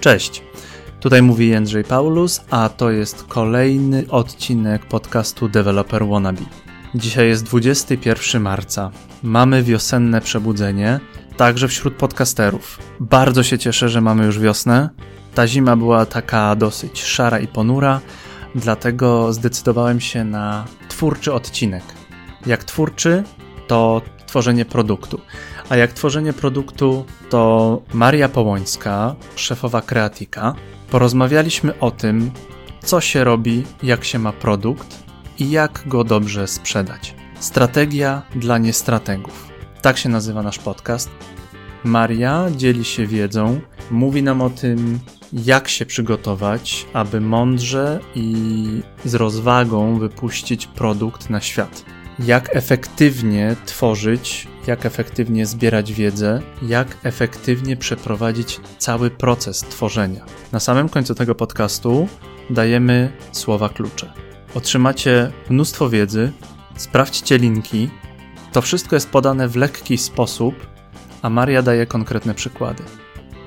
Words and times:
Cześć. 0.00 0.42
Tutaj 1.00 1.22
mówi 1.22 1.48
Jędrzej 1.48 1.84
Paulus, 1.84 2.40
a 2.50 2.68
to 2.68 2.90
jest 2.90 3.24
kolejny 3.28 4.04
odcinek 4.08 4.86
podcastu 4.86 5.48
Developer 5.48 6.06
Wannabe. 6.06 6.42
Dzisiaj 6.94 7.28
jest 7.28 7.44
21 7.44 8.42
marca. 8.42 8.90
Mamy 9.22 9.62
wiosenne 9.62 10.20
przebudzenie, 10.20 11.00
także 11.36 11.68
wśród 11.68 11.94
podcasterów. 11.94 12.78
Bardzo 13.00 13.42
się 13.42 13.58
cieszę, 13.58 13.88
że 13.88 14.00
mamy 14.00 14.24
już 14.24 14.38
wiosnę. 14.38 14.88
Ta 15.34 15.46
zima 15.46 15.76
była 15.76 16.06
taka 16.06 16.56
dosyć 16.56 17.02
szara 17.02 17.38
i 17.38 17.46
ponura, 17.46 18.00
dlatego 18.54 19.32
zdecydowałem 19.32 20.00
się 20.00 20.24
na 20.24 20.64
twórczy 20.88 21.32
odcinek. 21.32 21.84
Jak 22.46 22.64
twórczy, 22.64 23.24
to 23.66 24.02
tworzenie 24.26 24.64
produktu. 24.64 25.20
A 25.70 25.76
jak 25.76 25.92
tworzenie 25.92 26.32
produktu, 26.32 27.04
to 27.28 27.82
Maria 27.94 28.28
Połońska, 28.28 29.14
szefowa 29.36 29.82
Kreatika, 29.82 30.54
porozmawialiśmy 30.90 31.78
o 31.78 31.90
tym, 31.90 32.30
co 32.84 33.00
się 33.00 33.24
robi, 33.24 33.64
jak 33.82 34.04
się 34.04 34.18
ma 34.18 34.32
produkt 34.32 35.04
i 35.38 35.50
jak 35.50 35.82
go 35.86 36.04
dobrze 36.04 36.46
sprzedać. 36.46 37.14
Strategia 37.40 38.22
dla 38.36 38.58
niestrategów. 38.58 39.48
Tak 39.82 39.98
się 39.98 40.08
nazywa 40.08 40.42
nasz 40.42 40.58
podcast. 40.58 41.10
Maria 41.84 42.46
dzieli 42.56 42.84
się 42.84 43.06
wiedzą, 43.06 43.60
mówi 43.90 44.22
nam 44.22 44.42
o 44.42 44.50
tym, 44.50 44.98
jak 45.32 45.68
się 45.68 45.86
przygotować, 45.86 46.86
aby 46.92 47.20
mądrze 47.20 48.00
i 48.14 48.66
z 49.04 49.14
rozwagą 49.14 49.98
wypuścić 49.98 50.66
produkt 50.66 51.30
na 51.30 51.40
świat. 51.40 51.84
Jak 52.18 52.56
efektywnie 52.56 53.56
tworzyć, 53.66 54.48
jak 54.66 54.86
efektywnie 54.86 55.46
zbierać 55.46 55.92
wiedzę, 55.92 56.42
jak 56.62 56.96
efektywnie 57.02 57.76
przeprowadzić 57.76 58.60
cały 58.78 59.10
proces 59.10 59.60
tworzenia. 59.60 60.24
Na 60.52 60.60
samym 60.60 60.88
końcu 60.88 61.14
tego 61.14 61.34
podcastu 61.34 62.08
dajemy 62.50 63.12
słowa 63.32 63.68
klucze. 63.68 64.12
Otrzymacie 64.54 65.32
mnóstwo 65.50 65.88
wiedzy, 65.88 66.32
sprawdźcie 66.76 67.38
linki. 67.38 67.90
To 68.52 68.62
wszystko 68.62 68.96
jest 68.96 69.10
podane 69.10 69.48
w 69.48 69.56
lekki 69.56 69.98
sposób, 69.98 70.54
a 71.22 71.30
Maria 71.30 71.62
daje 71.62 71.86
konkretne 71.86 72.34
przykłady. 72.34 72.82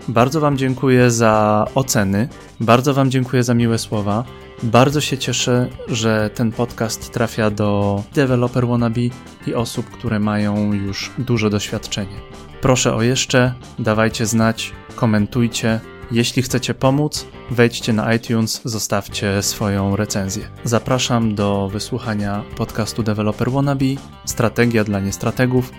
Bardzo 0.07 0.39
Wam 0.39 0.57
dziękuję 0.57 1.11
za 1.11 1.65
oceny, 1.75 2.27
bardzo 2.59 2.93
Wam 2.93 3.11
dziękuję 3.11 3.43
za 3.43 3.53
miłe 3.53 3.77
słowa. 3.77 4.23
Bardzo 4.63 5.01
się 5.01 5.17
cieszę, 5.17 5.69
że 5.87 6.29
ten 6.35 6.51
podcast 6.51 7.11
trafia 7.11 7.49
do 7.49 8.03
developer 8.13 8.67
wannabe 8.67 9.01
i 9.47 9.53
osób, 9.53 9.85
które 9.85 10.19
mają 10.19 10.73
już 10.73 11.11
duże 11.17 11.49
doświadczenie. 11.49 12.15
Proszę 12.61 12.95
o 12.95 13.01
jeszcze, 13.01 13.53
dawajcie 13.79 14.25
znać, 14.25 14.71
komentujcie. 14.95 15.79
Jeśli 16.11 16.41
chcecie 16.41 16.73
pomóc, 16.73 17.27
wejdźcie 17.51 17.93
na 17.93 18.13
iTunes, 18.13 18.61
zostawcie 18.65 19.41
swoją 19.41 19.95
recenzję. 19.95 20.43
Zapraszam 20.63 21.35
do 21.35 21.69
wysłuchania 21.73 22.43
podcastu 22.57 23.03
Developer 23.03 23.51
Wannabe, 23.51 23.85
Strategia 24.25 24.83
dla 24.83 24.99
niestrategów. 24.99 25.71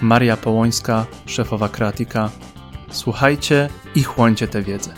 Maria 0.00 0.36
Połońska, 0.36 1.06
szefowa 1.26 1.68
Kreatika. 1.68 2.30
Słuchajcie 2.90 3.68
i 3.94 4.02
chłońcie 4.02 4.48
tę 4.48 4.62
wiedzę. 4.62 4.94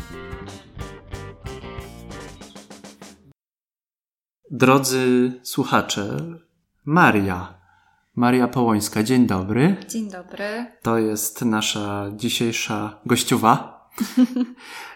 Drodzy 4.51 5.33
słuchacze, 5.43 6.17
Maria. 6.85 7.55
Maria 8.17 8.49
Połońska, 8.49 9.03
dzień 9.03 9.27
dobry. 9.27 9.77
Dzień 9.89 10.11
dobry. 10.11 10.67
To 10.83 10.99
jest 10.99 11.45
nasza 11.45 12.07
dzisiejsza 12.17 13.01
gościuwa. 13.07 13.73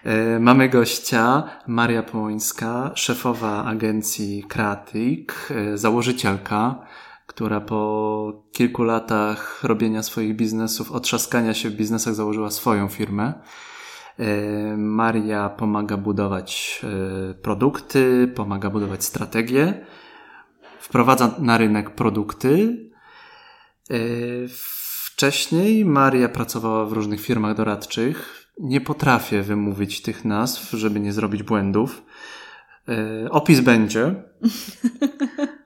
E, 0.05 0.39
Mamy 0.39 0.69
gościa, 0.69 1.43
Maria 1.67 2.03
Połońska, 2.03 2.91
szefowa 2.95 3.65
agencji 3.65 4.45
Kreatyk, 4.49 5.49
e, 5.51 5.79
założycielka, 5.79 6.87
która 7.37 7.61
po 7.61 8.43
kilku 8.53 8.83
latach 8.83 9.65
robienia 9.65 10.03
swoich 10.03 10.37
biznesów, 10.37 10.93
otrzaskania 10.93 11.55
się 11.55 11.71
w 11.71 11.73
biznesach 11.73 12.15
założyła 12.15 12.51
swoją 12.51 12.89
firmę. 12.89 13.33
E, 14.19 14.77
Maria 14.77 15.49
pomaga 15.49 15.97
budować 15.97 16.81
e, 17.31 17.35
produkty, 17.35 18.33
pomaga 18.35 18.71
budować 18.71 19.05
strategie, 19.05 19.87
wprowadza 20.81 21.35
na 21.39 21.59
rynek 21.59 21.91
produkty. 21.91 22.79
E, 23.91 23.97
Wcześniej 25.05 25.85
Maria 25.85 26.29
pracowała 26.29 26.87
w 26.87 26.93
różnych 26.93 27.21
firmach 27.21 27.57
doradczych. 27.57 28.47
Nie 28.61 28.81
potrafię 28.81 29.43
wymówić 29.43 30.03
tych 30.03 30.25
nazw, 30.25 30.71
żeby 30.71 31.01
nie 31.01 31.13
zrobić 31.13 31.43
błędów. 31.43 32.03
Opis 33.31 33.61
będzie. 33.61 34.15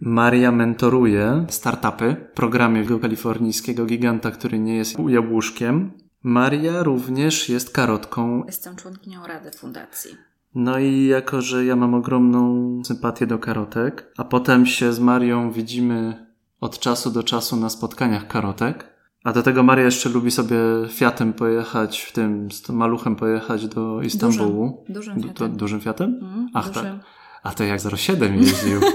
Maria 0.00 0.52
mentoruje 0.52 1.46
startupy 1.48 2.16
w 2.32 2.36
programie 2.36 2.84
kalifornijskiego 3.02 3.86
giganta, 3.86 4.30
który 4.30 4.58
nie 4.58 4.76
jest 4.76 4.96
jabłuszkiem. 5.08 5.90
Maria 6.22 6.82
również 6.82 7.48
jest 7.48 7.70
karotką. 7.72 8.42
Jestem 8.46 8.76
członkinią 8.76 9.26
Rady 9.26 9.50
Fundacji. 9.50 10.10
No 10.54 10.78
i 10.78 11.04
jako, 11.04 11.40
że 11.40 11.64
ja 11.64 11.76
mam 11.76 11.94
ogromną 11.94 12.72
sympatię 12.84 13.26
do 13.26 13.38
karotek, 13.38 14.12
a 14.16 14.24
potem 14.24 14.66
się 14.66 14.92
z 14.92 15.00
Marią 15.00 15.52
widzimy 15.52 16.26
od 16.60 16.78
czasu 16.78 17.10
do 17.10 17.22
czasu 17.22 17.56
na 17.56 17.70
spotkaniach 17.70 18.26
karotek, 18.26 18.84
a 19.24 19.32
do 19.32 19.42
tego 19.42 19.62
Maria 19.62 19.84
jeszcze 19.84 20.08
lubi 20.08 20.30
sobie 20.30 20.56
Fiatem 20.88 21.32
pojechać, 21.32 22.00
w 22.00 22.12
tym 22.12 22.50
z 22.52 22.62
tym 22.62 22.76
maluchem 22.76 23.16
pojechać 23.16 23.66
do 23.68 24.02
Istambułu. 24.02 24.84
Dużym, 24.88 24.94
dużym 24.94 25.14
Du- 25.14 25.28
Fiatem. 25.28 25.50
to, 25.50 25.56
dużym 25.56 25.80
Fiatem? 25.80 26.18
Mm, 26.22 26.48
Ach 26.54 26.66
dużym. 26.68 26.82
tak. 26.84 27.06
A 27.42 27.50
to 27.50 27.64
jak 27.64 27.80
07 27.80 28.36
jeździł. 28.36 28.80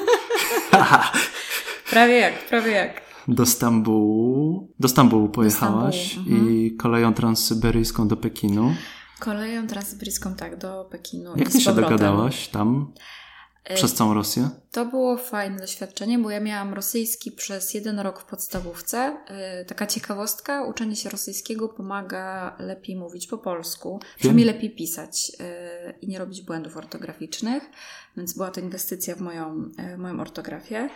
Prawie 1.89 2.13
jak, 2.13 2.45
prawie 2.45 2.71
jak. 2.71 3.01
Do 3.27 3.45
Stambułu. 3.45 4.69
Do 4.79 4.87
Stambułu 4.87 5.29
pojechałaś 5.29 6.11
Stambułu, 6.11 6.49
i 6.49 6.75
koleją 6.75 7.13
transsyberyjską 7.13 8.07
do 8.07 8.17
Pekinu. 8.17 8.75
Koleją 9.19 9.67
transsyberyjską, 9.67 10.35
tak, 10.35 10.57
do 10.57 10.85
Pekinu. 10.91 11.33
Jak 11.35 11.49
ty 11.49 11.61
się 11.61 11.73
dogadałaś 11.73 12.47
tam 12.47 12.93
przez 13.73 13.93
całą 13.93 14.13
Rosję? 14.13 14.49
To 14.71 14.85
było 14.85 15.17
fajne 15.17 15.57
doświadczenie, 15.57 16.19
bo 16.19 16.29
ja 16.29 16.39
miałam 16.39 16.73
rosyjski 16.73 17.31
przez 17.31 17.73
jeden 17.73 17.99
rok 17.99 18.21
w 18.21 18.25
podstawówce. 18.25 19.17
E, 19.27 19.65
Taka 19.65 19.87
ciekawostka, 19.87 20.63
uczenie 20.63 20.95
się 20.95 21.09
rosyjskiego 21.09 21.69
pomaga 21.69 22.55
lepiej 22.59 22.95
mówić 22.95 23.27
po 23.27 23.37
polsku, 23.37 23.99
przynajmniej 24.17 24.45
lepiej 24.45 24.69
pisać 24.69 25.31
e, 25.39 25.93
i 26.01 26.07
nie 26.07 26.19
robić 26.19 26.41
błędów 26.41 26.77
ortograficznych, 26.77 27.63
więc 28.17 28.33
była 28.33 28.51
to 28.51 28.59
inwestycja 28.61 29.15
w 29.15 29.21
moją, 29.21 29.71
w 29.95 29.97
moją 29.97 30.19
ortografię. 30.19 30.89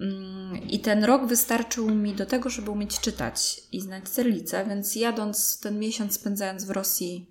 Mm, 0.00 0.62
I 0.68 0.80
ten 0.80 1.04
rok 1.04 1.26
wystarczył 1.26 1.90
mi 1.90 2.14
do 2.14 2.26
tego, 2.26 2.50
żeby 2.50 2.70
umieć 2.70 3.00
czytać 3.00 3.62
i 3.72 3.80
znać 3.80 4.08
cyrylicę, 4.08 4.64
więc 4.68 4.96
jadąc 4.96 5.60
ten 5.60 5.78
miesiąc 5.78 6.14
spędzając 6.14 6.64
w 6.64 6.70
Rosji 6.70 7.30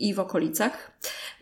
i 0.00 0.14
w 0.14 0.20
okolicach. 0.20 0.90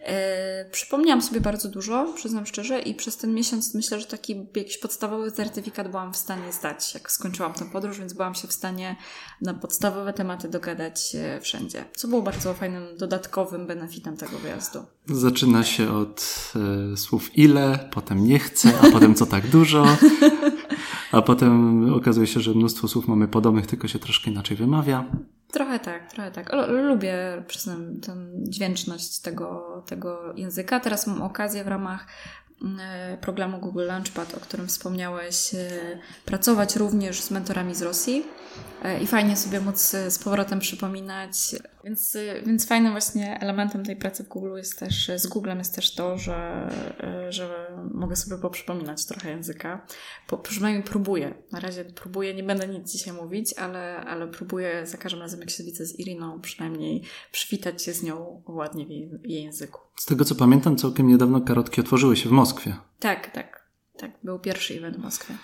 E, 0.02 0.70
przypomniałam 0.70 1.22
sobie 1.22 1.40
bardzo 1.40 1.68
dużo, 1.68 2.12
przyznam 2.16 2.46
szczerze, 2.46 2.80
i 2.80 2.94
przez 2.94 3.16
ten 3.16 3.34
miesiąc 3.34 3.74
myślę, 3.74 4.00
że 4.00 4.06
taki 4.06 4.46
jakiś 4.56 4.78
podstawowy 4.78 5.32
certyfikat 5.32 5.90
byłam 5.90 6.12
w 6.12 6.16
stanie 6.16 6.52
zdać, 6.52 6.94
jak 6.94 7.12
skończyłam 7.12 7.52
tę 7.52 7.64
podróż, 7.72 7.98
więc 7.98 8.12
byłam 8.12 8.34
się 8.34 8.48
w 8.48 8.52
stanie 8.52 8.96
na 9.42 9.54
podstawowe 9.54 10.12
tematy 10.12 10.48
dogadać 10.48 11.14
e, 11.14 11.40
wszędzie, 11.40 11.84
co 11.96 12.08
było 12.08 12.22
bardzo 12.22 12.54
fajnym 12.54 12.96
dodatkowym 12.96 13.66
benefitem 13.66 14.16
tego 14.16 14.38
wyjazdu. 14.38 14.86
Zaczyna 15.06 15.64
się 15.64 15.96
od 15.96 16.52
e, 16.92 16.96
słów 16.96 17.38
ile, 17.38 17.88
potem 17.92 18.24
nie 18.26 18.38
chcę, 18.38 18.72
a 18.82 18.90
potem 18.90 19.14
co 19.14 19.26
tak 19.26 19.46
dużo. 19.46 19.86
A 21.12 21.22
potem 21.22 21.84
okazuje 21.94 22.26
się, 22.26 22.40
że 22.40 22.54
mnóstwo 22.54 22.88
słów 22.88 23.08
mamy 23.08 23.28
podobnych, 23.28 23.66
tylko 23.66 23.88
się 23.88 23.98
troszkę 23.98 24.30
inaczej 24.30 24.56
wymawia. 24.56 25.04
Trochę 25.52 25.78
tak, 25.78 26.10
trochę 26.12 26.30
tak. 26.30 26.52
Lubię, 26.68 27.42
przyznam, 27.46 28.00
tę 28.00 28.16
dźwięczność 28.36 29.18
tego, 29.18 29.82
tego 29.86 30.34
języka. 30.36 30.80
Teraz 30.80 31.06
mam 31.06 31.22
okazję 31.22 31.64
w 31.64 31.68
ramach 31.68 32.06
mm, 32.62 32.78
programu 33.18 33.58
Google 33.58 33.86
Launchpad, 33.86 34.34
o 34.34 34.40
którym 34.40 34.68
wspomniałeś, 34.68 35.54
e, 35.54 35.68
pracować 36.24 36.76
również 36.76 37.20
z 37.20 37.30
mentorami 37.30 37.74
z 37.74 37.82
Rosji 37.82 38.26
e, 38.77 38.77
i 39.02 39.06
fajnie 39.06 39.36
sobie 39.36 39.60
móc 39.60 39.94
e, 39.94 40.10
z 40.10 40.18
powrotem 40.18 40.58
przypominać. 40.58 41.36
Więc, 41.84 42.16
e, 42.16 42.42
więc 42.42 42.66
fajnym 42.66 42.92
właśnie 42.92 43.40
elementem 43.40 43.84
tej 43.84 43.96
pracy 43.96 44.24
w 44.24 44.28
Google 44.28 44.56
jest 44.56 44.78
też, 44.78 45.10
z 45.16 45.26
Googlem 45.26 45.58
jest 45.58 45.74
też 45.74 45.94
to, 45.94 46.18
że, 46.18 46.68
e, 47.00 47.32
że 47.32 47.76
mogę 47.94 48.16
sobie 48.16 48.42
poprzypominać 48.42 49.06
trochę 49.06 49.30
języka. 49.30 49.86
Po, 50.26 50.38
przynajmniej 50.38 50.82
próbuję. 50.84 51.34
Na 51.52 51.60
razie 51.60 51.84
próbuję, 51.84 52.34
nie 52.34 52.42
będę 52.42 52.68
nic 52.68 52.92
dzisiaj 52.92 53.14
mówić, 53.14 53.54
ale, 53.54 53.96
ale 53.96 54.28
próbuję 54.28 54.86
za 54.86 54.98
każdym 54.98 55.20
razem, 55.20 55.40
jak 55.40 55.50
się 55.50 55.64
widzę 55.64 55.86
z 55.86 55.98
Iriną, 55.98 56.40
przynajmniej 56.40 57.02
przywitać 57.32 57.82
się 57.82 57.92
z 57.92 58.02
nią 58.02 58.42
ładnie 58.46 58.86
w 58.86 58.90
jej, 58.90 59.08
w 59.08 59.26
jej 59.26 59.44
języku. 59.44 59.80
Z 59.96 60.06
tego 60.06 60.24
co 60.24 60.34
pamiętam, 60.34 60.76
całkiem 60.76 61.08
niedawno 61.08 61.40
karotki 61.40 61.80
otworzyły 61.80 62.16
się 62.16 62.28
w 62.28 62.32
Moskwie. 62.32 62.76
Tak, 62.98 63.30
tak. 63.30 63.68
Tak, 63.98 64.10
był 64.22 64.38
pierwszy 64.38 64.74
event 64.74 64.96
w 64.96 65.00
Moskwie. 65.00 65.34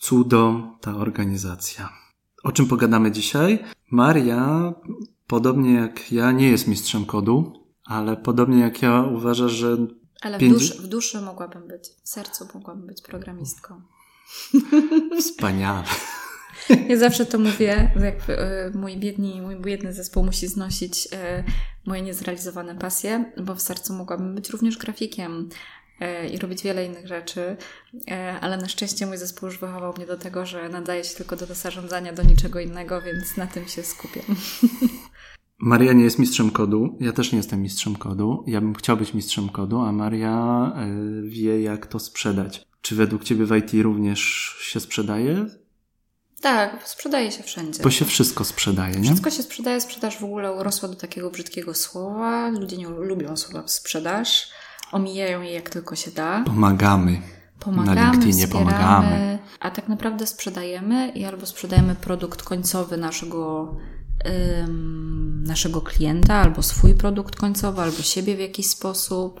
Cudo 0.00 0.62
ta 0.80 0.96
organizacja. 0.96 2.11
O 2.42 2.52
czym 2.52 2.66
pogadamy 2.66 3.12
dzisiaj? 3.12 3.58
Maria 3.90 4.74
podobnie 5.26 5.74
jak 5.74 6.12
ja 6.12 6.32
nie 6.32 6.50
jest 6.50 6.68
mistrzem 6.68 7.06
kodu, 7.06 7.52
ale 7.84 8.16
podobnie 8.16 8.60
jak 8.60 8.82
ja 8.82 9.02
uważa, 9.02 9.48
że. 9.48 9.76
Ale 10.22 10.38
w, 10.38 10.48
duszy, 10.48 10.82
w 10.82 10.86
duszy 10.86 11.20
mogłabym 11.20 11.68
być, 11.68 11.88
w 12.04 12.08
sercu 12.08 12.48
mogłabym 12.54 12.86
być 12.86 13.02
programistką. 13.02 13.80
Wspaniale. 15.20 15.84
Ja 16.88 16.96
zawsze 16.96 17.26
to 17.26 17.38
mówię, 17.38 17.92
jak 18.00 18.30
e, 18.30 18.70
mój 18.74 18.96
biedny, 18.96 19.42
mój 19.42 19.56
biedny 19.56 19.92
zespół 19.92 20.24
musi 20.24 20.48
znosić 20.48 21.08
e, 21.12 21.44
moje 21.86 22.02
niezrealizowane 22.02 22.74
pasje, 22.74 23.32
bo 23.44 23.54
w 23.54 23.62
sercu 23.62 23.92
mogłabym 23.94 24.34
być 24.34 24.50
również 24.50 24.78
grafikiem 24.78 25.48
i 26.32 26.38
robić 26.38 26.62
wiele 26.62 26.86
innych 26.86 27.06
rzeczy, 27.06 27.56
ale 28.40 28.56
na 28.56 28.68
szczęście 28.68 29.06
mój 29.06 29.16
zespół 29.16 29.48
już 29.48 29.58
wychował 29.58 29.94
mnie 29.96 30.06
do 30.06 30.16
tego, 30.16 30.46
że 30.46 30.68
nadaje 30.68 31.04
się 31.04 31.14
tylko 31.14 31.36
do 31.36 31.46
zarządzania, 31.46 32.12
do 32.12 32.22
niczego 32.22 32.60
innego, 32.60 33.02
więc 33.02 33.36
na 33.36 33.46
tym 33.46 33.68
się 33.68 33.82
skupię. 33.82 34.20
Maria 35.58 35.92
nie 35.92 36.04
jest 36.04 36.18
mistrzem 36.18 36.50
kodu, 36.50 36.98
ja 37.00 37.12
też 37.12 37.32
nie 37.32 37.36
jestem 37.36 37.62
mistrzem 37.62 37.96
kodu. 37.96 38.44
Ja 38.46 38.60
bym 38.60 38.74
chciał 38.74 38.96
być 38.96 39.14
mistrzem 39.14 39.48
kodu, 39.48 39.80
a 39.80 39.92
Maria 39.92 40.72
wie, 41.22 41.62
jak 41.62 41.86
to 41.86 41.98
sprzedać. 41.98 42.66
Czy 42.80 42.94
według 42.94 43.24
Ciebie 43.24 43.46
w 43.46 43.56
IT 43.56 43.82
również 43.82 44.20
się 44.60 44.80
sprzedaje? 44.80 45.46
Tak, 46.40 46.88
sprzedaje 46.88 47.32
się 47.32 47.42
wszędzie. 47.42 47.82
Bo 47.82 47.90
się 47.90 48.04
wszystko 48.04 48.44
sprzedaje, 48.44 48.94
nie? 48.94 49.04
Wszystko 49.04 49.30
się 49.30 49.42
sprzedaje, 49.42 49.80
sprzedaż 49.80 50.18
w 50.18 50.24
ogóle 50.24 50.52
urosła 50.52 50.88
do 50.88 50.94
takiego 50.94 51.30
brzydkiego 51.30 51.74
słowa. 51.74 52.48
Ludzie 52.48 52.76
nie 52.76 52.88
lubią 52.88 53.36
słowa 53.36 53.68
sprzedaż, 53.68 54.50
omijają 54.92 55.42
je 55.42 55.52
jak 55.52 55.70
tylko 55.70 55.96
się 55.96 56.10
da. 56.10 56.42
Pomagamy. 56.46 57.22
Pomagamy, 57.60 58.00
Na 58.00 58.12
LinkedInie 58.12 58.48
pomagamy. 58.48 59.38
A 59.60 59.70
tak 59.70 59.88
naprawdę 59.88 60.26
sprzedajemy 60.26 61.08
i 61.08 61.24
albo 61.24 61.46
sprzedajemy 61.46 61.94
produkt 61.94 62.42
końcowy 62.42 62.96
naszego, 62.96 63.74
ym, 64.64 65.44
naszego 65.46 65.80
klienta, 65.80 66.34
albo 66.34 66.62
swój 66.62 66.94
produkt 66.94 67.36
końcowy, 67.36 67.82
albo 67.82 68.02
siebie 68.02 68.36
w 68.36 68.40
jakiś 68.40 68.66
sposób, 68.66 69.40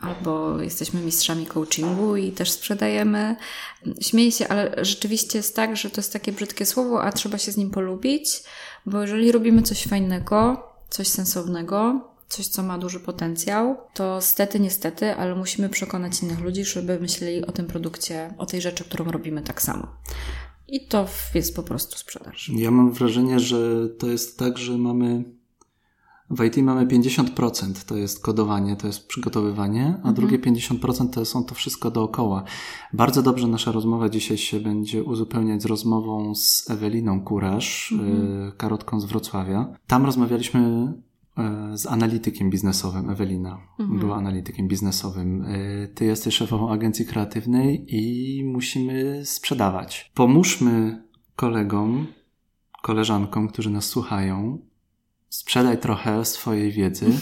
albo 0.00 0.60
jesteśmy 0.60 1.00
mistrzami 1.00 1.46
coachingu 1.46 2.16
i 2.16 2.32
też 2.32 2.50
sprzedajemy. 2.50 3.36
Śmieję 4.00 4.32
się, 4.32 4.48
ale 4.48 4.84
rzeczywiście 4.84 5.38
jest 5.38 5.56
tak, 5.56 5.76
że 5.76 5.90
to 5.90 6.00
jest 6.00 6.12
takie 6.12 6.32
brzydkie 6.32 6.66
słowo, 6.66 7.02
a 7.02 7.12
trzeba 7.12 7.38
się 7.38 7.52
z 7.52 7.56
nim 7.56 7.70
polubić, 7.70 8.42
bo 8.86 9.00
jeżeli 9.00 9.32
robimy 9.32 9.62
coś 9.62 9.86
fajnego, 9.86 10.68
coś 10.90 11.08
sensownego, 11.08 12.11
coś, 12.32 12.46
co 12.46 12.62
ma 12.62 12.78
duży 12.78 13.00
potencjał, 13.00 13.76
to 13.94 14.20
stety, 14.20 14.60
niestety, 14.60 15.16
ale 15.16 15.34
musimy 15.34 15.68
przekonać 15.68 16.22
innych 16.22 16.40
ludzi, 16.40 16.64
żeby 16.64 17.00
myśleli 17.00 17.46
o 17.46 17.52
tym 17.52 17.66
produkcie, 17.66 18.34
o 18.38 18.46
tej 18.46 18.60
rzeczy, 18.60 18.84
którą 18.84 19.04
robimy 19.04 19.42
tak 19.42 19.62
samo. 19.62 19.86
I 20.68 20.86
to 20.86 21.06
jest 21.34 21.56
po 21.56 21.62
prostu 21.62 21.98
sprzedaż. 21.98 22.50
Ja 22.54 22.70
mam 22.70 22.92
wrażenie, 22.92 23.40
że 23.40 23.88
to 23.88 24.06
jest 24.06 24.38
tak, 24.38 24.58
że 24.58 24.78
mamy 24.78 25.24
w 26.30 26.44
IT 26.44 26.56
mamy 26.56 26.86
50% 26.86 27.84
to 27.86 27.96
jest 27.96 28.22
kodowanie, 28.22 28.76
to 28.76 28.86
jest 28.86 29.06
przygotowywanie, 29.06 29.86
a 29.86 29.96
mhm. 29.96 30.14
drugie 30.14 30.38
50% 30.38 31.10
to 31.10 31.24
są 31.24 31.44
to 31.44 31.54
wszystko 31.54 31.90
dookoła. 31.90 32.44
Bardzo 32.92 33.22
dobrze 33.22 33.46
nasza 33.46 33.72
rozmowa 33.72 34.08
dzisiaj 34.08 34.38
się 34.38 34.60
będzie 34.60 35.04
uzupełniać 35.04 35.62
z 35.62 35.66
rozmową 35.66 36.34
z 36.34 36.70
Eweliną 36.70 37.24
Kurasz, 37.24 37.92
mhm. 37.92 38.48
Y, 38.48 38.52
karotką 38.56 39.00
z 39.00 39.04
Wrocławia. 39.04 39.76
Tam 39.86 40.06
rozmawialiśmy 40.06 40.92
z 41.74 41.86
analitykiem 41.86 42.50
biznesowym. 42.50 43.10
Ewelina 43.10 43.60
mhm. 43.78 44.00
była 44.00 44.16
analitykiem 44.16 44.68
biznesowym. 44.68 45.42
Y, 45.42 45.92
ty 45.94 46.04
jesteś 46.04 46.36
szefową 46.36 46.70
agencji 46.70 47.06
kreatywnej 47.06 47.84
i 47.88 48.44
musimy 48.44 49.22
sprzedawać. 49.24 50.10
Pomóżmy 50.14 51.02
kolegom, 51.36 52.06
koleżankom, 52.82 53.48
którzy 53.48 53.70
nas 53.70 53.84
słuchają, 53.84 54.58
sprzedaj 55.28 55.78
trochę 55.78 56.24
swojej 56.24 56.72
wiedzy. 56.72 57.06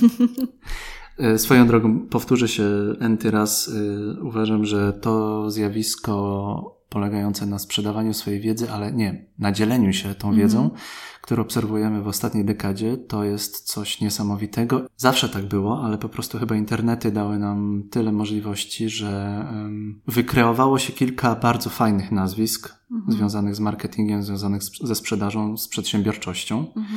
E, 1.18 1.38
swoją 1.38 1.66
drogą, 1.66 2.06
powtórzę 2.06 2.48
się 2.48 2.64
enty 3.00 3.30
raz, 3.30 3.68
e, 3.68 4.22
uważam, 4.22 4.64
że 4.64 4.92
to 4.92 5.50
zjawisko 5.50 6.79
polegające 6.90 7.46
na 7.46 7.58
sprzedawaniu 7.58 8.14
swojej 8.14 8.40
wiedzy, 8.40 8.70
ale 8.70 8.92
nie, 8.92 9.25
na 9.38 9.52
dzieleniu 9.52 9.92
się 9.92 10.14
tą 10.14 10.34
wiedzą, 10.34 10.60
mm 10.60 10.76
którą 11.22 11.42
obserwujemy 11.42 12.02
w 12.02 12.08
ostatniej 12.08 12.44
dekadzie, 12.44 12.96
to 12.96 13.25
jest 13.25 13.60
coś 13.60 14.00
niesamowitego. 14.00 14.87
Zawsze 14.96 15.28
tak 15.28 15.46
było, 15.46 15.84
ale 15.84 15.98
po 15.98 16.08
prostu 16.08 16.38
chyba 16.38 16.56
internety 16.56 17.12
dały 17.12 17.38
nam 17.38 17.82
tyle 17.90 18.12
możliwości, 18.12 18.88
że 18.88 19.44
um, 19.52 20.00
wykreowało 20.06 20.78
się 20.78 20.92
kilka 20.92 21.34
bardzo 21.34 21.70
fajnych 21.70 22.12
nazwisk 22.12 22.75
mm 22.90 23.00
związanych 23.08 23.54
z 23.54 23.60
marketingiem, 23.60 24.22
związanych 24.22 24.62
z, 24.62 24.78
ze 24.82 24.94
sprzedażą, 24.94 25.56
z 25.56 25.69
przedsiębiorczością. 25.69 26.66
Mm. 26.76 26.88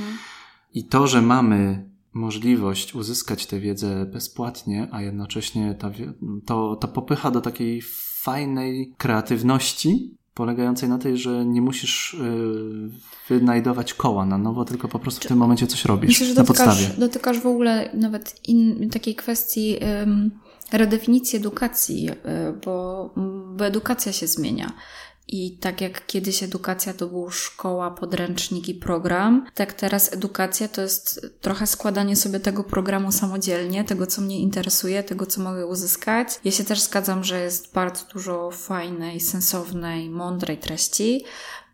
I 0.73 0.87
to, 0.87 1.07
że 1.07 1.21
mamy 1.21 1.89
możliwość 2.13 2.95
uzyskać 2.95 3.45
tę 3.45 3.59
wiedzę 3.59 4.05
bezpłatnie, 4.05 4.87
a 4.91 5.01
jednocześnie 5.01 5.75
ta, 5.75 5.91
to, 6.45 6.75
to 6.75 6.87
popycha 6.87 7.31
do 7.31 7.41
takiej 7.41 7.81
fajnej 8.23 8.93
kreatywności, 8.97 10.17
polegającej 10.33 10.89
na 10.89 10.97
tej, 10.97 11.17
że 11.17 11.45
nie 11.45 11.61
musisz 11.61 12.17
yy, 13.29 13.39
wynajdować 13.39 13.93
koła 13.93 14.25
na 14.25 14.37
nowo, 14.37 14.65
tylko 14.65 14.87
po 14.87 14.99
prostu 14.99 15.25
w 15.25 15.27
tym 15.27 15.37
momencie 15.37 15.67
coś 15.67 15.85
robisz 15.85 16.07
Myślę, 16.07 16.27
że 16.27 16.33
na 16.33 16.43
dotykasz, 16.43 16.67
podstawie. 16.67 16.99
Dotykasz 16.99 17.39
w 17.39 17.45
ogóle 17.45 17.89
nawet 17.93 18.47
in, 18.47 18.89
takiej 18.89 19.15
kwestii 19.15 19.77
redefinicji 20.71 21.37
edukacji, 21.37 22.09
y, 22.09 22.13
bo, 22.65 23.09
bo 23.57 23.65
edukacja 23.65 24.11
się 24.11 24.27
zmienia. 24.27 24.71
I 25.27 25.57
tak 25.57 25.81
jak 25.81 26.05
kiedyś 26.05 26.43
edukacja 26.43 26.93
to 26.93 27.07
był 27.07 27.31
szkoła, 27.31 27.91
podręcznik 27.91 28.69
i 28.69 28.75
program, 28.75 29.45
tak 29.55 29.73
teraz 29.73 30.13
edukacja 30.13 30.67
to 30.67 30.81
jest 30.81 31.27
trochę 31.41 31.67
składanie 31.67 32.15
sobie 32.15 32.39
tego 32.39 32.63
programu 32.63 33.11
samodzielnie, 33.11 33.83
tego 33.83 34.07
co 34.07 34.21
mnie 34.21 34.39
interesuje, 34.39 35.03
tego 35.03 35.25
co 35.25 35.41
mogę 35.41 35.65
uzyskać. 35.65 36.27
Ja 36.43 36.51
się 36.51 36.63
też 36.63 36.81
zgadzam, 36.81 37.23
że 37.23 37.39
jest 37.39 37.73
bardzo 37.73 38.05
dużo 38.13 38.51
fajnej, 38.51 39.19
sensownej, 39.19 40.09
mądrej 40.09 40.57
treści. 40.57 41.25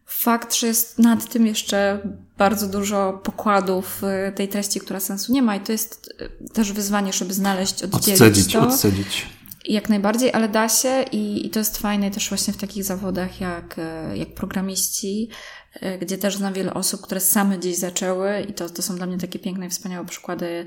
Fakt, 0.05 0.55
że 0.55 0.67
jest 0.67 0.99
nad 0.99 1.29
tym 1.29 1.47
jeszcze 1.47 1.99
bardzo 2.37 2.67
dużo 2.67 3.21
pokładów 3.23 4.01
y, 4.29 4.31
tej 4.31 4.47
treści, 4.47 4.79
która 4.79 4.99
sensu 4.99 5.33
nie 5.33 5.41
ma, 5.41 5.55
i 5.55 5.59
to 5.59 5.71
jest 5.71 6.13
y, 6.21 6.49
też 6.53 6.71
wyzwanie, 6.73 7.13
żeby 7.13 7.33
znaleźć, 7.33 7.83
oddzielić 7.83 8.21
odcedzić, 8.21 8.53
to. 8.53 8.61
Odcedzić. 8.61 9.25
Jak 9.65 9.89
najbardziej, 9.89 10.33
ale 10.33 10.49
da 10.49 10.69
się 10.69 11.05
i, 11.11 11.45
i 11.45 11.49
to 11.49 11.59
jest 11.59 11.77
fajne 11.77 12.11
też 12.11 12.29
właśnie 12.29 12.53
w 12.53 12.57
takich 12.57 12.83
zawodach 12.83 13.41
jak, 13.41 13.75
e, 13.79 14.17
jak 14.17 14.33
programiści, 14.33 15.29
e, 15.73 15.97
gdzie 15.97 16.17
też 16.17 16.35
znam 16.35 16.53
wiele 16.53 16.73
osób, 16.73 17.01
które 17.01 17.21
same 17.21 17.57
gdzieś 17.57 17.77
zaczęły 17.77 18.41
i 18.49 18.53
to, 18.53 18.69
to 18.69 18.81
są 18.81 18.95
dla 18.95 19.05
mnie 19.05 19.17
takie 19.17 19.39
piękne 19.39 19.65
i 19.65 19.69
wspaniałe 19.69 20.05
przykłady, 20.05 20.65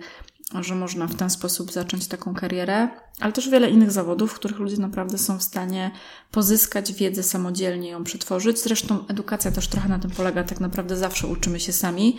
że 0.60 0.74
można 0.74 1.06
w 1.06 1.14
ten 1.14 1.30
sposób 1.30 1.72
zacząć 1.72 2.08
taką 2.08 2.34
karierę, 2.34 2.88
ale 3.20 3.32
też 3.32 3.48
wiele 3.48 3.70
innych 3.70 3.90
zawodów, 3.90 4.32
w 4.32 4.34
których 4.34 4.58
ludzie 4.58 4.76
naprawdę 4.76 5.18
są 5.18 5.38
w 5.38 5.42
stanie 5.42 5.90
pozyskać 6.30 6.92
wiedzę 6.92 7.22
samodzielnie, 7.22 7.90
ją 7.90 8.04
przetworzyć. 8.04 8.58
Zresztą 8.58 9.06
edukacja 9.08 9.52
też 9.52 9.68
trochę 9.68 9.88
na 9.88 9.98
tym 9.98 10.10
polega, 10.10 10.44
tak 10.44 10.60
naprawdę 10.60 10.96
zawsze 10.96 11.26
uczymy 11.26 11.60
się 11.60 11.72
sami. 11.72 12.18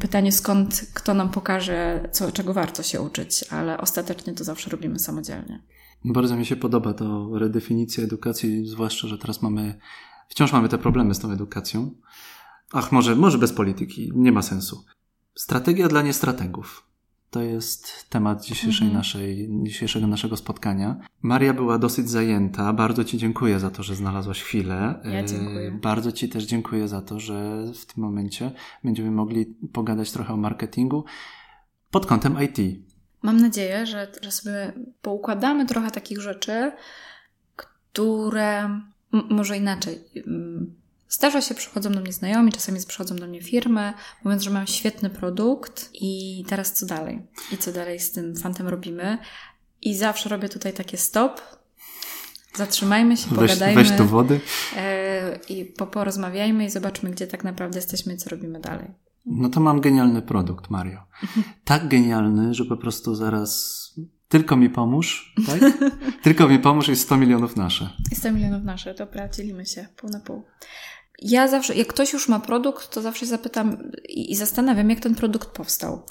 Pytanie 0.00 0.32
skąd, 0.32 0.82
kto 0.94 1.14
nam 1.14 1.30
pokaże, 1.30 2.08
co, 2.12 2.32
czego 2.32 2.54
warto 2.54 2.82
się 2.82 3.00
uczyć, 3.00 3.44
ale 3.50 3.78
ostatecznie 3.78 4.32
to 4.34 4.44
zawsze 4.44 4.70
robimy 4.70 4.98
samodzielnie. 4.98 5.62
Bardzo 6.04 6.36
mi 6.36 6.46
się 6.46 6.56
podoba 6.56 6.94
to 6.94 7.38
redefinicja 7.38 8.04
edukacji, 8.04 8.66
zwłaszcza, 8.66 9.08
że 9.08 9.18
teraz 9.18 9.42
mamy, 9.42 9.78
wciąż 10.28 10.52
mamy 10.52 10.68
te 10.68 10.78
problemy 10.78 11.14
z 11.14 11.18
tą 11.18 11.30
edukacją. 11.30 11.90
Ach, 12.72 12.92
może, 12.92 13.16
może 13.16 13.38
bez 13.38 13.52
polityki, 13.52 14.12
nie 14.14 14.32
ma 14.32 14.42
sensu. 14.42 14.84
Strategia 15.34 15.88
dla 15.88 16.02
niestrategów. 16.02 16.88
To 17.30 17.42
jest 17.42 18.10
temat 18.10 18.44
dzisiejszej 18.44 18.86
mhm. 18.86 18.98
naszej, 18.98 19.48
dzisiejszego 19.62 20.06
naszego 20.06 20.36
spotkania. 20.36 20.96
Maria 21.22 21.54
była 21.54 21.78
dosyć 21.78 22.10
zajęta. 22.10 22.72
Bardzo 22.72 23.04
Ci 23.04 23.18
dziękuję 23.18 23.58
za 23.58 23.70
to, 23.70 23.82
że 23.82 23.94
znalazłaś 23.94 24.42
chwilę. 24.42 25.00
Ja 25.04 25.24
dziękuję. 25.24 25.68
E, 25.68 25.70
bardzo 25.70 26.12
Ci 26.12 26.28
też 26.28 26.44
dziękuję 26.44 26.88
za 26.88 27.02
to, 27.02 27.20
że 27.20 27.64
w 27.74 27.86
tym 27.86 28.04
momencie 28.04 28.52
będziemy 28.84 29.10
mogli 29.10 29.46
pogadać 29.72 30.12
trochę 30.12 30.32
o 30.34 30.36
marketingu 30.36 31.04
pod 31.90 32.06
kątem 32.06 32.36
IT. 32.44 32.87
Mam 33.22 33.40
nadzieję, 33.40 33.86
że, 33.86 34.08
że 34.22 34.30
sobie 34.30 34.72
poukładamy 35.02 35.66
trochę 35.66 35.90
takich 35.90 36.20
rzeczy, 36.20 36.72
które 37.56 38.80
może 39.12 39.56
inaczej. 39.56 40.04
Zdarza 41.08 41.40
się, 41.40 41.54
przychodzą 41.54 41.92
do 41.92 42.00
mnie 42.00 42.12
znajomi, 42.12 42.52
czasami 42.52 42.78
przychodzą 42.86 43.16
do 43.16 43.26
mnie 43.26 43.42
firmy, 43.42 43.92
mówiąc, 44.24 44.42
że 44.42 44.50
mam 44.50 44.66
świetny 44.66 45.10
produkt 45.10 45.90
i 45.94 46.44
teraz 46.48 46.72
co 46.72 46.86
dalej? 46.86 47.26
I 47.52 47.58
co 47.58 47.72
dalej 47.72 48.00
z 48.00 48.12
tym 48.12 48.36
fantem 48.36 48.68
robimy? 48.68 49.18
I 49.82 49.96
zawsze 49.96 50.28
robię 50.28 50.48
tutaj 50.48 50.72
takie 50.72 50.98
stop, 50.98 51.40
zatrzymajmy 52.54 53.16
się, 53.16 53.28
pogadajmy. 53.28 53.82
Weź, 53.82 53.88
weź 53.88 53.98
do 53.98 54.04
wody. 54.04 54.40
Yy, 54.76 55.56
I 55.56 55.64
po, 55.64 55.86
porozmawiajmy 55.86 56.64
i 56.64 56.70
zobaczmy, 56.70 57.10
gdzie 57.10 57.26
tak 57.26 57.44
naprawdę 57.44 57.78
jesteśmy 57.78 58.14
i 58.14 58.16
co 58.16 58.30
robimy 58.30 58.60
dalej. 58.60 58.88
No 59.30 59.48
to 59.48 59.60
mam 59.60 59.80
genialny 59.80 60.22
produkt, 60.22 60.70
Mario. 60.70 61.00
Tak 61.64 61.88
genialny, 61.88 62.54
że 62.54 62.64
po 62.64 62.76
prostu 62.76 63.14
zaraz 63.14 63.78
tylko 64.28 64.56
mi 64.56 64.70
pomóż, 64.70 65.34
tak? 65.46 65.60
tylko 66.24 66.48
mi 66.48 66.58
pomóż 66.58 66.88
i 66.88 66.96
100 66.96 67.16
milionów 67.16 67.56
nasze. 67.56 67.90
I 68.12 68.14
100 68.14 68.32
milionów 68.32 68.64
nasze, 68.64 68.94
dobra, 68.94 69.28
dzielimy 69.28 69.66
się 69.66 69.86
pół 69.96 70.10
na 70.10 70.20
pół. 70.20 70.44
Ja 71.22 71.48
zawsze, 71.48 71.74
jak 71.74 71.86
ktoś 71.86 72.12
już 72.12 72.28
ma 72.28 72.40
produkt, 72.40 72.94
to 72.94 73.02
zawsze 73.02 73.26
zapytam 73.26 73.76
i, 74.08 74.32
i 74.32 74.36
zastanawiam, 74.36 74.90
jak 74.90 75.00
ten 75.00 75.14
produkt 75.14 75.48
powstał. 75.48 76.02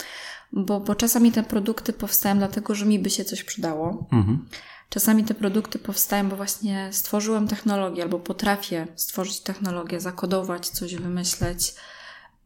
Bo, 0.54 0.80
bo 0.80 0.96
czasami 0.96 1.32
te 1.32 1.44
produkty 1.44 1.94
powstają 1.94 2.38
dlatego, 2.38 2.76
że 2.76 2.86
mi 2.86 3.00
by 3.00 3.10
się 3.10 3.26
coś 3.26 3.44
przydało. 3.44 4.08
Mhm. 4.12 4.46
Czasami 4.90 5.24
te 5.24 5.34
produkty 5.34 5.80
powstają, 5.80 6.30
bo 6.30 6.36
właśnie 6.36 6.90
stworzyłem 6.92 7.48
technologię 7.48 8.04
albo 8.04 8.20
potrafię 8.20 8.88
stworzyć 8.96 9.40
technologię, 9.40 10.00
zakodować 10.00 10.70
coś, 10.70 10.96
wymyśleć 10.96 11.76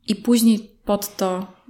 i 0.07 0.15
później 0.15 0.71
pod 0.85 1.17
to 1.17 1.61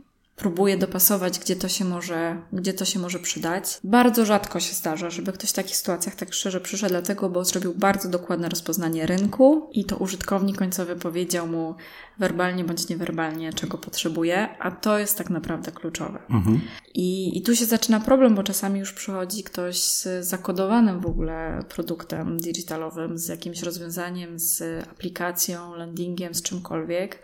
próbuję 0.42 0.78
dopasować, 0.78 1.40
gdzie 1.40 1.56
to 1.56 1.68
się 1.68 1.86
może, 1.86 2.42
gdzie 2.54 2.74
to 2.74 2.86
się 2.86 3.00
może 3.00 3.20
przydać. 3.20 3.80
Bardzo 3.84 4.26
rzadko 4.26 4.60
się 4.60 4.74
zdarza, 4.74 5.10
żeby 5.10 5.32
ktoś 5.34 5.50
w 5.50 5.54
takich 5.54 5.76
sytuacjach 5.76 6.16
tak 6.16 6.34
szczerze 6.34 6.62
przyszedł, 6.62 6.90
dlatego, 6.90 7.30
bo 7.30 7.46
zrobił 7.46 7.74
bardzo 7.74 8.10
dokładne 8.10 8.50
rozpoznanie 8.50 9.06
rynku 9.06 9.70
i 9.72 9.86
to 9.86 9.98
użytkownik 9.98 10.58
końcowy 10.58 10.96
powiedział 10.96 11.48
mu 11.48 11.76
werbalnie 12.20 12.64
bądź 12.64 12.90
niewerbalnie, 12.90 13.54
czego 13.54 13.78
potrzebuje, 13.78 14.58
a 14.60 14.72
to 14.72 15.00
jest 15.00 15.18
tak 15.18 15.30
naprawdę 15.30 15.72
kluczowe. 15.72 16.20
Mhm. 16.30 16.62
I, 16.94 17.38
I 17.38 17.42
tu 17.42 17.56
się 17.56 17.66
zaczyna 17.66 18.00
problem, 18.00 18.36
bo 18.36 18.44
czasami 18.44 18.80
już 18.80 18.94
przychodzi 18.94 19.44
ktoś 19.44 19.82
z 19.82 20.26
zakodowanym 20.26 21.00
w 21.00 21.06
ogóle 21.06 21.64
produktem 21.70 22.38
digitalowym, 22.38 23.18
z 23.18 23.28
jakimś 23.28 23.62
rozwiązaniem, 23.62 24.40
z 24.40 24.84
aplikacją, 24.88 25.76
landingiem, 25.76 26.34
z 26.34 26.42
czymkolwiek 26.42 27.20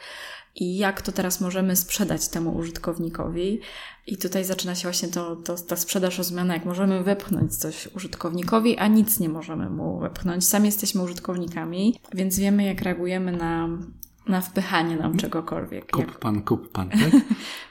i 0.59 0.77
jak 0.77 1.01
to 1.01 1.11
teraz 1.11 1.41
możemy 1.41 1.75
sprzedać 1.75 2.27
temu 2.27 2.55
użytkownikowi. 2.55 3.59
I 4.07 4.17
tutaj 4.17 4.43
zaczyna 4.43 4.75
się 4.75 4.83
właśnie 4.83 5.07
to, 5.07 5.35
to, 5.35 5.55
ta 5.55 5.75
sprzedaż 5.75 6.17
rozumiana, 6.17 6.53
jak 6.53 6.65
możemy 6.65 7.03
wepchnąć 7.03 7.55
coś 7.55 7.87
użytkownikowi, 7.95 8.77
a 8.77 8.87
nic 8.87 9.19
nie 9.19 9.29
możemy 9.29 9.69
mu 9.69 9.99
wepchnąć. 9.99 10.47
Sami 10.47 10.65
jesteśmy 10.65 11.01
użytkownikami, 11.01 11.99
więc 12.13 12.39
wiemy, 12.39 12.63
jak 12.63 12.81
reagujemy 12.81 13.31
na, 13.31 13.69
na 14.27 14.41
wpychanie 14.41 14.95
nam 14.95 15.17
czegokolwiek. 15.17 15.91
Kup 15.91 16.07
jak... 16.07 16.19
pan, 16.19 16.41
kup 16.41 16.71
pan, 16.71 16.89
tak? 17.11 17.21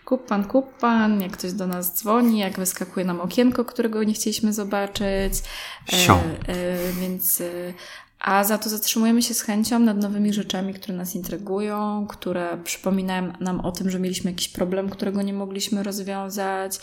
kup 0.04 0.26
pan, 0.26 0.44
kup 0.44 0.72
pan, 0.72 1.20
jak 1.20 1.32
ktoś 1.32 1.52
do 1.52 1.66
nas 1.66 1.94
dzwoni, 1.94 2.38
jak 2.38 2.58
wyskakuje 2.58 3.06
nam 3.06 3.20
okienko, 3.20 3.64
którego 3.64 4.04
nie 4.04 4.14
chcieliśmy 4.14 4.52
zobaczyć. 4.52 5.42
Sio. 5.86 6.14
E, 6.14 6.48
e, 6.48 6.92
więc 7.00 7.40
e, 7.40 7.74
a 8.18 8.44
za 8.44 8.58
to 8.58 8.68
zatrzymujemy 8.68 9.22
się 9.22 9.34
z 9.34 9.40
chęcią 9.40 9.78
nad 9.78 9.96
nowymi 9.96 10.32
rzeczami, 10.32 10.74
które 10.74 10.94
nas 10.94 11.14
intrygują, 11.14 12.06
które 12.06 12.58
przypominają 12.64 13.32
nam 13.40 13.60
o 13.60 13.72
tym, 13.72 13.90
że 13.90 13.98
mieliśmy 13.98 14.30
jakiś 14.30 14.48
problem, 14.48 14.90
którego 14.90 15.22
nie 15.22 15.32
mogliśmy 15.32 15.82
rozwiązać, 15.82 16.78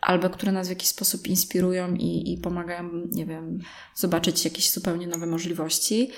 albo 0.00 0.30
które 0.30 0.52
nas 0.52 0.66
w 0.66 0.70
jakiś 0.70 0.88
sposób 0.88 1.26
inspirują 1.26 1.94
i, 1.94 2.32
i 2.32 2.38
pomagają, 2.38 2.90
nie 3.12 3.26
wiem, 3.26 3.58
zobaczyć 3.94 4.44
jakieś 4.44 4.72
zupełnie 4.72 5.06
nowe 5.06 5.26
możliwości. 5.26 6.10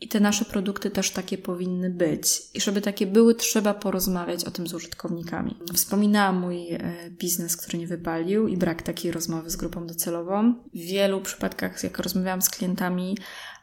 I 0.00 0.08
te 0.08 0.20
nasze 0.20 0.44
produkty 0.44 0.90
też 0.90 1.10
takie 1.10 1.38
powinny 1.38 1.90
być. 1.90 2.42
I 2.54 2.60
żeby 2.60 2.80
takie 2.80 3.06
były, 3.06 3.34
trzeba 3.34 3.74
porozmawiać 3.74 4.44
o 4.44 4.50
tym 4.50 4.66
z 4.66 4.74
użytkownikami. 4.74 5.56
Wspominałam 5.74 6.40
mój 6.40 6.72
e, 6.72 7.10
biznes, 7.10 7.56
który 7.56 7.78
nie 7.78 7.86
wypalił 7.86 8.48
i 8.48 8.56
brak 8.56 8.82
takiej 8.82 9.12
rozmowy 9.12 9.50
z 9.50 9.56
grupą 9.56 9.86
docelową. 9.86 10.54
W 10.74 10.78
wielu 10.78 11.20
przypadkach, 11.20 11.84
jak 11.84 11.98
rozmawiałam 11.98 12.42
z 12.42 12.50
klientami, 12.50 13.16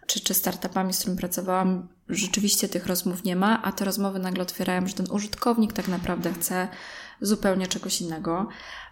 czy, 0.07 0.19
czy 0.19 0.33
startupami, 0.33 0.93
z 0.93 0.99
którymi 0.99 1.19
pracowałam, 1.19 1.87
rzeczywiście 2.09 2.69
tych 2.69 2.87
rozmów 2.87 3.23
nie 3.23 3.35
ma, 3.35 3.61
a 3.63 3.71
te 3.71 3.85
rozmowy 3.85 4.19
nagle 4.19 4.41
otwierają, 4.43 4.87
że 4.87 4.93
ten 4.93 5.11
użytkownik 5.11 5.73
tak 5.73 5.87
naprawdę 5.87 6.33
chce 6.33 6.67
zupełnie 7.21 7.67
czegoś 7.67 8.01
innego. 8.01 8.47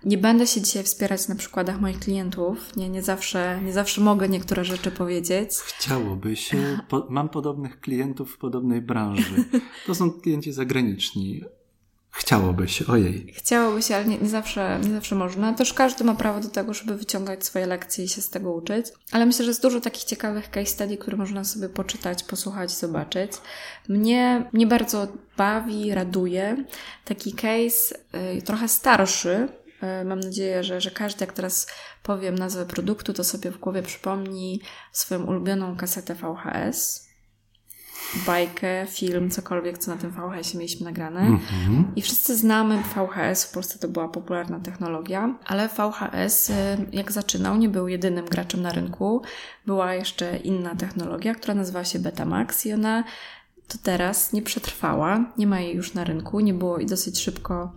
Nie 0.05 0.17
będę 0.17 0.47
się 0.47 0.61
dzisiaj 0.61 0.83
wspierać 0.83 1.27
na 1.27 1.35
przykładach 1.35 1.81
moich 1.81 1.99
klientów. 1.99 2.75
Nie, 2.75 2.89
nie, 2.89 3.03
zawsze, 3.03 3.61
nie 3.63 3.73
zawsze 3.73 4.01
mogę 4.01 4.29
niektóre 4.29 4.65
rzeczy 4.65 4.91
powiedzieć. 4.91 5.49
Chciałoby 5.55 6.35
się. 6.35 6.79
Po, 6.89 7.07
mam 7.09 7.29
podobnych 7.29 7.79
klientów 7.79 8.33
w 8.33 8.37
podobnej 8.37 8.81
branży. 8.81 9.45
To 9.85 9.95
są 9.95 10.11
klienci 10.11 10.51
zagraniczni. 10.51 11.43
Chciałoby 12.17 12.67
się, 12.67 12.85
ojej. 12.87 13.33
Chciałoby 13.33 13.81
się, 13.81 13.95
ale 13.95 14.05
nie, 14.05 14.17
nie, 14.17 14.29
zawsze, 14.29 14.79
nie 14.83 14.93
zawsze 14.93 15.15
można. 15.15 15.53
Też 15.53 15.73
każdy 15.73 16.03
ma 16.03 16.15
prawo 16.15 16.39
do 16.39 16.49
tego, 16.49 16.73
żeby 16.73 16.95
wyciągać 16.97 17.45
swoje 17.45 17.65
lekcje 17.65 18.05
i 18.05 18.07
się 18.07 18.21
z 18.21 18.29
tego 18.29 18.53
uczyć. 18.53 18.85
Ale 19.11 19.25
myślę, 19.25 19.45
że 19.45 19.51
jest 19.51 19.61
dużo 19.61 19.81
takich 19.81 20.03
ciekawych 20.03 20.49
case 20.51 20.65
study, 20.65 20.97
które 20.97 21.17
można 21.17 21.43
sobie 21.43 21.69
poczytać, 21.69 22.23
posłuchać, 22.23 22.71
zobaczyć. 22.71 23.31
Mnie, 23.89 24.49
mnie 24.53 24.67
bardzo 24.67 25.07
bawi, 25.37 25.93
raduje 25.93 26.65
taki 27.05 27.33
case 27.33 27.95
y, 28.37 28.41
trochę 28.41 28.67
starszy. 28.67 29.47
Y, 30.01 30.05
mam 30.05 30.19
nadzieję, 30.19 30.63
że, 30.63 30.81
że 30.81 30.91
każdy, 30.91 31.25
jak 31.25 31.33
teraz 31.33 31.67
powiem 32.03 32.35
nazwę 32.35 32.65
produktu, 32.65 33.13
to 33.13 33.23
sobie 33.23 33.51
w 33.51 33.57
głowie 33.57 33.83
przypomni 33.83 34.61
swoją 34.91 35.23
ulubioną 35.23 35.77
kasetę 35.77 36.15
VHS 36.15 37.04
bajkę, 38.25 38.87
film, 38.89 39.29
cokolwiek, 39.29 39.77
co 39.77 39.91
na 39.91 39.97
tym 39.97 40.11
VHS-ie 40.11 40.59
mieliśmy 40.59 40.85
nagrane. 40.85 41.19
Mm 41.19 41.37
-hmm. 41.37 41.83
I 41.95 42.01
wszyscy 42.01 42.35
znamy 42.35 42.77
VHS, 42.77 43.45
w 43.45 43.53
Polsce 43.53 43.79
to 43.79 43.87
była 43.87 44.07
popularna 44.07 44.59
technologia, 44.59 45.35
ale 45.45 45.69
VHS, 45.69 46.49
y, 46.49 46.53
jak 46.91 47.11
zaczynał, 47.11 47.57
nie 47.57 47.69
był 47.69 47.87
jedynym 47.87 48.25
graczem 48.25 48.61
na 48.61 48.71
rynku. 48.71 49.21
Była 49.65 49.93
jeszcze 49.93 50.37
inna 50.37 50.75
technologia, 50.75 51.35
która 51.35 51.55
nazywała 51.55 51.85
się 51.85 51.99
Betamax 51.99 52.65
i 52.65 52.73
ona 52.73 53.03
to 53.67 53.77
teraz 53.83 54.33
nie 54.33 54.41
przetrwała, 54.41 55.25
nie 55.37 55.47
ma 55.47 55.59
jej 55.59 55.75
już 55.75 55.93
na 55.93 56.03
rynku, 56.03 56.39
nie 56.39 56.53
było 56.53 56.77
i 56.77 56.85
dosyć 56.85 57.19
szybko 57.21 57.71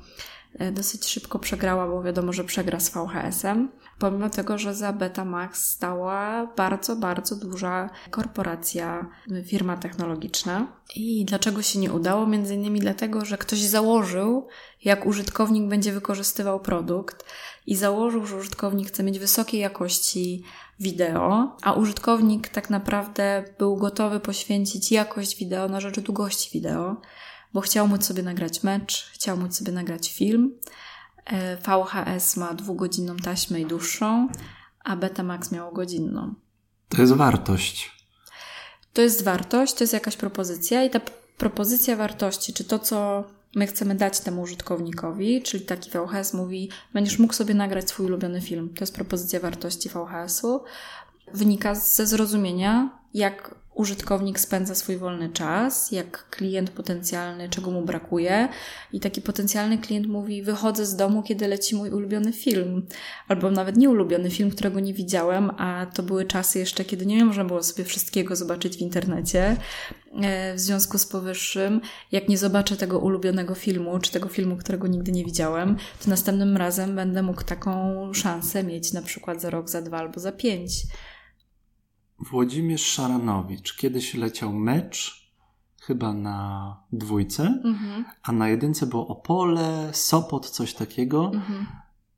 dosyć 0.72 1.06
szybko 1.06 1.38
przegrała, 1.38 1.86
bo 1.86 2.02
wiadomo, 2.02 2.32
że 2.32 2.44
przegra 2.44 2.80
z 2.80 2.90
VHS-em 2.90 3.68
pomimo 3.98 4.30
tego, 4.30 4.58
że 4.58 4.74
za 4.74 4.92
Betamax 4.92 5.70
stała 5.70 6.46
bardzo, 6.56 6.96
bardzo 6.96 7.36
duża 7.36 7.90
korporacja, 8.10 9.10
firma 9.46 9.76
technologiczna. 9.76 10.66
I 10.96 11.24
dlaczego 11.24 11.62
się 11.62 11.78
nie 11.78 11.92
udało? 11.92 12.26
Między 12.26 12.54
innymi 12.54 12.80
dlatego, 12.80 13.24
że 13.24 13.38
ktoś 13.38 13.60
założył, 13.60 14.48
jak 14.84 15.06
użytkownik 15.06 15.68
będzie 15.68 15.92
wykorzystywał 15.92 16.60
produkt 16.60 17.24
i 17.66 17.76
założył, 17.76 18.26
że 18.26 18.36
użytkownik 18.36 18.88
chce 18.88 19.02
mieć 19.02 19.18
wysokiej 19.18 19.60
jakości 19.60 20.44
wideo, 20.80 21.56
a 21.62 21.72
użytkownik 21.72 22.48
tak 22.48 22.70
naprawdę 22.70 23.44
był 23.58 23.76
gotowy 23.76 24.20
poświęcić 24.20 24.92
jakość 24.92 25.36
wideo 25.36 25.68
na 25.68 25.80
rzecz 25.80 26.00
długości 26.00 26.50
wideo, 26.52 26.96
bo 27.58 27.62
chciał 27.62 27.88
móc 27.88 28.04
sobie 28.04 28.22
nagrać 28.22 28.62
mecz, 28.62 29.10
chciał 29.12 29.36
móc 29.36 29.56
sobie 29.56 29.72
nagrać 29.72 30.12
film, 30.12 30.58
E, 31.28 31.56
VHS 31.56 32.36
ma 32.36 32.54
dwugodzinną 32.54 33.16
taśmę 33.16 33.60
i 33.60 33.66
dłuższą, 33.66 34.28
a 34.84 34.96
Betamax 34.96 35.52
miało 35.52 35.72
godzinną. 35.72 36.34
To 36.88 37.02
jest 37.02 37.12
wartość. 37.12 37.90
To 38.92 39.02
jest 39.02 39.24
wartość, 39.24 39.74
to 39.74 39.84
jest 39.84 39.92
jakaś 39.92 40.16
propozycja 40.16 40.84
i 40.84 40.90
ta 40.90 41.00
propozycja 41.38 41.96
wartości, 41.96 42.52
czy 42.52 42.64
to, 42.64 42.78
co 42.78 43.24
my 43.54 43.66
chcemy 43.66 43.94
dać 43.94 44.20
temu 44.20 44.42
użytkownikowi, 44.42 45.42
czyli 45.42 45.64
taki 45.64 45.90
VHS 45.90 46.34
mówi, 46.34 46.70
będziesz 46.94 47.18
mógł 47.18 47.34
sobie 47.34 47.54
nagrać 47.54 47.88
swój 47.88 48.06
ulubiony 48.06 48.40
film. 48.40 48.74
To 48.74 48.80
jest 48.80 48.94
propozycja 48.94 49.40
wartości 49.40 49.88
VHS-u. 49.88 50.64
Wynika 51.34 51.74
ze 51.74 52.06
zrozumienia, 52.06 52.98
jak 53.14 53.54
użytkownik 53.78 54.40
spędza 54.40 54.74
swój 54.74 54.96
wolny 54.96 55.28
czas, 55.28 55.92
jak 55.92 56.30
klient 56.30 56.70
potencjalny, 56.70 57.48
czego 57.48 57.70
mu 57.70 57.82
brakuje. 57.82 58.48
I 58.92 59.00
taki 59.00 59.22
potencjalny 59.22 59.78
klient 59.78 60.06
mówi: 60.06 60.42
Wychodzę 60.42 60.86
z 60.86 60.96
domu, 60.96 61.22
kiedy 61.22 61.48
leci 61.48 61.76
mój 61.76 61.90
ulubiony 61.90 62.32
film, 62.32 62.86
albo 63.28 63.50
nawet 63.50 63.76
nie 63.76 63.90
ulubiony 63.90 64.30
film, 64.30 64.50
którego 64.50 64.80
nie 64.80 64.94
widziałem, 64.94 65.50
a 65.58 65.86
to 65.94 66.02
były 66.02 66.24
czasy 66.24 66.58
jeszcze, 66.58 66.84
kiedy 66.84 67.06
nie 67.06 67.24
można 67.24 67.44
było 67.44 67.62
sobie 67.62 67.84
wszystkiego 67.84 68.36
zobaczyć 68.36 68.76
w 68.76 68.80
internecie. 68.80 69.56
E, 70.22 70.54
w 70.54 70.60
związku 70.60 70.98
z 70.98 71.06
powyższym, 71.06 71.80
jak 72.12 72.28
nie 72.28 72.38
zobaczę 72.38 72.76
tego 72.76 72.98
ulubionego 72.98 73.54
filmu, 73.54 73.98
czy 73.98 74.12
tego 74.12 74.28
filmu, 74.28 74.56
którego 74.56 74.86
nigdy 74.86 75.12
nie 75.12 75.24
widziałem, 75.24 75.76
to 76.04 76.10
następnym 76.10 76.56
razem 76.56 76.96
będę 76.96 77.22
mógł 77.22 77.44
taką 77.44 78.14
szansę 78.14 78.64
mieć 78.64 78.92
na 78.92 79.02
przykład 79.02 79.40
za 79.40 79.50
rok, 79.50 79.68
za 79.68 79.82
dwa 79.82 79.98
albo 79.98 80.20
za 80.20 80.32
pięć. 80.32 80.72
Włodzimierz 82.18 82.86
Szaranowicz 82.86 83.76
kiedyś 83.76 84.14
leciał 84.14 84.52
mecz, 84.52 85.28
chyba 85.80 86.12
na 86.12 86.76
dwójce, 86.92 87.60
mhm. 87.64 88.04
a 88.22 88.32
na 88.32 88.48
jedynce 88.48 88.86
było 88.86 89.08
Opole, 89.08 89.90
Sopot, 89.92 90.50
coś 90.50 90.74
takiego. 90.74 91.30
Mhm. 91.34 91.66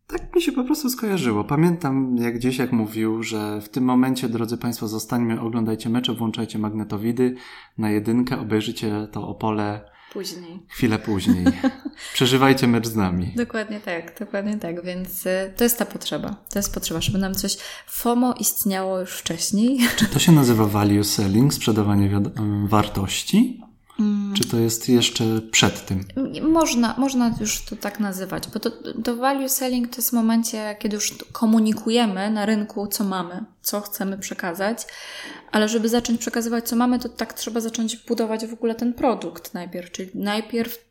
Tak 0.06 0.34
mi 0.34 0.42
się 0.42 0.52
po 0.52 0.64
prostu 0.64 0.90
skojarzyło. 0.90 1.44
Pamiętam 1.44 2.16
jak 2.16 2.34
gdzieś 2.34 2.58
jak 2.58 2.72
mówił, 2.72 3.22
że 3.22 3.60
w 3.60 3.68
tym 3.68 3.84
momencie, 3.84 4.28
drodzy 4.28 4.58
Państwo, 4.58 4.88
zostańmy, 4.88 5.40
oglądajcie 5.40 5.90
mecze, 5.90 6.14
włączajcie 6.14 6.58
magnetowidy 6.58 7.34
na 7.78 7.90
jedynkę, 7.90 8.40
obejrzycie 8.40 9.08
to 9.12 9.28
Opole 9.28 9.90
Później. 10.12 10.58
Chwilę 10.68 10.98
później. 10.98 11.44
Przeżywajcie 12.14 12.66
mecz 12.66 12.86
z 12.86 12.96
nami. 12.96 13.32
Dokładnie 13.36 13.80
tak, 13.80 14.18
dokładnie 14.18 14.56
tak. 14.56 14.84
Więc 14.84 15.26
y, 15.26 15.52
to 15.56 15.64
jest 15.64 15.78
ta 15.78 15.86
potrzeba. 15.86 16.36
To 16.50 16.58
jest 16.58 16.74
potrzeba, 16.74 17.00
żeby 17.00 17.18
nam 17.18 17.34
coś 17.34 17.56
FOMO 17.86 18.34
istniało 18.40 19.00
już 19.00 19.10
wcześniej. 19.10 19.78
Czy 19.96 20.06
to 20.06 20.18
się 20.18 20.32
nazywa 20.32 20.66
value 20.66 21.04
selling, 21.04 21.54
sprzedawanie 21.54 22.20
wartości? 22.64 23.60
Mm. 24.00 24.34
Czy 24.34 24.48
to 24.48 24.56
jest 24.56 24.88
jeszcze 24.88 25.24
przed 25.50 25.86
tym? 25.86 26.04
Można, 26.42 26.94
można 26.98 27.34
już 27.40 27.64
to 27.64 27.76
tak 27.76 28.00
nazywać, 28.00 28.48
bo 28.54 28.60
to, 28.60 28.70
to 29.04 29.16
value 29.16 29.48
selling 29.48 29.88
to 29.88 29.96
jest 29.96 30.10
w 30.10 30.12
momencie, 30.12 30.76
kiedy 30.78 30.94
już 30.94 31.14
komunikujemy 31.32 32.30
na 32.30 32.46
rynku, 32.46 32.86
co 32.86 33.04
mamy, 33.04 33.44
co 33.62 33.80
chcemy 33.80 34.18
przekazać, 34.18 34.86
ale 35.52 35.68
żeby 35.68 35.88
zacząć 35.88 36.20
przekazywać, 36.20 36.68
co 36.68 36.76
mamy, 36.76 36.98
to 36.98 37.08
tak 37.08 37.32
trzeba 37.32 37.60
zacząć 37.60 37.96
budować 37.96 38.46
w 38.46 38.52
ogóle 38.52 38.74
ten 38.74 38.94
produkt 38.94 39.54
najpierw. 39.54 39.90
Czyli 39.90 40.10
najpierw 40.14 40.90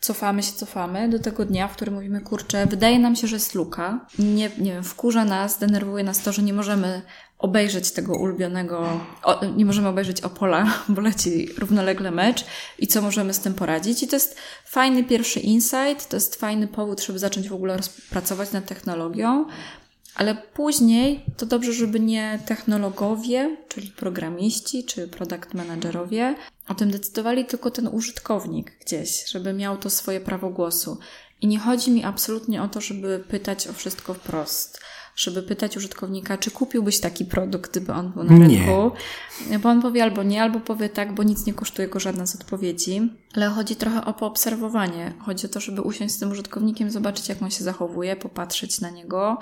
cofamy 0.00 0.42
się, 0.42 0.52
cofamy 0.52 1.08
do 1.08 1.18
tego 1.18 1.44
dnia, 1.44 1.68
w 1.68 1.76
którym 1.76 1.94
mówimy, 1.94 2.20
kurczę, 2.20 2.66
wydaje 2.66 2.98
nam 2.98 3.16
się, 3.16 3.26
że 3.26 3.36
jest 3.36 3.54
luka. 3.54 4.06
Nie, 4.18 4.50
nie 4.58 4.72
wiem, 4.72 4.84
wkurza 4.84 5.24
nas, 5.24 5.58
denerwuje 5.58 6.04
nas 6.04 6.22
to, 6.22 6.32
że 6.32 6.42
nie 6.42 6.52
możemy 6.52 7.02
obejrzeć 7.38 7.92
tego 7.92 8.16
ulubionego, 8.16 9.00
o, 9.22 9.44
nie 9.44 9.64
możemy 9.64 9.88
obejrzeć 9.88 10.20
Opola, 10.20 10.74
bo 10.88 11.00
leci 11.00 11.48
równolegle 11.58 12.10
mecz 12.10 12.44
i 12.78 12.86
co 12.86 13.02
możemy 13.02 13.34
z 13.34 13.40
tym 13.40 13.54
poradzić. 13.54 14.02
I 14.02 14.08
to 14.08 14.16
jest 14.16 14.36
fajny 14.64 15.04
pierwszy 15.04 15.40
insight, 15.40 16.08
to 16.08 16.16
jest 16.16 16.36
fajny 16.36 16.68
powód, 16.68 17.02
żeby 17.02 17.18
zacząć 17.18 17.48
w 17.48 17.54
ogóle 17.54 17.78
pracować 18.10 18.52
nad 18.52 18.66
technologią, 18.66 19.46
ale 20.14 20.34
później 20.34 21.24
to 21.36 21.46
dobrze, 21.46 21.72
żeby 21.72 22.00
nie 22.00 22.38
technologowie, 22.46 23.56
czyli 23.68 23.90
programiści, 23.90 24.84
czy 24.84 25.08
product 25.08 25.54
managerowie 25.54 26.34
o 26.68 26.74
tym 26.74 26.90
decydowali, 26.90 27.44
tylko 27.44 27.70
ten 27.70 27.88
użytkownik 27.88 28.72
gdzieś, 28.80 29.30
żeby 29.30 29.52
miał 29.52 29.76
to 29.76 29.90
swoje 29.90 30.20
prawo 30.20 30.50
głosu. 30.50 30.98
I 31.40 31.46
nie 31.46 31.58
chodzi 31.58 31.90
mi 31.90 32.04
absolutnie 32.04 32.62
o 32.62 32.68
to, 32.68 32.80
żeby 32.80 33.24
pytać 33.28 33.68
o 33.68 33.72
wszystko 33.72 34.14
wprost 34.14 34.80
żeby 35.16 35.42
pytać 35.42 35.76
użytkownika, 35.76 36.38
czy 36.38 36.50
kupiłbyś 36.50 37.00
taki 37.00 37.24
produkt, 37.24 37.70
gdyby 37.70 37.92
on 37.92 38.12
był 38.12 38.24
na 38.24 38.38
rynku. 38.38 38.90
Nie. 39.50 39.58
Bo 39.58 39.68
on 39.68 39.82
powie 39.82 40.02
albo 40.02 40.22
nie, 40.22 40.42
albo 40.42 40.60
powie 40.60 40.88
tak, 40.88 41.14
bo 41.14 41.22
nic 41.22 41.46
nie 41.46 41.54
kosztuje 41.54 41.88
go 41.88 42.00
żadna 42.00 42.26
z 42.26 42.34
odpowiedzi. 42.34 43.10
Ale 43.34 43.48
chodzi 43.48 43.76
trochę 43.76 44.04
o 44.04 44.14
poobserwowanie. 44.14 45.14
Chodzi 45.18 45.46
o 45.46 45.48
to, 45.48 45.60
żeby 45.60 45.82
usiąść 45.82 46.14
z 46.14 46.18
tym 46.18 46.30
użytkownikiem, 46.30 46.90
zobaczyć, 46.90 47.28
jak 47.28 47.42
on 47.42 47.50
się 47.50 47.64
zachowuje, 47.64 48.16
popatrzeć 48.16 48.80
na 48.80 48.90
niego, 48.90 49.38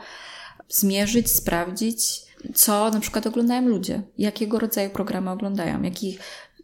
zmierzyć, 0.69 1.31
sprawdzić, 1.31 2.23
co 2.55 2.91
na 2.91 3.01
przykład 3.01 3.27
oglądają 3.27 3.69
ludzie, 3.69 4.03
jakiego 4.19 4.59
rodzaju 4.59 4.91
programy 4.91 5.31
oglądają, 5.31 5.83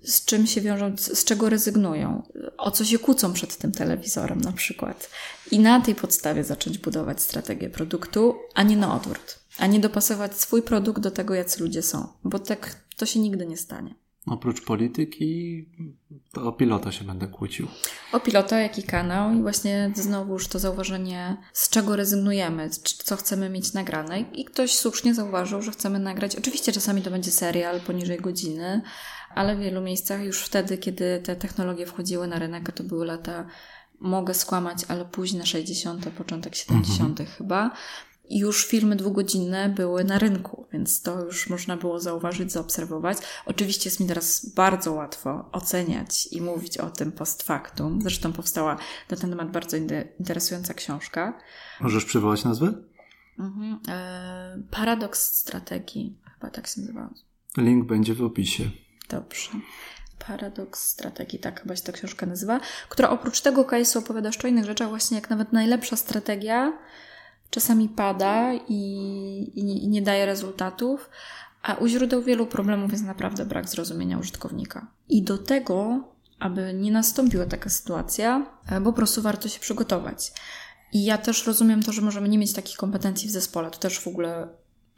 z 0.05 0.25
czym 0.25 0.47
się 0.47 0.61
wiążą, 0.61 0.97
z 0.97 1.25
czego 1.25 1.49
rezygnują, 1.49 2.23
o 2.59 2.71
co 2.71 2.85
się 2.85 2.99
kłócą 2.99 3.33
przed 3.33 3.57
tym 3.57 3.73
telewizorem 3.73 4.41
na 4.41 4.53
przykład. 4.53 5.11
I 5.51 5.59
na 5.59 5.81
tej 5.81 5.95
podstawie 5.95 6.45
zacząć 6.45 6.79
budować 6.79 7.23
strategię 7.23 7.71
produktu, 7.71 8.35
a 8.55 8.63
nie 8.63 8.77
na 8.77 8.95
odwrót. 8.97 9.39
A 9.59 9.67
nie 9.67 9.81
dopasować 9.81 10.41
swój 10.41 10.63
produkt 10.63 11.03
do 11.03 11.11
tego, 11.11 11.35
jacy 11.35 11.63
ludzie 11.63 11.83
są, 11.83 12.09
bo 12.25 12.39
tak 12.39 12.77
to 12.97 13.07
się 13.07 13.21
nigdy 13.21 13.47
nie 13.47 13.57
stanie. 13.57 13.95
Oprócz 14.31 14.65
polityki, 14.65 15.65
to 16.33 16.43
o 16.49 16.53
pilota 16.53 16.93
się 16.93 17.05
będę 17.05 17.27
kłócił. 17.27 17.69
O 18.13 18.21
pilota, 18.21 18.61
jaki 18.61 18.83
kanał 18.83 19.33
i 19.33 19.43
właśnie 19.43 19.93
znowuż 19.97 20.49
to 20.49 20.59
zauważenie, 20.59 21.37
z 21.53 21.71
czego 21.71 21.97
rezygnujemy, 21.97 22.71
co 23.05 23.17
chcemy 23.17 23.51
mieć 23.51 23.73
nagrane. 23.73 24.21
I 24.21 24.45
ktoś 24.45 24.75
słusznie 24.75 25.15
zauważył, 25.15 25.63
że 25.63 25.71
chcemy 25.71 25.99
nagrać. 25.99 26.37
Oczywiście 26.37 26.73
czasami 26.73 27.03
to 27.03 27.11
będzie 27.11 27.31
serial 27.31 27.81
poniżej 27.81 28.19
godziny, 28.19 28.83
ale 29.35 29.57
w 29.57 29.61
wielu 29.61 29.81
miejscach 29.81 30.23
już 30.23 30.43
wtedy, 30.43 30.79
kiedy 30.79 31.21
te 31.25 31.37
technologie 31.37 31.87
wchodziły 31.87 32.27
na 32.27 32.39
rynek, 32.39 32.69
a 32.69 32.73
to 32.73 32.85
były 32.85 33.07
lata, 33.07 33.47
mogę 34.01 34.35
skłamać, 34.35 34.79
ale 34.89 35.05
późne 35.05 35.47
60., 35.47 36.11
początek 36.11 36.55
70. 36.55 37.21
Mhm. 37.21 37.37
chyba, 37.39 37.71
już 38.31 38.67
filmy 38.67 38.97
dwugodzinne 38.97 39.69
były 39.69 40.05
na 40.05 40.19
rynku, 40.19 40.67
więc 40.73 41.03
to 41.03 41.25
już 41.25 41.51
można 41.51 41.77
było 41.77 42.01
zauważyć, 42.01 42.53
zaobserwować. 42.53 43.19
Oczywiście 43.47 43.89
jest 43.89 44.01
mi 44.01 44.07
teraz 44.07 44.47
bardzo 44.55 44.93
łatwo 44.93 45.49
oceniać 45.53 46.27
i 46.27 46.41
mówić 46.41 46.79
o 46.79 46.91
tym 46.91 47.13
post 47.13 47.43
factum. 47.43 48.03
Zresztą 48.03 48.33
powstała 48.33 48.77
na 49.11 49.17
ten 49.17 49.31
temat 49.31 49.51
bardzo 49.51 49.77
interesująca 50.19 50.75
książka. 50.75 51.39
Możesz 51.81 52.05
przywołać 52.05 52.45
nazwę? 52.45 52.73
Mhm. 53.39 53.81
E, 53.89 54.63
Paradoks 54.71 55.37
strategii, 55.37 56.19
chyba 56.35 56.51
tak 56.51 56.67
się 56.67 56.81
nazywa. 56.81 57.11
Link 57.57 57.87
będzie 57.87 58.15
w 58.15 58.23
opisie. 58.23 58.65
Dobrze. 59.09 59.51
Paradoks 60.27 60.89
strategii, 60.89 61.39
tak 61.39 61.61
chyba 61.63 61.77
się 61.77 61.83
ta 61.83 61.93
książka 61.93 62.27
nazywa, 62.27 62.61
która 62.89 63.11
oprócz 63.11 63.41
tego 63.41 63.63
case'u 63.65 63.99
opowiada 63.99 64.31
o 64.45 64.47
innych 64.47 64.65
rzeczach, 64.65 64.89
właśnie 64.89 65.15
jak 65.15 65.31
nawet 65.31 65.53
najlepsza 65.53 65.97
strategia 65.97 66.79
czasami 67.51 67.89
pada 67.89 68.55
i, 68.55 68.83
i, 69.55 69.85
i 69.85 69.89
nie 69.89 70.03
daje 70.03 70.27
rezultatów, 70.27 71.11
a 71.63 71.75
u 71.75 71.87
źródeł 71.87 72.23
wielu 72.23 72.47
problemów 72.47 72.93
jest 72.93 73.05
naprawdę 73.05 73.47
brak 73.47 73.69
zrozumienia 73.69 74.19
użytkownika. 74.19 74.87
I 75.09 75.23
do 75.23 75.39
tego, 75.39 76.05
aby 76.39 76.75
nie 76.75 76.93
nastąpiła 76.93 77.47
taka 77.47 77.71
sytuacja, 77.71 78.47
e, 78.71 78.81
po 78.81 78.93
prostu 78.93 79.23
warto 79.23 79.49
się 79.49 79.61
przygotować. 79.61 80.33
I 80.93 81.05
ja 81.05 81.19
też 81.19 81.47
rozumiem 81.47 81.83
to, 81.83 81.93
że 81.93 82.03
możemy 82.03 82.29
nie 82.29 82.39
mieć 82.39 82.53
takich 82.53 82.77
kompetencji 82.77 83.29
w 83.29 83.33
zespole. 83.33 83.71
To 83.71 83.79
też 83.79 84.01
w 84.01 84.09
ogóle 84.09 84.49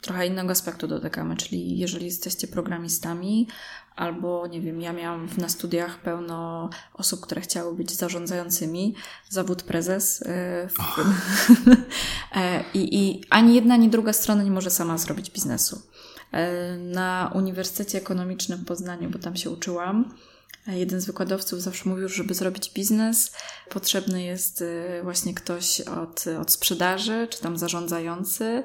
trochę 0.01 0.27
innego 0.27 0.51
aspektu 0.51 0.87
dotykamy, 0.87 1.37
czyli 1.37 1.77
jeżeli 1.77 2.05
jesteście 2.05 2.47
programistami, 2.47 3.47
albo 3.95 4.47
nie 4.47 4.61
wiem, 4.61 4.81
ja 4.81 4.93
miałam 4.93 5.27
na 5.37 5.49
studiach 5.49 5.99
pełno 5.99 6.69
osób, 6.93 7.21
które 7.21 7.41
chciały 7.41 7.75
być 7.75 7.91
zarządzającymi, 7.91 8.95
zawód 9.29 9.63
prezes. 9.63 10.21
E, 10.21 10.69
e, 12.35 12.63
I, 12.73 12.99
I 12.99 13.23
ani 13.29 13.55
jedna, 13.55 13.73
ani 13.73 13.89
druga 13.89 14.13
strona 14.13 14.43
nie 14.43 14.51
może 14.51 14.69
sama 14.69 14.97
zrobić 14.97 15.31
biznesu. 15.31 15.81
E, 16.31 16.77
na 16.77 17.31
Uniwersytecie 17.35 17.97
Ekonomicznym 17.97 18.59
w 18.59 18.65
Poznaniu, 18.65 19.09
bo 19.09 19.19
tam 19.19 19.35
się 19.35 19.49
uczyłam, 19.49 20.13
Jeden 20.67 21.01
z 21.01 21.05
wykładowców 21.05 21.61
zawsze 21.61 21.89
mówił, 21.89 22.09
że 22.09 22.15
żeby 22.15 22.33
zrobić 22.33 22.71
biznes, 22.73 23.31
potrzebny 23.69 24.23
jest 24.23 24.61
y, 24.61 24.99
właśnie 25.03 25.33
ktoś 25.33 25.81
od, 25.81 26.25
od 26.41 26.51
sprzedaży, 26.51 27.27
czy 27.29 27.41
tam 27.41 27.57
zarządzający, 27.57 28.63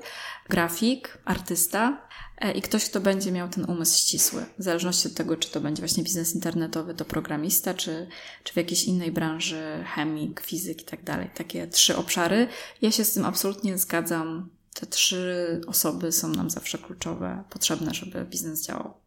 grafik, 0.48 1.18
artysta 1.24 2.08
e, 2.38 2.52
i 2.52 2.62
ktoś, 2.62 2.84
kto 2.84 3.00
będzie 3.00 3.32
miał 3.32 3.48
ten 3.48 3.64
umysł 3.64 3.98
ścisły. 3.98 4.44
W 4.58 4.62
zależności 4.62 5.08
od 5.08 5.14
tego, 5.14 5.36
czy 5.36 5.50
to 5.50 5.60
będzie 5.60 5.82
właśnie 5.82 6.04
biznes 6.04 6.34
internetowy, 6.34 6.94
to 6.94 7.04
programista, 7.04 7.74
czy, 7.74 8.08
czy 8.44 8.52
w 8.52 8.56
jakiejś 8.56 8.84
innej 8.84 9.12
branży 9.12 9.84
chemik, 9.94 10.40
fizyk 10.40 10.82
i 10.82 10.84
tak 10.84 11.04
dalej. 11.04 11.30
Takie 11.34 11.66
trzy 11.66 11.96
obszary. 11.96 12.48
Ja 12.82 12.90
się 12.90 13.04
z 13.04 13.12
tym 13.12 13.24
absolutnie 13.24 13.78
zgadzam. 13.78 14.50
Te 14.74 14.86
trzy 14.86 15.60
osoby 15.66 16.12
są 16.12 16.28
nam 16.28 16.50
zawsze 16.50 16.78
kluczowe, 16.78 17.44
potrzebne, 17.50 17.94
żeby 17.94 18.24
biznes 18.24 18.66
działał. 18.66 19.05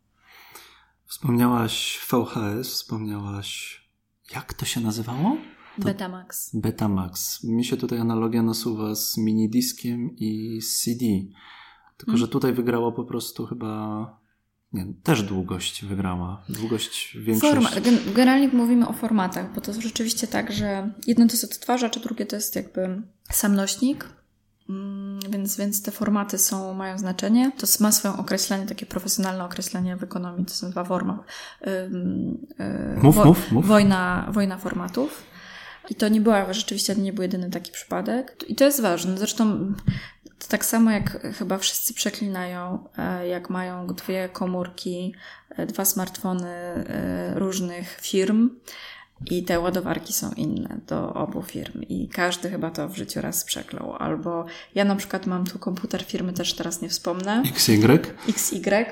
Wspomniałaś 1.10 2.00
VHS, 2.12 2.67
wspomniałaś. 2.67 3.82
Jak 4.36 4.54
to 4.54 4.65
się 4.65 4.82
nazywało? 4.82 5.38
To... 5.78 5.86
Betamax. 5.86 6.56
Betamax. 6.56 7.43
Mi 7.43 7.65
się 7.65 7.78
tutaj 7.78 8.00
analogia 8.00 8.43
nasuwa 8.43 8.95
z 8.95 9.17
minidiskiem 9.17 10.15
i 10.17 10.60
CD. 10.62 11.06
Tylko, 11.98 12.17
że 12.17 12.28
tutaj 12.28 12.54
wygrało 12.54 12.91
po 12.91 13.04
prostu 13.04 13.45
chyba. 13.45 14.19
Nie, 14.74 14.86
też 15.04 15.24
długość 15.24 15.86
wygrała. 15.86 16.43
Długość 16.50 17.17
większość. 17.22 17.54
Forma. 17.54 17.69
Generalnie 18.15 18.48
mówimy 18.48 18.88
o 18.88 18.93
formatach, 18.93 19.54
bo 19.56 19.62
to 19.62 19.72
jest 19.72 19.84
rzeczywiście 19.84 20.28
tak, 20.28 20.52
że 20.52 20.93
jedno 21.08 21.28
to 21.28 21.34
jest 21.34 21.43
odtwarzacz, 21.43 21.98
a 21.98 22.00
drugie 22.00 22.26
to 22.26 22.36
jest 22.36 22.56
jakby 22.56 23.02
sam 23.32 23.56
nośnik. 23.56 24.18
Więc, 25.30 25.58
więc 25.58 25.84
te 25.84 25.92
formaty 25.92 26.38
są, 26.38 26.74
mają 26.74 26.98
znaczenie. 26.98 27.52
To 27.58 27.68
ma 27.80 27.92
swoje 27.92 28.18
określenie, 28.18 28.65
takie 28.65 28.86
profesjonalne 28.86 29.46
określenie 29.46 29.96
w 29.96 30.04
ekonomii, 30.04 30.46
to 30.46 30.54
są 30.54 30.70
dwa 30.72 30.84
formy. 30.84 31.13
Mów, 33.02 33.15
wo, 33.15 33.26
mów, 33.26 33.52
mów. 33.52 33.68
Wojna, 33.68 34.28
wojna 34.32 34.58
formatów. 34.58 35.24
I 35.89 35.96
to 35.96 36.10
nie 36.10 36.22
była, 36.22 36.54
rzeczywiście 36.54 36.96
nie 36.96 37.13
był 37.13 37.22
jedyny 37.22 37.50
taki 37.50 37.72
przypadek. 37.72 38.46
I 38.48 38.56
to 38.56 38.65
jest 38.65 38.82
ważne. 38.82 39.18
Zresztą 39.18 39.74
to 40.39 40.48
tak 40.48 40.65
samo 40.65 40.92
jak 40.92 41.34
chyba 41.38 41.58
wszyscy 41.58 41.94
przeklinają, 41.94 42.89
e, 42.98 43.28
jak 43.28 43.50
mają 43.50 43.88
dwie 43.88 44.30
komórki, 44.30 45.15
e, 45.50 45.65
dwa 45.65 45.86
smartfony 45.86 46.50
e, 46.50 47.34
różnych 47.39 48.00
firm, 48.02 48.50
i 49.25 49.43
te 49.43 49.60
ładowarki 49.60 50.13
są 50.13 50.32
inne 50.32 50.79
do 50.88 51.13
obu 51.13 51.41
firm 51.41 51.82
i 51.82 52.08
każdy 52.08 52.49
chyba 52.49 52.71
to 52.71 52.89
w 52.89 52.95
życiu 52.95 53.21
raz 53.21 53.43
przeklął. 53.43 53.95
Albo 53.95 54.45
ja 54.75 54.86
na 54.86 54.95
przykład 54.95 55.25
mam 55.25 55.45
tu 55.45 55.60
komputer 55.60 56.03
firmy, 56.03 56.34
też 56.34 56.53
teraz 56.53 56.82
nie 56.82 56.89
wspomnę. 56.89 57.43
XY? 57.49 57.99
XY, 58.27 58.86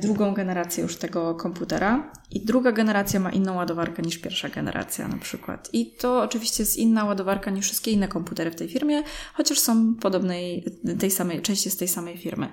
drugą 0.00 0.34
generację 0.34 0.82
już 0.82 0.96
tego 0.96 1.34
komputera 1.34 2.12
i 2.30 2.40
druga 2.40 2.72
generacja 2.72 3.20
ma 3.20 3.30
inną 3.30 3.56
ładowarkę 3.56 4.02
niż 4.02 4.18
pierwsza 4.18 4.48
generacja 4.48 5.08
na 5.08 5.18
przykład. 5.18 5.68
I 5.72 5.90
to 5.90 6.22
oczywiście 6.22 6.62
jest 6.62 6.76
inna 6.76 7.04
ładowarka 7.04 7.50
niż 7.50 7.64
wszystkie 7.64 7.90
inne 7.90 8.08
komputery 8.08 8.50
w 8.50 8.54
tej 8.54 8.68
firmie, 8.68 9.02
chociaż 9.34 9.58
są 9.58 9.94
podobnej, 9.94 10.64
tej 10.98 11.10
samej, 11.10 11.42
części 11.42 11.70
z 11.70 11.76
tej 11.76 11.88
samej 11.88 12.18
firmy. 12.18 12.48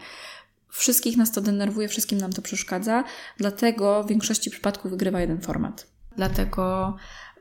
Wszystkich 0.69 1.17
nas 1.17 1.31
to 1.31 1.41
denerwuje, 1.41 1.87
wszystkim 1.87 2.17
nam 2.17 2.33
to 2.33 2.41
przeszkadza, 2.41 3.03
dlatego 3.37 4.03
w 4.03 4.07
większości 4.07 4.49
przypadków 4.49 4.91
wygrywa 4.91 5.21
jeden 5.21 5.41
format. 5.41 5.92
Dlatego 6.15 6.95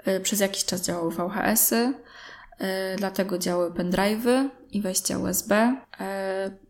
y, 0.09 0.21
przez 0.21 0.41
jakiś 0.41 0.65
czas 0.65 0.83
działały 0.83 1.11
VHS-y, 1.11 1.77
y, 1.77 2.65
dlatego 2.97 3.39
działały 3.39 3.71
pendrive'y 3.71 4.49
i 4.73 4.81
wejścia 4.81 5.19
USB, 5.19 5.77
y, 5.93 6.05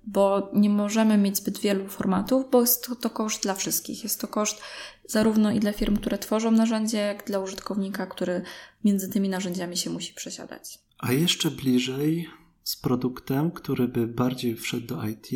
bo 0.04 0.50
nie 0.54 0.70
możemy 0.70 1.18
mieć 1.18 1.36
zbyt 1.36 1.58
wielu 1.58 1.88
formatów, 1.88 2.50
bo 2.50 2.60
jest 2.60 2.86
to, 2.86 2.96
to 2.96 3.10
koszt 3.10 3.42
dla 3.42 3.54
wszystkich. 3.54 4.02
Jest 4.02 4.20
to 4.20 4.28
koszt 4.28 4.62
zarówno 5.08 5.50
i 5.50 5.60
dla 5.60 5.72
firm, 5.72 5.96
które 5.96 6.18
tworzą 6.18 6.50
narzędzie, 6.50 6.98
jak 6.98 7.26
dla 7.26 7.38
użytkownika, 7.38 8.06
który 8.06 8.42
między 8.84 9.08
tymi 9.08 9.28
narzędziami 9.28 9.76
się 9.76 9.90
musi 9.90 10.14
przesiadać. 10.14 10.78
A 10.98 11.12
jeszcze 11.12 11.50
bliżej 11.50 12.30
z 12.64 12.76
produktem, 12.76 13.50
który 13.50 13.88
by 13.88 14.06
bardziej 14.06 14.56
wszedł 14.56 14.86
do 14.86 15.06
IT, 15.06 15.28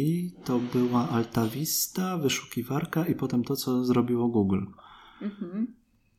to 0.45 0.59
była 0.59 1.09
Altavista, 1.09 2.19
wyszukiwarka 2.19 3.07
i 3.07 3.15
potem 3.15 3.45
to, 3.45 3.57
co 3.57 3.85
zrobiło 3.85 4.29
Google. 4.29 4.65
Mhm. 5.23 5.75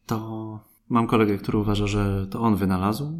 To 0.08 0.60
mam 0.89 1.08
kolegę, 1.08 1.38
który 1.38 1.58
uważa, 1.58 1.88
że 1.88 2.28
to 2.32 2.39
on 2.39 2.56
wynalazł. 2.56 3.20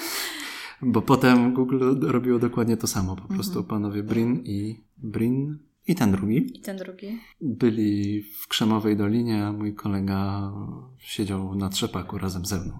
Bo 0.82 1.02
potem 1.02 1.54
Google 1.54 1.94
robiło 2.00 2.38
dokładnie 2.38 2.76
to 2.76 2.86
samo. 2.86 3.16
Po 3.16 3.28
prostu 3.28 3.58
mhm. 3.58 3.66
panowie 3.66 4.02
Brin 4.02 4.42
i 4.44 4.80
Brin 4.98 5.58
i 5.86 5.94
ten 5.94 6.12
drugi. 6.12 6.58
I 6.58 6.60
ten 6.60 6.76
drugi. 6.76 7.18
Byli 7.40 8.22
w 8.22 8.48
Krzemowej 8.48 8.96
Dolinie, 8.96 9.46
a 9.46 9.52
mój 9.52 9.74
kolega 9.74 10.52
siedział 10.98 11.54
na 11.54 11.68
trzepaku 11.68 12.18
razem 12.18 12.46
ze 12.46 12.60
mną. 12.60 12.78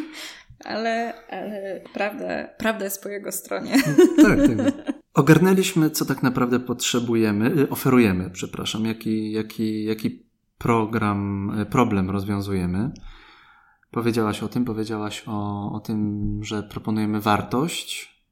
ale, 0.64 1.14
ale 1.30 1.80
prawda, 1.94 2.48
prawda 2.58 2.84
jest 2.84 3.02
po 3.02 3.08
jego 3.08 3.32
stronie. 3.32 3.82
tak, 4.22 4.38
tak. 4.56 4.92
Ogarnęliśmy, 5.14 5.90
co 5.90 6.04
tak 6.04 6.22
naprawdę 6.22 6.60
potrzebujemy, 6.60 7.58
y, 7.58 7.68
oferujemy, 7.68 8.30
przepraszam, 8.30 8.84
jaki, 8.84 9.32
jaki, 9.32 9.84
jaki 9.84 10.31
program, 10.62 11.50
y, 11.60 11.66
problem 11.66 12.10
rozwiązujemy. 12.10 12.92
Powiedziałaś 13.90 14.42
o 14.42 14.48
tym, 14.48 14.64
powiedziałaś 14.64 15.24
o, 15.26 15.72
o 15.72 15.80
tym, 15.80 16.38
że 16.44 16.62
proponujemy 16.62 17.20
wartość, 17.20 18.22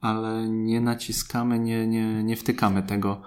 ale 0.00 0.48
nie 0.48 0.80
naciskamy, 0.80 1.58
nie, 1.58 1.86
nie, 1.86 2.24
nie 2.24 2.36
wtykamy 2.36 2.82
tego 2.82 3.22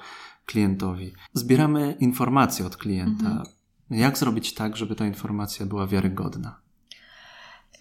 klientowi. 0.46 1.14
Zbieramy 1.34 1.96
informacje 2.00 2.66
od 2.66 2.78
klienta. 2.78 3.26
Mhm. 3.26 3.44
Jak 3.90 4.18
zrobić 4.18 4.54
tak, 4.54 4.78
żeby 4.78 4.96
ta 4.96 5.08
informacja 5.08 5.66
była 5.66 5.88
wiarygodna? 5.88 6.63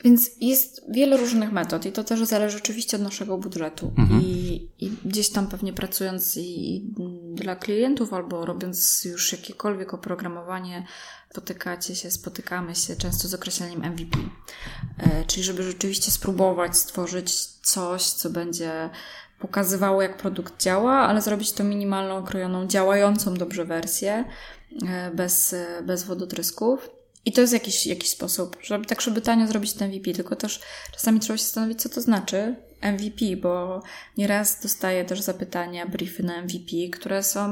Więc 0.04 0.30
jest 0.40 0.82
wiele 0.88 1.16
różnych 1.16 1.52
metod 1.52 1.86
i 1.86 1.92
to 1.92 2.04
też 2.04 2.24
zależy 2.24 2.58
oczywiście 2.58 2.96
od 2.96 3.02
naszego 3.02 3.38
budżetu. 3.38 3.92
Mhm. 3.98 4.20
I, 4.22 4.68
I, 4.78 4.92
gdzieś 5.04 5.28
tam 5.28 5.46
pewnie 5.46 5.72
pracując 5.72 6.36
i 6.36 6.84
dla 7.34 7.56
klientów 7.56 8.12
albo 8.12 8.46
robiąc 8.46 9.04
już 9.04 9.32
jakiekolwiek 9.32 9.94
oprogramowanie, 9.94 10.86
spotykacie 11.30 11.96
się, 11.96 12.10
spotykamy 12.10 12.74
się 12.74 12.96
często 12.96 13.28
z 13.28 13.34
określeniem 13.34 13.80
MVP. 13.92 14.18
E, 14.98 15.24
czyli 15.24 15.42
żeby 15.42 15.62
rzeczywiście 15.62 16.10
spróbować 16.10 16.76
stworzyć 16.76 17.44
coś, 17.46 18.02
co 18.02 18.30
będzie 18.30 18.90
pokazywało, 19.38 20.02
jak 20.02 20.16
produkt 20.16 20.62
działa, 20.62 20.92
ale 20.92 21.22
zrobić 21.22 21.52
to 21.52 21.64
minimalną, 21.64 22.16
okrojoną, 22.16 22.66
działającą 22.66 23.34
dobrze 23.34 23.64
wersję, 23.64 24.24
e, 24.88 25.10
bez, 25.10 25.54
bez 25.82 26.04
wodotrysków. 26.04 26.90
I 27.24 27.32
to 27.32 27.40
jest 27.40 27.52
jakiś, 27.52 27.86
jakiś 27.86 28.10
sposób, 28.10 28.56
żeby 28.62 28.86
tak, 28.86 29.00
żeby 29.00 29.20
tanio 29.20 29.46
zrobić 29.46 29.72
ten 29.72 29.88
MVP, 29.88 30.12
tylko 30.12 30.36
też 30.36 30.60
czasami 30.92 31.20
trzeba 31.20 31.36
się 31.36 31.44
zastanowić, 31.44 31.82
co 31.82 31.88
to 31.88 32.00
znaczy 32.00 32.56
MVP, 32.82 33.36
bo 33.42 33.82
nieraz 34.16 34.62
dostaję 34.62 35.04
też 35.04 35.20
zapytania, 35.20 35.86
briefy 35.86 36.22
na 36.22 36.42
MVP, 36.42 36.76
które 36.92 37.22
są 37.22 37.50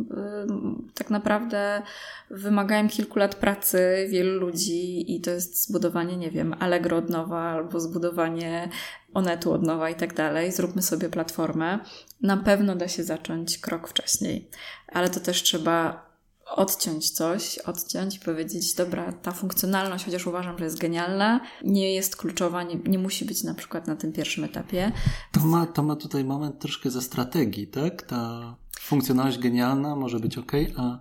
y, 0.00 0.94
tak 0.94 1.10
naprawdę 1.10 1.82
wymagają 2.30 2.88
kilku 2.88 3.18
lat 3.18 3.34
pracy 3.34 4.06
wielu 4.10 4.40
ludzi 4.40 5.14
i 5.16 5.20
to 5.20 5.30
jest 5.30 5.66
zbudowanie, 5.66 6.16
nie 6.16 6.30
wiem, 6.30 6.54
Allegro 6.58 6.96
od 6.96 7.10
nowa 7.10 7.40
albo 7.40 7.80
zbudowanie 7.80 8.68
Onetu 9.14 9.52
od 9.52 9.62
nowa 9.62 9.90
i 9.90 9.94
tak 9.94 10.14
dalej. 10.14 10.52
Zróbmy 10.52 10.82
sobie 10.82 11.08
platformę. 11.08 11.78
Na 12.20 12.36
pewno 12.36 12.76
da 12.76 12.88
się 12.88 13.04
zacząć 13.04 13.58
krok 13.58 13.88
wcześniej, 13.88 14.48
ale 14.88 15.10
to 15.10 15.20
też 15.20 15.42
trzeba 15.42 16.09
odciąć 16.56 17.10
coś, 17.10 17.58
odciąć 17.58 18.16
i 18.16 18.20
powiedzieć, 18.20 18.74
dobra, 18.74 19.12
ta 19.12 19.32
funkcjonalność, 19.32 20.04
chociaż 20.04 20.26
uważam, 20.26 20.58
że 20.58 20.64
jest 20.64 20.78
genialna, 20.78 21.40
nie 21.64 21.94
jest 21.94 22.16
kluczowa, 22.16 22.62
nie, 22.62 22.76
nie 22.76 22.98
musi 22.98 23.24
być 23.24 23.42
na 23.42 23.54
przykład 23.54 23.86
na 23.86 23.96
tym 23.96 24.12
pierwszym 24.12 24.44
etapie. 24.44 24.92
To 25.32 25.40
ma, 25.40 25.66
to 25.66 25.82
ma 25.82 25.96
tutaj 25.96 26.24
moment 26.24 26.58
troszkę 26.58 26.90
ze 26.90 27.02
strategii, 27.02 27.66
tak? 27.66 28.02
Ta 28.02 28.54
funkcjonalność 28.80 29.38
genialna 29.38 29.96
może 29.96 30.20
być 30.20 30.38
ok, 30.38 30.52
a 30.76 30.98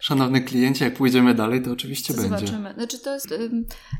Szanowny 0.00 0.40
kliencie, 0.40 0.84
jak 0.84 0.94
pójdziemy 0.94 1.34
dalej, 1.34 1.62
to 1.62 1.72
oczywiście 1.72 2.14
to 2.14 2.20
będzie. 2.20 2.36
Zobaczymy. 2.38 2.74
Znaczy, 2.74 2.98
to 2.98 3.14
jest 3.14 3.34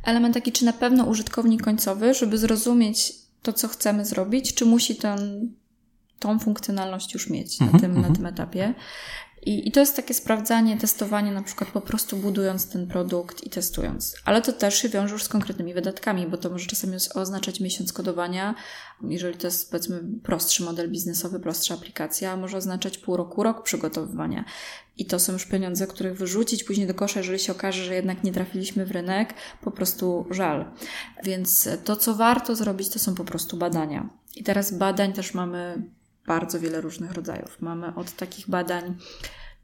element 0.04 0.34
taki, 0.34 0.52
czy 0.52 0.64
na 0.64 0.72
pewno 0.72 1.04
użytkownik 1.04 1.62
końcowy, 1.62 2.14
żeby 2.14 2.38
zrozumieć 2.38 3.12
to, 3.42 3.52
co 3.52 3.68
chcemy 3.68 4.04
zrobić, 4.04 4.54
czy 4.54 4.66
musi 4.66 4.96
ten, 4.96 5.50
tą 6.18 6.38
funkcjonalność 6.38 7.14
już 7.14 7.30
mieć 7.30 7.60
na, 7.60 7.66
-hmm, 7.66 7.80
tym, 7.80 7.84
mm 7.84 7.90
-hmm. 7.90 8.02
na 8.02 8.08
mhm. 8.08 8.16
tym 8.16 8.26
etapie. 8.26 8.74
I, 9.42 9.68
I 9.68 9.72
to 9.72 9.80
jest 9.80 9.96
takie 9.96 10.14
sprawdzanie, 10.14 10.76
testowanie, 10.76 11.32
na 11.32 11.42
przykład 11.42 11.70
po 11.70 11.80
prostu 11.80 12.16
budując 12.16 12.68
ten 12.68 12.86
produkt 12.86 13.44
i 13.44 13.50
testując. 13.50 14.16
Ale 14.24 14.42
to 14.42 14.52
też 14.52 14.74
się 14.82 14.88
wiąże 14.88 15.12
już 15.12 15.24
z 15.24 15.28
konkretnymi 15.28 15.74
wydatkami, 15.74 16.26
bo 16.26 16.36
to 16.36 16.50
może 16.50 16.66
czasami 16.66 16.96
oznaczać 17.14 17.60
miesiąc 17.60 17.92
kodowania, 17.92 18.54
jeżeli 19.02 19.38
to 19.38 19.46
jest 19.46 19.70
powiedzmy 19.70 20.00
prostszy 20.22 20.62
model 20.62 20.90
biznesowy, 20.90 21.40
prostsza 21.40 21.74
aplikacja, 21.74 22.36
może 22.36 22.56
oznaczać 22.56 22.98
pół 22.98 23.16
roku, 23.16 23.42
rok 23.42 23.62
przygotowywania. 23.62 24.44
I 24.98 25.06
to 25.06 25.18
są 25.18 25.32
już 25.32 25.46
pieniądze, 25.46 25.86
których 25.86 26.18
wyrzucić 26.18 26.64
później 26.64 26.86
do 26.86 26.94
kosza, 26.94 27.20
jeżeli 27.20 27.38
się 27.38 27.52
okaże, 27.52 27.84
że 27.84 27.94
jednak 27.94 28.24
nie 28.24 28.32
trafiliśmy 28.32 28.86
w 28.86 28.90
rynek, 28.90 29.34
po 29.60 29.70
prostu 29.70 30.26
żal. 30.30 30.64
Więc 31.24 31.68
to, 31.84 31.96
co 31.96 32.14
warto 32.14 32.56
zrobić, 32.56 32.88
to 32.88 32.98
są 32.98 33.14
po 33.14 33.24
prostu 33.24 33.56
badania. 33.56 34.08
I 34.36 34.44
teraz 34.44 34.78
badań 34.78 35.12
też 35.12 35.34
mamy 35.34 35.82
bardzo 36.30 36.60
wiele 36.60 36.80
różnych 36.80 37.12
rodzajów. 37.12 37.56
Mamy 37.60 37.94
od 37.94 38.12
takich 38.12 38.48
badań 38.48 38.96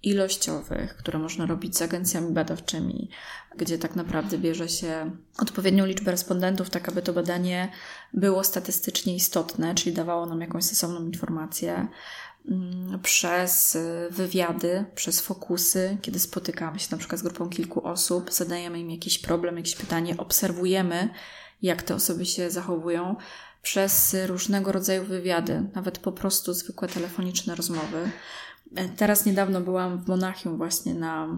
ilościowych, 0.03 0.97
które 0.97 1.19
można 1.19 1.47
robić 1.47 1.77
z 1.77 1.83
agencjami 1.83 2.33
badawczymi, 2.33 3.11
gdzie 3.57 3.79
tak 3.79 3.97
naprawdę 3.97 4.39
bierze 4.39 4.69
się 4.69 5.11
odpowiednią 5.39 5.87
liczbę 5.87 6.11
respondentów, 6.11 6.71
tak 6.71 6.89
aby 6.89 7.03
to 7.03 7.13
badanie 7.13 7.73
było 8.15 8.45
statystycznie 8.45 9.15
istotne, 9.15 9.75
czyli 9.75 9.95
dawało 9.95 10.27
nam 10.27 10.41
jakąś 10.41 10.65
sensowną 10.65 11.07
informację, 11.07 11.89
mm, 12.49 13.01
przez 13.03 13.79
wywiady, 14.11 14.85
przez 14.95 15.21
fokusy, 15.21 15.99
kiedy 16.03 16.19
spotykamy 16.19 16.79
się 16.79 16.89
na 16.91 16.99
przykład 16.99 17.21
z 17.21 17.23
grupą 17.23 17.49
kilku 17.49 17.87
osób, 17.87 18.33
zadajemy 18.33 18.81
im 18.81 18.91
jakiś 18.91 19.19
problem, 19.19 19.57
jakieś 19.57 19.77
pytanie, 19.77 20.17
obserwujemy, 20.17 21.09
jak 21.63 21.83
te 21.83 21.95
osoby 21.95 22.27
się 22.27 22.51
zachowują, 22.51 23.17
przez 23.67 24.17
różnego 24.27 24.73
rodzaju 24.73 25.05
wywiady, 25.05 25.63
nawet 25.75 25.99
po 25.99 26.13
prostu 26.13 26.55
zwykłe 26.55 26.89
telefoniczne 26.89 27.55
rozmowy. 27.55 28.11
Teraz 28.97 29.27
niedawno 29.27 29.61
byłam 29.61 29.99
w 29.99 30.09
Monachium 30.09 30.57
właśnie 30.57 30.95
na, 30.95 31.29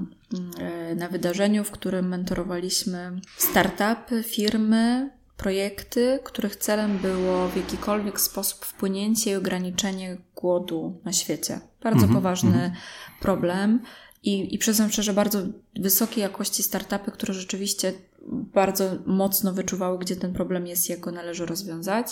na 0.96 1.08
wydarzeniu, 1.08 1.64
w 1.64 1.70
którym 1.70 2.08
mentorowaliśmy 2.08 3.20
startupy, 3.36 4.22
firmy, 4.22 5.10
projekty, 5.36 6.18
których 6.24 6.56
celem 6.56 6.98
było 6.98 7.48
w 7.48 7.56
jakikolwiek 7.56 8.20
sposób 8.20 8.64
wpłynięcie 8.64 9.30
i 9.30 9.34
ograniczenie 9.36 10.16
głodu 10.36 11.00
na 11.04 11.12
świecie. 11.12 11.60
Bardzo 11.82 11.98
mm 11.98 12.10
-hmm, 12.10 12.14
poważny 12.14 12.58
mm 12.58 12.70
-hmm. 12.70 13.20
problem. 13.20 13.80
I, 14.22 14.54
I 14.54 14.58
przyznam 14.58 14.90
szczerze, 14.90 15.12
bardzo 15.12 15.42
wysokiej 15.76 16.22
jakości 16.22 16.62
startupy, 16.62 17.10
które 17.10 17.34
rzeczywiście 17.34 17.92
bardzo 18.26 18.90
mocno 19.06 19.52
wyczuwały, 19.52 19.98
gdzie 19.98 20.16
ten 20.16 20.32
problem 20.32 20.66
jest 20.66 20.88
jak 20.88 21.00
go 21.00 21.12
należy 21.12 21.46
rozwiązać, 21.46 22.06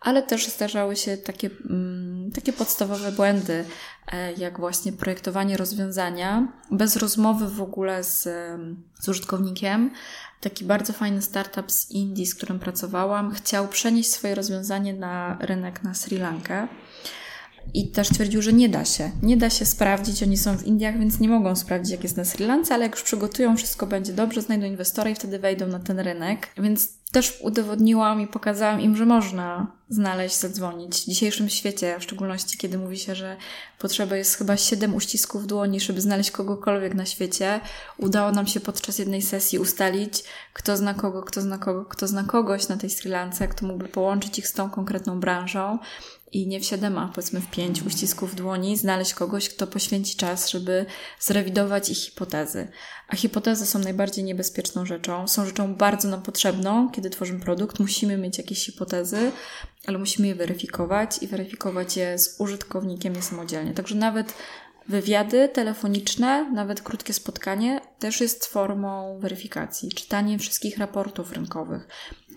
ale 0.00 0.22
też 0.22 0.46
zdarzały 0.46 0.96
się 0.96 1.16
takie, 1.16 1.50
mm, 1.70 2.30
takie 2.32 2.52
podstawowe 2.52 3.12
błędy, 3.12 3.64
e, 4.12 4.32
jak 4.32 4.60
właśnie 4.60 4.92
projektowanie 4.92 5.56
rozwiązania 5.56 6.52
bez 6.70 6.96
rozmowy 6.96 7.48
w 7.48 7.62
ogóle 7.62 8.04
z, 8.04 8.22
z 9.00 9.08
użytkownikiem. 9.08 9.90
Taki 10.40 10.64
bardzo 10.64 10.92
fajny 10.92 11.22
startup 11.22 11.72
z 11.72 11.90
Indii, 11.90 12.26
z 12.26 12.34
którym 12.34 12.58
pracowałam, 12.58 13.30
chciał 13.30 13.68
przenieść 13.68 14.10
swoje 14.10 14.34
rozwiązanie 14.34 14.94
na 14.94 15.38
rynek 15.40 15.82
na 15.82 15.94
Sri 15.94 16.18
Lankę. 16.18 16.68
I 17.74 17.90
też 17.90 18.08
twierdził, 18.08 18.42
że 18.42 18.52
nie 18.52 18.68
da 18.68 18.84
się. 18.84 19.10
Nie 19.22 19.36
da 19.36 19.50
się 19.50 19.66
sprawdzić. 19.66 20.22
Oni 20.22 20.36
są 20.36 20.58
w 20.58 20.66
Indiach, 20.66 20.98
więc 20.98 21.20
nie 21.20 21.28
mogą 21.28 21.56
sprawdzić, 21.56 21.92
jak 21.92 22.02
jest 22.02 22.16
na 22.16 22.24
Sri 22.24 22.46
Lance, 22.46 22.74
ale 22.74 22.82
jak 22.82 22.92
już 22.92 23.02
przygotują, 23.02 23.56
wszystko 23.56 23.86
będzie 23.86 24.12
dobrze, 24.12 24.42
znajdą 24.42 24.66
inwestora 24.66 25.10
i 25.10 25.14
wtedy 25.14 25.38
wejdą 25.38 25.66
na 25.66 25.78
ten 25.78 25.98
rynek. 25.98 26.48
Więc 26.58 26.98
też 27.12 27.38
udowodniłam 27.40 28.20
i 28.20 28.26
pokazałam 28.26 28.80
im, 28.80 28.96
że 28.96 29.06
można 29.06 29.72
znaleźć, 29.88 30.40
zadzwonić. 30.40 31.02
W 31.02 31.06
dzisiejszym 31.06 31.48
świecie, 31.48 31.96
w 31.98 32.02
szczególności 32.02 32.58
kiedy 32.58 32.78
mówi 32.78 32.98
się, 32.98 33.14
że 33.14 33.36
potrzeba 33.78 34.16
jest 34.16 34.36
chyba 34.36 34.56
siedem 34.56 34.94
uścisków 34.94 35.46
dłoni, 35.46 35.80
żeby 35.80 36.00
znaleźć 36.00 36.30
kogokolwiek 36.30 36.94
na 36.94 37.06
świecie, 37.06 37.60
udało 37.98 38.32
nam 38.32 38.46
się 38.46 38.60
podczas 38.60 38.98
jednej 38.98 39.22
sesji 39.22 39.58
ustalić, 39.58 40.24
kto 40.52 40.76
zna 40.76 40.94
kogo, 40.94 41.22
kto 41.22 41.40
zna 41.40 41.58
kogo, 41.58 41.84
kto 41.84 42.06
zna 42.06 42.24
kogoś 42.24 42.68
na 42.68 42.76
tej 42.76 42.90
Sri 42.90 43.10
Lance, 43.10 43.48
kto 43.48 43.66
mógłby 43.66 43.88
połączyć 43.88 44.38
ich 44.38 44.48
z 44.48 44.52
tą 44.52 44.70
konkretną 44.70 45.20
branżą 45.20 45.78
i 46.32 46.46
nie 46.46 46.60
w 46.60 46.64
siedem, 46.64 46.98
a 46.98 47.08
powiedzmy 47.14 47.40
w 47.40 47.50
pięć 47.50 47.82
uścisków 47.82 48.34
dłoni 48.34 48.76
znaleźć 48.76 49.14
kogoś, 49.14 49.48
kto 49.48 49.66
poświęci 49.66 50.16
czas, 50.16 50.50
żeby 50.50 50.86
zrewidować 51.20 51.90
ich 51.90 51.98
hipotezy. 51.98 52.68
A 53.08 53.16
hipotezy 53.16 53.66
są 53.66 53.78
najbardziej 53.78 54.24
niebezpieczną 54.24 54.86
rzeczą, 54.86 55.28
są 55.28 55.46
rzeczą 55.46 55.74
bardzo 55.74 56.08
nam 56.08 56.22
potrzebną, 56.22 56.90
kiedy 56.90 57.10
tworzymy 57.10 57.40
produkt. 57.40 57.80
Musimy 57.80 58.16
mieć 58.16 58.38
jakieś 58.38 58.64
hipotezy, 58.64 59.32
ale 59.86 59.98
musimy 59.98 60.28
je 60.28 60.34
weryfikować 60.34 61.22
i 61.22 61.26
weryfikować 61.26 61.96
je 61.96 62.18
z 62.18 62.40
użytkownikiem 62.40 63.16
niesamodzielnie. 63.16 63.74
Także 63.74 63.94
nawet 63.94 64.34
Wywiady 64.88 65.48
telefoniczne, 65.48 66.50
nawet 66.52 66.82
krótkie 66.82 67.12
spotkanie, 67.12 67.80
też 67.98 68.20
jest 68.20 68.46
formą 68.46 69.18
weryfikacji. 69.18 69.92
Czytanie 69.92 70.38
wszystkich 70.38 70.78
raportów 70.78 71.32
rynkowych, 71.32 71.88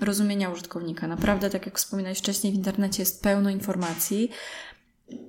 rozumienia 0.02 0.50
użytkownika. 0.50 1.08
Naprawdę, 1.08 1.50
tak 1.50 1.66
jak 1.66 1.78
wspominałeś 1.78 2.20
wcześniej, 2.20 2.54
w 2.54 2.56
internecie 2.56 3.02
jest 3.02 3.24
pełno 3.24 3.50
informacji. 3.50 4.32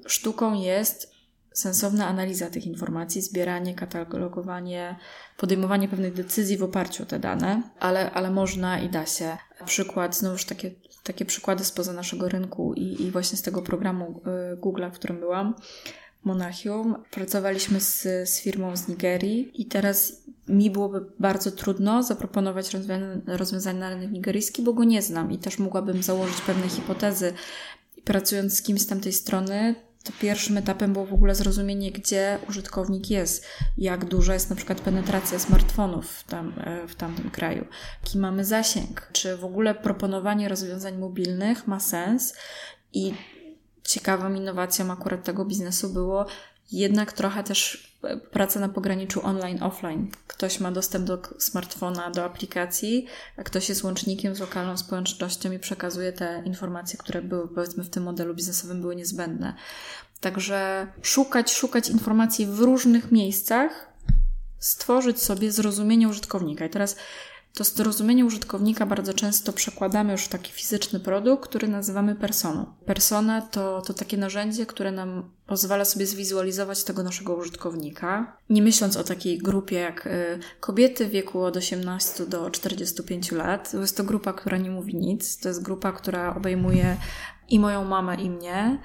Sztuką 0.07 0.55
jest 0.55 1.13
sensowna 1.53 2.07
analiza 2.07 2.51
tych 2.51 2.67
informacji, 2.67 3.23
zbieranie, 3.23 3.75
katalogowanie, 3.75 4.97
podejmowanie 5.37 5.89
pewnych 5.89 6.15
decyzji 6.15 6.57
w 6.57 6.63
oparciu 6.63 7.03
o 7.03 7.07
te 7.07 7.19
dane, 7.19 7.63
ale, 7.81 8.11
ale 8.11 8.31
można 8.31 8.81
i 8.81 8.89
da 8.89 9.07
się. 9.07 9.37
Przykład, 9.65 10.17
znowuż 10.17 10.45
takie, 10.45 10.71
takie 11.03 11.25
przykłady 11.25 11.65
spoza 11.65 11.93
naszego 11.93 12.29
rynku 12.29 12.75
i, 12.75 13.03
i 13.03 13.11
właśnie 13.11 13.39
z 13.39 13.43
tego 13.43 13.63
programu 13.63 14.23
y, 14.55 14.57
Google'a, 14.57 14.91
w 14.91 14.95
którym 14.95 15.21
byłam. 15.21 15.55
Monachium. 16.25 16.97
Pracowaliśmy 17.11 17.81
z, 17.81 18.03
z 18.03 18.41
firmą 18.41 18.77
z 18.77 18.89
Nigerii 18.89 19.63
i 19.63 19.67
teraz 19.67 20.23
mi 20.49 20.71
byłoby 20.71 21.05
bardzo 21.19 21.51
trudno 21.51 22.03
zaproponować 22.03 22.75
rozwiązanie, 22.75 23.21
rozwiązanie 23.27 23.79
na 23.79 23.91
rynek 23.91 24.11
nigeryjski, 24.11 24.63
bo 24.63 24.73
go 24.73 24.85
nie 24.85 25.03
znam 25.03 25.33
i 25.33 25.39
też 25.39 25.59
mogłabym 25.59 26.03
założyć 26.03 26.41
pewne 26.41 26.69
hipotezy. 26.69 27.33
Pracując 28.05 28.57
z 28.57 28.63
kimś 28.63 28.81
z 28.81 28.87
tamtej 28.87 29.13
strony, 29.13 29.75
to 30.03 30.13
pierwszym 30.21 30.57
etapem 30.57 30.93
było 30.93 31.07
w 31.07 31.15
ogóle 31.15 31.35
zrozumienie, 31.35 31.93
gdzie 31.93 32.39
użytkownik 32.49 33.11
jest, 33.11 33.47
jak 33.79 34.05
duża 34.05 34.35
jest 34.35 34.51
na 34.51 34.57
przykład 34.57 34.81
penetracja 34.81 35.39
smartfonów 35.39 36.11
w, 36.11 36.25
tam, 36.25 36.55
e, 36.65 36.89
w 36.89 36.95
tamtym 36.95 37.31
kraju, 37.31 37.67
jaki 38.05 38.19
mamy 38.19 38.45
zasięg, 38.45 39.09
czy 39.13 39.37
w 39.37 39.45
ogóle 39.45 39.75
proponowanie 39.75 40.49
rozwiązań 40.49 40.99
mobilnych 40.99 41.67
ma 41.67 41.81
sens 41.81 42.35
i 42.93 43.15
ciekawą 43.85 44.35
innowacją 44.35 44.93
akurat 44.93 45.25
tego 45.25 45.45
biznesu 45.45 45.89
było 45.89 46.27
jednak 46.73 47.13
trochę 47.13 47.45
też 47.45 47.93
e, 48.03 48.17
praca 48.17 48.61
na 48.61 48.69
pograniczu 48.69 49.21
online-offline. 49.21 50.07
Ktoś 50.27 50.61
ma 50.61 50.73
dostęp 50.73 51.07
do 51.07 51.23
smartfona, 51.39 52.11
do 52.11 52.25
aplikacji, 52.25 53.07
a 53.37 53.43
ktoś 53.43 53.69
jest 53.69 53.85
łącznikiem 53.85 54.35
z 54.35 54.41
lokalną 54.41 54.77
społecznością 54.77 55.53
i 55.53 55.59
przekazuje 55.59 56.13
te 56.13 56.43
informacje, 56.45 56.99
które 56.99 57.23
były 57.23 57.49
powiedzmy 57.49 57.85
w 57.85 57.91
tym 57.91 58.03
modelu 58.03 58.35
biznesowym 58.35 58.81
były 58.81 58.97
niezbędne. 58.97 59.55
Także 60.21 60.87
szukać, 61.03 61.53
szukać 61.53 61.89
informacji 61.89 62.47
w 62.47 62.61
różnych 62.61 63.13
miejscach, 63.13 63.93
stworzyć 64.59 65.23
sobie 65.23 65.53
zrozumienie 65.53 66.09
użytkownika. 66.09 66.65
I 66.65 66.71
teraz 66.71 66.97
to 67.55 67.65
zrozumienie 67.65 68.25
użytkownika 68.25 68.87
bardzo 68.87 69.15
często 69.15 69.53
przekładamy 69.53 70.13
już 70.13 70.25
w 70.25 70.29
taki 70.29 70.53
fizyczny 70.53 71.01
produkt, 71.01 71.49
który 71.49 71.69
nazywamy 71.69 72.15
personą. 72.15 72.67
Persona 72.87 73.43
to, 73.43 73.83
to 73.83 73.95
takie 73.95 74.17
narzędzie, 74.17 74.67
które 74.67 74.93
nam 74.93 75.31
pozwala 75.47 75.85
sobie 75.85 76.07
zwizualizować 76.07 76.85
tego 76.85 77.03
naszego 77.03 77.35
użytkownika, 77.35 78.37
nie 78.51 78.63
myśląc 78.63 78.97
o 78.97 79.05
takiej 79.05 79.39
grupie 79.39 79.77
jak 79.77 80.07
y, 80.07 80.39
kobiety 80.61 81.07
w 81.07 81.11
wieku 81.11 81.43
od 81.43 81.57
18 81.57 82.27
do 82.27 82.51
45 82.51 83.33
lat. 83.33 83.75
Jest 83.75 83.97
to 83.97 84.05
grupa, 84.05 84.33
która 84.33 84.59
nie 84.59 84.71
mówi 84.71 84.95
nic. 84.95 85.39
To 85.39 85.49
jest 85.49 85.63
grupa, 85.63 85.93
która 85.93 86.35
obejmuje 86.35 86.97
i 87.49 87.61
moją 87.61 87.85
mamę, 87.85 88.15
i 88.15 88.31
mnie 88.31 88.79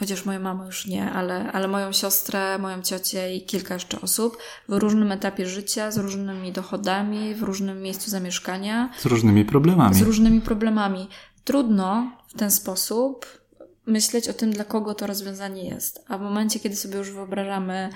chociaż 0.00 0.24
moja 0.24 0.38
mama 0.38 0.66
już 0.66 0.86
nie, 0.86 1.10
ale, 1.12 1.52
ale 1.52 1.68
moją 1.68 1.92
siostrę, 1.92 2.58
moją 2.58 2.82
ciocię 2.82 3.36
i 3.36 3.46
kilka 3.46 3.74
jeszcze 3.74 4.00
osób 4.00 4.38
w 4.68 4.72
różnym 4.72 5.12
etapie 5.12 5.46
życia, 5.46 5.90
z 5.90 5.98
różnymi 5.98 6.52
dochodami, 6.52 7.34
w 7.34 7.42
różnym 7.42 7.82
miejscu 7.82 8.10
zamieszkania. 8.10 8.90
Z 8.98 9.06
różnymi 9.06 9.44
problemami. 9.44 9.94
Z 9.94 10.02
różnymi 10.02 10.40
problemami. 10.40 11.08
Trudno 11.44 12.12
w 12.28 12.38
ten 12.38 12.50
sposób 12.50 13.26
myśleć 13.86 14.28
o 14.28 14.32
tym, 14.32 14.50
dla 14.50 14.64
kogo 14.64 14.94
to 14.94 15.06
rozwiązanie 15.06 15.64
jest. 15.68 16.04
A 16.08 16.18
w 16.18 16.20
momencie, 16.20 16.60
kiedy 16.60 16.76
sobie 16.76 16.98
już 16.98 17.10
wyobrażamy 17.10 17.90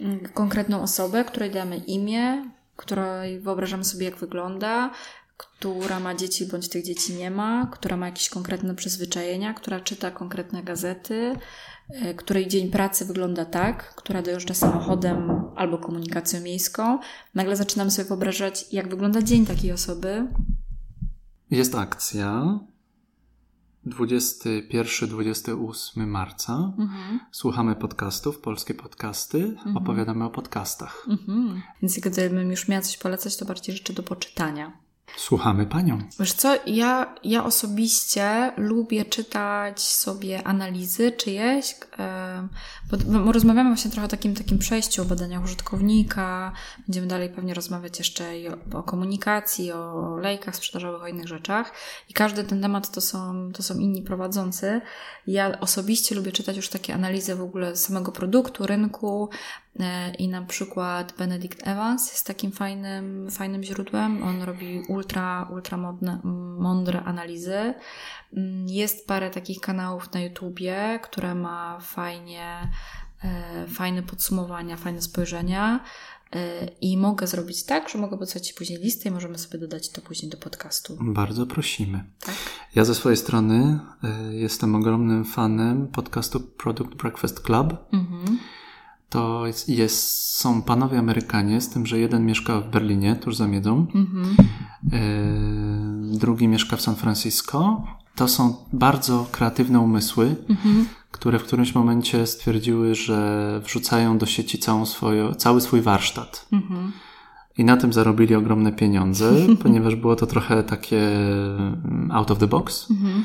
mm, 0.00 0.20
konkretną 0.34 0.82
osobę, 0.82 1.24
której 1.24 1.50
damy 1.50 1.76
imię, 1.76 2.50
której 2.76 3.40
wyobrażamy 3.40 3.84
sobie, 3.84 4.04
jak 4.04 4.16
wygląda, 4.16 4.90
która 5.36 6.00
ma 6.00 6.14
dzieci 6.14 6.46
bądź 6.46 6.68
tych 6.68 6.84
dzieci 6.84 7.14
nie 7.14 7.30
ma, 7.30 7.66
która 7.72 7.96
ma 7.96 8.06
jakieś 8.06 8.28
konkretne 8.28 8.74
przyzwyczajenia, 8.74 9.54
która 9.54 9.80
czyta 9.80 10.10
konkretne 10.10 10.62
gazety, 10.62 11.36
e, 11.88 12.14
której 12.14 12.48
dzień 12.48 12.70
pracy 12.70 13.04
wygląda 13.04 13.44
tak, 13.44 13.94
która 13.94 14.22
dojeżdża 14.22 14.54
samochodem 14.54 15.44
albo 15.56 15.78
komunikacją 15.78 16.40
miejską. 16.40 16.98
Nagle 17.34 17.56
zaczynam 17.56 17.90
sobie 17.90 18.08
wyobrażać, 18.08 18.72
jak 18.72 18.88
wygląda 18.88 19.22
dzień 19.22 19.46
takiej 19.46 19.72
osoby. 19.72 20.26
Jest 21.50 21.74
akcja 21.74 22.58
21-28 23.86 26.06
marca. 26.06 26.72
Mhm. 26.78 27.20
Słuchamy 27.32 27.76
podcastów, 27.76 28.40
polskie 28.40 28.74
podcasty, 28.74 29.44
mhm. 29.44 29.76
opowiadamy 29.76 30.24
o 30.24 30.30
podcastach. 30.30 31.06
Mhm. 31.08 31.62
Więc 31.82 31.98
gdybym 31.98 32.50
już 32.50 32.68
miała 32.68 32.82
coś 32.82 32.96
polecać, 32.96 33.36
to 33.36 33.44
bardziej 33.44 33.76
rzeczy 33.76 33.92
do 33.92 34.02
poczytania. 34.02 34.83
Słuchamy 35.16 35.66
panią. 35.66 35.98
Wiesz 36.20 36.32
co, 36.32 36.56
ja, 36.66 37.14
ja 37.24 37.44
osobiście 37.44 38.52
lubię 38.56 39.04
czytać 39.04 39.80
sobie 39.80 40.46
analizy 40.46 41.12
czyjeś, 41.12 41.74
bo 43.14 43.32
rozmawiamy 43.32 43.70
właśnie 43.70 43.90
trochę 43.90 44.06
o 44.06 44.10
takim, 44.10 44.34
takim 44.34 44.58
przejściu, 44.58 45.02
o 45.02 45.04
badaniach 45.04 45.44
użytkownika, 45.44 46.52
będziemy 46.86 47.06
dalej 47.06 47.30
pewnie 47.30 47.54
rozmawiać 47.54 47.98
jeszcze 47.98 48.24
o, 48.74 48.78
o 48.78 48.82
komunikacji, 48.82 49.72
o 49.72 50.16
lejkach 50.16 50.56
sprzedażowych, 50.56 51.02
o 51.02 51.06
innych 51.06 51.28
rzeczach 51.28 51.72
i 52.08 52.14
każdy 52.14 52.44
ten 52.44 52.62
temat 52.62 52.90
to 52.90 53.00
są, 53.00 53.52
to 53.52 53.62
są 53.62 53.78
inni 53.78 54.02
prowadzący. 54.02 54.80
Ja 55.26 55.60
osobiście 55.60 56.14
lubię 56.14 56.32
czytać 56.32 56.56
już 56.56 56.68
takie 56.68 56.94
analizy 56.94 57.34
w 57.34 57.42
ogóle 57.42 57.76
samego 57.76 58.12
produktu, 58.12 58.66
rynku, 58.66 59.28
i 60.18 60.28
na 60.28 60.42
przykład 60.42 61.14
Benedict 61.18 61.68
Evans 61.68 62.10
jest 62.10 62.26
takim 62.26 62.52
fajnym, 62.52 63.30
fajnym 63.30 63.62
źródłem. 63.62 64.22
On 64.22 64.42
robi 64.42 64.82
ultra, 64.88 65.48
ultra 65.52 65.76
modne, 65.76 66.20
mądre 66.58 67.02
analizy. 67.02 67.74
Mm, 68.36 68.68
jest 68.68 69.06
parę 69.06 69.30
takich 69.30 69.60
kanałów 69.60 70.12
na 70.12 70.20
YouTubie, 70.20 71.00
które 71.02 71.34
ma 71.34 71.78
fajnie, 71.80 72.70
e, 73.24 73.66
fajne 73.68 74.02
podsumowania, 74.02 74.76
fajne 74.76 75.02
spojrzenia. 75.02 75.84
E, 76.32 76.66
I 76.80 76.96
mogę 76.96 77.26
zrobić 77.26 77.64
tak, 77.64 77.88
że 77.88 77.98
mogę 77.98 78.18
podać 78.18 78.48
Ci 78.48 78.54
później 78.54 78.78
listę 78.78 79.08
i 79.08 79.12
możemy 79.12 79.38
sobie 79.38 79.58
dodać 79.58 79.90
to 79.90 80.00
później 80.00 80.30
do 80.30 80.38
podcastu. 80.38 80.96
Bardzo 81.00 81.46
prosimy. 81.46 82.04
Tak? 82.20 82.34
Ja 82.74 82.84
ze 82.84 82.94
swojej 82.94 83.16
strony 83.16 83.80
jestem 84.30 84.74
ogromnym 84.74 85.24
fanem 85.24 85.88
podcastu 85.88 86.40
Product 86.40 86.94
Breakfast 86.94 87.40
Club. 87.40 87.74
Mhm 87.92 88.38
to 89.14 89.46
jest, 89.46 89.68
jest, 89.68 90.28
są 90.36 90.62
panowie 90.62 90.98
Amerykanie, 90.98 91.60
z 91.60 91.68
tym, 91.68 91.86
że 91.86 91.98
jeden 91.98 92.26
mieszka 92.26 92.60
w 92.60 92.70
Berlinie, 92.70 93.16
tuż 93.16 93.36
za 93.36 93.48
Miedą, 93.48 93.86
mm-hmm. 93.94 94.44
e, 94.92 96.18
drugi 96.18 96.48
mieszka 96.48 96.76
w 96.76 96.80
San 96.80 96.96
Francisco. 96.96 97.84
To 98.14 98.28
są 98.28 98.56
bardzo 98.72 99.26
kreatywne 99.32 99.80
umysły, 99.80 100.26
mm-hmm. 100.48 100.84
które 101.10 101.38
w 101.38 101.44
którymś 101.44 101.74
momencie 101.74 102.26
stwierdziły, 102.26 102.94
że 102.94 103.60
wrzucają 103.64 104.18
do 104.18 104.26
sieci 104.26 104.58
całą 104.58 104.86
swoją, 104.86 105.34
cały 105.34 105.60
swój 105.60 105.80
warsztat. 105.80 106.46
Mm-hmm. 106.52 106.90
I 107.58 107.64
na 107.64 107.76
tym 107.76 107.92
zarobili 107.92 108.34
ogromne 108.34 108.72
pieniądze, 108.72 109.32
ponieważ 109.62 109.96
było 109.96 110.16
to 110.16 110.26
trochę 110.26 110.62
takie 110.62 111.16
mm, 111.56 112.10
out 112.12 112.30
of 112.30 112.38
the 112.38 112.46
box. 112.46 112.90
Mhm 112.90 113.24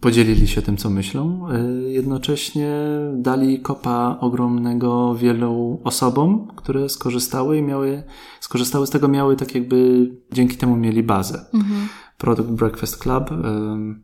podzielili 0.00 0.48
się 0.48 0.62
tym, 0.62 0.76
co 0.76 0.90
myślą, 0.90 1.48
e, 1.50 1.62
jednocześnie 1.90 2.74
dali 3.14 3.60
kopa 3.60 4.16
ogromnego 4.20 5.14
wielu 5.14 5.80
osobom, 5.84 6.48
które 6.56 6.88
skorzystały 6.88 7.58
i 7.58 7.62
miały, 7.62 8.02
skorzystały 8.40 8.86
z 8.86 8.90
tego, 8.90 9.08
miały 9.08 9.36
tak 9.36 9.54
jakby 9.54 10.10
dzięki 10.32 10.56
temu 10.56 10.76
mieli 10.76 11.02
bazę. 11.02 11.44
Mhm. 11.54 11.88
Product 12.18 12.50
Breakfast 12.50 12.96
Club 12.96 13.30
e, 13.30 13.36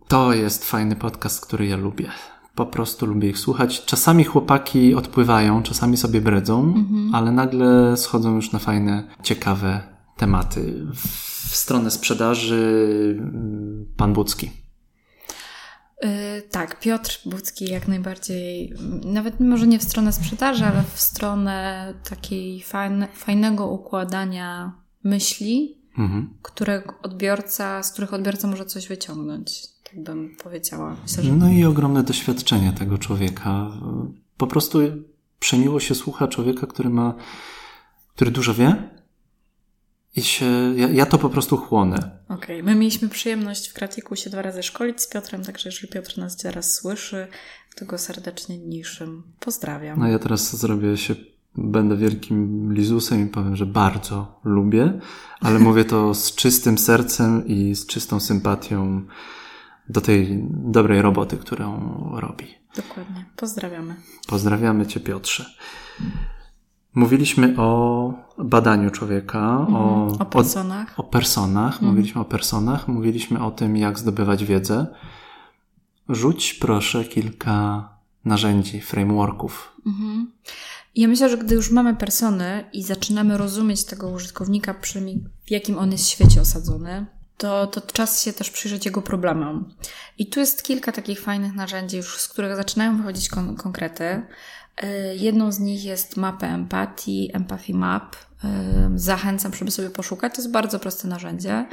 to 0.08 0.32
jest 0.32 0.64
fajny 0.64 0.96
podcast, 0.96 1.46
który 1.46 1.66
ja 1.66 1.76
lubię. 1.76 2.08
Po 2.54 2.66
prostu 2.66 3.06
lubię 3.06 3.28
ich 3.28 3.38
słuchać. 3.38 3.84
Czasami 3.84 4.24
chłopaki 4.24 4.94
odpływają, 4.94 5.62
czasami 5.62 5.96
sobie 5.96 6.20
bredzą, 6.20 6.62
mhm. 6.62 7.14
ale 7.14 7.32
nagle 7.32 7.96
schodzą 7.96 8.36
już 8.36 8.52
na 8.52 8.58
fajne, 8.58 9.08
ciekawe 9.22 9.80
tematy. 10.16 10.86
W 11.48 11.56
stronę 11.56 11.90
sprzedaży 11.90 13.16
mm, 13.18 13.86
pan 13.96 14.12
Bucki. 14.12 14.65
Yy, 16.02 16.08
tak, 16.50 16.80
Piotr 16.80 17.20
Bucki 17.26 17.64
jak 17.64 17.88
najbardziej, 17.88 18.72
nawet 19.04 19.40
może 19.40 19.66
nie 19.66 19.78
w 19.78 19.82
stronę 19.82 20.12
sprzedaży, 20.12 20.64
ale 20.64 20.82
w 20.94 21.00
stronę 21.00 21.94
takiej 22.08 22.62
fajne, 22.62 23.08
fajnego 23.14 23.66
układania 23.66 24.72
myśli, 25.04 25.78
mhm. 25.98 26.34
które 26.42 26.82
odbiorca, 27.02 27.82
z 27.82 27.92
których 27.92 28.14
odbiorca 28.14 28.48
może 28.48 28.64
coś 28.64 28.88
wyciągnąć, 28.88 29.62
tak 29.90 30.02
bym 30.02 30.36
powiedziała. 30.42 30.96
Myślę, 31.02 31.22
że... 31.22 31.32
No 31.32 31.48
i 31.48 31.64
ogromne 31.64 32.02
doświadczenie 32.02 32.72
tego 32.72 32.98
człowieka. 32.98 33.70
Po 34.36 34.46
prostu 34.46 34.78
przemiło 35.38 35.80
się 35.80 35.94
słucha 35.94 36.28
człowieka, 36.28 36.66
który 36.66 36.90
ma, 36.90 37.14
który 38.14 38.30
dużo 38.30 38.54
wie, 38.54 38.95
i 40.16 40.22
się, 40.22 40.74
ja, 40.76 40.88
ja 40.88 41.06
to 41.06 41.18
po 41.18 41.28
prostu 41.28 41.56
chłonę. 41.56 42.18
Okej, 42.28 42.60
okay. 42.60 42.62
my 42.62 42.74
mieliśmy 42.80 43.08
przyjemność 43.08 43.68
w 43.68 43.74
Kratiku 43.74 44.16
się 44.16 44.30
dwa 44.30 44.42
razy 44.42 44.62
szkolić 44.62 45.00
z 45.00 45.08
Piotrem, 45.08 45.44
także 45.44 45.68
jeżeli 45.68 45.88
Piotr 45.88 46.18
nas 46.18 46.36
teraz 46.36 46.74
słyszy, 46.74 47.28
tego 47.74 47.98
serdecznie 47.98 48.58
niższym 48.58 49.22
pozdrawiam. 49.40 49.98
No 49.98 50.08
ja 50.08 50.18
teraz 50.18 50.56
zrobię 50.56 50.96
się, 50.96 51.14
będę 51.54 51.96
wielkim 51.96 52.72
lizusem 52.72 53.26
i 53.26 53.30
powiem, 53.30 53.56
że 53.56 53.66
bardzo 53.66 54.40
lubię, 54.44 55.00
ale 55.40 55.58
mówię 55.58 55.84
to 55.84 56.14
z 56.14 56.34
czystym 56.34 56.78
sercem 56.78 57.46
i 57.46 57.74
z 57.74 57.86
czystą 57.86 58.20
sympatią 58.20 59.06
do 59.88 60.00
tej 60.00 60.44
dobrej 60.50 61.02
roboty, 61.02 61.36
którą 61.36 61.80
robi. 62.20 62.46
Dokładnie. 62.76 63.24
Pozdrawiamy. 63.36 63.94
Pozdrawiamy 64.26 64.86
Cię, 64.86 65.00
Piotrze. 65.00 65.44
Mówiliśmy 66.96 67.54
o 67.58 68.12
badaniu 68.38 68.90
człowieka, 68.90 69.56
Mhm. 69.60 69.74
o, 69.76 70.06
O 70.20 70.24
personach. 70.24 70.94
o, 70.98 71.02
o 71.02 71.04
personach, 71.04 71.82
mówiliśmy 71.82 72.20
o 72.20 72.24
personach, 72.24 72.88
mówiliśmy 72.88 73.44
o 73.44 73.50
tym, 73.50 73.76
jak 73.76 73.98
zdobywać 73.98 74.44
wiedzę. 74.44 74.86
Rzuć 76.08 76.54
proszę 76.54 77.04
kilka 77.04 77.88
narzędzi, 78.24 78.80
frameworków. 78.80 79.72
Mhm. 79.86 80.32
Ja 80.94 81.08
myślę, 81.08 81.28
że 81.28 81.38
gdy 81.38 81.54
już 81.54 81.70
mamy 81.70 81.96
persony 81.96 82.64
i 82.72 82.82
zaczynamy 82.82 83.38
rozumieć 83.38 83.84
tego 83.84 84.08
użytkownika, 84.08 84.74
przynajmniej 84.74 85.24
w 85.46 85.50
jakim 85.50 85.78
on 85.78 85.92
jest 85.92 86.08
świecie 86.08 86.40
osadzony, 86.40 87.06
to, 87.36 87.66
to 87.66 87.80
czas 87.80 88.22
się 88.22 88.32
też 88.32 88.50
przyjrzeć 88.50 88.86
jego 88.86 89.02
problemom. 89.02 89.74
I 90.18 90.26
tu 90.26 90.40
jest 90.40 90.62
kilka 90.62 90.92
takich 90.92 91.20
fajnych 91.20 91.54
narzędzi, 91.54 91.96
już 91.96 92.18
z 92.20 92.28
których 92.28 92.56
zaczynają 92.56 92.96
wychodzić 92.96 93.28
kon- 93.28 93.56
konkrety. 93.56 94.22
Y, 94.84 95.16
Jedną 95.16 95.52
z 95.52 95.58
nich 95.58 95.84
jest 95.84 96.16
mapa 96.16 96.46
empatii, 96.46 97.30
Empathy 97.32 97.74
Map. 97.74 98.16
Y, 98.16 98.48
Zachęcam, 98.94 99.54
żeby 99.54 99.70
sobie 99.70 99.90
poszukać. 99.90 100.34
To 100.34 100.40
jest 100.40 100.50
bardzo 100.50 100.78
proste 100.78 101.08
narzędzie, 101.08 101.66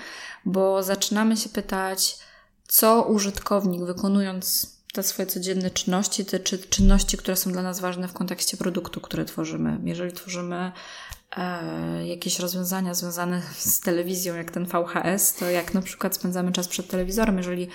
bo 0.45 0.83
zaczynamy 0.83 1.37
się 1.37 1.49
pytać, 1.49 2.17
co 2.67 3.03
użytkownik 3.03 3.83
wykonując 3.83 4.73
te 4.93 5.03
swoje 5.03 5.25
codzienne 5.25 5.69
czynności, 5.69 6.25
te 6.25 6.39
czy, 6.39 6.57
czynności, 6.57 7.17
które 7.17 7.37
są 7.37 7.51
dla 7.51 7.61
nas 7.61 7.79
ważne 7.79 8.07
w 8.07 8.13
kontekście 8.13 8.57
produktu, 8.57 9.01
który 9.01 9.25
tworzymy. 9.25 9.79
Jeżeli 9.83 10.13
tworzymy 10.13 10.71
e, 11.37 12.07
jakieś 12.07 12.39
rozwiązania 12.39 12.93
związane 12.93 13.41
z 13.57 13.79
telewizją, 13.79 14.35
jak 14.35 14.51
ten 14.51 14.65
VHS, 14.65 15.33
to 15.33 15.49
jak 15.49 15.73
na 15.73 15.81
przykład 15.81 16.15
spędzamy 16.15 16.51
czas 16.51 16.67
przed 16.67 16.87
telewizorem, 16.87 17.37
jeżeli 17.37 17.67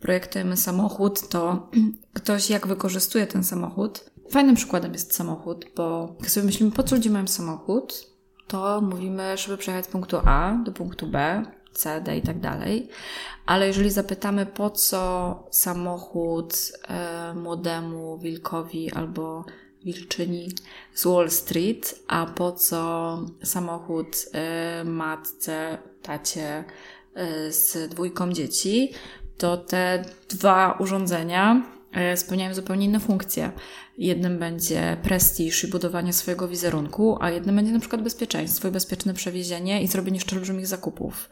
projektujemy 0.00 0.56
samochód, 0.56 1.28
to 1.28 1.70
ktoś 2.18 2.50
jak 2.50 2.66
wykorzystuje 2.66 3.26
ten 3.26 3.44
samochód. 3.44 4.10
Fajnym 4.30 4.56
przykładem 4.56 4.92
jest 4.92 5.14
samochód, 5.14 5.66
bo 5.76 6.16
jak 6.20 6.30
sobie 6.30 6.46
myślimy, 6.46 6.72
po 6.72 6.82
co 6.82 6.96
ludzie 6.96 7.10
mają 7.10 7.26
samochód, 7.26 8.06
to 8.46 8.80
mówimy, 8.80 9.36
żeby 9.36 9.56
przejechać 9.56 9.84
z 9.84 9.88
punktu 9.88 10.16
A 10.24 10.58
do 10.64 10.72
punktu 10.72 11.06
B, 11.06 11.42
C, 11.72 12.00
D 12.00 12.16
i 12.16 12.22
tak 12.22 12.40
dalej. 12.40 12.88
Ale 13.46 13.66
jeżeli 13.66 13.90
zapytamy, 13.90 14.46
po 14.46 14.70
co 14.70 15.44
samochód 15.50 16.54
e, 16.88 17.34
młodemu 17.34 18.18
wilkowi 18.18 18.92
albo 18.92 19.44
wilczyni 19.84 20.48
z 20.94 21.06
Wall 21.06 21.30
Street, 21.30 22.00
a 22.08 22.26
po 22.26 22.52
co 22.52 23.18
samochód 23.42 24.16
e, 24.32 24.84
matce, 24.84 25.78
tacie 26.02 26.64
e, 27.14 27.52
z 27.52 27.90
dwójką 27.90 28.32
dzieci, 28.32 28.92
to 29.38 29.56
te 29.56 30.04
dwa 30.28 30.76
urządzenia 30.80 31.75
spełniają 32.16 32.54
zupełnie 32.54 32.86
inne 32.86 33.00
funkcje. 33.00 33.52
Jednym 33.98 34.38
będzie 34.38 34.96
prestiż 35.02 35.64
i 35.64 35.68
budowanie 35.68 36.12
swojego 36.12 36.48
wizerunku, 36.48 37.18
a 37.20 37.30
jednym 37.30 37.56
będzie 37.56 37.72
na 37.72 37.80
przykład 37.80 38.02
bezpieczeństwo 38.02 38.68
i 38.68 38.70
bezpieczne 38.70 39.14
przewiezienie 39.14 39.82
i 39.82 39.88
zrobienie 39.88 40.16
jeszcze 40.16 40.36
olbrzymich 40.36 40.66
zakupów. 40.66 41.28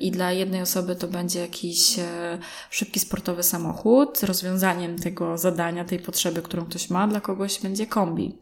I 0.00 0.10
dla 0.10 0.32
jednej 0.32 0.62
osoby 0.62 0.96
to 0.96 1.08
będzie 1.08 1.40
jakiś 1.40 1.98
e, 1.98 2.38
szybki 2.70 3.00
sportowy 3.00 3.42
samochód, 3.42 4.22
rozwiązaniem 4.22 4.98
tego 4.98 5.38
zadania, 5.38 5.84
tej 5.84 5.98
potrzeby, 5.98 6.42
którą 6.42 6.64
ktoś 6.64 6.90
ma, 6.90 7.08
dla 7.08 7.20
kogoś 7.20 7.60
będzie 7.60 7.86
kombi. 7.86 8.38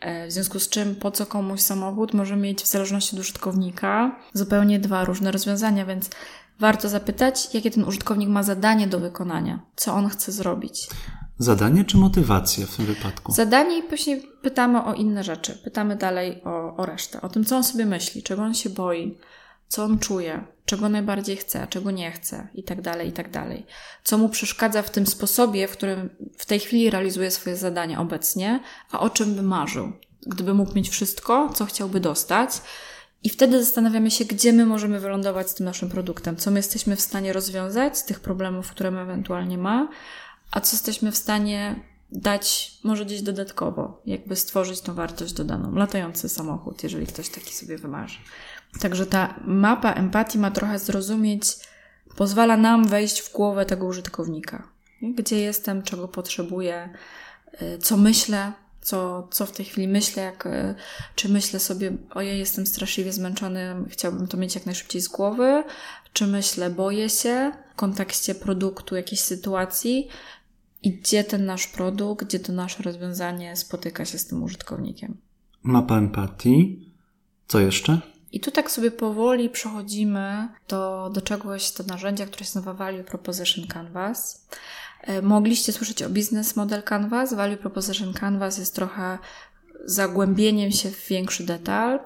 E, 0.00 0.28
W 0.28 0.32
związku 0.32 0.60
z 0.60 0.68
czym, 0.68 0.96
po 0.96 1.10
co 1.10 1.26
komuś 1.26 1.60
samochód 1.60 2.14
może 2.14 2.36
mieć 2.36 2.62
w 2.62 2.66
zależności 2.66 3.16
od 3.16 3.20
użytkownika 3.20 4.16
zupełnie 4.32 4.78
dwa 4.78 5.04
różne 5.04 5.30
rozwiązania, 5.30 5.86
więc 5.86 6.10
warto 6.60 6.88
zapytać, 6.88 7.54
jakie 7.54 7.70
ten 7.70 7.84
użytkownik 7.84 8.28
ma 8.28 8.42
zadanie 8.42 8.86
do 8.86 9.00
wykonania, 9.00 9.60
co 9.76 9.94
on 9.94 10.08
chce 10.08 10.32
zrobić. 10.32 10.88
Zadanie 11.38 11.84
czy 11.84 11.96
motywacja 11.96 12.66
w 12.66 12.76
tym 12.76 12.86
wypadku? 12.86 13.32
Zadanie 13.32 13.78
i 13.78 13.82
później 13.82 14.22
pytamy 14.42 14.84
o 14.84 14.94
inne 14.94 15.24
rzeczy. 15.24 15.58
Pytamy 15.64 15.96
dalej 15.96 16.42
o, 16.44 16.76
o 16.76 16.86
resztę, 16.86 17.20
o 17.20 17.28
tym, 17.28 17.44
co 17.44 17.56
on 17.56 17.64
sobie 17.64 17.86
myśli, 17.86 18.22
czego 18.22 18.42
on 18.42 18.54
się 18.54 18.70
boi, 18.70 19.18
co 19.68 19.84
on 19.84 19.98
czuje, 19.98 20.44
czego 20.64 20.88
najbardziej 20.88 21.36
chce, 21.36 21.66
czego 21.70 21.90
nie 21.90 22.10
chce 22.12 22.48
i 22.54 22.64
tak 22.64 22.82
dalej, 22.82 23.08
i 23.08 23.12
tak 23.12 23.30
dalej. 23.30 23.66
Co 24.04 24.18
mu 24.18 24.28
przeszkadza 24.28 24.82
w 24.82 24.90
tym 24.90 25.06
sposobie, 25.06 25.68
w 25.68 25.72
którym 25.72 26.10
w 26.38 26.46
tej 26.46 26.60
chwili 26.60 26.90
realizuje 26.90 27.30
swoje 27.30 27.56
zadania 27.56 28.00
obecnie, 28.00 28.60
a 28.92 29.00
o 29.00 29.10
czym 29.10 29.34
by 29.34 29.42
marzył. 29.42 29.92
Gdyby 30.26 30.54
mógł 30.54 30.74
mieć 30.74 30.88
wszystko, 30.88 31.50
co 31.54 31.66
chciałby 31.66 32.00
dostać, 32.00 32.50
i 33.22 33.28
wtedy 33.28 33.64
zastanawiamy 33.64 34.10
się, 34.10 34.24
gdzie 34.24 34.52
my 34.52 34.66
możemy 34.66 35.00
wylądować 35.00 35.50
z 35.50 35.54
tym 35.54 35.66
naszym 35.66 35.88
produktem, 35.88 36.36
co 36.36 36.50
my 36.50 36.58
jesteśmy 36.58 36.96
w 36.96 37.00
stanie 37.00 37.32
rozwiązać 37.32 37.98
z 37.98 38.04
tych 38.04 38.20
problemów, 38.20 38.70
które 38.70 38.90
my 38.90 39.00
ewentualnie 39.00 39.58
ma, 39.58 39.88
a 40.50 40.60
co 40.60 40.76
jesteśmy 40.76 41.12
w 41.12 41.16
stanie 41.16 41.80
dać 42.12 42.78
może 42.84 43.04
gdzieś 43.04 43.22
dodatkowo, 43.22 44.02
jakby 44.06 44.36
stworzyć 44.36 44.80
tą 44.80 44.94
wartość 44.94 45.32
dodaną. 45.32 45.74
Latający 45.74 46.28
samochód, 46.28 46.82
jeżeli 46.82 47.06
ktoś 47.06 47.28
taki 47.28 47.54
sobie 47.54 47.78
wymarzy. 47.78 48.18
Także 48.80 49.06
ta 49.06 49.34
mapa 49.44 49.92
empatii 49.92 50.38
ma 50.38 50.50
trochę 50.50 50.78
zrozumieć, 50.78 51.42
pozwala 52.16 52.56
nam 52.56 52.88
wejść 52.88 53.20
w 53.20 53.32
głowę 53.32 53.66
tego 53.66 53.86
użytkownika. 53.86 54.68
Gdzie 55.02 55.40
jestem, 55.40 55.82
czego 55.82 56.08
potrzebuję, 56.08 56.88
y, 57.62 57.78
co 57.78 57.96
myślę, 57.96 58.52
co, 58.82 59.28
co 59.30 59.46
w 59.46 59.52
tej 59.52 59.66
chwili 59.66 59.88
myślę, 59.88 60.22
jak, 60.22 60.46
y, 60.46 60.74
czy 61.14 61.28
myślę 61.28 61.60
sobie, 61.60 61.92
ojej, 62.10 62.38
jestem 62.38 62.66
straszliwie 62.66 63.12
zmęczony, 63.12 63.74
chciałbym 63.88 64.26
to 64.26 64.36
mieć 64.36 64.54
jak 64.54 64.66
najszybciej 64.66 65.00
z 65.00 65.08
głowy, 65.08 65.64
czy 66.12 66.26
myślę, 66.26 66.70
boję 66.70 67.08
się 67.08 67.52
w 67.72 67.76
kontekście 67.76 68.34
produktu, 68.34 68.96
jakiejś 68.96 69.20
sytuacji 69.20 70.08
i 70.82 70.92
gdzie 70.92 71.24
ten 71.24 71.44
nasz 71.44 71.66
produkt, 71.66 72.26
gdzie 72.26 72.40
to 72.40 72.52
nasze 72.52 72.82
rozwiązanie 72.82 73.56
spotyka 73.56 74.04
się 74.04 74.18
z 74.18 74.26
tym 74.26 74.42
użytkownikiem. 74.42 75.16
Mapa 75.62 75.98
empatii. 75.98 76.90
Co 77.48 77.60
jeszcze? 77.60 78.00
I 78.32 78.40
tu 78.40 78.50
tak 78.50 78.70
sobie 78.70 78.90
powoli 78.90 79.50
przechodzimy 79.50 80.48
do, 80.68 81.10
do 81.14 81.20
czegoś, 81.20 81.72
do 81.72 81.84
narzędzia, 81.84 82.26
które 82.26 82.44
się 82.44 82.50
nazywa 82.54 82.74
Value 82.74 83.04
Proposition 83.04 83.66
Canvas. 83.66 84.46
E, 85.02 85.22
Mogliście 85.22 85.72
słyszeć 85.72 86.02
o 86.02 86.10
Business 86.10 86.56
Model 86.56 86.82
Canvas. 86.82 87.34
Value 87.34 87.56
Proposition 87.56 88.12
Canvas 88.12 88.58
jest 88.58 88.74
trochę 88.74 89.18
zagłębieniem 89.84 90.72
się 90.72 90.90
w 90.90 91.08
większy 91.08 91.44
detal, 91.44 92.00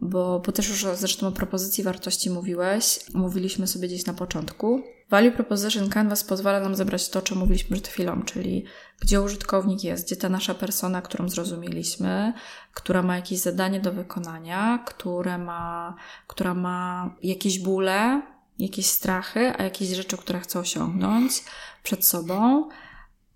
bo, 0.00 0.40
bo 0.40 0.52
też 0.52 0.68
już 0.68 0.86
zresztą 0.94 1.26
o 1.26 1.32
propozycji 1.32 1.84
wartości 1.84 2.30
mówiłeś. 2.30 3.00
Mówiliśmy 3.14 3.66
sobie 3.66 3.88
gdzieś 3.88 4.06
na 4.06 4.14
początku. 4.14 4.82
Value 5.10 5.32
Proposition 5.32 5.88
Canvas 5.88 6.24
pozwala 6.24 6.60
nam 6.60 6.74
zebrać 6.74 7.08
to, 7.08 7.22
czym 7.22 7.38
mówiliśmy 7.38 7.76
przed 7.76 7.88
chwilą, 7.88 8.22
czyli 8.22 8.64
gdzie 9.00 9.20
użytkownik 9.20 9.84
jest, 9.84 10.06
gdzie 10.06 10.16
ta 10.16 10.28
nasza 10.28 10.54
persona, 10.54 11.02
którą 11.02 11.28
zrozumieliśmy, 11.28 12.32
która 12.74 13.02
ma 13.02 13.16
jakieś 13.16 13.38
zadanie 13.38 13.80
do 13.80 13.92
wykonania, 13.92 14.84
które 14.86 15.38
ma, 15.38 15.94
która 16.26 16.54
ma 16.54 17.10
jakieś 17.22 17.58
bóle, 17.58 18.22
jakieś 18.58 18.86
strachy, 18.86 19.52
a 19.58 19.62
jakieś 19.62 19.88
rzeczy, 19.88 20.16
które 20.16 20.40
chce 20.40 20.58
osiągnąć 20.58 21.44
przed 21.82 22.04
sobą. 22.04 22.68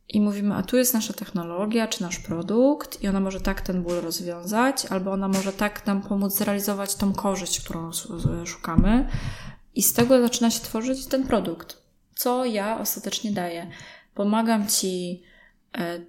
I 0.09 0.21
mówimy, 0.21 0.55
a 0.55 0.63
tu 0.63 0.77
jest 0.77 0.95
nasza 0.95 1.13
technologia, 1.13 1.89
czy 1.89 2.03
nasz 2.03 2.19
produkt, 2.19 3.03
i 3.03 3.09
ona 3.09 3.21
może 3.21 3.41
tak 3.41 3.61
ten 3.61 3.83
ból 3.83 4.01
rozwiązać, 4.01 4.87
albo 4.87 5.13
ona 5.13 5.29
może 5.29 5.53
tak 5.53 5.87
nam 5.87 6.03
pomóc 6.03 6.35
zrealizować 6.35 6.95
tą 6.95 7.13
korzyść, 7.13 7.61
którą 7.61 7.91
szukamy. 8.47 9.09
I 9.75 9.83
z 9.83 9.93
tego 9.93 10.21
zaczyna 10.21 10.51
się 10.51 10.61
tworzyć 10.61 11.07
ten 11.07 11.27
produkt. 11.27 11.83
Co 12.15 12.45
ja 12.45 12.81
ostatecznie 12.81 13.33
daję? 13.33 13.71
Pomagam 14.15 14.69
ci, 14.69 15.23
e, 15.79 16.01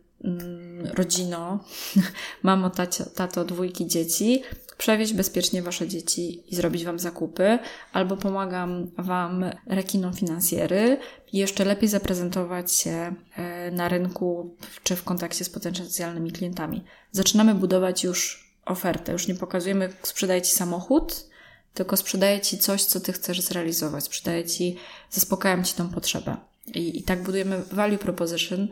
rodzino, 0.93 1.59
mamo, 2.43 2.69
tacio, 2.69 3.05
tato, 3.05 3.45
dwójki 3.45 3.87
dzieci, 3.87 4.43
przewieźć 4.77 5.13
bezpiecznie 5.13 5.61
wasze 5.61 5.87
dzieci 5.87 6.53
i 6.53 6.55
zrobić 6.55 6.85
wam 6.85 6.99
zakupy, 6.99 7.59
albo 7.93 8.17
pomagam 8.17 8.91
wam 8.97 9.45
rekinom 9.67 10.13
finansjery 10.13 10.97
jeszcze 11.33 11.65
lepiej 11.65 11.89
zaprezentować 11.89 12.73
się 12.73 13.15
e, 13.35 13.71
na 13.71 13.89
rynku 13.89 14.55
czy 14.83 14.95
w 14.95 15.03
kontakcie 15.03 15.45
z 15.45 15.49
potencjalnymi 15.49 16.31
klientami. 16.31 16.83
Zaczynamy 17.11 17.55
budować 17.55 18.03
już 18.03 18.51
ofertę. 18.65 19.11
Już 19.11 19.27
nie 19.27 19.35
pokazujemy, 19.35 19.93
sprzedaję 20.03 20.41
ci 20.41 20.51
samochód, 20.51 21.29
tylko 21.73 21.97
sprzedaję 21.97 22.41
ci 22.41 22.57
coś, 22.57 22.85
co 22.85 22.99
ty 22.99 23.13
chcesz 23.13 23.41
zrealizować. 23.41 24.03
Sprzedaję 24.03 24.45
ci, 24.45 24.77
zaspokajam 25.09 25.63
ci 25.63 25.73
tą 25.73 25.89
potrzebę. 25.89 26.37
I, 26.67 26.99
I 26.99 27.03
tak 27.03 27.23
budujemy 27.23 27.63
value 27.71 27.97
proposition, 27.97 28.67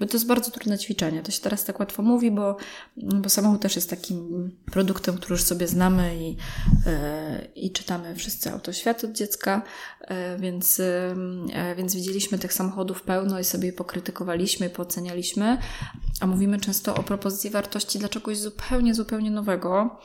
bo 0.00 0.06
to 0.06 0.12
jest 0.12 0.26
bardzo 0.26 0.50
trudne 0.50 0.78
ćwiczenie. 0.78 1.22
To 1.22 1.30
się 1.30 1.40
teraz 1.40 1.64
tak 1.64 1.80
łatwo 1.80 2.02
mówi, 2.02 2.30
bo, 2.30 2.56
bo 2.96 3.28
samochód 3.28 3.62
też 3.62 3.76
jest 3.76 3.90
takim 3.90 4.50
produktem, 4.72 5.16
który 5.16 5.32
już 5.32 5.42
sobie 5.42 5.66
znamy 5.66 6.16
i, 6.16 6.36
e, 6.86 7.46
i 7.54 7.70
czytamy 7.72 8.14
wszyscy 8.16 8.50
autoświat 8.50 9.04
od 9.04 9.12
dziecka, 9.12 9.62
e, 10.00 10.38
więc, 10.38 10.80
e, 10.80 11.74
więc 11.76 11.94
widzieliśmy 11.94 12.38
tych 12.38 12.52
samochodów 12.52 13.02
pełno 13.02 13.40
i 13.40 13.44
sobie 13.44 13.72
pokrytykowaliśmy, 13.72 14.70
poocenialiśmy, 14.70 15.58
a 16.20 16.26
mówimy 16.26 16.60
często 16.60 16.94
o 16.94 17.02
propozycji 17.02 17.50
wartości 17.50 17.98
dla 17.98 18.08
czegoś 18.08 18.38
zupełnie, 18.38 18.94
zupełnie 18.94 19.30
nowego. 19.30 20.00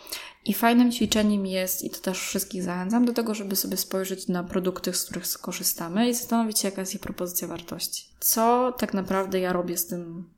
I 0.45 0.53
fajnym 0.53 0.91
ćwiczeniem 0.91 1.45
jest, 1.45 1.83
i 1.83 1.89
to 1.89 1.99
też 1.99 2.19
wszystkich 2.19 2.63
zachęcam 2.63 3.05
do 3.05 3.13
tego, 3.13 3.35
żeby 3.35 3.55
sobie 3.55 3.77
spojrzeć 3.77 4.27
na 4.27 4.43
produkty, 4.43 4.93
z 4.93 5.05
których 5.05 5.25
korzystamy 5.41 6.09
i 6.09 6.13
zastanowić 6.13 6.59
się, 6.59 6.67
jaka 6.67 6.81
jest 6.81 6.95
ich 6.95 7.01
propozycja 7.01 7.47
wartości. 7.47 8.05
Co 8.19 8.73
tak 8.77 8.93
naprawdę 8.93 9.39
ja 9.39 9.53
robię 9.53 9.77
z 9.77 9.87
tym 9.87 10.29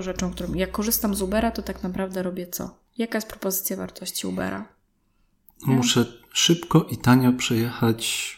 rzeczą, 0.00 0.32
którą. 0.32 0.54
Jak 0.54 0.72
korzystam 0.72 1.14
z 1.14 1.22
Ubera, 1.22 1.50
to 1.50 1.62
tak 1.62 1.82
naprawdę 1.82 2.22
robię 2.22 2.46
co? 2.46 2.78
Jaka 2.98 3.18
jest 3.18 3.28
propozycja 3.28 3.76
wartości 3.76 4.26
Ubera? 4.26 4.68
Muszę 5.66 6.06
szybko 6.32 6.86
i 6.90 6.96
tanio 6.96 7.32
przejechać, 7.32 8.36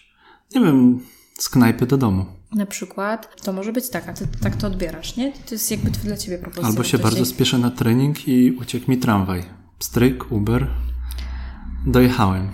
nie 0.54 0.60
wiem, 0.60 1.00
z 1.38 1.48
knajpy 1.48 1.86
do 1.86 1.96
domu. 1.96 2.26
Na 2.52 2.66
przykład, 2.66 3.42
to 3.42 3.52
może 3.52 3.72
być 3.72 3.88
tak, 3.88 4.08
a 4.08 4.12
ty 4.12 4.28
tak 4.42 4.56
to 4.56 4.66
odbierasz, 4.66 5.16
nie? 5.16 5.32
To 5.32 5.54
jest 5.54 5.70
jakby 5.70 5.90
dla 5.90 6.16
ciebie 6.16 6.38
propozycja. 6.38 6.68
Albo 6.68 6.84
się 6.84 6.98
wartości. 6.98 7.18
bardzo 7.18 7.34
spieszę 7.34 7.58
na 7.58 7.70
trening 7.70 8.28
i 8.28 8.50
uciekł 8.50 8.90
mi 8.90 8.98
tramwaj. 8.98 9.44
Stryk, 9.78 10.32
Uber, 10.32 10.70
Dojechałem. 11.86 12.50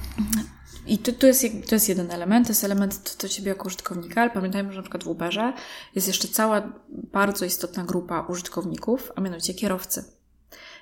I 0.86 0.98
to, 0.98 1.12
to, 1.12 1.26
jest, 1.26 1.44
to 1.68 1.74
jest 1.74 1.88
jeden 1.88 2.10
element, 2.10 2.46
to 2.46 2.50
jest 2.50 2.64
element 2.64 3.16
do 3.22 3.28
ciebie 3.28 3.48
jako 3.48 3.66
użytkownika, 3.66 4.20
ale 4.20 4.30
pamiętajmy, 4.30 4.72
że 4.72 4.76
na 4.76 4.82
przykład 4.82 5.04
w 5.04 5.08
Uberze 5.08 5.52
jest 5.94 6.06
jeszcze 6.06 6.28
cała 6.28 6.72
bardzo 6.88 7.44
istotna 7.44 7.84
grupa 7.84 8.20
użytkowników, 8.20 9.12
a 9.16 9.20
mianowicie 9.20 9.54
kierowcy. 9.54 10.04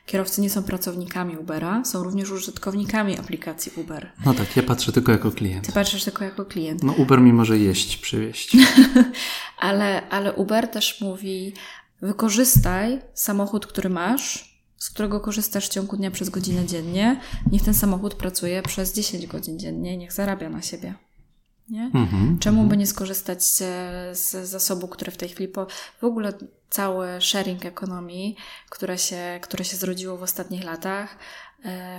Kierowcy 0.07 0.40
nie 0.40 0.51
są 0.51 0.62
pracownikami 0.62 1.36
Ubera, 1.36 1.84
są 1.84 2.03
również 2.03 2.30
użytkownikami 2.30 3.18
aplikacji 3.18 3.72
Uber. 3.76 4.12
No 4.26 4.34
tak, 4.34 4.57
ja 4.57 4.62
patrzę 4.62 4.92
tylko 4.92 5.12
jako 5.12 5.30
klient. 5.30 5.66
Ty 5.66 5.72
patrzysz 5.72 6.05
tylko 6.05 6.24
jako 6.24 6.44
klient. 6.44 6.82
No 6.82 6.92
Uber 6.92 7.20
mi 7.20 7.32
może 7.32 7.59
jeść, 7.59 7.96
przywieźć. 7.96 8.57
ale, 9.59 10.09
ale 10.09 10.32
Uber 10.32 10.68
też 10.68 11.01
mówi, 11.01 11.53
wykorzystaj 12.03 13.01
samochód, 13.14 13.66
który 13.66 13.88
masz, 13.88 14.47
z 14.79 14.91
którego 14.91 15.20
korzystasz 15.20 15.66
w 15.66 15.72
ciągu 15.72 15.97
dnia 15.97 16.11
przez 16.11 16.31
godzinę 16.31 16.66
dziennie, 16.66 17.20
niech 17.53 17.62
ten 17.62 17.74
samochód 17.74 18.14
pracuje 18.14 18.62
przez 18.62 18.95
10 18.95 19.26
godzin 19.26 19.59
dziennie, 19.59 19.97
niech 19.97 20.12
zarabia 20.12 20.49
na 20.49 20.62
siebie. 20.62 20.95
Nie? 21.68 21.91
Mm-hmm, 21.95 22.39
Czemu 22.39 22.62
mm-hmm. 22.62 22.68
by 22.68 22.76
nie 22.76 22.87
skorzystać 22.87 23.45
z, 23.45 23.59
z 24.18 24.49
zasobu, 24.49 24.89
który 24.89 25.11
w 25.11 25.16
tej 25.16 25.29
chwili 25.29 25.49
po, 25.49 25.66
w 26.01 26.05
ogóle 26.05 26.33
całe 26.70 27.20
sharing 27.20 27.64
ekonomii, 27.64 28.37
które 28.70 28.99
się, 28.99 29.41
które 29.43 29.64
się 29.64 29.76
zrodziło 29.76 30.16
w 30.16 30.22
ostatnich 30.22 30.64
latach, 30.64 31.18
E, 31.47 31.47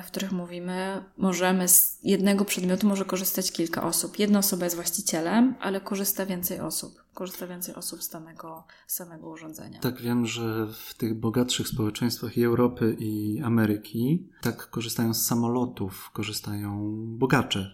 w 0.03 0.07
których 0.07 0.31
mówimy, 0.31 1.03
możemy 1.17 1.67
z 1.67 1.99
jednego 2.03 2.45
przedmiotu 2.45 2.87
może 2.87 3.05
korzystać 3.05 3.51
kilka 3.51 3.83
osób. 3.83 4.19
Jedna 4.19 4.39
osoba 4.39 4.63
jest 4.63 4.75
właścicielem, 4.75 5.55
ale 5.59 5.81
korzysta 5.81 6.25
więcej 6.25 6.59
osób. 6.59 7.03
Korzysta 7.13 7.47
więcej 7.47 7.75
osób 7.75 8.03
z 8.03 8.09
danego 8.09 8.63
samego 8.87 9.29
urządzenia. 9.29 9.79
Tak, 9.79 10.01
wiem, 10.01 10.25
że 10.25 10.67
w 10.73 10.93
tych 10.93 11.19
bogatszych 11.19 11.67
społeczeństwach 11.67 12.37
i 12.37 12.43
Europy 12.43 12.95
i 12.99 13.41
Ameryki 13.43 14.29
tak 14.41 14.69
korzystają 14.69 15.13
z 15.13 15.25
samolotów, 15.25 16.11
korzystają 16.13 16.95
bogacze. 17.17 17.71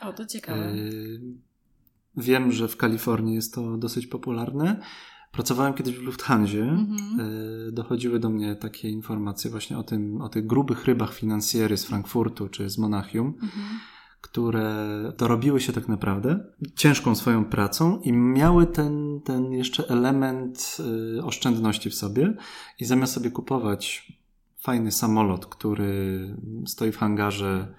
O, 0.00 0.12
to 0.12 0.26
ciekawe. 0.26 0.64
E, 0.64 0.74
wiem, 2.16 2.52
że 2.52 2.68
w 2.68 2.76
Kalifornii 2.76 3.34
jest 3.34 3.54
to 3.54 3.76
dosyć 3.76 4.06
popularne. 4.06 4.80
Pracowałem 5.36 5.74
kiedyś 5.74 5.96
w 5.96 6.02
Lufthansie. 6.02 6.62
Mhm. 6.62 7.20
E, 7.68 7.72
dochodziły 7.72 8.20
do 8.20 8.30
mnie 8.30 8.56
takie 8.56 8.90
informacje 8.90 9.50
właśnie 9.50 9.78
o, 9.78 9.82
tym, 9.82 10.20
o 10.20 10.28
tych 10.28 10.46
grubych 10.46 10.84
rybach 10.84 11.14
finansjery 11.14 11.76
z 11.76 11.84
Frankfurtu 11.84 12.48
czy 12.48 12.70
z 12.70 12.78
Monachium, 12.78 13.26
mhm. 13.26 13.80
które 14.20 14.74
dorobiły 15.18 15.60
się 15.60 15.72
tak 15.72 15.88
naprawdę 15.88 16.44
ciężką 16.74 17.14
swoją 17.14 17.44
pracą 17.44 18.00
i 18.00 18.12
miały 18.12 18.66
ten, 18.66 19.20
ten 19.24 19.52
jeszcze 19.52 19.88
element 19.88 20.76
e, 21.18 21.24
oszczędności 21.24 21.90
w 21.90 21.94
sobie 21.94 22.34
i 22.80 22.84
zamiast 22.84 23.12
sobie 23.12 23.30
kupować 23.30 24.12
fajny 24.58 24.92
samolot, 24.92 25.46
który 25.46 26.36
stoi 26.66 26.92
w 26.92 26.96
hangarze 26.96 27.74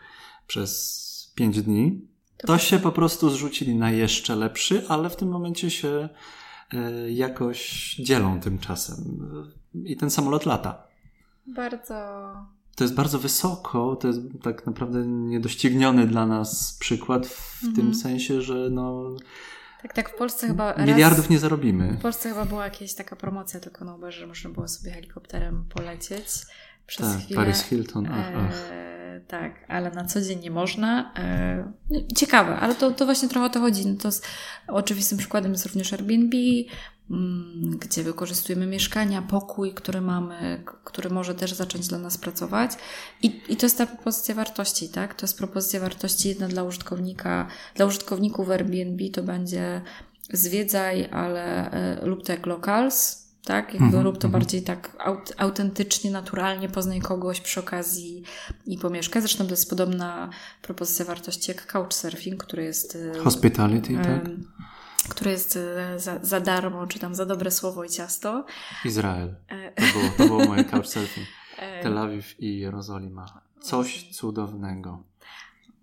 przez 0.47 1.31
5 1.35 1.61
dni, 1.61 2.01
to, 2.37 2.57
się 2.57 2.79
po 2.79 2.91
prostu 2.91 3.29
zrzucili 3.29 3.75
na 3.75 3.91
jeszcze 3.91 4.35
lepszy, 4.35 4.83
ale 4.87 5.09
w 5.09 5.15
tym 5.15 5.29
momencie 5.29 5.69
się 5.69 6.09
jakoś 7.09 7.95
dzielą 7.95 8.39
tymczasem. 8.39 8.97
I 9.85 9.97
ten 9.97 10.09
samolot 10.09 10.45
lata. 10.45 10.87
Bardzo. 11.47 11.93
To 12.75 12.83
jest 12.83 12.93
bardzo 12.93 13.19
wysoko, 13.19 13.95
to 13.95 14.07
jest 14.07 14.19
tak 14.43 14.65
naprawdę 14.65 15.05
niedościgniony 15.05 16.07
dla 16.07 16.25
nas 16.25 16.77
przykład 16.79 17.27
w 17.27 17.63
mhm. 17.63 17.75
tym 17.75 17.95
sensie, 17.95 18.41
że 18.41 18.69
no. 18.71 19.15
Tak, 19.81 19.93
tak, 19.93 20.09
w 20.09 20.15
Polsce 20.15 20.47
chyba. 20.47 20.73
Miliardów 20.73 21.19
raz, 21.19 21.29
nie 21.29 21.39
zarobimy. 21.39 21.93
W 21.93 22.01
Polsce 22.01 22.29
chyba 22.29 22.45
była 22.45 22.63
jakaś 22.63 22.93
taka 22.93 23.15
promocja 23.15 23.59
tylko 23.59 23.85
na 23.85 23.95
Uberze, 23.95 24.19
że 24.19 24.27
można 24.27 24.49
było 24.49 24.67
sobie 24.67 24.91
helikopterem 24.91 25.65
polecieć 25.69 26.27
przez 26.87 27.07
tak, 27.07 27.21
chwilę. 27.21 27.41
Paris 27.41 27.63
Hilton, 27.63 28.07
ach, 28.11 28.31
ach. 28.35 28.71
E, 28.71 29.21
tak, 29.27 29.65
ale 29.67 29.91
na 29.91 30.05
co 30.05 30.21
dzień 30.21 30.39
nie 30.39 30.51
można. 30.51 31.13
E, 31.17 31.71
ciekawe, 32.15 32.55
ale 32.55 32.75
to, 32.75 32.91
to 32.91 33.05
właśnie 33.05 33.29
trochę 33.29 33.45
o 33.45 33.49
to 33.49 33.59
chodzi. 33.59 33.87
No 33.87 33.95
to 33.95 34.11
z 34.11 34.21
oczywistym 34.67 35.17
przykładem 35.17 35.51
jest 35.51 35.65
również 35.65 35.93
Airbnb, 35.93 36.37
mm, 37.11 37.77
gdzie 37.79 38.03
wykorzystujemy 38.03 38.67
mieszkania, 38.67 39.21
pokój, 39.21 39.73
który 39.73 40.01
mamy, 40.01 40.63
który 40.83 41.09
może 41.09 41.35
też 41.35 41.53
zacząć 41.53 41.87
dla 41.87 41.97
nas 41.99 42.17
pracować. 42.17 42.71
I, 43.23 43.41
I 43.49 43.57
to 43.57 43.65
jest 43.65 43.77
ta 43.77 43.85
propozycja 43.85 44.35
wartości, 44.35 44.89
tak? 44.89 45.15
To 45.15 45.23
jest 45.23 45.37
propozycja 45.37 45.79
wartości 45.79 46.29
jedna 46.29 46.47
dla 46.47 46.63
użytkownika. 46.63 47.47
Dla 47.75 47.85
użytkowników 47.85 48.49
Airbnb 48.49 49.09
to 49.09 49.23
będzie 49.23 49.81
zwiedzaj, 50.33 51.09
ale 51.11 51.71
e, 51.71 52.05
lub 52.05 52.25
tak 52.25 52.45
locals, 52.45 53.26
tak? 53.47 53.73
Jakby 53.73 53.87
mm 53.87 53.99
-hmm, 53.99 54.03
rób 54.03 54.17
to 54.17 54.27
mm 54.27 54.31
-hmm. 54.31 54.39
bardziej 54.39 54.61
tak 54.61 54.95
aut 54.99 55.33
autentycznie, 55.37 56.11
naturalnie, 56.11 56.69
poznaj 56.69 57.01
kogoś 57.01 57.41
przy 57.41 57.59
okazji 57.59 58.23
i 58.65 58.77
pomieszkaj. 58.77 59.21
Zresztą 59.21 59.43
to 59.45 59.51
jest 59.51 59.69
podobna 59.69 60.29
propozycja 60.61 61.05
wartości 61.05 61.51
jak 61.51 61.65
couchsurfing, 61.65 62.43
który 62.43 62.63
jest... 62.63 62.97
E, 63.15 63.19
Hospitality, 63.19 63.93
um, 63.93 64.03
tak? 64.03 64.21
Który 65.09 65.31
jest 65.31 65.55
e, 65.57 65.99
za, 65.99 66.19
za 66.21 66.39
darmo, 66.39 66.87
czy 66.87 66.99
tam 66.99 67.15
za 67.15 67.25
dobre 67.25 67.51
słowo 67.51 67.83
i 67.83 67.89
ciasto. 67.89 68.45
Izrael. 68.85 69.35
E, 69.47 69.71
to 69.71 69.99
było, 69.99 70.09
to 70.17 70.25
było 70.25 70.45
moje 70.45 70.63
couchsurfing. 70.71 71.27
Tel 71.83 71.97
Awiw 71.97 72.39
i 72.39 72.59
Jerozolima. 72.59 73.41
Coś 73.61 74.09
cudownego. 74.11 75.03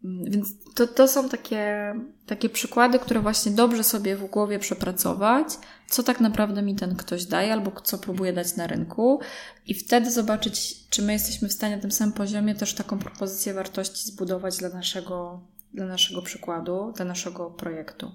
Więc 0.04 0.48
to, 0.74 0.86
to 0.86 1.08
są 1.08 1.28
takie, 1.28 1.94
takie 2.26 2.48
przykłady, 2.48 2.98
które 2.98 3.20
właśnie 3.20 3.52
dobrze 3.52 3.84
sobie 3.84 4.16
w 4.16 4.26
głowie 4.26 4.58
przepracować, 4.58 5.46
co 5.88 6.02
tak 6.02 6.20
naprawdę 6.20 6.62
mi 6.62 6.74
ten 6.74 6.96
ktoś 6.96 7.24
daje, 7.24 7.52
albo 7.52 7.80
co 7.80 7.98
próbuje 7.98 8.32
dać 8.32 8.56
na 8.56 8.66
rynku, 8.66 9.20
i 9.66 9.74
wtedy 9.74 10.10
zobaczyć, 10.10 10.88
czy 10.90 11.02
my 11.02 11.12
jesteśmy 11.12 11.48
w 11.48 11.52
stanie 11.52 11.76
na 11.76 11.82
tym 11.82 11.90
samym 11.90 12.12
poziomie 12.12 12.54
też 12.54 12.74
taką 12.74 12.98
propozycję 12.98 13.54
wartości 13.54 14.06
zbudować 14.06 14.56
dla 14.56 14.68
naszego, 14.68 15.40
dla 15.74 15.86
naszego 15.86 16.22
przykładu, 16.22 16.92
dla 16.96 17.04
naszego 17.04 17.50
projektu. 17.50 18.12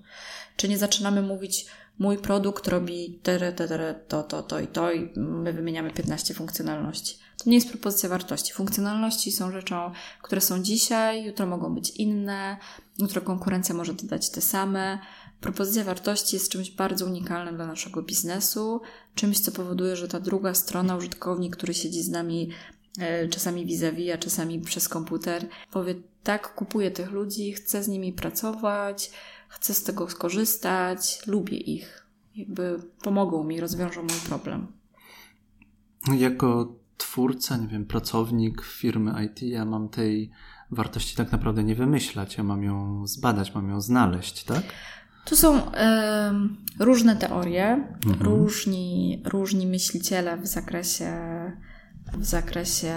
Czy 0.55 0.69
nie 0.69 0.77
zaczynamy 0.77 1.21
mówić, 1.21 1.65
mój 1.99 2.17
produkt 2.17 2.67
robi 2.67 3.19
tere, 3.23 3.53
tere, 3.53 3.93
to, 4.07 4.23
to, 4.23 4.43
to 4.43 4.59
i 4.59 4.67
to, 4.67 4.91
i 4.91 5.13
my 5.15 5.53
wymieniamy 5.53 5.91
15 5.91 6.33
funkcjonalności. 6.33 7.17
To 7.43 7.49
nie 7.49 7.55
jest 7.55 7.69
propozycja 7.69 8.09
wartości. 8.09 8.53
Funkcjonalności 8.53 9.31
są 9.31 9.51
rzeczą, 9.51 9.91
które 10.21 10.41
są 10.41 10.63
dzisiaj, 10.63 11.25
jutro 11.25 11.47
mogą 11.47 11.75
być 11.75 11.89
inne, 11.89 12.57
jutro 12.97 13.21
konkurencja 13.21 13.75
może 13.75 13.93
dodać 13.93 14.29
te 14.29 14.41
same. 14.41 14.99
Propozycja 15.41 15.83
wartości 15.83 16.35
jest 16.35 16.51
czymś 16.51 16.71
bardzo 16.71 17.05
unikalnym 17.05 17.55
dla 17.55 17.67
naszego 17.67 18.01
biznesu, 18.01 18.81
czymś, 19.15 19.39
co 19.39 19.51
powoduje, 19.51 19.95
że 19.95 20.07
ta 20.07 20.19
druga 20.19 20.53
strona, 20.53 20.95
użytkownik, 20.95 21.55
który 21.55 21.73
siedzi 21.73 22.03
z 22.03 22.09
nami 22.09 22.49
e, 22.99 23.27
czasami 23.27 23.65
vis-a-vis, 23.65 24.13
a 24.13 24.17
czasami 24.17 24.59
przez 24.59 24.89
komputer, 24.89 25.47
powie: 25.71 25.95
Tak, 26.23 26.53
kupuję 26.53 26.91
tych 26.91 27.11
ludzi, 27.11 27.53
chcę 27.53 27.83
z 27.83 27.87
nimi 27.87 28.13
pracować, 28.13 29.11
chcę 29.49 29.73
z 29.73 29.83
tego 29.83 30.09
skorzystać, 30.09 31.27
lubię 31.27 31.57
ich. 31.57 32.07
Jakby 32.35 32.79
pomogą 33.03 33.43
mi, 33.43 33.59
rozwiążą 33.59 34.01
mój 34.01 34.19
problem. 34.27 34.67
Jako 36.17 36.78
twórca, 36.99 37.57
nie 37.57 37.67
wiem, 37.67 37.85
pracownik 37.85 38.61
firmy 38.61 39.25
IT, 39.25 39.41
ja 39.41 39.65
mam 39.65 39.89
tej 39.89 40.31
wartości 40.71 41.15
tak 41.15 41.31
naprawdę 41.31 41.63
nie 41.63 41.75
wymyślać, 41.75 42.37
ja 42.37 42.43
mam 42.43 42.63
ją 42.63 43.07
zbadać, 43.07 43.55
mam 43.55 43.69
ją 43.69 43.81
znaleźć, 43.81 44.43
tak? 44.43 44.63
Tu 45.25 45.35
są 45.35 45.57
y, 45.57 45.61
różne 46.79 47.15
teorie, 47.15 47.87
mhm. 48.05 48.21
różni, 48.21 49.21
różni 49.25 49.67
myśliciele 49.67 50.37
w 50.37 50.47
zakresie, 50.47 51.13
w 52.13 52.25
zakresie 52.25 52.95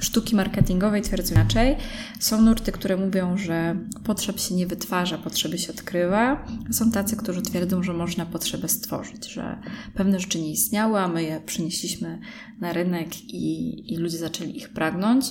sztuki 0.00 0.36
marketingowej 0.36 1.02
twierdzą 1.02 1.34
inaczej. 1.34 1.76
Są 2.20 2.42
nurty, 2.42 2.72
które 2.72 2.96
mówią, 2.96 3.38
że 3.38 3.76
potrzeb 4.04 4.40
się 4.40 4.54
nie 4.54 4.66
wytwarza, 4.66 5.18
potrzeby 5.18 5.58
się 5.58 5.72
odkrywa. 5.72 6.46
Są 6.70 6.90
tacy, 6.90 7.16
którzy 7.16 7.42
twierdzą, 7.42 7.82
że 7.82 7.92
można 7.92 8.26
potrzebę 8.26 8.68
stworzyć, 8.68 9.26
że 9.26 9.58
pewne 9.94 10.20
rzeczy 10.20 10.40
nie 10.40 10.50
istniały, 10.50 10.98
a 10.98 11.08
my 11.08 11.22
je 11.22 11.40
przynieśliśmy 11.46 12.18
na 12.60 12.72
rynek 12.72 13.24
i, 13.24 13.94
i 13.94 13.96
ludzie 13.96 14.18
zaczęli 14.18 14.56
ich 14.56 14.68
pragnąć. 14.68 15.24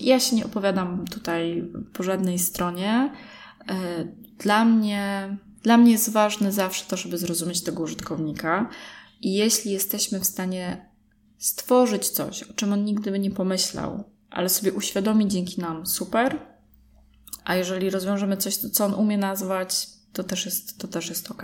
Ja 0.00 0.20
się 0.20 0.36
nie 0.36 0.46
opowiadam 0.46 1.04
tutaj 1.10 1.70
po 1.92 2.02
żadnej 2.02 2.38
stronie. 2.38 3.12
E, 3.68 3.74
dla 4.38 4.64
mnie, 4.64 5.36
dla 5.62 5.76
mnie 5.76 5.92
jest 5.92 6.12
ważne 6.12 6.52
zawsze 6.52 6.84
to, 6.88 6.96
żeby 6.96 7.18
zrozumieć 7.18 7.62
tego 7.62 7.82
użytkownika. 7.82 8.70
I 9.20 9.32
jeśli 9.34 9.72
jesteśmy 9.72 10.20
w 10.20 10.24
stanie 10.24 10.93
stworzyć 11.38 12.08
coś, 12.08 12.42
o 12.42 12.52
czym 12.52 12.72
on 12.72 12.84
nigdy 12.84 13.10
by 13.10 13.18
nie 13.18 13.30
pomyślał, 13.30 14.04
ale 14.30 14.48
sobie 14.48 14.72
uświadomi 14.72 15.28
dzięki 15.28 15.60
nam, 15.60 15.86
super. 15.86 16.38
A 17.44 17.54
jeżeli 17.54 17.90
rozwiążemy 17.90 18.36
coś, 18.36 18.56
co 18.56 18.84
on 18.84 18.94
umie 18.94 19.18
nazwać, 19.18 19.86
to 20.12 20.24
też 20.24 20.44
jest, 20.44 20.78
to 20.78 20.88
też 20.88 21.08
jest 21.08 21.30
ok. 21.30 21.42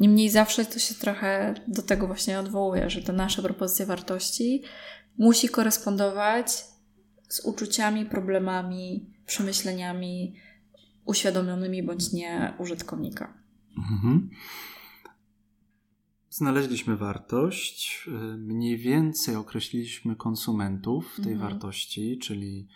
Niemniej 0.00 0.30
zawsze 0.30 0.64
to 0.64 0.78
się 0.78 0.94
trochę 0.94 1.54
do 1.68 1.82
tego 1.82 2.06
właśnie 2.06 2.38
odwołuje, 2.38 2.90
że 2.90 3.02
ta 3.02 3.12
nasza 3.12 3.42
propozycja 3.42 3.86
wartości 3.86 4.62
musi 5.18 5.48
korespondować 5.48 6.64
z 7.28 7.40
uczuciami, 7.40 8.06
problemami, 8.06 9.06
przemyśleniami 9.26 10.34
uświadomionymi 11.04 11.82
bądź 11.82 12.12
nie 12.12 12.54
użytkownika. 12.58 13.34
Mhm. 13.78 14.30
Znaleźliśmy 16.32 16.96
wartość, 16.96 18.04
y, 18.08 18.10
mniej 18.36 18.78
więcej 18.78 19.36
określiliśmy 19.36 20.16
konsumentów 20.16 21.16
tej 21.24 21.32
mhm. 21.32 21.50
wartości, 21.50 22.18
czyli 22.18 22.68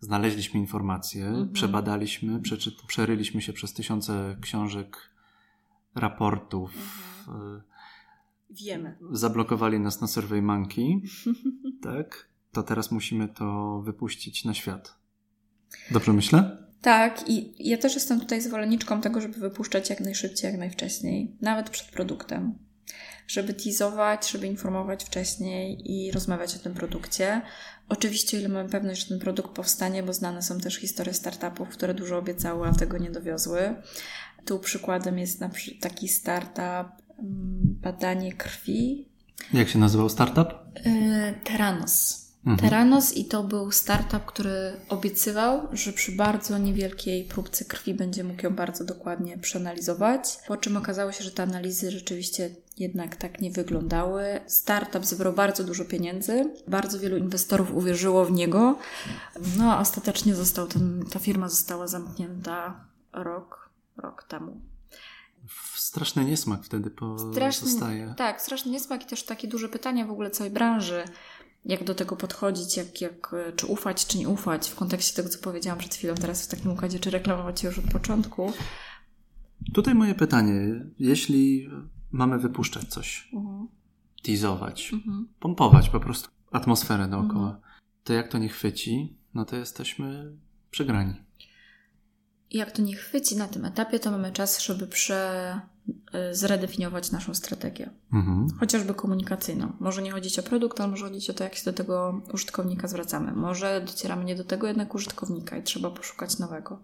znaleźliśmy 0.00 0.60
informacje, 0.60 1.26
mhm. 1.26 1.52
przebadaliśmy, 1.52 2.40
przeczy, 2.40 2.72
przeryliśmy 2.86 3.42
się 3.42 3.52
przez 3.52 3.72
tysiące 3.72 4.36
książek, 4.40 4.96
raportów. 5.94 6.74
Mhm. 7.28 7.56
Y, 7.56 7.62
Wiemy. 8.50 8.98
Zablokowali 9.10 9.80
nas 9.80 10.00
na 10.00 10.06
Survey 10.06 10.42
Monkey, 10.42 11.02
tak? 11.82 12.28
To 12.52 12.62
teraz 12.62 12.90
musimy 12.90 13.28
to 13.28 13.80
wypuścić 13.84 14.44
na 14.44 14.54
świat. 14.54 14.98
Dobrze 15.90 16.12
myślę? 16.12 16.68
Tak, 16.80 17.28
i 17.28 17.68
ja 17.68 17.78
też 17.78 17.94
jestem 17.94 18.20
tutaj 18.20 18.40
zwolenniczką 18.40 19.00
tego, 19.00 19.20
żeby 19.20 19.40
wypuszczać 19.40 19.90
jak 19.90 20.00
najszybciej, 20.00 20.50
jak 20.50 20.60
najwcześniej, 20.60 21.36
nawet 21.40 21.70
przed 21.70 21.90
produktem 21.90 22.67
żeby 23.28 23.54
teasować, 23.54 24.30
żeby 24.30 24.46
informować 24.46 25.04
wcześniej 25.04 25.92
i 25.92 26.10
rozmawiać 26.10 26.56
o 26.56 26.58
tym 26.58 26.74
produkcie. 26.74 27.42
Oczywiście, 27.88 28.38
ile 28.40 28.48
mamy 28.48 28.68
pewność, 28.68 29.00
że 29.00 29.08
ten 29.08 29.18
produkt 29.18 29.50
powstanie, 29.50 30.02
bo 30.02 30.12
znane 30.12 30.42
są 30.42 30.60
też 30.60 30.76
historie 30.76 31.14
startupów, 31.14 31.68
które 31.68 31.94
dużo 31.94 32.18
obiecały, 32.18 32.68
a 32.68 32.72
tego 32.72 32.98
nie 32.98 33.10
dowiozły. 33.10 33.74
Tu 34.44 34.58
przykładem 34.58 35.18
jest 35.18 35.40
na 35.40 35.48
przykład 35.48 35.82
taki 35.82 36.08
startup 36.08 36.58
mm, 36.58 37.78
badanie 37.82 38.32
krwi. 38.32 39.08
Jak 39.52 39.68
się 39.68 39.78
nazywał 39.78 40.08
startup? 40.08 40.48
Yy, 40.84 41.34
Teranos. 41.44 42.28
Mhm. 42.46 42.58
Teranos 42.58 43.16
i 43.16 43.24
to 43.24 43.42
był 43.42 43.72
startup, 43.72 44.24
który 44.24 44.72
obiecywał, 44.88 45.68
że 45.72 45.92
przy 45.92 46.12
bardzo 46.12 46.58
niewielkiej 46.58 47.24
próbce 47.24 47.64
krwi 47.64 47.94
będzie 47.94 48.24
mógł 48.24 48.44
ją 48.44 48.54
bardzo 48.54 48.84
dokładnie 48.84 49.38
przeanalizować, 49.38 50.38
po 50.48 50.56
czym 50.56 50.76
okazało 50.76 51.12
się, 51.12 51.24
że 51.24 51.30
te 51.30 51.42
analizy 51.42 51.90
rzeczywiście 51.90 52.50
jednak 52.80 53.16
tak 53.16 53.40
nie 53.40 53.50
wyglądały. 53.50 54.40
Startup 54.46 55.04
zebrał 55.04 55.32
bardzo 55.32 55.64
dużo 55.64 55.84
pieniędzy, 55.84 56.54
bardzo 56.68 56.98
wielu 56.98 57.16
inwestorów 57.16 57.74
uwierzyło 57.74 58.24
w 58.24 58.32
niego, 58.32 58.78
no 59.58 59.72
a 59.72 59.80
ostatecznie 59.80 60.34
został 60.34 60.66
ten, 60.66 61.04
ta 61.12 61.18
firma 61.18 61.48
została 61.48 61.86
zamknięta 61.86 62.84
rok, 63.12 63.70
rok 63.96 64.22
temu. 64.22 64.60
Straszny 65.74 66.24
niesmak 66.24 66.64
wtedy 66.64 66.90
pozostaje. 66.90 68.14
tak, 68.16 68.42
straszny 68.42 68.70
niesmak 68.70 69.02
i 69.02 69.06
też 69.06 69.22
takie 69.22 69.48
duże 69.48 69.68
pytania 69.68 70.06
w 70.06 70.10
ogóle 70.10 70.30
całej 70.30 70.52
branży 70.52 71.04
jak 71.64 71.84
do 71.84 71.94
tego 71.94 72.16
podchodzić, 72.16 72.76
jak, 72.76 73.00
jak, 73.00 73.34
czy 73.56 73.66
ufać, 73.66 74.06
czy 74.06 74.18
nie 74.18 74.28
ufać, 74.28 74.68
w 74.68 74.74
kontekście 74.74 75.16
tego, 75.16 75.28
co 75.28 75.38
powiedziałam 75.38 75.78
przed 75.78 75.94
chwilą 75.94 76.14
teraz 76.14 76.46
w 76.46 76.48
takim 76.48 76.70
układzie, 76.70 76.98
czy 76.98 77.10
reklamować 77.10 77.62
już 77.62 77.78
od 77.78 77.84
początku. 77.84 78.52
Tutaj 79.74 79.94
moje 79.94 80.14
pytanie, 80.14 80.84
jeśli 80.98 81.70
mamy 82.12 82.38
wypuszczać 82.38 82.88
coś, 82.88 83.28
mhm. 83.32 83.68
teasować, 84.22 84.92
mhm. 84.92 85.28
pompować 85.40 85.88
po 85.88 86.00
prostu 86.00 86.28
atmosferę 86.52 87.08
dookoła, 87.08 87.48
mhm. 87.48 87.62
to 88.04 88.12
jak 88.12 88.28
to 88.28 88.38
nie 88.38 88.48
chwyci, 88.48 89.16
no 89.34 89.44
to 89.44 89.56
jesteśmy 89.56 90.32
przegrani. 90.70 91.14
Jak 92.50 92.72
to 92.72 92.82
nie 92.82 92.96
chwyci 92.96 93.36
na 93.36 93.48
tym 93.48 93.64
etapie, 93.64 94.00
to 94.00 94.10
mamy 94.10 94.32
czas, 94.32 94.62
żeby 94.62 94.86
prze, 94.86 95.60
y, 96.30 96.34
zredefiniować 96.34 97.10
naszą 97.10 97.34
strategię. 97.34 97.90
Mhm. 98.12 98.48
Chociażby 98.60 98.94
komunikacyjną. 98.94 99.72
Może 99.80 100.02
nie 100.02 100.10
chodzić 100.10 100.38
o 100.38 100.42
produkt, 100.42 100.80
ale 100.80 100.90
może 100.90 101.04
chodzić 101.04 101.30
o 101.30 101.34
to, 101.34 101.44
jak 101.44 101.54
się 101.54 101.64
do 101.64 101.72
tego 101.72 102.22
użytkownika 102.32 102.88
zwracamy. 102.88 103.32
Może 103.32 103.80
docieramy 103.86 104.24
nie 104.24 104.36
do 104.36 104.44
tego 104.44 104.66
jednak 104.66 104.94
użytkownika 104.94 105.56
i 105.56 105.62
trzeba 105.62 105.90
poszukać 105.90 106.38
nowego. 106.38 106.82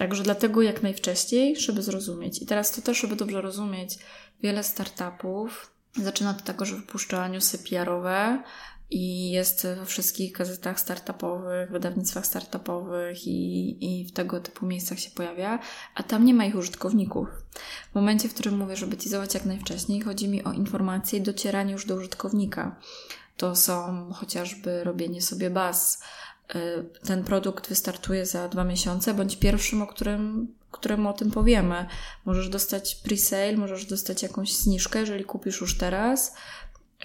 Także 0.00 0.22
dlatego 0.22 0.62
jak 0.62 0.82
najwcześniej, 0.82 1.56
żeby 1.56 1.82
zrozumieć. 1.82 2.42
I 2.42 2.46
teraz 2.46 2.70
to 2.72 2.82
też, 2.82 3.00
żeby 3.00 3.16
dobrze 3.16 3.40
rozumieć, 3.40 3.98
wiele 4.42 4.64
startupów 4.64 5.72
zaczyna 5.96 6.30
od 6.30 6.44
tego, 6.44 6.64
że 6.64 6.76
wypuszcza 6.76 7.28
newsy 7.28 7.58
PR-owe 7.58 8.42
i 8.90 9.30
jest 9.30 9.66
we 9.78 9.86
wszystkich 9.86 10.32
gazetach 10.32 10.80
startupowych, 10.80 11.70
wydawnictwach 11.70 12.26
startupowych 12.26 13.26
i, 13.26 13.76
i 13.80 14.04
w 14.04 14.12
tego 14.12 14.40
typu 14.40 14.66
miejscach 14.66 15.00
się 15.00 15.10
pojawia, 15.10 15.58
a 15.94 16.02
tam 16.02 16.24
nie 16.24 16.34
ma 16.34 16.44
ich 16.44 16.56
użytkowników. 16.56 17.28
W 17.92 17.94
momencie, 17.94 18.28
w 18.28 18.34
którym 18.34 18.56
mówię, 18.56 18.76
żeby 18.76 18.96
teasować 18.96 19.34
jak 19.34 19.44
najwcześniej, 19.44 20.00
chodzi 20.00 20.28
mi 20.28 20.44
o 20.44 20.52
informacje 20.52 21.18
i 21.18 21.22
docieranie 21.22 21.72
już 21.72 21.86
do 21.86 21.94
użytkownika. 21.94 22.76
To 23.36 23.56
są 23.56 24.08
chociażby 24.12 24.84
robienie 24.84 25.22
sobie 25.22 25.50
baz, 25.50 26.02
ten 27.04 27.24
produkt 27.24 27.68
wystartuje 27.68 28.26
za 28.26 28.48
dwa 28.48 28.64
miesiące, 28.64 29.14
bądź 29.14 29.36
pierwszym, 29.36 29.82
o 29.82 29.86
którym, 29.86 30.54
którym 30.70 31.06
o 31.06 31.12
tym 31.12 31.30
powiemy. 31.30 31.86
Możesz 32.24 32.48
dostać 32.48 32.96
pre-sale, 33.04 33.56
możesz 33.56 33.86
dostać 33.86 34.22
jakąś 34.22 34.56
zniżkę, 34.56 35.00
jeżeli 35.00 35.24
kupisz 35.24 35.60
już 35.60 35.78
teraz, 35.78 36.34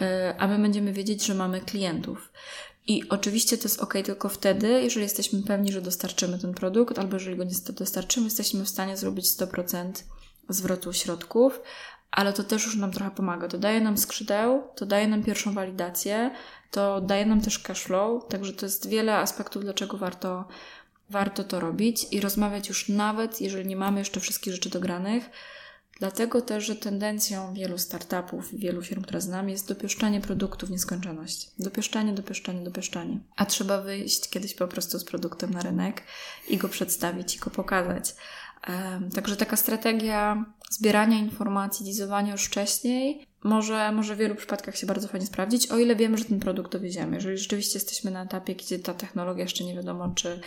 y, 0.01 0.05
a 0.37 0.47
my 0.47 0.59
będziemy 0.59 0.93
wiedzieć, 0.93 1.25
że 1.25 1.33
mamy 1.33 1.61
klientów. 1.61 2.31
I 2.87 3.09
oczywiście 3.09 3.57
to 3.57 3.63
jest 3.63 3.79
ok 3.79 3.93
tylko 4.05 4.29
wtedy, 4.29 4.67
jeżeli 4.67 5.03
jesteśmy 5.03 5.43
pewni, 5.43 5.71
że 5.71 5.81
dostarczymy 5.81 6.39
ten 6.39 6.53
produkt, 6.53 6.99
albo 6.99 7.15
jeżeli 7.15 7.37
go 7.37 7.43
nie 7.43 7.55
dostarczymy, 7.73 8.25
jesteśmy 8.25 8.65
w 8.65 8.69
stanie 8.69 8.97
zrobić 8.97 9.25
100% 9.25 9.91
zwrotu 10.49 10.93
środków, 10.93 11.61
ale 12.11 12.33
to 12.33 12.43
też 12.43 12.65
już 12.65 12.75
nam 12.75 12.91
trochę 12.91 13.11
pomaga. 13.11 13.47
To 13.47 13.57
daje 13.57 13.81
nam 13.81 13.97
skrzydeł, 13.97 14.63
to 14.75 14.85
daje 14.85 15.07
nam 15.07 15.23
pierwszą 15.23 15.53
walidację, 15.53 16.31
to 16.76 17.01
daje 17.01 17.26
nam 17.26 17.41
też 17.41 17.59
cash 17.59 17.84
flow, 17.84 18.28
także 18.28 18.53
to 18.53 18.65
jest 18.65 18.89
wiele 18.89 19.17
aspektów, 19.17 19.63
dlaczego 19.63 19.97
warto, 19.97 20.47
warto 21.09 21.43
to 21.43 21.59
robić 21.59 22.07
i 22.11 22.21
rozmawiać 22.21 22.69
już 22.69 22.89
nawet, 22.89 23.41
jeżeli 23.41 23.67
nie 23.67 23.76
mamy 23.76 23.99
jeszcze 23.99 24.19
wszystkich 24.19 24.53
rzeczy 24.53 24.69
dogranych. 24.69 25.30
Dlatego 25.99 26.41
też, 26.41 26.65
że 26.65 26.76
tendencją 26.76 27.53
wielu 27.53 27.78
startupów 27.78 28.53
i 28.53 28.57
wielu 28.57 28.82
firm, 28.82 29.01
które 29.01 29.21
znam, 29.21 29.49
jest 29.49 29.67
dopieszczanie 29.67 30.21
produktu 30.21 30.67
w 30.67 30.71
nieskończoność. 30.71 31.49
Dopieszczanie, 31.59 32.13
dopieszczanie, 32.13 32.63
dopieszczanie. 32.63 33.19
A 33.36 33.45
trzeba 33.45 33.82
wyjść 33.82 34.30
kiedyś 34.30 34.53
po 34.53 34.67
prostu 34.67 34.99
z 34.99 35.03
produktem 35.03 35.51
na 35.51 35.61
rynek 35.61 36.03
i 36.49 36.57
go 36.57 36.69
przedstawić 36.69 37.36
i 37.36 37.39
go 37.39 37.49
pokazać. 37.49 38.15
Także 39.13 39.36
taka 39.36 39.55
strategia 39.55 40.45
zbierania 40.69 41.17
informacji, 41.17 41.86
dizowania 41.86 42.32
już 42.32 42.45
wcześniej 42.45 43.28
może, 43.45 43.91
może 43.91 44.15
w 44.15 44.17
wielu 44.17 44.35
przypadkach 44.35 44.77
się 44.77 44.87
bardzo 44.87 45.07
fajnie 45.07 45.27
sprawdzić, 45.27 45.71
o 45.71 45.77
ile 45.77 45.95
wiemy, 45.95 46.17
że 46.17 46.25
ten 46.25 46.39
produkt 46.39 46.71
dowieziemy. 46.71 47.15
Jeżeli 47.15 47.37
rzeczywiście 47.37 47.79
jesteśmy 47.79 48.11
na 48.11 48.23
etapie, 48.23 48.55
gdzie 48.55 48.79
ta 48.79 48.93
technologia 48.93 49.43
jeszcze 49.43 49.63
nie 49.63 49.75
wiadomo, 49.75 50.11
czy, 50.15 50.41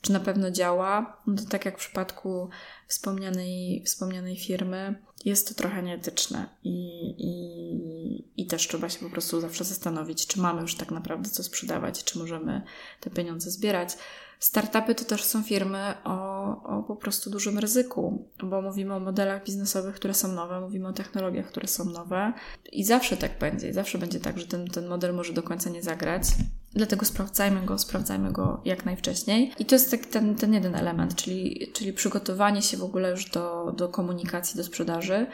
czy 0.00 0.12
na 0.12 0.20
pewno 0.20 0.50
działa, 0.50 1.22
no 1.26 1.36
to 1.36 1.48
tak 1.48 1.64
jak 1.64 1.74
w 1.74 1.78
przypadku 1.78 2.48
wspomnianej, 2.88 3.82
wspomnianej 3.86 4.36
firmy, 4.36 5.02
jest 5.24 5.48
to 5.48 5.54
trochę 5.54 5.82
nieetyczne 5.82 6.46
i, 6.64 6.78
i, 7.18 8.42
i 8.42 8.46
też 8.46 8.68
trzeba 8.68 8.88
się 8.88 8.98
po 8.98 9.10
prostu 9.10 9.40
zawsze 9.40 9.64
zastanowić, 9.64 10.26
czy 10.26 10.40
mamy 10.40 10.62
już 10.62 10.74
tak 10.74 10.90
naprawdę 10.90 11.30
co 11.30 11.42
sprzedawać, 11.42 12.04
czy 12.04 12.18
możemy 12.18 12.62
te 13.00 13.10
pieniądze 13.10 13.50
zbierać. 13.50 13.90
Startupy 14.38 14.94
to 14.94 15.04
też 15.04 15.24
są 15.24 15.42
firmy 15.42 15.94
o, 16.04 16.46
o 16.62 16.82
po 16.82 16.96
prostu 16.96 17.30
dużym 17.30 17.58
ryzyku, 17.58 18.28
bo 18.42 18.62
mówimy 18.62 18.94
o 18.94 19.00
modelach 19.00 19.44
biznesowych, 19.44 19.94
które 19.94 20.14
są 20.14 20.32
nowe, 20.32 20.60
mówimy 20.60 20.88
o 20.88 20.92
technologiach, 20.92 21.46
które 21.46 21.68
są 21.68 21.84
nowe 21.84 22.32
i 22.72 22.84
zawsze 22.84 23.16
tak 23.16 23.38
będzie. 23.38 23.72
Zawsze 23.72 23.98
będzie 23.98 24.20
tak, 24.20 24.38
że 24.38 24.46
ten, 24.46 24.66
ten 24.66 24.86
model 24.86 25.14
może 25.14 25.32
do 25.32 25.42
końca 25.42 25.70
nie 25.70 25.82
zagrać. 25.82 26.22
Dlatego 26.72 27.06
sprawdzajmy 27.06 27.66
go, 27.66 27.78
sprawdzajmy 27.78 28.32
go 28.32 28.60
jak 28.64 28.84
najwcześniej. 28.84 29.52
I 29.58 29.64
to 29.64 29.74
jest 29.74 29.90
tak 29.90 30.06
ten, 30.06 30.34
ten 30.34 30.54
jeden 30.54 30.74
element, 30.74 31.14
czyli, 31.14 31.70
czyli 31.72 31.92
przygotowanie 31.92 32.62
się 32.62 32.76
w 32.76 32.82
ogóle 32.82 33.10
już 33.10 33.30
do, 33.30 33.72
do 33.76 33.88
komunikacji, 33.88 34.56
do 34.56 34.64
sprzedaży. 34.64 35.26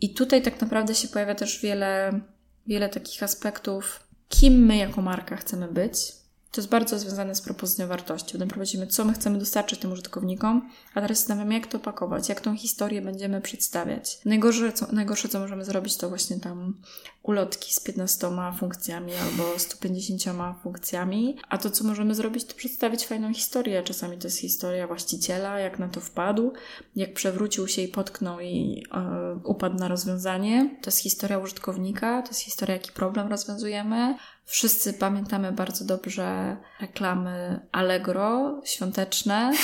I 0.00 0.14
tutaj 0.14 0.42
tak 0.42 0.60
naprawdę 0.60 0.94
się 0.94 1.08
pojawia 1.08 1.34
też 1.34 1.62
wiele, 1.62 2.20
wiele 2.66 2.88
takich 2.88 3.22
aspektów 3.22 4.00
kim 4.28 4.66
my 4.66 4.76
jako 4.76 5.02
marka 5.02 5.36
chcemy 5.36 5.68
być, 5.68 6.12
to 6.52 6.60
jest 6.60 6.70
bardzo 6.70 6.98
związane 6.98 7.34
z 7.34 7.40
propozycją 7.40 7.86
wartości. 7.86 8.32
Potem 8.32 8.48
prowadzimy, 8.48 8.86
co 8.86 9.04
my 9.04 9.12
chcemy 9.12 9.38
dostarczyć 9.38 9.80
tym 9.80 9.92
użytkownikom, 9.92 10.70
a 10.94 11.00
teraz 11.00 11.18
zastanawiamy, 11.18 11.54
jak 11.54 11.66
to 11.66 11.78
opakować, 11.78 12.28
jak 12.28 12.40
tą 12.40 12.56
historię 12.56 13.02
będziemy 13.02 13.40
przedstawiać. 13.40 14.18
Najgorsze 14.24 14.72
co, 14.72 14.86
najgorsze, 14.92 15.28
co 15.28 15.40
możemy 15.40 15.64
zrobić, 15.64 15.96
to 15.96 16.08
właśnie 16.08 16.40
tam 16.40 16.74
ulotki 17.22 17.74
z 17.74 17.80
15 17.80 18.28
funkcjami 18.58 19.12
albo 19.14 19.58
150 19.58 20.22
funkcjami, 20.62 21.36
a 21.48 21.58
to, 21.58 21.70
co 21.70 21.84
możemy 21.84 22.14
zrobić, 22.14 22.44
to 22.44 22.54
przedstawić 22.54 23.06
fajną 23.06 23.34
historię. 23.34 23.82
Czasami 23.82 24.18
to 24.18 24.26
jest 24.26 24.38
historia 24.38 24.86
właściciela, 24.86 25.58
jak 25.58 25.78
na 25.78 25.88
to 25.88 26.00
wpadł, 26.00 26.52
jak 26.96 27.14
przewrócił 27.14 27.68
się 27.68 27.82
i 27.82 27.88
potknął 27.88 28.40
i 28.40 28.84
e, 28.94 29.40
upadł 29.44 29.76
na 29.76 29.88
rozwiązanie. 29.88 30.76
To 30.82 30.88
jest 30.88 30.98
historia 30.98 31.38
użytkownika, 31.38 32.22
to 32.22 32.28
jest 32.28 32.40
historia, 32.40 32.74
jaki 32.74 32.92
problem 32.92 33.28
rozwiązujemy. 33.28 34.14
Wszyscy 34.44 34.92
pamiętamy 34.92 35.52
bardzo 35.52 35.84
dobrze 35.84 36.56
reklamy 36.80 37.60
Allegro 37.72 38.60
świąteczne. 38.64 39.52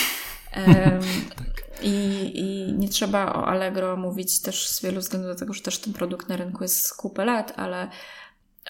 Um, 0.57 1.01
i, 1.83 2.31
I 2.35 2.73
nie 2.73 2.89
trzeba 2.89 3.33
o 3.33 3.47
Allegro 3.47 3.97
mówić 3.97 4.41
też 4.41 4.69
z 4.69 4.83
wielu 4.83 5.01
względów, 5.01 5.31
dlatego 5.31 5.53
że 5.53 5.63
też 5.63 5.79
ten 5.79 5.93
produkt 5.93 6.29
na 6.29 6.37
rynku 6.37 6.65
jest 6.65 6.85
z 6.85 6.93
kupę 6.93 7.25
lat, 7.25 7.53
ale 7.57 7.89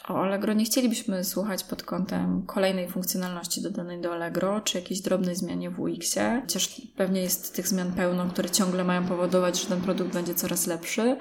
o 0.09 0.23
Allegro 0.23 0.53
nie 0.53 0.65
chcielibyśmy 0.65 1.25
słuchać 1.25 1.65
pod 1.65 1.83
kątem 1.83 2.43
kolejnej 2.47 2.89
funkcjonalności 2.89 3.63
dodanej 3.63 4.01
do 4.01 4.13
Allegro, 4.13 4.61
czy 4.61 4.79
jakiejś 4.79 5.01
drobnej 5.01 5.37
zmianie 5.37 5.71
w 5.71 5.81
UX-ie. 5.81 6.41
Chociaż 6.41 6.83
pewnie 6.97 7.21
jest 7.21 7.57
tych 7.57 7.69
zmian 7.69 7.93
pełno, 7.93 8.27
które 8.27 8.51
ciągle 8.51 8.85
mają 8.85 9.07
powodować, 9.07 9.63
że 9.63 9.67
ten 9.67 9.81
produkt 9.81 10.13
będzie 10.13 10.35
coraz 10.35 10.67
lepszy. 10.67 11.17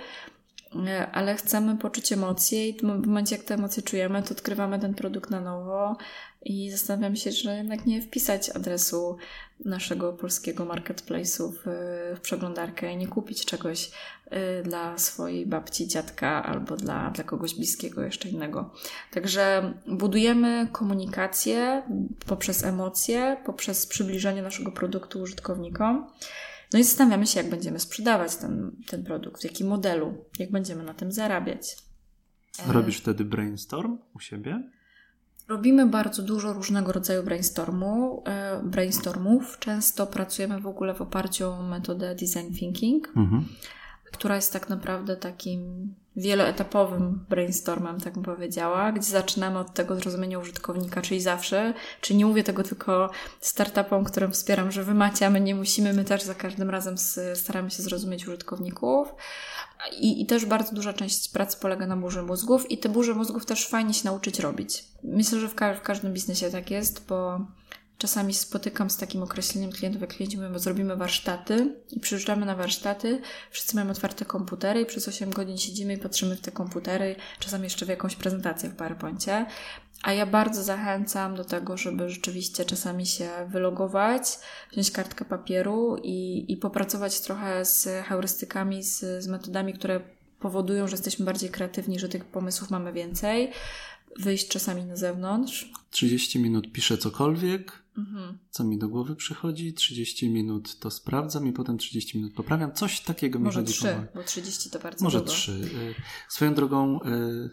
E, 0.75 1.11
ale 1.11 1.35
chcemy 1.35 1.77
poczuć 1.77 2.11
emocje 2.11 2.69
i 2.69 2.79
w 2.79 2.83
momencie, 2.83 3.35
jak 3.35 3.45
te 3.45 3.53
emocje 3.53 3.83
czujemy, 3.83 4.23
to 4.23 4.31
odkrywamy 4.31 4.79
ten 4.79 4.93
produkt 4.93 5.29
na 5.29 5.41
nowo 5.41 5.97
i 6.45 6.71
zastanawiam 6.71 7.15
się, 7.15 7.31
że 7.31 7.57
jednak 7.57 7.85
nie 7.85 8.01
wpisać 8.01 8.49
adresu 8.49 9.17
naszego 9.65 10.13
polskiego 10.13 10.65
marketplace'u 10.65 11.51
w, 11.51 11.63
w 12.17 12.21
przeglądarkę 12.21 12.93
i 12.93 12.97
nie 12.97 13.07
kupić 13.07 13.45
czegoś 13.45 13.91
y, 14.61 14.63
dla 14.63 14.97
swojej 14.97 15.45
babci, 15.45 15.87
dziadka 15.87 16.43
albo 16.43 16.75
dla, 16.75 17.09
dla 17.09 17.23
kogoś 17.23 17.55
bliskiego 17.55 18.01
jeszcze 18.01 18.29
innego. 18.29 18.69
Także 19.11 19.73
budujemy 19.87 20.67
komunikację 20.71 21.83
poprzez 22.25 22.63
emocje, 22.63 23.37
poprzez 23.45 23.87
przybliżenie 23.87 24.41
naszego 24.41 24.71
produktu 24.71 25.19
użytkownikom. 25.19 26.07
No 26.73 26.79
i 26.79 26.83
zastanawiamy 26.83 27.27
się, 27.27 27.39
jak 27.39 27.49
będziemy 27.49 27.79
sprzedawać 27.79 28.35
ten, 28.35 28.71
ten 28.87 29.03
produkt, 29.03 29.41
w 29.41 29.43
jakim 29.43 29.67
modelu, 29.67 30.25
jak 30.39 30.51
będziemy 30.51 30.83
na 30.83 30.93
tym 30.93 31.11
zarabiać. 31.11 31.77
Robisz 32.67 32.97
wtedy 32.97 33.25
brainstorm 33.25 33.97
u 34.15 34.19
siebie? 34.19 34.63
Robimy 35.47 35.85
bardzo 35.85 36.23
dużo 36.23 36.53
różnego 36.53 36.91
rodzaju 36.91 37.23
brainstormu, 37.23 38.23
e, 38.25 38.61
brainstormów. 38.63 39.59
Często 39.59 40.07
pracujemy 40.07 40.61
w 40.61 40.67
ogóle 40.67 40.93
w 40.93 41.01
oparciu 41.01 41.49
o 41.49 41.63
metodę 41.63 42.15
design 42.15 42.53
thinking, 42.53 43.07
mhm. 43.15 43.45
która 44.11 44.35
jest 44.35 44.53
tak 44.53 44.69
naprawdę 44.69 45.17
takim 45.17 45.93
wieloetapowym 46.17 47.25
brainstormem, 47.29 48.01
tak 48.01 48.13
bym 48.13 48.23
powiedziała, 48.23 48.91
gdzie 48.91 49.09
zaczynamy 49.09 49.59
od 49.59 49.73
tego 49.73 49.95
zrozumienia 49.95 50.39
użytkownika, 50.39 51.01
czyli 51.01 51.21
zawsze, 51.21 51.73
czyli 52.01 52.17
nie 52.17 52.25
mówię 52.25 52.43
tego 52.43 52.63
tylko 52.63 53.09
startupom, 53.41 54.03
którym 54.03 54.31
wspieram, 54.31 54.71
że 54.71 54.83
wy 54.83 54.93
macie, 54.93 55.27
a 55.27 55.29
my 55.29 55.41
nie 55.41 55.55
musimy, 55.55 55.93
my 55.93 56.05
też 56.05 56.21
za 56.21 56.35
każdym 56.35 56.69
razem 56.69 56.95
staramy 57.35 57.71
się 57.71 57.83
zrozumieć 57.83 58.27
użytkowników. 58.27 59.07
I, 59.99 60.21
I 60.21 60.25
też 60.25 60.45
bardzo 60.45 60.75
duża 60.75 60.93
część 60.93 61.29
pracy 61.29 61.57
polega 61.61 61.87
na 61.87 61.97
burzy 61.97 62.21
mózgów 62.21 62.71
i 62.71 62.77
te 62.77 62.89
burze 62.89 63.13
mózgów 63.13 63.45
też 63.45 63.67
fajnie 63.67 63.93
się 63.93 64.05
nauczyć 64.05 64.39
robić. 64.39 64.83
Myślę, 65.03 65.39
że 65.39 65.47
w, 65.47 65.55
ka 65.55 65.73
w 65.73 65.81
każdym 65.81 66.13
biznesie 66.13 66.49
tak 66.49 66.71
jest, 66.71 67.07
bo 67.07 67.39
Czasami 67.97 68.33
spotykam 68.33 68.89
z 68.89 68.97
takim 68.97 69.23
określeniem 69.23 69.71
klientów, 69.71 70.01
jak 70.01 70.13
klienci 70.13 70.37
mówią, 70.37 70.53
bo 70.53 70.59
zrobimy 70.59 70.95
warsztaty 70.95 71.75
i 71.91 71.99
przyjeżdżamy 71.99 72.45
na 72.45 72.55
warsztaty, 72.55 73.21
wszyscy 73.51 73.75
mają 73.75 73.89
otwarte 73.89 74.25
komputery 74.25 74.81
i 74.81 74.85
przez 74.85 75.07
8 75.07 75.29
godzin 75.29 75.57
siedzimy 75.57 75.93
i 75.93 75.97
patrzymy 75.97 76.35
w 76.35 76.41
te 76.41 76.51
komputery, 76.51 77.15
czasami 77.39 77.63
jeszcze 77.63 77.85
w 77.85 77.89
jakąś 77.89 78.15
prezentację 78.15 78.69
w 78.69 78.75
PowerPoincie. 78.75 79.45
A 80.03 80.13
ja 80.13 80.25
bardzo 80.25 80.63
zachęcam 80.63 81.35
do 81.35 81.45
tego, 81.45 81.77
żeby 81.77 82.09
rzeczywiście 82.09 82.65
czasami 82.65 83.05
się 83.05 83.29
wylogować, 83.49 84.39
wziąć 84.71 84.91
kartkę 84.91 85.25
papieru 85.25 85.97
i, 86.03 86.45
i 86.47 86.57
popracować 86.57 87.21
trochę 87.21 87.65
z 87.65 88.05
heurystykami, 88.05 88.83
z, 88.83 89.23
z 89.23 89.27
metodami, 89.27 89.73
które 89.73 90.01
powodują, 90.39 90.87
że 90.87 90.93
jesteśmy 90.93 91.25
bardziej 91.25 91.49
kreatywni, 91.49 91.99
że 91.99 92.09
tych 92.09 92.25
pomysłów 92.25 92.69
mamy 92.69 92.93
więcej 92.93 93.51
wyjść 94.19 94.47
czasami 94.47 94.85
na 94.85 94.95
zewnątrz. 94.95 95.71
30 95.91 96.39
minut 96.39 96.71
piszę 96.71 96.97
cokolwiek, 96.97 97.83
mhm. 97.97 98.37
co 98.49 98.63
mi 98.63 98.77
do 98.77 98.89
głowy 98.89 99.15
przychodzi, 99.15 99.73
30 99.73 100.29
minut 100.29 100.79
to 100.79 100.91
sprawdzam 100.91 101.47
i 101.47 101.53
potem 101.53 101.77
30 101.77 102.17
minut 102.17 102.33
poprawiam. 102.33 102.73
Coś 102.73 103.01
takiego 103.01 103.39
Może 103.39 103.61
mi 103.61 103.67
chodzi. 103.67 103.79
Może 103.83 103.95
3, 103.95 104.07
bo 104.15 104.23
30 104.23 104.69
to 104.69 104.79
bardzo 104.79 105.03
Może 105.03 105.17
długo. 105.17 105.31
3. 105.31 105.51
Y, 105.51 105.95
swoją 106.29 106.53
drogą 106.53 107.01
y, 107.01 107.49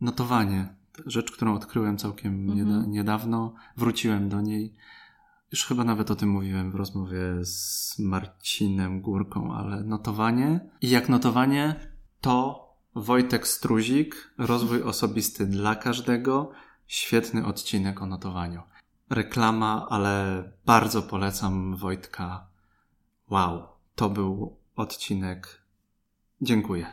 notowanie, 0.00 0.74
rzecz, 1.06 1.30
którą 1.32 1.54
odkryłem 1.54 1.98
całkiem 1.98 2.50
mhm. 2.50 2.90
niedawno, 2.90 3.54
wróciłem 3.76 4.28
do 4.28 4.40
niej. 4.40 4.74
Już 5.52 5.64
chyba 5.64 5.84
nawet 5.84 6.10
o 6.10 6.16
tym 6.16 6.28
mówiłem 6.28 6.70
w 6.70 6.74
rozmowie 6.74 7.44
z 7.44 7.98
Marcinem 7.98 9.00
Górką, 9.00 9.54
ale 9.54 9.84
notowanie 9.84 10.60
i 10.80 10.90
jak 10.90 11.08
notowanie 11.08 11.92
to 12.20 12.62
Wojtek 12.94 13.48
Struzik, 13.48 14.34
rozwój 14.38 14.82
osobisty 14.82 15.46
dla 15.46 15.74
każdego. 15.74 16.50
Świetny 16.86 17.46
odcinek 17.46 18.02
o 18.02 18.06
notowaniu. 18.06 18.62
Reklama, 19.12 19.86
ale 19.90 20.44
bardzo 20.66 21.02
polecam 21.02 21.76
Wojtka. 21.76 22.46
Wow, 23.30 23.68
to 23.94 24.10
był 24.10 24.56
odcinek. 24.76 25.62
Dziękuję. 26.40 26.86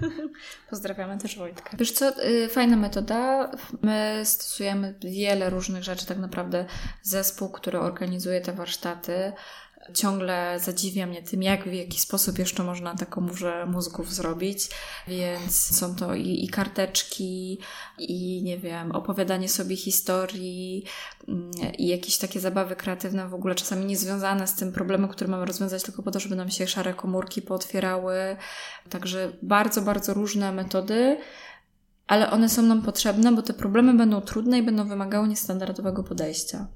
Pozdrawiamy 0.70 1.18
też 1.18 1.38
Wojtka. 1.38 1.76
Wiesz 1.76 1.92
co, 1.92 2.24
y, 2.24 2.48
fajna 2.48 2.76
metoda. 2.76 3.50
My 3.82 4.20
stosujemy 4.24 4.98
wiele 5.00 5.50
różnych 5.50 5.84
rzeczy. 5.84 6.06
Tak 6.06 6.18
naprawdę 6.18 6.66
zespół, 7.02 7.48
który 7.48 7.80
organizuje 7.80 8.40
te 8.40 8.52
warsztaty, 8.52 9.32
ciągle 9.94 10.60
zadziwia 10.60 11.06
mnie 11.06 11.22
tym, 11.22 11.42
jak 11.42 11.68
w 11.68 11.72
jaki 11.72 12.00
sposób 12.00 12.38
jeszcze 12.38 12.62
można 12.62 12.94
taką 12.94 13.26
burzę 13.26 13.66
mózgów 13.66 14.14
zrobić. 14.14 14.68
Więc 15.08 15.76
są 15.78 15.94
to 15.94 16.14
i, 16.14 16.44
i 16.44 16.48
karteczki, 16.48 17.58
i 17.98 18.42
nie 18.42 18.58
wiem, 18.58 18.92
opowiadanie 18.92 19.48
sobie 19.48 19.76
historii, 19.76 20.84
mm, 21.28 21.50
i 21.78 21.86
jakieś 21.88 22.18
takie 22.18 22.40
zabawy 22.40 22.76
kreatywne, 22.76 23.28
w 23.28 23.34
ogóle 23.34 23.54
czasami 23.54 23.84
niezwiązane 23.84 24.46
z 24.46 24.54
tym 24.54 24.72
problemem, 24.72 25.08
który 25.08 25.30
mamy 25.30 25.46
rozwiązać, 25.46 25.82
tylko 25.82 26.02
po 26.02 26.10
to, 26.10 26.20
żeby 26.20 26.36
nam 26.36 26.50
się 26.50 26.66
szare 26.66 26.94
komórki 26.94 27.42
pootwierały. 27.42 28.36
Także 28.90 29.32
bardzo, 29.42 29.82
bardzo 29.82 30.14
różne 30.14 30.52
metody 30.52 31.18
ale 32.06 32.30
one 32.30 32.48
są 32.48 32.62
nam 32.62 32.82
potrzebne, 32.82 33.32
bo 33.32 33.42
te 33.42 33.54
problemy 33.54 33.94
będą 33.94 34.20
trudne 34.20 34.58
i 34.58 34.62
będą 34.62 34.88
wymagały 34.88 35.28
niestandardowego 35.28 36.04
podejścia. 36.04 36.66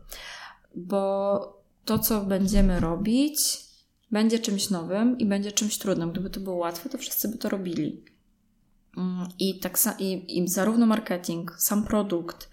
Bo 0.74 1.59
to, 1.84 1.98
co 1.98 2.20
będziemy 2.20 2.80
robić, 2.80 3.40
będzie 4.10 4.38
czymś 4.38 4.70
nowym 4.70 5.18
i 5.18 5.26
będzie 5.26 5.52
czymś 5.52 5.78
trudnym. 5.78 6.12
Gdyby 6.12 6.30
to 6.30 6.40
było 6.40 6.56
łatwe, 6.56 6.88
to 6.88 6.98
wszyscy 6.98 7.28
by 7.28 7.38
to 7.38 7.48
robili. 7.48 8.04
Mm, 8.96 9.28
I, 9.38 9.58
tak, 9.60 9.78
i, 9.98 10.38
i 10.38 10.48
zarówno 10.48 10.86
marketing, 10.86 11.54
sam 11.58 11.84
produkt, 11.84 12.48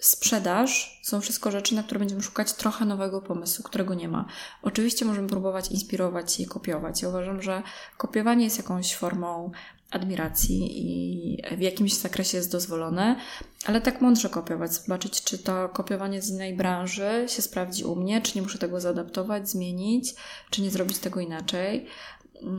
sprzedaż 0.00 1.00
są 1.02 1.20
wszystko 1.20 1.50
rzeczy, 1.50 1.74
na 1.74 1.82
które 1.82 1.98
będziemy 1.98 2.22
szukać 2.22 2.52
trochę 2.52 2.84
nowego 2.84 3.22
pomysłu, 3.22 3.64
którego 3.64 3.94
nie 3.94 4.08
ma. 4.08 4.26
Oczywiście 4.62 5.04
możemy 5.04 5.28
próbować 5.28 5.70
inspirować 5.70 6.40
i 6.40 6.46
kopiować. 6.46 7.02
Ja 7.02 7.08
uważam, 7.08 7.42
że 7.42 7.62
kopiowanie 7.96 8.44
jest 8.44 8.58
jakąś 8.58 8.94
formą 8.94 9.50
admiracji 9.90 10.70
i 10.76 11.42
w 11.56 11.60
jakimś 11.60 11.94
zakresie 11.94 12.36
jest 12.36 12.52
dozwolone, 12.52 13.16
ale 13.64 13.80
tak 13.80 14.00
mądrze 14.00 14.28
kopiować, 14.28 14.74
zobaczyć, 14.74 15.22
czy 15.22 15.38
to 15.38 15.68
kopiowanie 15.68 16.22
z 16.22 16.30
innej 16.30 16.56
branży 16.56 17.24
się 17.28 17.42
sprawdzi 17.42 17.84
u 17.84 17.96
mnie, 17.96 18.20
czy 18.20 18.32
nie 18.36 18.42
muszę 18.42 18.58
tego 18.58 18.80
zaadaptować, 18.80 19.50
zmienić, 19.50 20.14
czy 20.50 20.62
nie 20.62 20.70
zrobić 20.70 20.98
tego 20.98 21.20
inaczej. 21.20 21.86
Yy, 22.34 22.50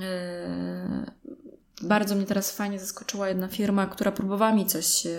bardzo 1.81 2.15
mnie 2.15 2.25
teraz 2.25 2.51
fajnie 2.51 2.79
zaskoczyła 2.79 3.29
jedna 3.29 3.47
firma, 3.47 3.87
która 3.87 4.11
próbowała 4.11 4.53
mi 4.53 4.65
coś 4.65 5.05
yy, 5.05 5.11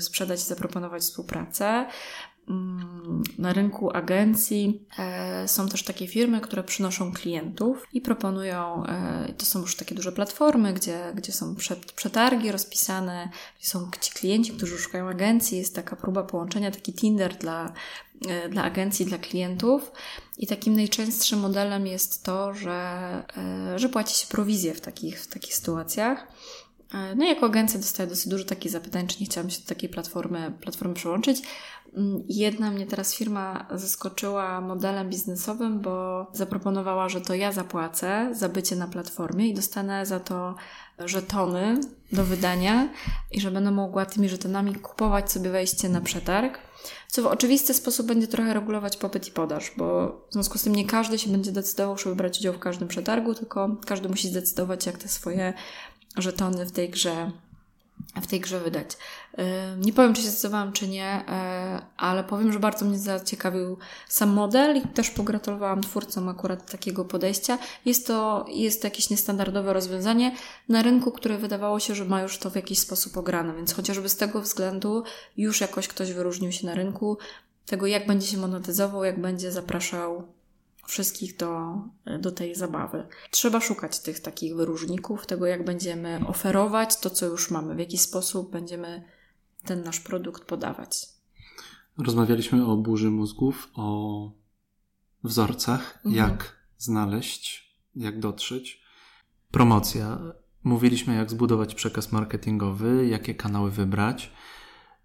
sprzedać 0.00 0.40
i 0.40 0.44
zaproponować 0.44 1.02
współpracę. 1.02 1.86
Mm, 2.48 3.22
na 3.38 3.52
rynku 3.52 3.96
agencji 3.96 4.86
e, 4.98 5.48
są 5.48 5.68
też 5.68 5.82
takie 5.84 6.06
firmy, 6.06 6.40
które 6.40 6.64
przynoszą 6.64 7.12
klientów 7.12 7.86
i 7.92 8.00
proponują, 8.00 8.86
e, 8.86 9.32
to 9.38 9.46
są 9.46 9.60
już 9.60 9.76
takie 9.76 9.94
duże 9.94 10.12
platformy, 10.12 10.72
gdzie, 10.72 11.12
gdzie 11.14 11.32
są 11.32 11.54
przetargi 11.96 12.52
rozpisane, 12.52 13.28
gdzie 13.58 13.68
są 13.68 13.90
ci 14.00 14.12
klienci, 14.12 14.52
którzy 14.52 14.78
szukają 14.78 15.08
agencji, 15.08 15.58
jest 15.58 15.74
taka 15.74 15.96
próba 15.96 16.22
połączenia, 16.22 16.70
taki 16.70 16.92
Tinder 16.92 17.36
dla, 17.36 17.72
e, 18.28 18.48
dla 18.48 18.62
agencji, 18.62 19.06
dla 19.06 19.18
klientów. 19.18 19.92
I 20.38 20.46
takim 20.46 20.76
najczęstszym 20.76 21.38
modelem 21.38 21.86
jest 21.86 22.24
to, 22.24 22.54
że, 22.54 23.22
że 23.76 23.88
płaci 23.88 24.18
się 24.18 24.26
prowizję 24.26 24.74
w 24.74 24.80
takich, 24.80 25.20
w 25.20 25.26
takich 25.26 25.54
sytuacjach. 25.54 26.26
No 27.16 27.24
i 27.24 27.28
jako 27.28 27.46
agencja 27.46 27.80
dostaję 27.80 28.08
dosyć 28.08 28.28
dużo 28.28 28.44
takich 28.44 28.72
zapytań, 28.72 29.06
czy 29.06 29.20
nie 29.20 29.26
chciałam 29.26 29.50
się 29.50 29.60
do 29.60 29.66
takiej 29.66 29.88
platformy, 29.88 30.52
platformy 30.60 30.94
przyłączyć. 30.94 31.42
Mm, 31.96 32.24
jedna 32.28 32.70
mnie 32.70 32.86
teraz 32.86 33.14
firma 33.14 33.66
zaskoczyła 33.74 34.60
modelem 34.60 35.10
biznesowym, 35.10 35.80
bo 35.80 36.26
zaproponowała, 36.32 37.08
że 37.08 37.20
to 37.20 37.34
ja 37.34 37.52
zapłacę 37.52 38.30
za 38.32 38.48
bycie 38.48 38.76
na 38.76 38.86
platformie 38.86 39.48
i 39.48 39.54
dostanę 39.54 40.06
za 40.06 40.20
to 40.20 40.54
żetony 40.98 41.80
do 42.12 42.24
wydania 42.24 42.88
i 43.32 43.40
że 43.40 43.50
będę 43.50 43.70
mogła 43.70 44.06
tymi 44.06 44.28
żetonami 44.28 44.74
kupować 44.74 45.32
sobie 45.32 45.50
wejście 45.50 45.88
na 45.88 46.00
przetarg, 46.00 46.58
co 47.08 47.22
w 47.22 47.26
oczywisty 47.26 47.74
sposób 47.74 48.06
będzie 48.06 48.28
trochę 48.28 48.54
regulować 48.54 48.96
popyt 48.96 49.28
i 49.28 49.30
podaż, 49.30 49.72
bo 49.76 50.08
w 50.30 50.32
związku 50.32 50.58
z 50.58 50.62
tym 50.62 50.74
nie 50.74 50.86
każdy 50.86 51.18
się 51.18 51.30
będzie 51.30 51.52
decydował, 51.52 51.98
żeby 51.98 52.16
brać 52.16 52.38
udział 52.38 52.52
w 52.52 52.58
każdym 52.58 52.88
przetargu, 52.88 53.34
tylko 53.34 53.76
każdy 53.86 54.08
musi 54.08 54.28
zdecydować, 54.28 54.86
jak 54.86 54.98
te 54.98 55.08
swoje 55.08 55.52
żetony 56.16 56.66
w 56.66 56.72
tej 56.72 56.90
grze 56.90 57.30
w 58.22 58.26
tej 58.26 58.40
grze 58.40 58.60
wydać. 58.60 58.96
Nie 59.78 59.92
powiem, 59.92 60.14
czy 60.14 60.22
się 60.22 60.28
zdecydowałam, 60.28 60.72
czy 60.72 60.88
nie, 60.88 61.24
e, 61.28 61.82
ale 61.96 62.24
powiem, 62.24 62.52
że 62.52 62.58
bardzo 62.58 62.84
mnie 62.84 62.98
zaciekawił 62.98 63.78
sam 64.08 64.30
model 64.30 64.76
i 64.76 64.80
też 64.80 65.10
pogratulowałam 65.10 65.82
twórcom 65.82 66.28
akurat 66.28 66.70
takiego 66.70 67.04
podejścia. 67.04 67.58
Jest 67.84 68.06
to, 68.06 68.46
jest 68.48 68.82
to 68.82 68.86
jakieś 68.86 69.10
niestandardowe 69.10 69.72
rozwiązanie 69.72 70.36
na 70.68 70.82
rynku, 70.82 71.12
które 71.12 71.38
wydawało 71.38 71.80
się, 71.80 71.94
że 71.94 72.04
ma 72.04 72.22
już 72.22 72.38
to 72.38 72.50
w 72.50 72.56
jakiś 72.56 72.78
sposób 72.78 73.16
ograne, 73.16 73.54
więc 73.54 73.74
chociażby 73.74 74.08
z 74.08 74.16
tego 74.16 74.40
względu 74.40 75.02
już 75.36 75.60
jakoś 75.60 75.88
ktoś 75.88 76.12
wyróżnił 76.12 76.52
się 76.52 76.66
na 76.66 76.74
rynku, 76.74 77.18
tego 77.66 77.86
jak 77.86 78.06
będzie 78.06 78.26
się 78.26 78.36
monetyzował, 78.36 79.04
jak 79.04 79.20
będzie 79.20 79.52
zapraszał 79.52 80.24
wszystkich 80.86 81.36
do, 81.36 81.74
do 82.20 82.32
tej 82.32 82.54
zabawy. 82.54 83.06
Trzeba 83.30 83.60
szukać 83.60 84.00
tych 84.00 84.20
takich 84.20 84.56
wyróżników, 84.56 85.26
tego 85.26 85.46
jak 85.46 85.64
będziemy 85.64 86.20
oferować 86.26 86.96
to, 86.96 87.10
co 87.10 87.26
już 87.26 87.50
mamy, 87.50 87.74
w 87.74 87.78
jaki 87.78 87.98
sposób 87.98 88.52
będziemy 88.52 89.04
ten 89.64 89.82
nasz 89.82 90.00
produkt 90.00 90.44
podawać. 90.44 91.08
Rozmawialiśmy 91.98 92.66
o 92.66 92.76
burzy 92.76 93.10
mózgów, 93.10 93.70
o 93.74 94.30
wzorcach, 95.24 95.98
mhm. 96.04 96.14
jak 96.14 96.56
znaleźć, 96.78 97.74
jak 97.96 98.20
dotrzeć. 98.20 98.82
Promocja. 99.50 100.18
Mówiliśmy, 100.64 101.14
jak 101.14 101.30
zbudować 101.30 101.74
przekaz 101.74 102.12
marketingowy, 102.12 103.06
jakie 103.06 103.34
kanały 103.34 103.70
wybrać. 103.70 104.32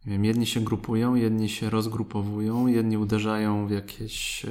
Nie 0.06 0.12
wiem, 0.12 0.26
jedni 0.26 0.46
się 0.46 0.62
grupują, 0.62 1.16
jedni 1.16 1.50
się 1.50 1.70
rozgrupowują, 1.70 2.68
jedni 2.68 2.98
uderzają 2.98 3.68
w 3.68 3.72
jakieś 3.72 4.46
e, 4.46 4.50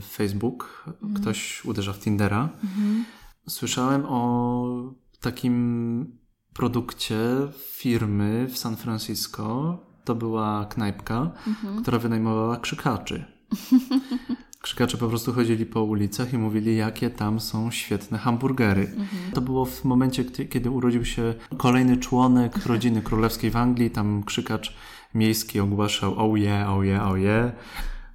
Facebook, 0.00 0.84
mhm. 0.86 1.14
ktoś 1.14 1.64
uderza 1.64 1.92
w 1.92 1.98
Tindera. 1.98 2.48
Mhm. 2.64 3.04
Słyszałem 3.48 4.06
o 4.06 4.94
takim 5.20 6.18
produkcie 6.52 7.18
firmy 7.52 8.48
w 8.50 8.58
San 8.58 8.76
Francisco. 8.76 9.78
To 10.04 10.14
była 10.14 10.66
knajpka, 10.66 11.30
mhm. 11.46 11.82
która 11.82 11.98
wynajmowała 11.98 12.56
krzykaczy. 12.56 13.24
Krzykacze 14.62 14.98
po 14.98 15.08
prostu 15.08 15.32
chodzili 15.32 15.66
po 15.66 15.82
ulicach 15.82 16.32
i 16.32 16.38
mówili, 16.38 16.76
jakie 16.76 17.10
tam 17.10 17.40
są 17.40 17.70
świetne 17.70 18.18
hamburgery. 18.18 18.82
Mhm. 18.82 19.32
To 19.34 19.40
było 19.40 19.64
w 19.64 19.84
momencie, 19.84 20.24
kiedy 20.24 20.70
urodził 20.70 21.04
się 21.04 21.34
kolejny 21.56 21.96
członek 21.96 22.56
rodziny 22.66 23.02
królewskiej 23.02 23.50
w 23.50 23.56
Anglii. 23.56 23.90
Tam 23.90 24.22
krzykacz 24.22 24.74
miejski 25.14 25.60
ogłaszał 25.60 26.12
oh 26.12 26.24
oh 26.24 26.38
yeah, 26.38 27.08
oh 27.08 27.18
yeah. 27.18 27.52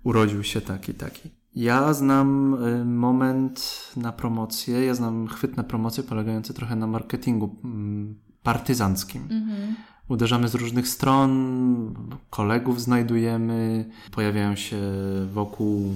Urodził 0.03 0.43
się 0.43 0.61
taki, 0.61 0.93
taki. 0.93 1.29
Ja 1.55 1.93
znam 1.93 2.53
y, 2.53 2.85
moment 2.85 3.91
na 3.97 4.11
promocję, 4.11 4.85
ja 4.85 4.93
znam 4.93 5.27
chwyt 5.27 5.57
na 5.57 5.63
promocję 5.63 6.03
polegający 6.03 6.53
trochę 6.53 6.75
na 6.75 6.87
marketingu 6.87 7.55
mm, 7.63 8.15
partyzanckim. 8.43 9.21
Mhm. 9.21 9.75
Uderzamy 10.09 10.47
z 10.47 10.55
różnych 10.55 10.87
stron, 10.87 11.93
kolegów 12.29 12.81
znajdujemy, 12.81 13.89
pojawiają 14.11 14.55
się 14.55 14.77
wokół 15.33 15.93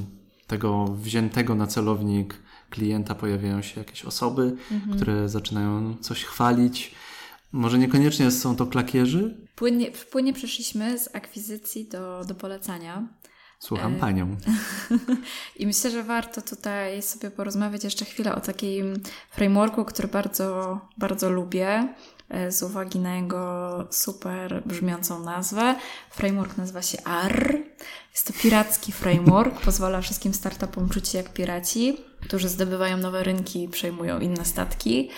tego 0.49 0.85
wziętego 0.85 1.55
na 1.55 1.67
celownik 1.67 2.35
klienta 2.69 3.15
pojawiają 3.15 3.61
się 3.61 3.79
jakieś 3.79 4.05
osoby, 4.05 4.55
mhm. 4.71 4.95
które 4.95 5.29
zaczynają 5.29 5.97
coś 5.97 6.23
chwalić. 6.23 6.95
Może 7.51 7.77
niekoniecznie 7.77 8.31
są 8.31 8.55
to 8.55 8.65
klakierzy? 8.65 9.37
Płynnie, 9.55 9.91
płynnie 10.11 10.33
przeszliśmy 10.33 10.99
z 10.99 11.15
akwizycji 11.15 11.87
do, 11.87 12.25
do 12.25 12.35
polecania. 12.35 13.07
Słucham 13.59 13.95
e... 13.95 13.99
panią. 14.05 14.37
I 15.55 15.67
myślę, 15.67 15.91
że 15.91 16.03
warto 16.03 16.41
tutaj 16.41 17.01
sobie 17.01 17.31
porozmawiać 17.31 17.83
jeszcze 17.83 18.05
chwilę 18.05 18.35
o 18.35 18.39
takim 18.39 18.93
frameworku, 19.29 19.85
który 19.85 20.07
bardzo, 20.07 20.79
bardzo 20.97 21.29
lubię 21.29 21.93
z 22.49 22.63
uwagi 22.63 22.99
na 22.99 23.15
jego 23.15 23.87
super 23.91 24.63
brzmiącą 24.65 25.23
nazwę. 25.23 25.75
Framework 26.11 26.57
nazywa 26.57 26.81
się 26.81 27.03
AR. 27.03 27.57
Jest 28.11 28.27
to 28.27 28.33
piracki 28.43 28.91
framework, 28.91 29.61
pozwala 29.65 30.01
wszystkim 30.01 30.33
startupom 30.33 30.89
czuć 30.89 31.07
się 31.07 31.17
jak 31.17 31.33
piraci, 31.33 31.97
którzy 32.21 32.49
zdobywają 32.49 32.97
nowe 32.97 33.23
rynki 33.23 33.63
i 33.63 33.69
przejmują 33.69 34.19
inne 34.19 34.45
statki. 34.45 35.09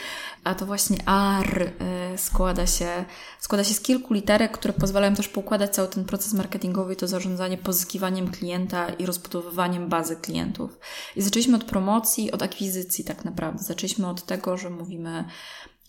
A 0.43 0.55
to 0.55 0.65
właśnie 0.65 0.97
AR 1.07 1.63
e, 1.63 2.17
składa 2.17 2.67
się, 2.67 3.05
składa 3.39 3.63
się 3.63 3.73
z 3.73 3.81
kilku 3.81 4.13
literek, 4.13 4.51
które 4.51 4.73
pozwalają 4.73 5.15
też 5.15 5.27
poukładać 5.27 5.75
cały 5.75 5.87
ten 5.87 6.05
proces 6.05 6.33
marketingowy, 6.33 6.95
to 6.95 7.07
zarządzanie 7.07 7.57
pozyskiwaniem 7.57 8.31
klienta 8.31 8.89
i 8.89 9.05
rozbudowywaniem 9.05 9.89
bazy 9.89 10.15
klientów. 10.15 10.79
I 11.15 11.21
zaczęliśmy 11.21 11.55
od 11.55 11.63
promocji, 11.63 12.31
od 12.31 12.43
akwizycji 12.43 13.03
tak 13.03 13.25
naprawdę. 13.25 13.63
Zaczęliśmy 13.63 14.07
od 14.07 14.25
tego, 14.25 14.57
że 14.57 14.69
mówimy 14.69 15.25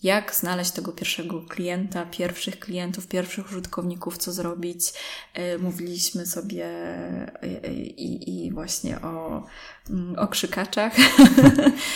jak 0.03 0.35
znaleźć 0.35 0.71
tego 0.71 0.91
pierwszego 0.91 1.41
klienta, 1.41 2.05
pierwszych 2.05 2.59
klientów, 2.59 3.07
pierwszych 3.07 3.51
użytkowników, 3.51 4.17
co 4.17 4.31
zrobić. 4.31 4.93
E, 5.33 5.57
mówiliśmy 5.57 6.25
sobie 6.25 6.65
e, 7.43 7.73
i, 7.73 8.45
i 8.45 8.51
właśnie 8.51 9.01
o, 9.01 9.43
mm, 9.89 10.19
o 10.19 10.27
krzykaczach, 10.27 10.93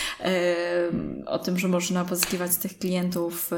o 1.26 1.40
tym, 1.40 1.60
że 1.60 1.68
można 1.68 2.06
pozyskiwać 2.06 2.56
tych 2.56 2.80
klientów 2.80 3.52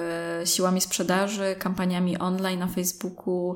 siłami 0.45 0.81
sprzedaży, 0.81 1.55
kampaniami 1.59 2.17
online 2.17 2.59
na 2.59 2.67
Facebooku, 2.67 3.55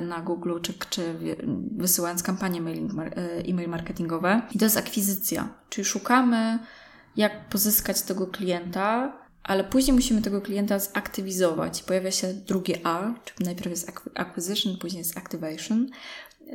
na 0.00 0.20
Google, 0.20 0.60
czy, 0.62 0.74
czy 0.90 1.14
wysyłając 1.76 2.22
kampanie 2.22 2.60
e-mail 3.48 3.68
marketingowe. 3.68 4.42
I 4.52 4.58
to 4.58 4.64
jest 4.64 4.76
akwizycja, 4.76 5.48
czyli 5.68 5.84
szukamy, 5.84 6.58
jak 7.16 7.48
pozyskać 7.48 8.02
tego 8.02 8.26
klienta, 8.26 9.12
ale 9.46 9.64
później 9.64 9.94
musimy 9.94 10.22
tego 10.22 10.40
klienta 10.40 10.78
zaktywizować. 10.78 11.82
Pojawia 11.82 12.10
się 12.10 12.34
drugie 12.34 12.78
A, 12.84 13.14
czyli 13.24 13.44
najpierw 13.44 13.70
jest 13.70 13.92
acquisition, 14.14 14.76
później 14.76 14.98
jest 14.98 15.16
activation. 15.16 15.90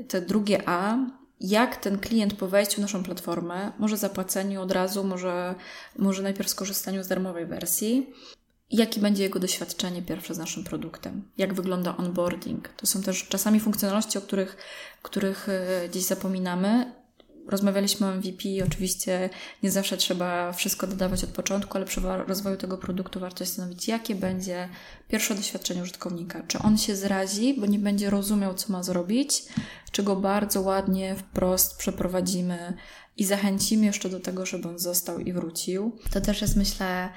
To 0.07 0.21
drugie 0.21 0.69
A, 0.69 0.97
jak 1.41 1.75
ten 1.77 1.99
klient 1.99 2.33
po 2.33 2.47
wejściu 2.47 2.75
w 2.75 2.79
naszą 2.79 3.03
platformę, 3.03 3.71
może 3.79 3.97
zapłaceniu 3.97 4.61
od 4.61 4.71
razu, 4.71 5.03
może, 5.03 5.55
może 5.97 6.23
najpierw 6.23 6.49
skorzystaniu 6.49 7.03
z 7.03 7.07
darmowej 7.07 7.45
wersji, 7.45 8.13
jakie 8.71 9.01
będzie 9.01 9.23
jego 9.23 9.39
doświadczenie 9.39 10.01
pierwsze 10.01 10.33
z 10.33 10.37
naszym 10.37 10.63
produktem, 10.63 11.23
jak 11.37 11.53
wygląda 11.53 11.97
onboarding. 11.97 12.69
To 12.69 12.85
są 12.85 13.01
też 13.01 13.27
czasami 13.27 13.59
funkcjonalności, 13.59 14.17
o 14.17 14.21
których, 14.21 14.57
których 15.01 15.49
e, 15.49 15.89
dziś 15.91 16.03
zapominamy, 16.03 17.00
Rozmawialiśmy 17.51 18.07
o 18.07 18.11
MVP, 18.11 18.43
oczywiście 18.67 19.29
nie 19.63 19.71
zawsze 19.71 19.97
trzeba 19.97 20.53
wszystko 20.53 20.87
dodawać 20.87 21.23
od 21.23 21.29
początku, 21.29 21.77
ale 21.77 21.85
przy 21.85 22.01
rozwoju 22.27 22.57
tego 22.57 22.77
produktu 22.77 23.19
warto 23.19 23.45
zastanowić, 23.45 23.87
jakie 23.87 24.15
będzie 24.15 24.69
pierwsze 25.07 25.35
doświadczenie 25.35 25.81
użytkownika. 25.81 26.43
Czy 26.47 26.59
on 26.59 26.77
się 26.77 26.95
zrazi, 26.95 27.53
bo 27.59 27.65
nie 27.65 27.79
będzie 27.79 28.09
rozumiał, 28.09 28.53
co 28.53 28.73
ma 28.73 28.83
zrobić, 28.83 29.43
czy 29.91 30.03
go 30.03 30.15
bardzo 30.15 30.61
ładnie, 30.61 31.15
wprost 31.15 31.77
przeprowadzimy 31.77 32.73
i 33.17 33.25
zachęcimy 33.25 33.85
jeszcze 33.85 34.09
do 34.09 34.19
tego, 34.19 34.45
żeby 34.45 34.69
on 34.69 34.79
został 34.79 35.19
i 35.19 35.33
wrócił. 35.33 35.99
To 36.11 36.21
też 36.21 36.41
jest, 36.41 36.55
myślę, 36.55 37.09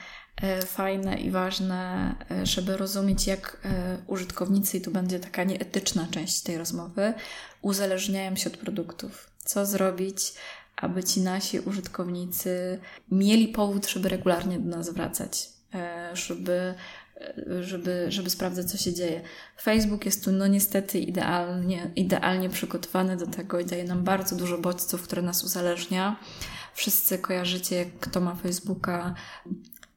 e, 0.42 0.62
fajne 0.62 1.20
i 1.20 1.30
ważne, 1.30 2.14
e, 2.30 2.46
żeby 2.46 2.76
rozumieć, 2.76 3.26
jak 3.26 3.60
e, 3.64 3.98
użytkownicy, 4.06 4.78
i 4.78 4.80
tu 4.80 4.90
będzie 4.90 5.20
taka 5.20 5.44
nieetyczna 5.44 6.08
część 6.10 6.40
tej 6.40 6.58
rozmowy, 6.58 7.14
uzależniają 7.62 8.36
się 8.36 8.50
od 8.50 8.56
produktów 8.56 9.33
co 9.44 9.66
zrobić, 9.66 10.34
aby 10.76 11.04
ci 11.04 11.20
nasi 11.20 11.60
użytkownicy 11.60 12.80
mieli 13.10 13.48
powód, 13.48 13.88
żeby 13.88 14.08
regularnie 14.08 14.58
do 14.58 14.76
nas 14.76 14.90
wracać, 14.90 15.48
e, 15.74 16.10
żeby, 16.16 16.74
e, 17.16 17.62
żeby, 17.62 18.06
żeby 18.08 18.30
sprawdzać, 18.30 18.70
co 18.70 18.78
się 18.78 18.92
dzieje. 18.92 19.22
Facebook 19.62 20.04
jest 20.04 20.24
tu, 20.24 20.32
no 20.32 20.46
niestety, 20.46 20.98
idealnie, 20.98 21.90
idealnie 21.96 22.50
przygotowany 22.50 23.16
do 23.16 23.26
tego 23.26 23.60
i 23.60 23.64
daje 23.64 23.84
nam 23.84 24.04
bardzo 24.04 24.36
dużo 24.36 24.58
bodźców, 24.58 25.02
które 25.02 25.22
nas 25.22 25.44
uzależnia. 25.44 26.16
Wszyscy 26.74 27.18
kojarzycie, 27.18 27.86
kto 28.00 28.20
ma 28.20 28.34
Facebooka, 28.34 29.14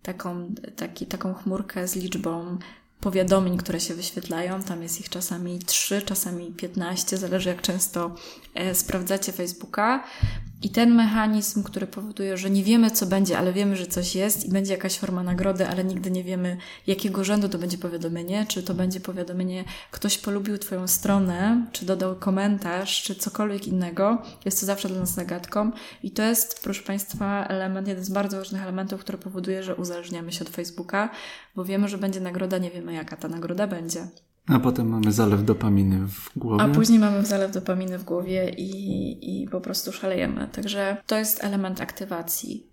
taką, 0.03 0.53
taki, 0.75 1.05
taką 1.05 1.33
chmurkę 1.33 1.87
z 1.87 1.95
liczbą 1.95 2.57
powiadomień, 3.01 3.57
które 3.57 3.79
się 3.79 3.93
wyświetlają. 3.93 4.63
Tam 4.63 4.83
jest 4.83 4.99
ich 4.99 5.09
czasami 5.09 5.59
3, 5.59 6.01
czasami 6.01 6.51
15, 6.51 7.17
zależy 7.17 7.49
jak 7.49 7.61
często 7.61 8.15
e, 8.53 8.75
sprawdzacie 8.75 9.31
Facebooka. 9.31 10.03
I 10.61 10.69
ten 10.69 10.95
mechanizm, 10.95 11.63
który 11.63 11.87
powoduje, 11.87 12.37
że 12.37 12.49
nie 12.49 12.63
wiemy, 12.63 12.91
co 12.91 13.05
będzie, 13.05 13.37
ale 13.37 13.53
wiemy, 13.53 13.75
że 13.75 13.87
coś 13.87 14.15
jest 14.15 14.45
i 14.45 14.51
będzie 14.51 14.73
jakaś 14.73 14.97
forma 14.97 15.23
nagrody, 15.23 15.67
ale 15.67 15.83
nigdy 15.83 16.11
nie 16.11 16.23
wiemy, 16.23 16.57
jakiego 16.87 17.23
rzędu 17.23 17.49
to 17.49 17.57
będzie 17.57 17.77
powiadomienie, 17.77 18.45
czy 18.47 18.63
to 18.63 18.73
będzie 18.73 18.99
powiadomienie, 18.99 19.63
ktoś 19.91 20.17
polubił 20.17 20.57
Twoją 20.57 20.87
stronę, 20.87 21.65
czy 21.71 21.85
dodał 21.85 22.15
komentarz, 22.15 23.03
czy 23.03 23.15
cokolwiek 23.15 23.67
innego. 23.67 24.21
Jest 24.45 24.59
to 24.59 24.65
zawsze 24.65 24.87
dla 24.87 24.99
nas 24.99 25.13
zagadką. 25.13 25.71
I 26.03 26.11
to 26.11 26.23
jest, 26.23 26.63
proszę 26.63 26.83
Państwa, 26.83 27.47
element, 27.47 27.87
jeden 27.87 28.03
z 28.03 28.09
bardzo 28.09 28.37
ważnych 28.37 28.61
elementów, 28.61 29.01
który 29.01 29.17
powoduje, 29.17 29.63
że 29.63 29.75
uzależniamy 29.75 30.31
się 30.31 30.45
od 30.45 30.49
Facebooka, 30.49 31.09
bo 31.55 31.65
wiemy, 31.65 31.87
że 31.87 31.97
będzie 31.97 32.19
nagroda, 32.19 32.57
nie 32.57 32.71
wiemy, 32.71 32.93
jaka 32.93 33.17
ta 33.17 33.27
nagroda 33.27 33.67
będzie. 33.67 34.07
A 34.47 34.59
potem 34.59 34.89
mamy 34.89 35.11
zalew 35.11 35.45
dopaminy 35.45 36.07
w 36.07 36.31
głowie. 36.35 36.63
A 36.63 36.67
później 36.67 36.99
mamy 36.99 37.25
zalew 37.25 37.51
dopaminy 37.51 37.97
w 37.97 38.03
głowie 38.03 38.49
i, 38.49 39.43
i 39.43 39.47
po 39.47 39.61
prostu 39.61 39.91
szalejemy. 39.91 40.47
Także 40.51 40.97
to 41.07 41.17
jest 41.17 41.43
element 41.43 41.81
aktywacji. 41.81 42.67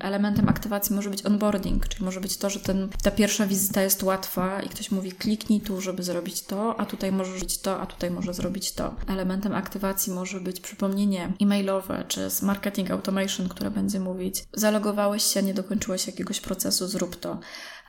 Elementem 0.00 0.48
aktywacji 0.48 0.96
może 0.96 1.10
być 1.10 1.26
onboarding, 1.26 1.88
czyli 1.88 2.04
może 2.04 2.20
być 2.20 2.36
to, 2.36 2.50
że 2.50 2.60
ten, 2.60 2.88
ta 3.02 3.10
pierwsza 3.10 3.46
wizyta 3.46 3.82
jest 3.82 4.02
łatwa 4.02 4.62
i 4.62 4.68
ktoś 4.68 4.90
mówi 4.90 5.12
kliknij 5.12 5.60
tu, 5.60 5.80
żeby 5.80 6.02
zrobić 6.02 6.42
to, 6.42 6.80
a 6.80 6.86
tutaj 6.86 7.12
może 7.12 7.30
zrobić 7.30 7.58
to, 7.58 7.80
a 7.80 7.86
tutaj 7.86 8.10
może 8.10 8.34
zrobić 8.34 8.72
to. 8.72 8.94
Elementem 9.06 9.54
aktywacji 9.54 10.12
może 10.12 10.40
być 10.40 10.60
przypomnienie 10.60 11.32
e-mailowe 11.40 12.04
czy 12.08 12.30
z 12.30 12.42
marketing 12.42 12.90
automation, 12.90 13.48
które 13.48 13.70
będzie 13.70 14.00
mówić 14.00 14.44
zalogowałeś 14.52 15.22
się, 15.22 15.42
nie 15.42 15.54
dokończyłeś 15.54 16.06
jakiegoś 16.06 16.40
procesu, 16.40 16.86
zrób 16.86 17.16
to. 17.16 17.38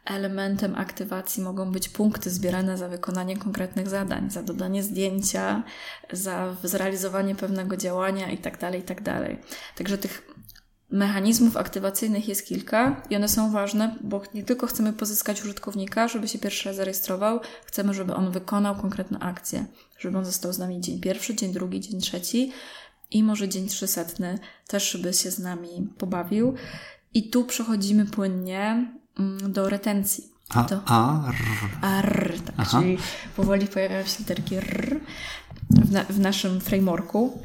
Elementem 0.06 0.76
aktywacji 0.76 1.44
mogą 1.44 1.72
być 1.72 1.90
punkty 1.90 2.30
zbierane 2.30 2.78
za 2.78 2.88
wykonanie 2.88 3.38
konkretnych 3.38 3.90
zadań, 3.90 4.32
za 4.32 4.44
dodanie 4.44 4.84
zdjęcia, 4.84 5.64
za 6.12 6.56
zrealizowanie 6.64 7.36
pewnego 7.36 7.78
działania 7.78 8.32
itd., 8.32 8.58
tak 8.58 8.76
itd. 8.76 9.04
Tak 9.04 9.78
Także 9.78 9.98
tych 9.98 10.36
mechanizmów 10.90 11.58
aktywacyjnych 11.58 12.28
jest 12.28 12.48
kilka 12.48 13.04
i 13.10 13.16
one 13.16 13.30
są 13.30 13.52
ważne, 13.52 13.96
bo 14.02 14.22
nie 14.34 14.44
tylko 14.44 14.68
chcemy 14.68 14.94
pozyskać 14.94 15.42
użytkownika, 15.42 16.08
żeby 16.08 16.28
się 16.28 16.40
pierwszy 16.40 16.70
raz 16.70 16.76
zarejestrował, 16.76 17.40
chcemy, 17.66 17.94
żeby 17.94 18.16
on 18.16 18.32
wykonał 18.32 18.76
konkretną 18.76 19.20
akcję, 19.20 19.66
żeby 20.00 20.18
on 20.18 20.26
został 20.26 20.54
z 20.54 20.60
nami 20.60 20.82
dzień 20.82 21.00
pierwszy, 21.00 21.36
dzień 21.36 21.54
drugi, 21.54 21.80
dzień 21.80 22.02
trzeci 22.02 22.52
i 23.12 23.24
może 23.24 23.50
dzień 23.50 23.68
trzysetny 23.68 24.40
też, 24.68 24.92
żeby 24.92 25.14
się 25.14 25.32
z 25.32 25.40
nami 25.40 25.90
pobawił. 25.98 26.54
I 27.14 27.30
tu 27.30 27.44
przechodzimy 27.44 28.06
płynnie 28.06 28.92
do 29.50 29.70
retencji. 29.70 30.24
A, 30.50 30.64
to, 30.64 30.82
a, 30.86 31.32
r. 32.00 32.34
tak, 32.58 32.70
czyli 32.70 32.98
powoli 33.36 33.68
pojawiają 33.68 34.06
się 34.06 34.16
literki 34.20 34.56
r 34.56 35.00
w, 35.70 35.92
na, 35.92 36.04
w 36.04 36.20
naszym 36.20 36.62
frameworku. 36.62 37.44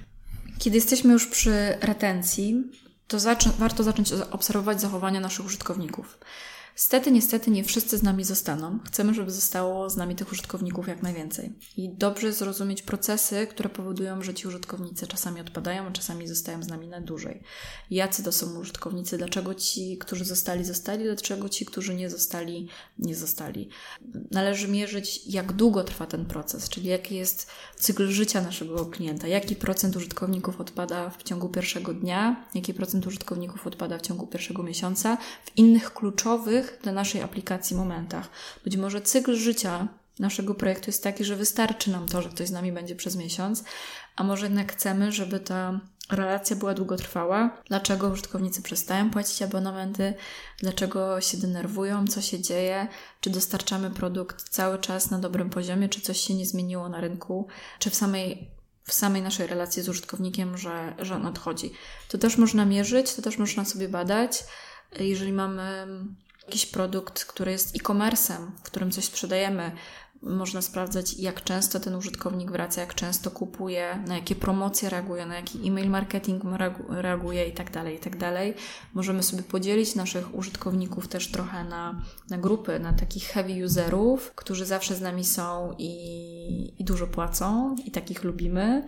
Kiedy 0.58 0.76
jesteśmy 0.76 1.12
już 1.12 1.26
przy 1.26 1.78
retencji, 1.80 2.64
to 3.06 3.18
warto 3.58 3.82
zacząć 3.82 4.12
obserwować 4.12 4.80
zachowania 4.80 5.20
naszych 5.20 5.46
użytkowników. 5.46 6.18
Stety, 6.80 7.10
niestety 7.10 7.50
nie 7.50 7.64
wszyscy 7.64 7.98
z 7.98 8.02
nami 8.02 8.24
zostaną. 8.24 8.78
Chcemy, 8.86 9.14
żeby 9.14 9.30
zostało 9.30 9.90
z 9.90 9.96
nami 9.96 10.16
tych 10.16 10.32
użytkowników 10.32 10.88
jak 10.88 11.02
najwięcej. 11.02 11.52
I 11.76 11.88
dobrze 11.88 12.32
zrozumieć 12.32 12.82
procesy, 12.82 13.46
które 13.46 13.68
powodują, 13.68 14.22
że 14.22 14.34
ci 14.34 14.48
użytkownicy 14.48 15.06
czasami 15.06 15.40
odpadają, 15.40 15.86
a 15.86 15.90
czasami 15.90 16.28
zostają 16.28 16.62
z 16.62 16.68
nami 16.68 16.88
na 16.88 17.00
dłużej. 17.00 17.42
Jacy 17.90 18.22
to 18.22 18.32
są 18.32 18.58
użytkownicy? 18.58 19.18
Dlaczego 19.18 19.54
ci, 19.54 19.98
którzy 19.98 20.24
zostali, 20.24 20.64
zostali? 20.64 21.04
Dlaczego 21.04 21.48
ci, 21.48 21.64
którzy 21.64 21.94
nie 21.94 22.10
zostali, 22.10 22.68
nie 22.98 23.14
zostali? 23.14 23.68
Należy 24.30 24.68
mierzyć, 24.68 25.26
jak 25.26 25.52
długo 25.52 25.84
trwa 25.84 26.06
ten 26.06 26.26
proces, 26.26 26.68
czyli 26.68 26.88
jaki 26.88 27.14
jest 27.14 27.46
cykl 27.76 28.08
życia 28.08 28.40
naszego 28.40 28.86
klienta, 28.86 29.26
jaki 29.28 29.56
procent 29.56 29.96
użytkowników 29.96 30.60
odpada 30.60 31.10
w 31.10 31.22
ciągu 31.22 31.48
pierwszego 31.48 31.94
dnia, 31.94 32.48
jaki 32.54 32.74
procent 32.74 33.06
użytkowników 33.06 33.66
odpada 33.66 33.98
w 33.98 34.02
ciągu 34.02 34.26
pierwszego 34.26 34.62
miesiąca, 34.62 35.18
w 35.44 35.58
innych 35.58 35.92
kluczowych 35.92 36.69
dla 36.82 36.92
naszej 36.92 37.22
aplikacji 37.22 37.76
momentach. 37.76 38.28
Być 38.64 38.76
może 38.76 39.00
cykl 39.00 39.36
życia 39.36 39.88
naszego 40.18 40.54
projektu 40.54 40.84
jest 40.86 41.04
taki, 41.04 41.24
że 41.24 41.36
wystarczy 41.36 41.90
nam 41.90 42.08
to, 42.08 42.22
że 42.22 42.28
ktoś 42.28 42.48
z 42.48 42.52
nami 42.52 42.72
będzie 42.72 42.96
przez 42.96 43.16
miesiąc, 43.16 43.64
a 44.16 44.24
może 44.24 44.46
jednak 44.46 44.72
chcemy, 44.72 45.12
żeby 45.12 45.40
ta 45.40 45.80
relacja 46.10 46.56
była 46.56 46.74
długotrwała. 46.74 47.62
Dlaczego 47.68 48.08
użytkownicy 48.08 48.62
przestają 48.62 49.10
płacić 49.10 49.42
abonamenty? 49.42 50.14
Dlaczego 50.58 51.20
się 51.20 51.38
denerwują? 51.38 52.06
Co 52.06 52.22
się 52.22 52.40
dzieje? 52.40 52.88
Czy 53.20 53.30
dostarczamy 53.30 53.90
produkt 53.90 54.48
cały 54.48 54.78
czas 54.78 55.10
na 55.10 55.18
dobrym 55.18 55.50
poziomie? 55.50 55.88
Czy 55.88 56.00
coś 56.00 56.20
się 56.20 56.34
nie 56.34 56.46
zmieniło 56.46 56.88
na 56.88 57.00
rynku? 57.00 57.48
Czy 57.78 57.90
w 57.90 57.94
samej 57.94 58.50
w 58.84 58.92
samej 58.92 59.22
naszej 59.22 59.46
relacji 59.46 59.82
z 59.82 59.88
użytkownikiem, 59.88 60.58
że, 60.58 60.94
że 60.98 61.14
on 61.14 61.26
odchodzi. 61.26 61.72
To 62.08 62.18
też 62.18 62.38
można 62.38 62.64
mierzyć, 62.64 63.14
to 63.14 63.22
też 63.22 63.38
można 63.38 63.64
sobie 63.64 63.88
badać. 63.88 64.44
Jeżeli 65.00 65.32
mamy 65.32 65.86
jakiś 66.50 66.66
produkt, 66.66 67.24
który 67.24 67.52
jest 67.52 67.76
e-commerce'em, 67.76 68.50
w 68.58 68.62
którym 68.62 68.90
coś 68.90 69.04
sprzedajemy, 69.04 69.72
można 70.22 70.62
sprawdzać, 70.62 71.14
jak 71.14 71.44
często 71.44 71.80
ten 71.80 71.94
użytkownik 71.94 72.50
wraca, 72.50 72.80
jak 72.80 72.94
często 72.94 73.30
kupuje, 73.30 74.04
na 74.06 74.14
jakie 74.14 74.34
promocje 74.34 74.90
reaguje, 74.90 75.26
na 75.26 75.36
jaki 75.36 75.68
e-mail 75.68 75.90
marketing 75.90 76.42
reaguje 76.88 77.48
i 77.48 77.52
tak 77.52 77.70
dalej, 77.70 77.96
i 77.96 77.98
tak. 77.98 78.10
Możemy 78.94 79.22
sobie 79.22 79.42
podzielić 79.42 79.94
naszych 79.94 80.34
użytkowników 80.34 81.08
też 81.08 81.30
trochę 81.30 81.64
na, 81.64 82.02
na 82.30 82.38
grupy, 82.38 82.78
na 82.78 82.92
takich 82.92 83.24
heavy 83.24 83.64
userów, 83.64 84.32
którzy 84.34 84.66
zawsze 84.66 84.94
z 84.94 85.00
nami 85.00 85.24
są 85.24 85.74
i, 85.78 86.72
i 86.78 86.84
dużo 86.84 87.06
płacą 87.06 87.76
i 87.84 87.90
takich 87.90 88.24
lubimy 88.24 88.86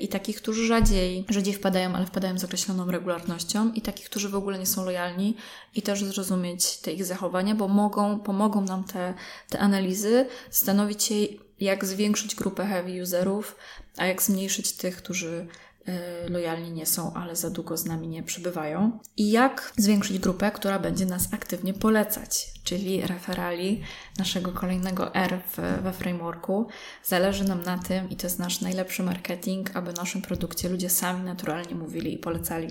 i 0.00 0.08
takich, 0.08 0.36
którzy 0.36 0.66
rzadziej, 0.66 1.24
rzadziej 1.28 1.54
wpadają, 1.54 1.94
ale 1.94 2.06
wpadają 2.06 2.38
z 2.38 2.44
określoną 2.44 2.90
regularnością 2.90 3.72
i 3.72 3.80
takich, 3.80 4.06
którzy 4.06 4.28
w 4.28 4.34
ogóle 4.34 4.58
nie 4.58 4.66
są 4.66 4.84
lojalni 4.84 5.36
i 5.74 5.82
też 5.82 6.04
zrozumieć 6.04 6.76
te 6.76 6.92
ich 6.92 7.04
zachowania, 7.04 7.54
bo 7.54 7.68
mogą, 7.68 8.20
pomogą 8.20 8.60
nam 8.60 8.84
te, 8.84 9.14
te 9.48 9.58
analizy 9.58 10.26
zastanowić 10.50 11.02
się, 11.02 11.14
jak 11.60 11.84
zwiększyć 11.84 12.34
grupę 12.34 12.66
heavy 12.66 13.02
userów, 13.02 13.56
a 13.96 14.06
jak 14.06 14.22
zmniejszyć 14.22 14.72
tych, 14.72 14.96
którzy 14.96 15.46
y, 15.88 16.30
lojalni 16.30 16.70
nie 16.70 16.86
są, 16.86 17.14
ale 17.14 17.36
za 17.36 17.50
długo 17.50 17.76
z 17.76 17.84
nami 17.84 18.08
nie 18.08 18.22
przybywają. 18.22 18.98
I 19.16 19.30
jak 19.30 19.72
zwiększyć 19.76 20.18
grupę, 20.18 20.50
która 20.50 20.78
będzie 20.78 21.06
nas 21.06 21.34
aktywnie 21.34 21.74
polecać, 21.74 22.46
czyli 22.64 23.06
referali 23.06 23.82
naszego 24.18 24.52
kolejnego 24.52 25.14
R 25.14 25.40
w, 25.52 25.82
we 25.82 25.92
frameworku. 25.92 26.68
Zależy 27.04 27.44
nam 27.44 27.62
na 27.62 27.78
tym, 27.78 28.10
i 28.10 28.16
to 28.16 28.26
jest 28.26 28.38
nasz 28.38 28.60
najlepszy 28.60 29.02
marketing, 29.02 29.76
aby 29.76 29.92
naszym 29.92 30.22
produkcie 30.22 30.68
ludzie 30.68 30.90
sami 30.90 31.22
naturalnie 31.24 31.74
mówili 31.74 32.14
i 32.14 32.18
polecali. 32.18 32.68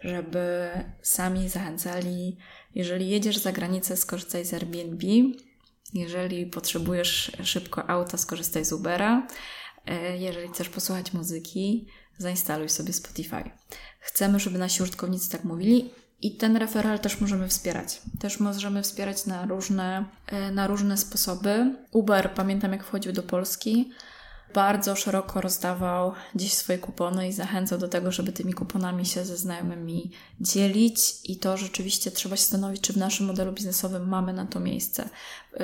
Żeby 0.00 0.68
sami 1.02 1.48
zachęcali, 1.48 2.36
jeżeli 2.74 3.08
jedziesz 3.08 3.38
za 3.38 3.52
granicę, 3.52 3.96
skorzystaj 3.96 4.44
z 4.44 4.54
Airbnb, 4.54 5.06
jeżeli 5.94 6.46
potrzebujesz 6.46 7.32
szybko 7.44 7.90
auta, 7.90 8.16
skorzystaj 8.16 8.64
z 8.64 8.72
Ubera. 8.72 9.26
E, 9.86 10.18
jeżeli 10.18 10.48
chcesz 10.48 10.68
posłuchać 10.68 11.12
muzyki, 11.12 11.86
zainstaluj 12.18 12.68
sobie 12.68 12.92
Spotify. 12.92 13.50
Chcemy, 14.00 14.40
żeby 14.40 14.58
nasi 14.58 14.82
użytkownicy 14.82 15.30
tak 15.30 15.44
mówili 15.44 15.90
i 16.22 16.36
ten 16.36 16.56
referal 16.56 16.98
też 16.98 17.20
możemy 17.20 17.48
wspierać. 17.48 18.02
Też 18.20 18.40
możemy 18.40 18.82
wspierać 18.82 19.26
na 19.26 19.46
różne, 19.46 20.04
e, 20.26 20.50
na 20.50 20.66
różne 20.66 20.96
sposoby. 20.96 21.76
Uber, 21.90 22.34
pamiętam 22.34 22.72
jak 22.72 22.84
wchodził 22.84 23.12
do 23.12 23.22
Polski, 23.22 23.90
bardzo 24.54 24.96
szeroko 24.96 25.40
rozdawał 25.40 26.12
dziś 26.34 26.52
swoje 26.52 26.78
kupony 26.78 27.28
i 27.28 27.32
zachęcał 27.32 27.78
do 27.78 27.88
tego, 27.88 28.12
żeby 28.12 28.32
tymi 28.32 28.52
kuponami 28.52 29.06
się 29.06 29.24
ze 29.24 29.36
znajomymi 29.36 30.10
dzielić 30.40 31.00
i 31.24 31.36
to 31.36 31.56
rzeczywiście 31.56 32.10
trzeba 32.10 32.36
się 32.36 32.42
zastanowić, 32.42 32.80
czy 32.80 32.92
w 32.92 32.96
naszym 32.96 33.26
modelu 33.26 33.52
biznesowym 33.52 34.08
mamy 34.08 34.32
na 34.32 34.46
to 34.46 34.60
miejsce. 34.60 35.08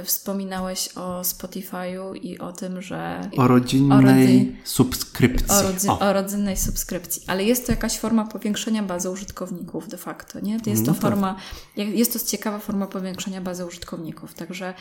Wspominałeś 0.04 0.88
o 0.96 1.20
Spotify'u 1.20 2.16
i 2.22 2.38
o 2.38 2.52
tym, 2.52 2.82
że... 2.82 3.30
O 3.36 3.48
rodzinnej 3.48 4.56
o 4.64 4.68
subskrypcji. 4.68 5.50
O, 5.50 5.62
rodzy, 5.62 5.90
o. 5.90 5.98
o, 5.98 6.12
rodzinnej 6.12 6.56
subskrypcji. 6.56 7.22
Ale 7.26 7.44
jest 7.44 7.66
to 7.66 7.72
jakaś 7.72 7.98
forma 7.98 8.24
powiększenia 8.24 8.82
bazy 8.82 9.10
użytkowników 9.10 9.88
de 9.88 9.96
facto, 9.96 10.40
nie? 10.40 10.60
To 10.60 10.70
jest 10.70 10.86
no 10.86 10.86
to 10.86 10.92
tak. 10.92 11.02
forma... 11.02 11.36
Jest 11.76 12.12
to 12.12 12.18
ciekawa 12.18 12.58
forma 12.58 12.86
powiększenia 12.86 13.40
bazy 13.40 13.66
użytkowników. 13.66 14.34
Także 14.34 14.74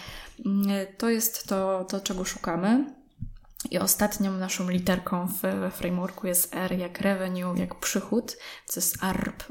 mm, 0.45 0.67
to 0.97 1.09
jest 1.09 1.47
to, 1.47 1.85
to 1.89 1.99
czego 1.99 2.25
szukamy. 2.25 2.98
I 3.71 3.79
ostatnią 3.79 4.31
naszą 4.31 4.69
literką 4.69 5.27
w, 5.27 5.71
frameworku 5.73 6.27
jest 6.27 6.55
R 6.55 6.71
jak 6.71 7.01
revenue, 7.01 7.55
jak 7.55 7.79
przychód, 7.79 8.37
co 8.65 8.79
jest 8.79 9.03
ARP. 9.03 9.43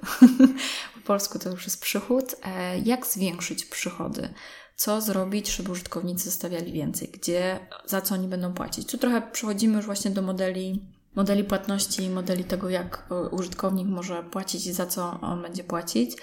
po 0.95 1.01
polsku 1.05 1.39
to 1.39 1.51
już 1.51 1.65
jest 1.65 1.81
przychód. 1.81 2.35
E, 2.43 2.79
jak 2.79 3.07
zwiększyć 3.07 3.65
przychody? 3.65 4.35
Co 4.77 5.01
zrobić, 5.01 5.57
żeby 5.57 5.73
użytkownicy 5.73 6.25
zostawiali 6.25 6.73
więcej? 6.73 7.09
Gdzie, 7.09 7.61
za 7.87 8.01
co 8.01 8.15
oni 8.15 8.29
będą 8.29 8.55
płacić? 8.55 8.91
Tu 8.91 8.99
trochę 8.99 9.23
przechodzimy 9.23 9.77
już 9.77 9.87
właśnie 9.87 10.11
do 10.11 10.23
modeli, 10.23 10.83
modeli 11.15 11.45
płatności, 11.45 12.11
modeli 12.11 12.45
tego, 12.45 12.69
jak 12.69 13.07
e, 13.11 13.15
użytkownik 13.15 13.89
może 13.89 14.23
płacić 14.23 14.67
i 14.67 14.73
za 14.73 14.87
co 14.87 15.21
on 15.21 15.43
będzie 15.43 15.65
płacić 15.65 16.17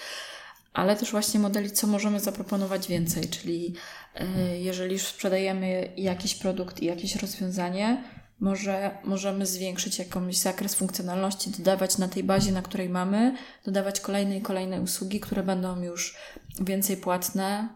ale 0.75 0.95
też 0.95 1.11
właśnie 1.11 1.39
modeli, 1.39 1.71
co 1.71 1.88
możemy 1.88 2.19
zaproponować 2.19 2.88
więcej, 2.88 3.29
czyli 3.29 3.73
e, 4.16 4.59
jeżeli 4.59 4.99
sprzedajemy 4.99 5.93
jakiś 5.97 6.36
produkt 6.36 6.82
i 6.82 6.86
jakieś 6.86 7.16
rozwiązanie, 7.16 8.03
Może 8.39 8.97
możemy 9.03 9.45
zwiększyć 9.45 9.99
jakąś 9.99 10.38
zakres 10.38 10.76
funkcjonalności, 10.76 11.49
dodawać 11.49 11.97
na 11.97 12.07
tej 12.07 12.24
bazie, 12.24 12.51
na 12.51 12.61
której 12.61 12.89
mamy, 12.89 13.36
dodawać 13.66 13.99
kolejne 13.99 14.38
i 14.38 14.41
kolejne 14.41 14.82
usługi, 14.82 15.20
które 15.20 15.43
będą 15.43 15.82
już 15.82 16.16
więcej 16.61 16.97
płatne, 16.97 17.70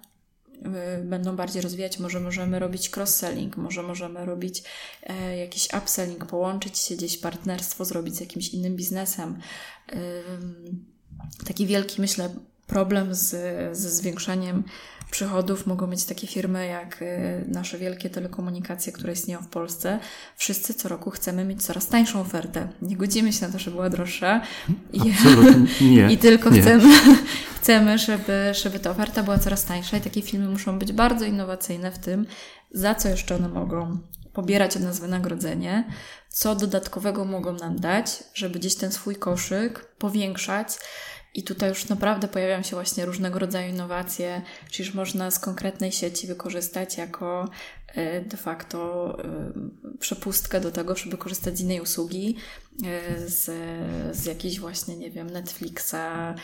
y, 1.00 1.04
będą 1.04 1.36
bardziej 1.36 1.62
rozwijać. 1.62 2.00
Może 2.00 2.20
możemy 2.20 2.60
robić 2.60 2.90
cross-selling, 2.90 3.58
może 3.58 3.84
możemy 3.84 4.26
robić 4.26 4.64
e, 5.04 5.38
jakiś 5.38 5.68
upselling, 5.78 6.26
połączyć 6.26 6.78
się 6.78 6.96
gdzieś 6.96 7.18
partnerstwo, 7.18 7.86
zrobić 7.86 8.16
z 8.16 8.20
jakimś 8.20 8.50
innym 8.50 8.76
biznesem. 8.76 9.40
Taki 11.48 11.66
wielki, 11.68 12.02
myślę, 12.02 12.30
problem 12.68 13.16
z, 13.16 13.30
ze 13.78 13.90
zwiększaniem 13.90 14.64
przychodów 15.12 15.68
mogą 15.68 15.88
mieć 15.88 16.06
takie 16.06 16.28
firmy 16.28 16.68
jak 16.68 17.02
y, 17.02 17.46
nasze 17.48 17.78
wielkie 17.78 18.10
telekomunikacje, 18.10 18.94
które 18.94 19.14
istnieją 19.14 19.42
w 19.42 19.48
Polsce. 19.48 20.00
Wszyscy 20.36 20.74
co 20.74 20.90
roku 20.90 21.10
chcemy 21.12 21.46
mieć 21.46 21.64
coraz 21.64 21.88
tańszą 21.88 22.22
ofertę. 22.22 22.68
Nie 22.82 22.98
godzimy 22.98 23.34
się 23.34 23.46
na 23.48 23.52
to, 23.52 23.60
żeby 23.60 23.76
była 23.76 23.90
droższa. 23.90 24.42
I, 24.94 25.02
nie, 25.82 26.08
i 26.14 26.18
tylko 26.18 26.50
nie. 26.50 26.62
chcemy, 26.62 26.84
chcemy 27.62 27.98
żeby, 27.98 28.52
żeby 28.64 28.80
ta 28.80 28.92
oferta 28.92 29.24
była 29.24 29.38
coraz 29.38 29.66
tańsza 29.66 29.98
i 29.98 30.02
takie 30.02 30.22
filmy 30.22 30.50
muszą 30.50 30.80
być 30.80 30.92
bardzo 30.92 31.26
innowacyjne 31.26 31.92
w 31.92 32.00
tym, 32.00 32.26
za 32.72 32.96
co 32.96 33.10
jeszcze 33.10 33.36
one 33.36 33.50
mogą 33.50 33.98
pobierać 34.34 34.78
od 34.78 34.84
nas 34.84 35.00
wynagrodzenie, 35.00 35.84
co 36.30 36.56
dodatkowego 36.56 37.26
mogą 37.26 37.54
nam 37.54 37.80
dać, 37.80 38.24
żeby 38.34 38.60
gdzieś 38.60 38.76
ten 38.76 38.92
swój 38.92 39.16
koszyk 39.16 39.86
powiększać 39.98 40.68
i 41.34 41.44
tutaj 41.44 41.70
już 41.70 41.90
naprawdę 41.90 42.28
pojawiają 42.28 42.64
się 42.64 42.76
właśnie 42.76 43.06
różnego 43.06 43.40
rodzaju 43.40 43.70
innowacje, 43.70 44.42
czyż 44.72 44.94
można 44.94 45.32
z 45.32 45.40
konkretnej 45.40 45.92
sieci 45.92 46.28
wykorzystać 46.28 46.98
jako 46.98 47.50
de 48.26 48.38
facto 48.38 49.18
e, 49.24 49.52
przepustkę 50.00 50.62
do 50.62 50.72
tego, 50.72 50.96
żeby 50.96 51.18
korzystać 51.18 51.58
z 51.58 51.62
innej 51.62 51.82
usługi, 51.82 52.36
e, 52.86 53.30
z, 53.30 53.46
z 54.18 54.26
jakiejś 54.26 54.60
właśnie, 54.60 54.98
nie 54.98 55.12
wiem, 55.12 55.30
Netflixa, 55.30 56.36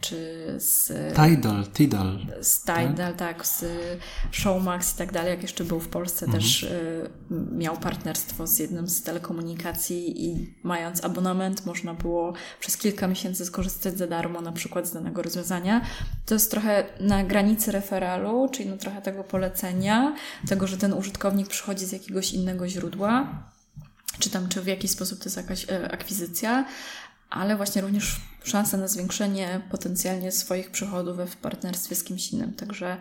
czy 0.00 0.46
z... 0.58 0.92
Tidal, 1.14 1.66
Tidal. 1.72 2.26
Z 2.40 2.60
Tidal, 2.60 2.94
tak, 2.96 3.16
tak 3.16 3.46
z 3.46 3.64
Showmax 4.32 4.94
i 4.94 4.98
tak 4.98 5.12
dalej, 5.12 5.30
jak 5.30 5.42
jeszcze 5.42 5.64
był 5.64 5.80
w 5.80 5.88
Polsce, 5.88 6.26
mhm. 6.26 6.42
też 6.42 6.66
miał 7.52 7.76
partnerstwo 7.76 8.46
z 8.46 8.58
jednym 8.58 8.88
z 8.88 9.02
telekomunikacji 9.02 10.26
i 10.26 10.54
mając 10.62 11.04
abonament 11.04 11.66
można 11.66 11.94
było 11.94 12.32
przez 12.60 12.76
kilka 12.76 13.06
miesięcy 13.06 13.46
skorzystać 13.46 13.98
za 13.98 14.06
darmo 14.06 14.40
na 14.40 14.52
przykład 14.52 14.86
z 14.86 14.92
danego 14.92 15.22
rozwiązania. 15.22 15.80
To 16.26 16.34
jest 16.34 16.50
trochę 16.50 16.84
na 17.00 17.24
granicy 17.24 17.72
referalu, 17.72 18.48
czyli 18.52 18.68
no 18.68 18.76
trochę 18.76 19.02
tego 19.02 19.24
polecenia, 19.24 20.14
tego, 20.48 20.66
że 20.66 20.76
ten 20.76 20.92
użytkownik 20.92 21.48
przychodzi 21.48 21.86
z 21.86 21.92
jakiegoś 21.92 22.32
innego 22.32 22.68
źródła, 22.68 23.42
czy 24.18 24.30
tam, 24.30 24.48
czy 24.48 24.62
w 24.62 24.66
jakiś 24.66 24.90
sposób 24.90 25.18
to 25.18 25.24
jest 25.24 25.36
jakaś 25.36 25.70
e, 25.70 25.92
akwizycja, 25.92 26.66
ale 27.30 27.56
właśnie 27.56 27.82
również 27.82 28.20
szansa 28.44 28.76
na 28.76 28.88
zwiększenie 28.88 29.60
potencjalnie 29.70 30.32
swoich 30.32 30.70
przychodów 30.70 31.30
w 31.30 31.36
partnerstwie 31.36 31.96
z 31.96 32.04
kimś 32.04 32.32
innym. 32.32 32.54
Także 32.54 32.96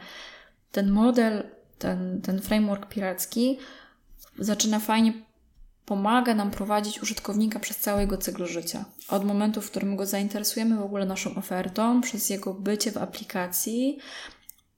ten 0.72 0.92
model, 0.92 1.44
ten, 1.80 2.22
ten 2.22 2.42
framework 2.42 2.90
piracki 2.90 3.58
zaczyna 4.40 4.80
fajnie 4.80 5.14
pomaga 5.86 6.34
nam 6.34 6.52
prowadzić 6.52 7.04
użytkownika 7.04 7.60
przez 7.60 7.78
cały 7.78 8.02
jego 8.02 8.18
cykl 8.18 8.46
życia. 8.46 8.86
Od 9.10 9.26
momentu, 9.26 9.62
w 9.62 9.72
którym 9.72 9.96
go 9.96 10.06
zainteresujemy 10.06 10.78
w 10.78 10.82
ogóle 10.82 11.06
naszą 11.06 11.36
ofertą, 11.36 12.02
przez 12.02 12.30
jego 12.30 12.54
bycie 12.54 12.92
w 12.92 12.98
aplikacji, 12.98 14.00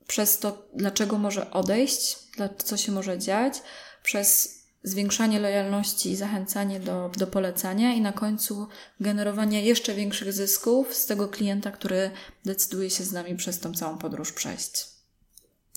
przez 0.07 0.39
to, 0.39 0.67
dlaczego 0.75 1.17
może 1.17 1.51
odejść, 1.51 2.17
co 2.57 2.77
się 2.77 2.91
może 2.91 3.19
dziać, 3.19 3.61
przez 4.03 4.57
zwiększanie 4.83 5.39
lojalności 5.39 6.11
i 6.11 6.15
zachęcanie 6.15 6.79
do, 6.79 7.11
do 7.17 7.27
polecania 7.27 7.93
i 7.93 8.01
na 8.01 8.11
końcu 8.11 8.67
generowanie 8.99 9.61
jeszcze 9.61 9.93
większych 9.93 10.33
zysków 10.33 10.93
z 10.93 11.05
tego 11.05 11.27
klienta, 11.27 11.71
który 11.71 12.11
decyduje 12.45 12.89
się 12.89 13.03
z 13.03 13.11
nami 13.11 13.35
przez 13.35 13.59
tą 13.59 13.73
całą 13.73 13.97
podróż 13.97 14.31
przejść. 14.31 14.85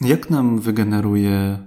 Jak 0.00 0.30
nam 0.30 0.60
wygeneruje 0.60 1.58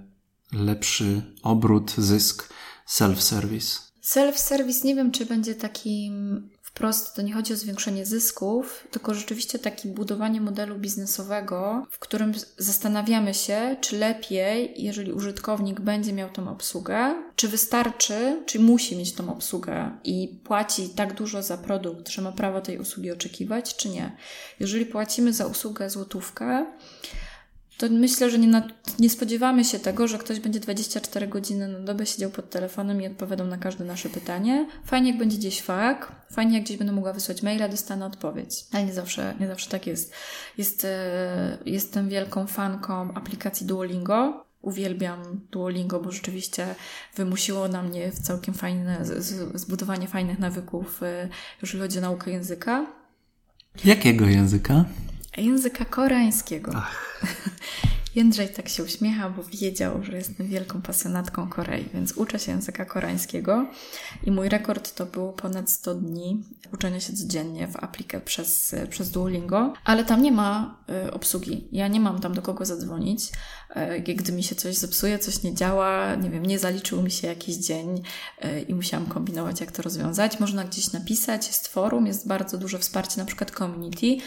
lepszy 0.53 1.21
obrót, 1.43 1.91
zysk 1.97 2.53
self-service? 2.87 3.79
Self-service 4.03 4.85
nie 4.85 4.95
wiem, 4.95 5.11
czy 5.11 5.25
będzie 5.25 5.55
takim 5.55 6.49
wprost, 6.73 7.15
to 7.15 7.21
nie 7.21 7.33
chodzi 7.33 7.53
o 7.53 7.55
zwiększenie 7.55 8.05
zysków, 8.05 8.87
tylko 8.91 9.13
rzeczywiście 9.13 9.59
takie 9.59 9.89
budowanie 9.89 10.41
modelu 10.41 10.75
biznesowego, 10.75 11.87
w 11.89 11.99
którym 11.99 12.33
zastanawiamy 12.57 13.33
się, 13.33 13.75
czy 13.81 13.97
lepiej, 13.97 14.73
jeżeli 14.77 15.13
użytkownik 15.13 15.81
będzie 15.81 16.13
miał 16.13 16.29
tą 16.29 16.49
obsługę, 16.49 17.23
czy 17.35 17.47
wystarczy, 17.47 18.43
czy 18.45 18.59
musi 18.59 18.97
mieć 18.97 19.13
tą 19.13 19.33
obsługę 19.33 19.91
i 20.03 20.39
płaci 20.43 20.89
tak 20.89 21.13
dużo 21.13 21.43
za 21.43 21.57
produkt, 21.57 22.09
że 22.09 22.21
ma 22.21 22.31
prawo 22.31 22.61
tej 22.61 22.79
usługi 22.79 23.11
oczekiwać, 23.11 23.75
czy 23.75 23.89
nie. 23.89 24.17
Jeżeli 24.59 24.85
płacimy 24.85 25.33
za 25.33 25.45
usługę 25.45 25.89
złotówkę, 25.89 26.65
to 27.83 27.89
myślę, 27.89 28.29
że 28.29 28.39
nie, 28.39 28.63
nie 28.99 29.09
spodziewamy 29.09 29.65
się 29.65 29.79
tego, 29.79 30.07
że 30.07 30.17
ktoś 30.17 30.39
będzie 30.39 30.59
24 30.59 31.27
godziny 31.27 31.67
na 31.67 31.79
dobę 31.79 32.05
siedział 32.05 32.29
pod 32.29 32.49
telefonem 32.49 33.01
i 33.01 33.07
odpowiadał 33.07 33.47
na 33.47 33.57
każde 33.57 33.85
nasze 33.85 34.09
pytanie. 34.09 34.67
Fajnie, 34.85 35.09
jak 35.09 35.19
będzie 35.19 35.37
gdzieś 35.37 35.61
fak, 35.61 36.11
fajnie, 36.31 36.53
jak 36.53 36.63
gdzieś 36.63 36.77
będę 36.77 36.93
mogła 36.93 37.13
wysłać 37.13 37.43
maila, 37.43 37.67
dostanę 37.67 38.05
odpowiedź. 38.05 38.65
Ale 38.71 38.85
nie 38.85 38.93
zawsze, 38.93 39.33
nie 39.39 39.47
zawsze 39.47 39.69
tak 39.69 39.87
jest. 39.87 40.13
jest 40.57 40.85
e, 40.85 41.57
jestem 41.65 42.09
wielką 42.09 42.47
fanką 42.47 43.13
aplikacji 43.13 43.67
Duolingo. 43.67 44.45
Uwielbiam 44.61 45.41
Duolingo, 45.51 45.99
bo 45.99 46.11
rzeczywiście 46.11 46.75
wymusiło 47.15 47.67
na 47.67 47.83
mnie 47.83 48.11
całkiem 48.11 48.53
fajne, 48.53 48.97
zbudowanie 49.53 50.07
fajnych 50.07 50.39
nawyków, 50.39 51.03
e, 51.03 51.29
jeżeli 51.61 51.81
chodzi 51.81 51.97
o 51.97 52.01
naukę 52.01 52.31
języka. 52.31 52.85
Jakiego 53.85 54.25
języka? 54.25 54.85
Języka 55.37 55.85
koreańskiego. 55.85 56.71
Ach. 56.75 57.23
Jędrzej 58.15 58.49
tak 58.49 58.69
się 58.69 58.83
uśmiecha, 58.83 59.29
bo 59.29 59.43
wiedział, 59.43 60.03
że 60.03 60.17
jestem 60.17 60.47
wielką 60.47 60.81
pasjonatką 60.81 61.49
Korei, 61.49 61.85
więc 61.93 62.11
uczę 62.11 62.39
się 62.39 62.51
języka 62.51 62.85
koreańskiego 62.85 63.65
i 64.23 64.31
mój 64.31 64.49
rekord 64.49 64.95
to 64.95 65.05
było 65.05 65.33
ponad 65.33 65.69
100 65.69 65.95
dni 65.95 66.43
uczenia 66.73 66.99
się 66.99 67.13
codziennie 67.13 67.67
w 67.67 67.83
aplikę 67.83 68.21
przez, 68.21 68.75
przez 68.89 69.11
Duolingo, 69.11 69.73
ale 69.85 70.05
tam 70.05 70.21
nie 70.21 70.31
ma 70.31 70.77
y, 71.07 71.11
obsługi. 71.11 71.67
Ja 71.71 71.87
nie 71.87 71.99
mam 71.99 72.19
tam 72.19 72.33
do 72.33 72.41
kogo 72.41 72.65
zadzwonić. 72.65 73.31
Y, 73.97 73.99
gdy 73.99 74.31
mi 74.31 74.43
się 74.43 74.55
coś 74.55 74.75
zepsuje, 74.75 75.19
coś 75.19 75.43
nie 75.43 75.55
działa, 75.55 76.15
nie 76.15 76.29
wiem, 76.29 76.45
nie 76.45 76.59
zaliczył 76.59 77.01
mi 77.01 77.11
się 77.11 77.27
jakiś 77.27 77.55
dzień 77.55 78.03
y, 78.45 78.61
i 78.61 78.75
musiałam 78.75 79.05
kombinować, 79.05 79.61
jak 79.61 79.71
to 79.71 79.81
rozwiązać. 79.81 80.39
Można 80.39 80.63
gdzieś 80.63 80.91
napisać, 80.91 81.47
jest 81.47 81.67
forum, 81.67 82.07
jest 82.07 82.27
bardzo 82.27 82.57
duże 82.57 82.79
wsparcie, 82.79 83.17
na 83.17 83.25
przykład 83.25 83.51
community, 83.51 84.17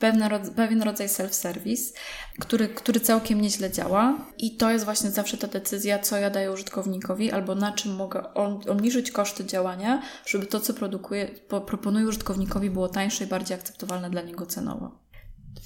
pewna, 0.00 0.38
pewien 0.56 0.82
rodzaj 0.82 1.06
self-service, 1.08 1.92
który, 2.40 2.68
który 2.68 3.00
całkiem 3.00 3.40
nieźle 3.40 3.70
działa. 3.70 4.26
I 4.38 4.56
to 4.56 4.70
jest 4.70 4.84
właśnie 4.84 5.10
zawsze 5.10 5.36
ta 5.36 5.46
decyzja, 5.46 5.98
co 5.98 6.16
ja 6.16 6.30
daję 6.30 6.52
użytkownikowi, 6.52 7.30
albo 7.30 7.54
na 7.54 7.72
czym 7.72 7.94
mogę 7.94 8.34
obniżyć 8.68 9.10
koszty 9.10 9.44
działania, 9.44 10.02
żeby 10.26 10.46
to, 10.46 10.60
co 10.60 10.74
produkuję, 10.74 11.28
po, 11.48 11.60
proponuję 11.60 12.06
użytkownikowi, 12.06 12.70
było 12.70 12.88
tańsze 12.88 13.24
i 13.24 13.26
bardziej 13.26 13.54
akceptowalne 13.54 14.10
dla 14.10 14.22
niego 14.22 14.46
cenowo. 14.46 14.98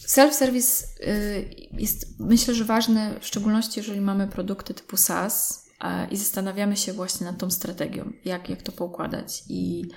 Self-service 0.07 0.85
y, 1.01 1.69
jest, 1.73 2.21
myślę, 2.21 2.55
że 2.55 2.65
ważny, 2.65 3.21
w 3.21 3.27
szczególności 3.27 3.81
jeżeli 3.81 4.01
mamy 4.01 4.29
produkty 4.29 4.75
typu 4.75 4.97
SaaS 4.97 5.65
i 6.11 6.17
zastanawiamy 6.17 6.77
się 6.77 6.93
właśnie 6.93 7.27
nad 7.27 7.39
tą 7.39 7.51
strategią, 7.51 8.13
jak, 8.25 8.51
jak 8.51 8.63
to 8.63 8.73
poukładać. 8.73 9.43
I 9.49 9.89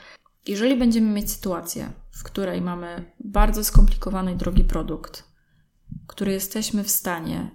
jeżeli 0.48 0.76
będziemy 0.76 1.12
mieć 1.12 1.32
sytuację, 1.32 1.92
w 2.12 2.24
której 2.24 2.62
mamy 2.62 3.12
bardzo 3.20 3.64
skomplikowany 3.64 4.34
i 4.34 4.36
drogi 4.36 4.64
produkt, 4.64 5.24
który 6.08 6.32
jesteśmy 6.32 6.84
w 6.84 6.92
stanie 6.92 7.52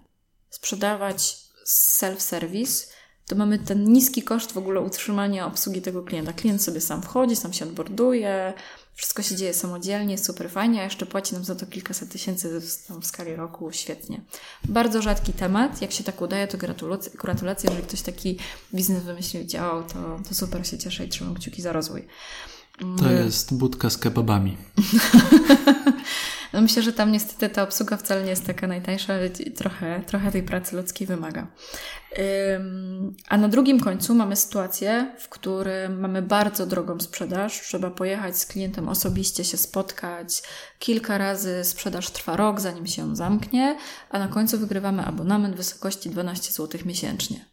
sprzedawać 0.50 1.36
self-service, 1.66 2.86
to 3.26 3.36
mamy 3.36 3.58
ten 3.58 3.84
niski 3.84 4.22
koszt 4.22 4.52
w 4.52 4.58
ogóle 4.58 4.80
utrzymania 4.80 5.46
obsługi 5.46 5.82
tego 5.82 6.02
klienta. 6.02 6.32
Klient 6.32 6.62
sobie 6.62 6.80
sam 6.80 7.02
wchodzi, 7.02 7.36
sam 7.36 7.52
się 7.52 7.66
onboarduje, 7.66 8.54
wszystko 8.94 9.22
się 9.22 9.36
dzieje 9.36 9.54
samodzielnie, 9.54 10.18
super 10.18 10.50
fajnie, 10.50 10.80
a 10.80 10.84
jeszcze 10.84 11.06
płaci 11.06 11.34
nam 11.34 11.44
za 11.44 11.54
to 11.54 11.66
kilkaset 11.66 12.08
tysięcy 12.12 12.60
w 13.00 13.06
skali 13.06 13.36
roku, 13.36 13.72
świetnie. 13.72 14.20
Bardzo 14.64 15.02
rzadki 15.02 15.32
temat, 15.32 15.82
jak 15.82 15.92
się 15.92 16.04
tak 16.04 16.20
udaje, 16.20 16.48
to 16.48 16.58
gratulacje, 16.58 17.12
gratulacje 17.14 17.70
jeżeli 17.70 17.86
ktoś 17.88 18.02
taki 18.02 18.38
biznes 18.74 19.02
wymyślił, 19.02 19.44
działał, 19.44 19.84
to, 19.84 20.20
to 20.28 20.34
super 20.34 20.66
się 20.66 20.78
cieszę 20.78 21.04
i 21.04 21.08
trzymam 21.08 21.34
kciuki 21.34 21.62
za 21.62 21.72
rozwój. 21.72 22.06
To 22.98 23.12
jest 23.12 23.54
budka 23.54 23.90
z 23.90 23.98
kebabami. 23.98 24.56
no 26.52 26.60
myślę, 26.60 26.82
że 26.82 26.92
tam 26.92 27.12
niestety 27.12 27.48
ta 27.48 27.62
obsługa 27.62 27.96
wcale 27.96 28.22
nie 28.22 28.30
jest 28.30 28.46
taka 28.46 28.66
najtańsza, 28.66 29.14
ale 29.14 29.30
trochę, 29.30 30.02
trochę 30.06 30.32
tej 30.32 30.42
pracy 30.42 30.76
ludzkiej 30.76 31.06
wymaga. 31.06 31.46
A 33.28 33.38
na 33.38 33.48
drugim 33.48 33.80
końcu 33.80 34.14
mamy 34.14 34.36
sytuację, 34.36 35.14
w 35.18 35.28
którym 35.28 36.00
mamy 36.00 36.22
bardzo 36.22 36.66
drogą 36.66 37.00
sprzedaż. 37.00 37.60
Trzeba 37.60 37.90
pojechać 37.90 38.38
z 38.38 38.46
klientem 38.46 38.88
osobiście, 38.88 39.44
się 39.44 39.56
spotkać. 39.56 40.42
Kilka 40.78 41.18
razy 41.18 41.64
sprzedaż 41.64 42.10
trwa 42.10 42.36
rok, 42.36 42.60
zanim 42.60 42.86
się 42.86 43.02
ją 43.02 43.16
zamknie, 43.16 43.76
a 44.10 44.18
na 44.18 44.28
końcu 44.28 44.58
wygrywamy 44.58 45.04
abonament 45.04 45.54
w 45.54 45.56
wysokości 45.56 46.10
12 46.10 46.52
zł 46.52 46.80
miesięcznie. 46.84 47.51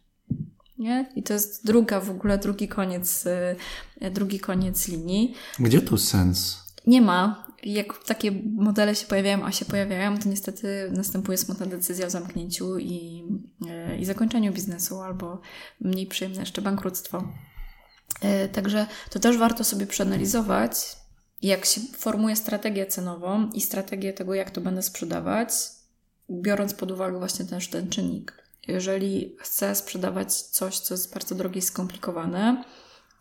Nie? 0.80 1.12
I 1.16 1.22
to 1.22 1.32
jest 1.32 1.66
druga 1.66 2.00
w 2.00 2.10
ogóle, 2.10 2.38
drugi 2.38 2.68
koniec, 2.68 3.26
y, 3.26 4.10
drugi 4.10 4.40
koniec 4.40 4.88
linii. 4.88 5.34
Gdzie 5.58 5.82
tu 5.82 5.98
sens? 5.98 6.58
Nie 6.86 7.02
ma. 7.02 7.50
Jak 7.62 8.04
takie 8.04 8.32
modele 8.56 8.94
się 8.94 9.06
pojawiają, 9.06 9.44
a 9.44 9.52
się 9.52 9.64
pojawiają, 9.64 10.18
to 10.18 10.28
niestety 10.28 10.90
następuje 10.92 11.38
smutna 11.38 11.66
decyzja 11.66 12.06
o 12.06 12.10
zamknięciu 12.10 12.78
i, 12.78 13.24
y, 13.92 13.98
i 13.98 14.04
zakończeniu 14.04 14.52
biznesu, 14.52 15.00
albo 15.00 15.40
mniej 15.80 16.06
przyjemne 16.06 16.40
jeszcze 16.40 16.62
bankructwo. 16.62 17.24
Y, 18.44 18.48
także 18.48 18.86
to 19.10 19.18
też 19.18 19.36
warto 19.36 19.64
sobie 19.64 19.86
przeanalizować, 19.86 20.96
jak 21.42 21.64
się 21.64 21.80
formuje 21.96 22.36
strategię 22.36 22.86
cenową 22.86 23.50
i 23.50 23.60
strategię 23.60 24.12
tego, 24.12 24.34
jak 24.34 24.50
to 24.50 24.60
będę 24.60 24.82
sprzedawać, 24.82 25.52
biorąc 26.30 26.74
pod 26.74 26.90
uwagę 26.90 27.18
właśnie 27.18 27.44
też 27.44 27.68
ten 27.68 27.88
czynnik. 27.88 28.40
Jeżeli 28.70 29.36
chcę 29.38 29.74
sprzedawać 29.74 30.34
coś, 30.34 30.78
co 30.78 30.94
jest 30.94 31.14
bardzo 31.14 31.34
drogie 31.34 31.58
i 31.58 31.62
skomplikowane, 31.62 32.64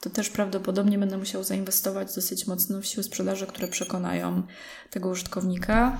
to 0.01 0.09
też 0.09 0.29
prawdopodobnie 0.29 0.97
będę 0.97 1.17
musiał 1.17 1.43
zainwestować 1.43 2.15
dosyć 2.15 2.47
mocno 2.47 2.81
w 2.81 2.85
siły 2.85 3.03
sprzedaży, 3.03 3.47
które 3.47 3.67
przekonają 3.67 4.43
tego 4.89 5.09
użytkownika. 5.09 5.97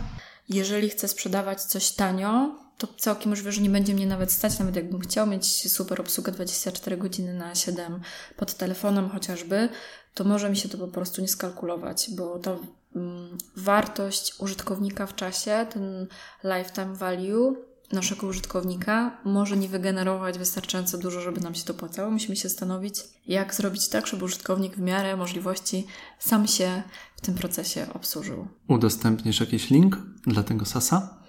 Jeżeli 0.50 0.90
chcę 0.90 1.08
sprzedawać 1.08 1.62
coś 1.62 1.92
tanio, 1.92 2.56
to 2.78 2.88
całkiem 2.98 3.30
możliwe, 3.30 3.52
że 3.52 3.62
nie 3.62 3.70
będzie 3.70 3.94
mnie 3.94 4.08
nawet 4.08 4.32
stać, 4.32 4.60
nawet 4.60 4.76
jakbym 4.76 5.00
chciał 5.00 5.28
mieć 5.28 5.72
super 5.72 6.02
obsługę 6.02 6.32
24 6.32 6.98
godziny 6.98 7.34
na 7.34 7.56
7 7.56 8.02
pod 8.38 8.54
telefonem 8.54 9.10
chociażby, 9.10 9.70
to 10.14 10.24
może 10.24 10.50
mi 10.50 10.58
się 10.58 10.70
to 10.70 10.78
po 10.78 10.88
prostu 10.88 11.22
nie 11.22 11.28
skalkulować, 11.28 12.10
bo 12.12 12.40
ta 12.40 12.58
mm, 12.96 13.38
wartość 13.56 14.36
użytkownika 14.40 15.08
w 15.08 15.16
czasie, 15.16 15.68
ten 15.74 16.08
lifetime 16.44 16.96
value 16.96 17.69
naszego 17.92 18.28
użytkownika 18.28 19.18
może 19.26 19.58
nie 19.58 19.68
wygenerować 19.68 20.38
wystarczająco 20.38 20.98
dużo, 20.98 21.22
żeby 21.22 21.42
nam 21.42 21.56
się 21.56 21.64
to 21.64 21.74
płacało. 21.74 22.12
Musimy 22.12 22.36
się 22.36 22.50
zastanowić, 22.50 22.96
jak 23.28 23.56
zrobić 23.56 23.90
tak, 23.90 24.08
żeby 24.08 24.26
użytkownik 24.26 24.76
w 24.76 24.82
miarę 24.82 25.16
możliwości 25.16 25.88
sam 26.20 26.48
się 26.48 26.84
w 27.16 27.22
tym 27.22 27.36
procesie 27.36 27.88
obsłużył. 27.94 28.48
Udostępnisz 28.68 29.40
jakiś 29.40 29.70
link 29.70 29.98
dla 30.28 30.44
tego 30.44 30.66
SASA? 30.66 31.20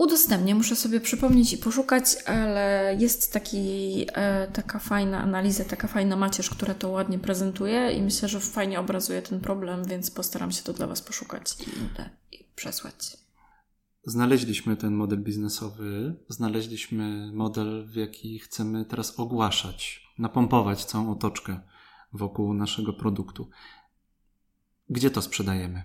Udostępnię, 0.00 0.54
muszę 0.54 0.76
sobie 0.76 1.00
przypomnieć 1.00 1.52
i 1.52 1.58
poszukać, 1.58 2.04
ale 2.26 2.96
jest 2.98 3.32
taki, 3.32 4.06
e, 4.12 4.48
taka 4.52 4.78
fajna 4.78 5.22
analiza, 5.22 5.64
taka 5.64 5.88
fajna 5.88 6.16
macierz, 6.16 6.50
która 6.50 6.74
to 6.74 6.88
ładnie 6.88 7.18
prezentuje 7.18 7.92
i 7.92 8.02
myślę, 8.02 8.28
że 8.28 8.40
fajnie 8.40 8.80
obrazuje 8.80 9.22
ten 9.22 9.40
problem, 9.40 9.84
więc 9.84 10.10
postaram 10.10 10.52
się 10.52 10.62
to 10.62 10.72
dla 10.72 10.86
Was 10.86 11.02
poszukać 11.02 11.56
i, 11.60 11.70
i 12.36 12.44
przesłać. 12.54 13.19
Znaleźliśmy 14.04 14.76
ten 14.76 14.94
model 14.94 15.18
biznesowy, 15.22 16.16
znaleźliśmy 16.28 17.32
model, 17.32 17.86
w 17.86 17.96
jaki 17.96 18.38
chcemy 18.38 18.84
teraz 18.84 19.20
ogłaszać, 19.20 20.06
napompować 20.18 20.84
całą 20.84 21.12
otoczkę 21.12 21.60
wokół 22.12 22.54
naszego 22.54 22.92
produktu. 22.92 23.50
Gdzie 24.88 25.10
to 25.10 25.22
sprzedajemy? 25.22 25.82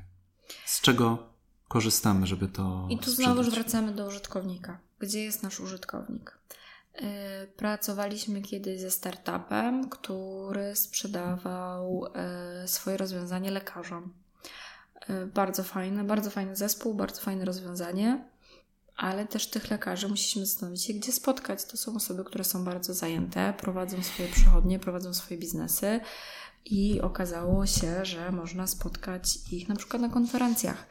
Z 0.65 0.81
czego 0.81 1.29
korzystamy, 1.67 2.27
żeby 2.27 2.47
to. 2.47 2.87
I 2.89 2.97
tu 2.97 3.11
znowu 3.11 3.43
wracamy 3.43 3.91
do 3.91 4.07
użytkownika. 4.07 4.79
Gdzie 4.99 5.23
jest 5.23 5.43
nasz 5.43 5.59
użytkownik? 5.59 6.37
Y, 6.95 7.01
pracowaliśmy 7.57 8.41
kiedyś 8.41 8.81
ze 8.81 8.91
startupem, 8.91 9.89
który 9.89 10.75
sprzedawał 10.75 12.05
y, 12.63 12.67
swoje 12.67 12.97
rozwiązanie 12.97 13.51
lekarzom. 13.51 14.13
Y, 15.09 15.27
bardzo 15.27 15.63
fajne, 15.63 16.03
bardzo 16.03 16.29
fajny 16.29 16.55
zespół, 16.55 16.93
bardzo 16.93 17.21
fajne 17.21 17.45
rozwiązanie, 17.45 18.25
ale 18.95 19.27
też 19.27 19.47
tych 19.47 19.71
lekarzy 19.71 20.07
musimy 20.07 20.45
zastanowić 20.45 20.83
się, 20.83 20.93
gdzie 20.93 21.11
spotkać. 21.11 21.65
To 21.65 21.77
są 21.77 21.95
osoby, 21.95 22.23
które 22.23 22.43
są 22.43 22.65
bardzo 22.65 22.93
zajęte, 22.93 23.53
prowadzą 23.57 24.03
swoje 24.03 24.29
przychodnie, 24.29 24.79
prowadzą 24.79 25.13
swoje 25.13 25.39
biznesy 25.39 25.99
i 26.65 27.01
okazało 27.01 27.65
się, 27.65 28.05
że 28.05 28.31
można 28.31 28.67
spotkać 28.67 29.37
ich 29.51 29.69
na 29.69 29.75
przykład 29.75 30.01
na 30.01 30.09
konferencjach 30.09 30.87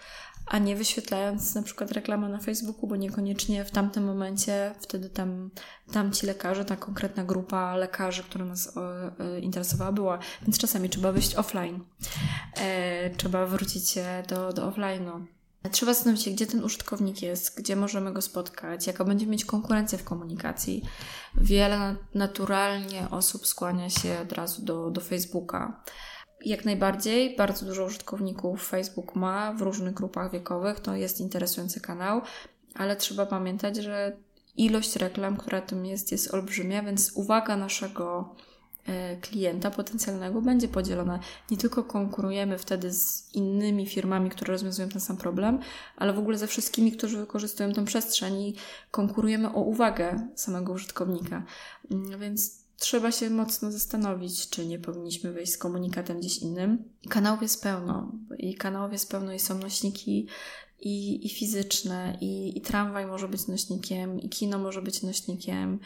a 0.47 0.59
nie 0.59 0.77
wyświetlając 0.77 1.55
na 1.55 1.63
przykład 1.63 1.93
reklamę 1.93 2.29
na 2.29 2.39
Facebooku, 2.39 2.87
bo 2.87 2.97
niekoniecznie 2.97 3.65
w 3.65 3.71
tamtym 3.71 4.05
momencie 4.05 4.75
wtedy 4.81 5.11
tam, 5.11 5.51
tam 5.93 6.13
ci 6.13 6.27
lekarze, 6.27 6.65
ta 6.65 6.77
konkretna 6.77 7.25
grupa 7.25 7.77
lekarzy, 7.77 8.23
która 8.23 8.45
nas 8.45 8.77
e, 8.77 9.41
interesowała, 9.41 9.93
była. 9.93 10.19
Więc 10.43 10.59
czasami 10.59 10.89
trzeba 10.89 11.13
wyjść 11.13 11.35
offline. 11.35 11.85
E, 12.57 13.11
trzeba 13.11 13.47
wrócić 13.47 13.91
się 13.91 14.23
do, 14.29 14.53
do 14.53 14.71
offline'u. 14.71 15.25
Trzeba 15.71 15.95
zastanowić 15.95 16.25
się, 16.25 16.31
gdzie 16.31 16.47
ten 16.47 16.65
użytkownik 16.65 17.23
jest, 17.23 17.59
gdzie 17.59 17.77
możemy 17.77 18.13
go 18.13 18.23
spotkać, 18.23 18.87
jaka 18.87 19.05
będzie 19.05 19.27
mieć 19.27 19.45
konkurencję 19.45 19.99
w 19.99 20.05
komunikacji. 20.05 20.83
Wiele 21.35 21.97
naturalnie 22.15 23.11
osób 23.11 23.47
skłania 23.47 23.91
się 23.91 24.21
od 24.23 24.33
razu 24.33 24.63
do, 24.63 24.91
do 24.91 25.01
Facebooka. 25.01 25.83
Jak 26.45 26.65
najbardziej, 26.65 27.37
bardzo 27.37 27.67
dużo 27.67 27.85
użytkowników 27.85 28.69
Facebook 28.69 29.15
ma 29.15 29.53
w 29.53 29.63
różnych 29.63 29.95
grupach 29.95 30.33
wiekowych, 30.33 30.81
to 30.81 30.97
jest 30.97 31.21
interesujący 31.21 31.81
kanał, 31.81 32.21
ale 32.75 32.97
trzeba 32.97 33.27
pamiętać, 33.27 33.77
że 33.77 34.17
ilość 34.57 34.97
reklam, 34.97 35.37
która 35.37 35.61
tam 35.61 35.87
jest, 35.87 36.13
jest 36.13 36.35
olbrzymia, 36.35 36.83
więc 36.83 37.13
uwaga 37.15 37.57
naszego 37.57 38.35
e, 38.87 39.17
klienta 39.17 39.71
potencjalnego 39.71 40.43
będzie 40.43 40.69
podzielona. 40.69 41.21
Nie 41.51 41.57
tylko 41.57 41.85
konkurujemy 41.85 42.59
wtedy 42.59 42.93
z 42.93 43.35
innymi 43.35 43.87
firmami, 43.87 44.31
które 44.31 44.53
rozwiązują 44.53 44.89
ten 44.89 45.01
sam 45.01 45.17
problem, 45.17 45.59
ale 45.97 46.13
w 46.13 46.19
ogóle 46.19 46.39
ze 46.39 46.47
wszystkimi, 46.47 46.93
którzy 46.93 47.19
wykorzystują 47.19 47.73
tę 47.73 47.85
przestrzeń 47.85 48.41
i 48.41 48.55
konkurujemy 48.91 49.49
o 49.49 49.61
uwagę 49.61 50.29
samego 50.35 50.73
użytkownika. 50.73 51.43
Mm, 51.91 52.21
więc 52.21 52.64
trzeba 52.85 53.13
się 53.13 53.31
mocno 53.31 53.73
zastanowić, 53.73 54.49
czy 54.49 54.67
nie 54.67 54.79
powinniśmy 54.79 55.33
wejść 55.33 55.53
z 55.53 55.59
komunikatem 55.59 56.21
gdzieś 56.21 56.39
innym. 56.39 56.85
Kanałów 57.09 57.43
jest 57.43 57.63
pełno 57.63 58.13
i 58.39 58.55
kanałów 58.55 58.93
jest 58.93 59.11
pełno 59.11 59.33
i 59.33 59.39
są 59.39 59.59
nośniki 59.59 60.29
i, 60.81 61.27
i 61.27 61.29
fizyczne, 61.31 62.19
i, 62.21 62.59
i 62.59 62.61
tramwaj 62.61 63.07
może 63.07 63.29
być 63.29 63.47
nośnikiem, 63.47 64.21
i 64.21 64.29
kino 64.29 64.59
może 64.59 64.83
być 64.83 65.03
nośnikiem, 65.03 65.79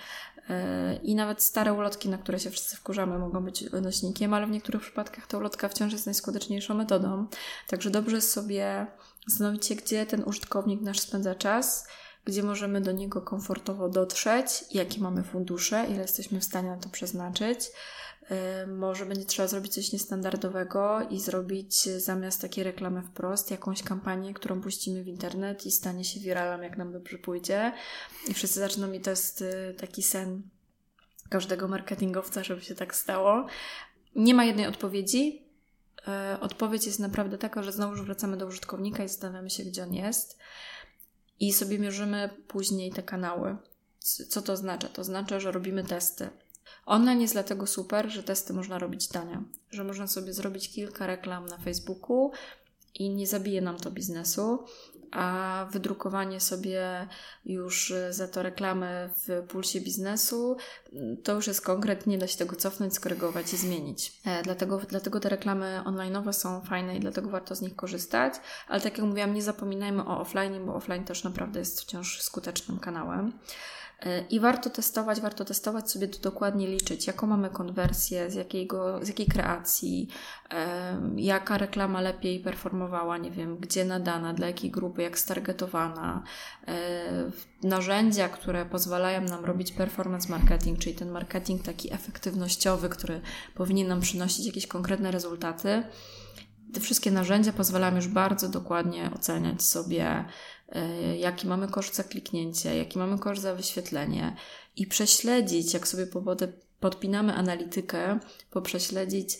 yy, 0.48 0.54
i 1.02 1.14
nawet 1.14 1.42
stare 1.42 1.72
ulotki, 1.72 2.08
na 2.08 2.18
które 2.18 2.38
się 2.38 2.50
wszyscy 2.50 2.76
wkurzamy, 2.76 3.18
mogą 3.18 3.44
być 3.44 3.64
nośnikiem, 3.82 4.34
ale 4.34 4.46
w 4.46 4.50
niektórych 4.50 4.82
przypadkach 4.82 5.26
ta 5.26 5.38
ulotka 5.38 5.68
wciąż 5.68 5.92
jest 5.92 6.06
najskuteczniejszą 6.06 6.74
metodą. 6.74 7.26
Także 7.68 7.90
dobrze 7.90 8.20
sobie 8.20 8.86
zastanowić 9.26 9.66
się, 9.66 9.74
gdzie 9.74 10.06
ten 10.06 10.24
użytkownik 10.24 10.80
nasz 10.80 11.00
spędza 11.00 11.34
czas, 11.34 11.88
gdzie 12.28 12.42
możemy 12.42 12.80
do 12.80 12.92
niego 12.92 13.22
komfortowo 13.22 13.88
dotrzeć, 13.88 14.64
jakie 14.70 15.00
mamy 15.00 15.22
fundusze, 15.22 15.86
ile 15.90 16.02
jesteśmy 16.02 16.40
w 16.40 16.44
stanie 16.44 16.70
na 16.70 16.76
to 16.76 16.88
przeznaczyć. 16.88 17.60
Może 18.66 19.06
będzie 19.06 19.24
trzeba 19.24 19.48
zrobić 19.48 19.74
coś 19.74 19.92
niestandardowego 19.92 21.00
i 21.10 21.20
zrobić 21.20 21.82
zamiast 21.84 22.40
takiej 22.40 22.64
reklamy 22.64 23.02
wprost 23.02 23.50
jakąś 23.50 23.82
kampanię, 23.82 24.34
którą 24.34 24.60
puścimy 24.60 25.04
w 25.04 25.08
internet 25.08 25.66
i 25.66 25.70
stanie 25.70 26.04
się 26.04 26.20
wiralem, 26.20 26.62
jak 26.62 26.78
nam 26.78 26.92
dobrze 26.92 27.18
pójdzie. 27.18 27.72
I 28.28 28.34
wszyscy 28.34 28.60
zaczną 28.60 28.86
mi 28.86 29.00
to 29.00 29.10
jest 29.10 29.42
y, 29.42 29.74
taki 29.78 30.02
sen 30.02 30.42
każdego 31.30 31.68
marketingowca, 31.68 32.44
żeby 32.44 32.60
się 32.60 32.74
tak 32.74 32.94
stało. 32.94 33.46
Nie 34.14 34.34
ma 34.34 34.44
jednej 34.44 34.66
odpowiedzi. 34.66 35.48
Odpowiedź 36.40 36.86
jest 36.86 36.98
naprawdę 36.98 37.38
taka, 37.38 37.62
że 37.62 37.72
znowu 37.72 38.04
wracamy 38.04 38.36
do 38.36 38.46
użytkownika 38.46 39.04
i 39.04 39.08
zastanawiamy 39.08 39.50
się, 39.50 39.64
gdzie 39.64 39.82
on 39.82 39.94
jest 39.94 40.38
i 41.40 41.52
sobie 41.52 41.78
mierzymy 41.78 42.30
później 42.48 42.92
te 42.92 43.02
kanały. 43.02 43.56
Co 44.28 44.42
to 44.42 44.52
oznacza? 44.52 44.88
To 44.88 45.02
oznacza, 45.02 45.40
że 45.40 45.52
robimy 45.52 45.84
testy. 45.84 46.28
Online 46.86 47.20
jest 47.20 47.34
dlatego 47.34 47.66
super, 47.66 48.10
że 48.10 48.22
testy 48.22 48.52
można 48.52 48.78
robić 48.78 49.08
tanie, 49.08 49.42
że 49.70 49.84
można 49.84 50.06
sobie 50.06 50.32
zrobić 50.32 50.68
kilka 50.68 51.06
reklam 51.06 51.46
na 51.46 51.58
Facebooku 51.58 52.32
i 52.94 53.10
nie 53.10 53.26
zabije 53.26 53.60
nam 53.60 53.76
to 53.76 53.90
biznesu, 53.90 54.64
a 55.12 55.66
wydrukowanie 55.70 56.40
sobie 56.40 57.08
już 57.44 57.92
za 58.10 58.28
to 58.28 58.42
reklamy 58.42 59.10
w 59.16 59.46
pulsie 59.48 59.80
biznesu, 59.80 60.56
to 61.24 61.34
już 61.34 61.46
jest 61.46 61.60
konkret, 61.60 62.06
nie 62.06 62.18
da 62.18 62.26
się 62.26 62.38
tego 62.38 62.56
cofnąć, 62.56 62.94
skorygować 62.94 63.52
i 63.52 63.56
zmienić. 63.56 64.20
E, 64.24 64.42
dlatego, 64.42 64.80
dlatego 64.88 65.20
te 65.20 65.28
reklamy 65.28 65.82
online'owe 65.84 66.32
są 66.32 66.60
fajne 66.60 66.96
i 66.96 67.00
dlatego 67.00 67.30
warto 67.30 67.54
z 67.54 67.60
nich 67.60 67.76
korzystać, 67.76 68.34
ale 68.68 68.80
tak 68.80 68.98
jak 68.98 69.06
mówiłam, 69.06 69.34
nie 69.34 69.42
zapominajmy 69.42 70.04
o 70.04 70.20
offline, 70.20 70.66
bo 70.66 70.74
offline 70.74 71.04
też 71.04 71.24
naprawdę 71.24 71.58
jest 71.58 71.80
wciąż 71.80 72.22
skutecznym 72.22 72.78
kanałem. 72.78 73.32
I 74.30 74.40
warto 74.40 74.70
testować, 74.70 75.20
warto 75.20 75.44
testować 75.44 75.90
sobie 75.90 76.08
to 76.08 76.18
dokładnie 76.18 76.66
liczyć, 76.66 77.06
jaką 77.06 77.26
mamy 77.26 77.50
konwersję, 77.50 78.30
z, 78.30 78.34
jakiego, 78.34 79.04
z 79.04 79.08
jakiej 79.08 79.26
kreacji, 79.26 80.08
jaka 81.16 81.58
reklama 81.58 82.00
lepiej 82.00 82.40
performowała, 82.40 83.18
nie 83.18 83.30
wiem, 83.30 83.56
gdzie 83.56 83.84
nadana, 83.84 84.34
dla 84.34 84.46
jakiej 84.46 84.70
grupy, 84.70 85.02
jak 85.02 85.18
stargetowana, 85.18 86.22
narzędzia, 87.62 88.28
które 88.28 88.66
pozwalają 88.66 89.20
nam 89.20 89.44
robić 89.44 89.72
performance 89.72 90.28
marketing, 90.28 90.78
czyli 90.78 90.94
ten 90.94 91.10
marketing 91.10 91.62
taki 91.62 91.94
efektywnościowy, 91.94 92.88
który 92.88 93.20
powinien 93.54 93.88
nam 93.88 94.00
przynosić 94.00 94.46
jakieś 94.46 94.66
konkretne 94.66 95.10
rezultaty. 95.10 95.82
Te 96.74 96.80
wszystkie 96.80 97.10
narzędzia 97.10 97.52
pozwalają 97.52 97.96
już 97.96 98.08
bardzo 98.08 98.48
dokładnie 98.48 99.10
oceniać 99.14 99.62
sobie, 99.62 100.24
jaki 101.18 101.46
mamy 101.46 101.68
koszt 101.68 101.94
za 101.94 102.04
kliknięcie, 102.04 102.76
jaki 102.76 102.98
mamy 102.98 103.18
koszt 103.18 103.42
za 103.42 103.54
wyświetlenie 103.54 104.36
i 104.76 104.86
prześledzić, 104.86 105.74
jak 105.74 105.88
sobie 105.88 106.06
podpinamy 106.80 107.34
analitykę, 107.34 108.18
poprześledzić, 108.50 109.38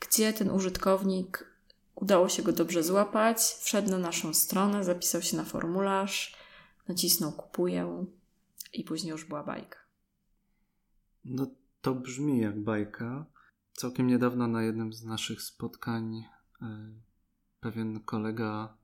gdzie 0.00 0.32
ten 0.32 0.50
użytkownik 0.50 1.54
udało 1.94 2.28
się 2.28 2.42
go 2.42 2.52
dobrze 2.52 2.82
złapać, 2.82 3.38
wszedł 3.60 3.90
na 3.90 3.98
naszą 3.98 4.34
stronę, 4.34 4.84
zapisał 4.84 5.22
się 5.22 5.36
na 5.36 5.44
formularz, 5.44 6.36
nacisnął 6.88 7.32
kupuję 7.32 8.06
i 8.72 8.84
później 8.84 9.10
już 9.10 9.24
była 9.24 9.44
bajka. 9.44 9.78
No 11.24 11.46
to 11.80 11.94
brzmi 11.94 12.40
jak 12.40 12.60
bajka. 12.60 13.26
Całkiem 13.72 14.06
niedawno 14.06 14.48
na 14.48 14.62
jednym 14.62 14.92
z 14.92 15.04
naszych 15.04 15.42
spotkań 15.42 16.24
e, 16.62 16.94
pewien 17.60 18.00
kolega 18.00 18.76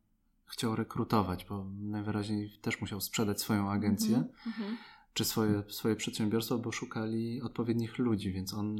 chciał 0.51 0.77
rekrutować, 0.77 1.45
bo 1.45 1.67
najwyraźniej 1.81 2.59
też 2.63 2.81
musiał 2.81 3.01
sprzedać 3.01 3.41
swoją 3.41 3.71
agencję 3.71 4.17
mm 4.17 4.29
-hmm. 4.29 4.77
czy 5.15 5.25
swoje, 5.25 5.63
swoje 5.69 5.97
przedsiębiorstwo, 5.97 6.59
bo 6.59 6.73
szukali 6.73 7.43
odpowiednich 7.43 7.99
ludzi, 7.99 8.33
więc 8.33 8.55
on 8.55 8.77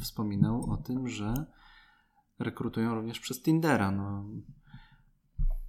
wspominał 0.00 0.70
o 0.70 0.76
tym, 0.76 1.08
że 1.08 1.46
rekrutują 2.38 2.94
również 2.94 3.20
przez 3.20 3.42
Tindera. 3.42 3.90
No, 3.90 4.24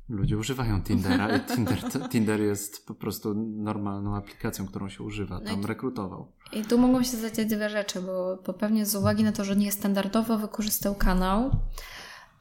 ludzie 0.09 0.37
używają 0.37 0.83
Tindera 0.83 1.37
i 1.37 1.39
Tinder, 1.55 1.79
Tinder 2.09 2.41
jest 2.41 2.85
po 2.87 2.95
prostu 2.95 3.33
normalną 3.35 4.15
aplikacją, 4.15 4.67
którą 4.67 4.89
się 4.89 5.03
używa. 5.03 5.41
Tam 5.41 5.61
no 5.61 5.67
rekrutował. 5.67 6.31
I 6.53 6.61
tu 6.61 6.77
mogą 6.77 7.03
się 7.03 7.17
zadziać 7.17 7.47
dwie 7.47 7.69
rzeczy, 7.69 8.01
bo, 8.01 8.37
bo 8.45 8.53
pewnie 8.53 8.85
z 8.85 8.95
uwagi 8.95 9.23
na 9.23 9.31
to, 9.31 9.43
że 9.45 9.55
nie 9.55 9.71
standardowo 9.71 10.37
wykorzystał 10.37 10.95
kanał, 10.95 11.51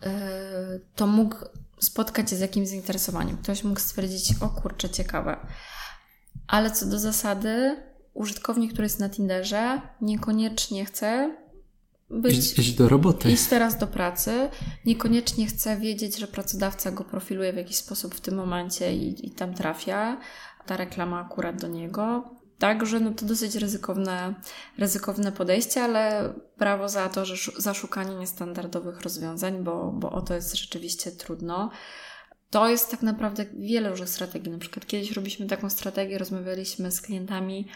yy, 0.03 0.11
to 0.95 1.07
mógł 1.07 1.37
spotkać 1.81 2.31
się 2.31 2.37
z 2.37 2.41
jakimś 2.41 2.69
zainteresowaniem. 2.69 3.37
Ktoś 3.37 3.65
mógł 3.65 3.81
stwierdzić, 3.81 4.35
o 4.41 4.49
kurczę, 4.49 4.91
ciekawe. 4.91 5.37
Ale 6.47 6.71
co 6.71 6.87
do 6.87 6.99
zasady, 6.99 7.83
użytkownik, 8.15 8.73
który 8.73 8.85
jest 8.85 9.01
na 9.01 9.11
Tinderze, 9.11 9.81
niekoniecznie 10.01 10.85
chce 10.85 11.37
być, 12.11 12.59
iść 12.59 12.73
do 12.73 12.89
roboty. 12.89 13.31
Iść 13.31 13.47
teraz 13.47 13.79
do 13.79 13.87
pracy. 13.87 14.49
Niekoniecznie 14.85 15.47
chce 15.47 15.77
wiedzieć, 15.77 16.17
że 16.17 16.27
pracodawca 16.27 16.91
go 16.91 17.05
profiluje 17.05 17.53
w 17.53 17.57
jakiś 17.57 17.77
sposób 17.77 18.15
w 18.15 18.21
tym 18.21 18.35
momencie 18.35 18.97
i, 18.97 19.27
i 19.27 19.31
tam 19.31 19.55
trafia. 19.55 20.21
Ta 20.67 20.77
reklama 20.77 21.21
akurat 21.21 21.61
do 21.61 21.69
niego. 21.69 22.31
Także 22.59 23.01
no 23.01 23.11
to 23.11 23.27
dosyć 23.27 23.55
ryzykowne, 23.55 24.35
ryzykowne 24.79 25.33
podejście, 25.33 25.83
ale 25.83 26.35
brawo 26.59 26.89
za 26.89 27.09
to, 27.09 27.25
że 27.25 27.53
za 27.57 27.75
szukanie 27.75 28.15
niestandardowych 28.15 29.01
rozwiązań, 29.01 29.65
bo, 29.65 29.93
bo 29.93 30.13
o 30.13 30.23
to 30.23 30.35
jest 30.35 30.57
rzeczywiście 30.57 31.11
trudno. 31.13 31.71
To 32.51 32.69
jest 32.69 32.91
tak 32.91 33.03
naprawdę 33.03 33.45
wiele 33.55 33.91
różnych 33.91 34.09
strategii. 34.09 34.53
Na 34.53 34.59
przykład 34.59 34.87
kiedyś 34.87 35.13
robiliśmy 35.13 35.47
taką 35.47 35.71
strategię, 35.71 36.19
rozmawialiśmy 36.19 36.93
z 36.93 37.01
klientami 37.01 37.69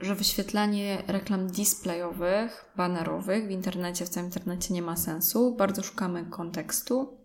że 0.00 0.14
wyświetlanie 0.14 1.02
reklam 1.06 1.46
displayowych, 1.46 2.64
banerowych 2.76 3.46
w 3.46 3.50
internecie, 3.50 4.04
w 4.04 4.08
całym 4.08 4.26
internecie 4.26 4.74
nie 4.74 4.82
ma 4.82 4.96
sensu. 4.96 5.56
Bardzo 5.56 5.82
szukamy 5.82 6.24
kontekstu. 6.24 7.18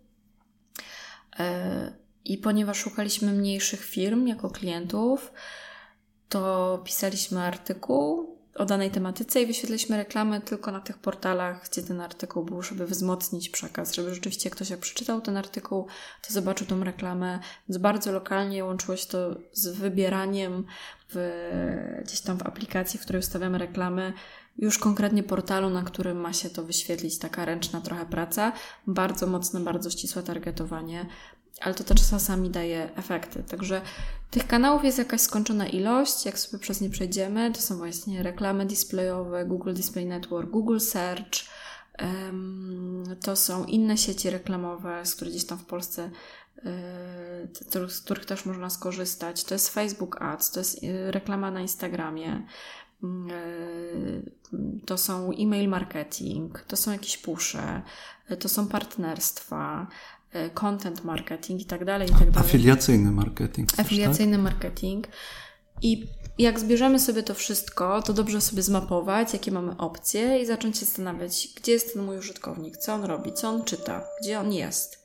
E, 1.40 1.94
I 2.26 2.38
ponieważ 2.38 2.78
szukaliśmy 2.78 3.32
mniejszych 3.32 3.86
firm 3.86 4.28
jako 4.28 4.50
klientów, 4.50 5.32
to 6.30 6.82
pisaliśmy 6.84 7.40
artykuł 7.40 8.40
o 8.56 8.66
danej 8.66 8.92
tematyce 8.92 9.42
i 9.42 9.46
wyświetliliśmy 9.46 9.98
reklamy 9.98 10.42
tylko 10.42 10.72
na 10.72 10.80
tych 10.80 10.98
portalach, 10.98 11.70
gdzie 11.70 11.84
ten 11.84 12.02
artykuł 12.02 12.44
był, 12.44 12.62
żeby 12.62 12.86
wzmocnić 12.86 13.50
przekaz, 13.50 13.96
żeby 13.96 14.14
rzeczywiście 14.14 14.50
ktoś 14.50 14.70
jak 14.70 14.80
przeczytał 14.80 15.22
ten 15.22 15.38
artykuł, 15.38 15.88
to 16.28 16.34
zobaczył 16.34 16.68
tą 16.68 16.84
reklamę, 16.84 17.40
więc 17.70 17.78
bardzo 17.78 18.12
lokalnie 18.12 18.66
łączyło 18.66 18.98
się 18.98 19.08
to 19.08 19.36
z 19.54 19.68
wybieraniem 19.68 20.66
w, 21.14 21.42
gdzieś 22.06 22.22
tam 22.22 22.38
w 22.38 22.48
aplikacji, 22.48 23.00
w 23.00 23.04
której 23.04 23.20
ustawiamy 23.20 23.58
reklamy, 23.58 24.14
już 24.58 24.80
konkretnie 24.80 25.24
portalu, 25.24 25.70
na 25.70 25.84
którym 25.84 26.18
ma 26.18 26.34
się 26.34 26.50
to 26.50 26.64
wyświetlić, 26.64 27.20
taka 27.20 27.46
ręczna 27.46 27.82
trochę 27.82 28.06
praca, 28.06 28.52
bardzo 28.88 29.28
mocne, 29.28 29.60
bardzo 29.60 29.90
ścisłe 29.90 30.24
targetowanie, 30.24 31.06
ale 31.62 31.76
to 31.76 31.84
też 31.84 32.10
czasami 32.10 32.50
daje 32.50 32.96
efekty. 32.96 33.44
Także 33.44 33.82
tych 34.32 34.48
kanałów 34.48 34.84
jest 34.84 34.98
jakaś 34.98 35.22
skończona 35.22 35.68
ilość. 35.68 36.26
Jak 36.26 36.40
sobie 36.40 36.62
przez 36.62 36.82
nie 36.82 36.90
przejdziemy, 36.90 37.52
to 37.52 37.62
są 37.62 37.78
właśnie 37.78 38.24
reklamy 38.24 38.66
displayowe, 38.66 39.46
Google 39.46 39.74
Display 39.74 40.06
Network, 40.06 40.50
Google 40.50 40.80
Search, 40.80 41.50
to 43.22 43.36
są 43.36 43.66
inne 43.66 43.98
sieci 43.98 44.30
reklamowe, 44.30 45.06
z 45.06 45.16
których 45.16 45.34
gdzieś 45.34 45.46
tam 45.46 45.58
w 45.58 45.66
Polsce 45.66 46.10
e, 46.66 47.88
z 47.88 48.02
których 48.02 48.26
też 48.26 48.46
można 48.46 48.70
skorzystać. 48.70 49.44
To 49.44 49.56
jest 49.56 49.70
Facebook 49.70 50.22
Ads, 50.22 50.52
to 50.52 50.60
jest 50.60 50.84
e, 50.84 51.12
reklama 51.12 51.52
na 51.52 51.62
Instagramie, 51.62 52.48
e, 53.04 53.08
to 54.86 54.98
są 54.98 55.32
e-mail 55.32 55.70
marketing, 55.70 56.60
to 56.68 56.78
są 56.78 56.92
jakieś 56.92 57.18
pusze, 57.18 57.82
to 58.40 58.50
są 58.50 58.68
partnerstwa, 58.68 59.88
content 60.54 61.04
marketing 61.04 61.62
i 61.62 61.66
tak 61.66 61.86
dalej, 61.86 62.08
i 62.08 62.12
tak 62.12 62.32
dalej. 62.32 62.50
Afiliacyjny 62.50 63.12
marketing. 63.12 63.70
Afiliacyjny 63.78 64.38
tak? 64.38 64.44
marketing. 64.44 65.08
I 65.82 66.08
jak 66.38 66.60
zbierzemy 66.60 67.00
sobie 67.00 67.24
to 67.24 67.34
wszystko, 67.34 68.02
to 68.02 68.14
dobrze 68.14 68.42
sobie 68.42 68.62
zmapować, 68.62 69.34
jakie 69.34 69.52
mamy 69.52 69.78
opcje 69.78 70.40
i 70.40 70.46
zacząć 70.46 70.78
się 70.78 70.86
zastanawiać, 70.86 71.48
gdzie 71.56 71.72
jest 71.72 71.94
ten 71.94 72.04
mój 72.04 72.18
użytkownik, 72.18 72.78
co 72.78 72.94
on 72.94 73.04
robi, 73.04 73.34
co 73.34 73.50
on 73.50 73.64
czyta, 73.64 74.04
gdzie 74.22 74.40
on 74.40 74.54
jest. 74.54 74.99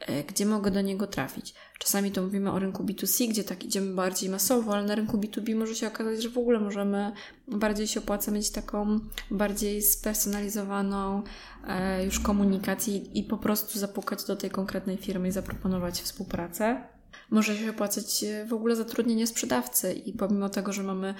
E, 0.00 0.24
gdzie 0.24 0.46
mogę 0.46 0.70
do 0.70 0.80
niego 0.80 1.06
trafić. 1.06 1.54
Czasami 1.78 2.12
to 2.12 2.22
mówimy 2.22 2.52
o 2.52 2.58
rynku 2.58 2.84
B2C, 2.84 3.28
gdzie 3.28 3.44
tak 3.44 3.64
idziemy 3.64 3.94
bardziej 3.94 4.30
masowo, 4.30 4.72
ale 4.74 4.86
na 4.86 4.94
rynku 4.94 5.18
B2B 5.18 5.54
może 5.54 5.74
się 5.74 5.86
okazać, 5.86 6.22
że 6.22 6.28
w 6.28 6.38
ogóle 6.38 6.60
możemy, 6.60 7.12
bardziej 7.48 7.86
się 7.86 8.00
opłaca 8.00 8.30
mieć 8.30 8.50
taką 8.50 9.00
bardziej 9.30 9.82
spersonalizowaną 9.82 11.22
e, 11.66 12.04
już 12.04 12.20
komunikację 12.20 12.96
i 12.96 13.24
po 13.24 13.38
prostu 13.38 13.78
zapukać 13.78 14.24
do 14.24 14.36
tej 14.36 14.50
konkretnej 14.50 14.96
firmy 14.96 15.28
i 15.28 15.32
zaproponować 15.32 16.00
współpracę 16.00 16.95
może 17.30 17.56
się 17.56 17.70
opłacać 17.70 18.24
e, 18.24 18.46
w 18.46 18.52
ogóle 18.52 18.76
zatrudnienie 18.76 19.26
sprzedawcy 19.26 19.92
i 19.92 20.12
pomimo 20.12 20.48
tego, 20.48 20.72
że 20.72 20.82
mamy 20.82 21.14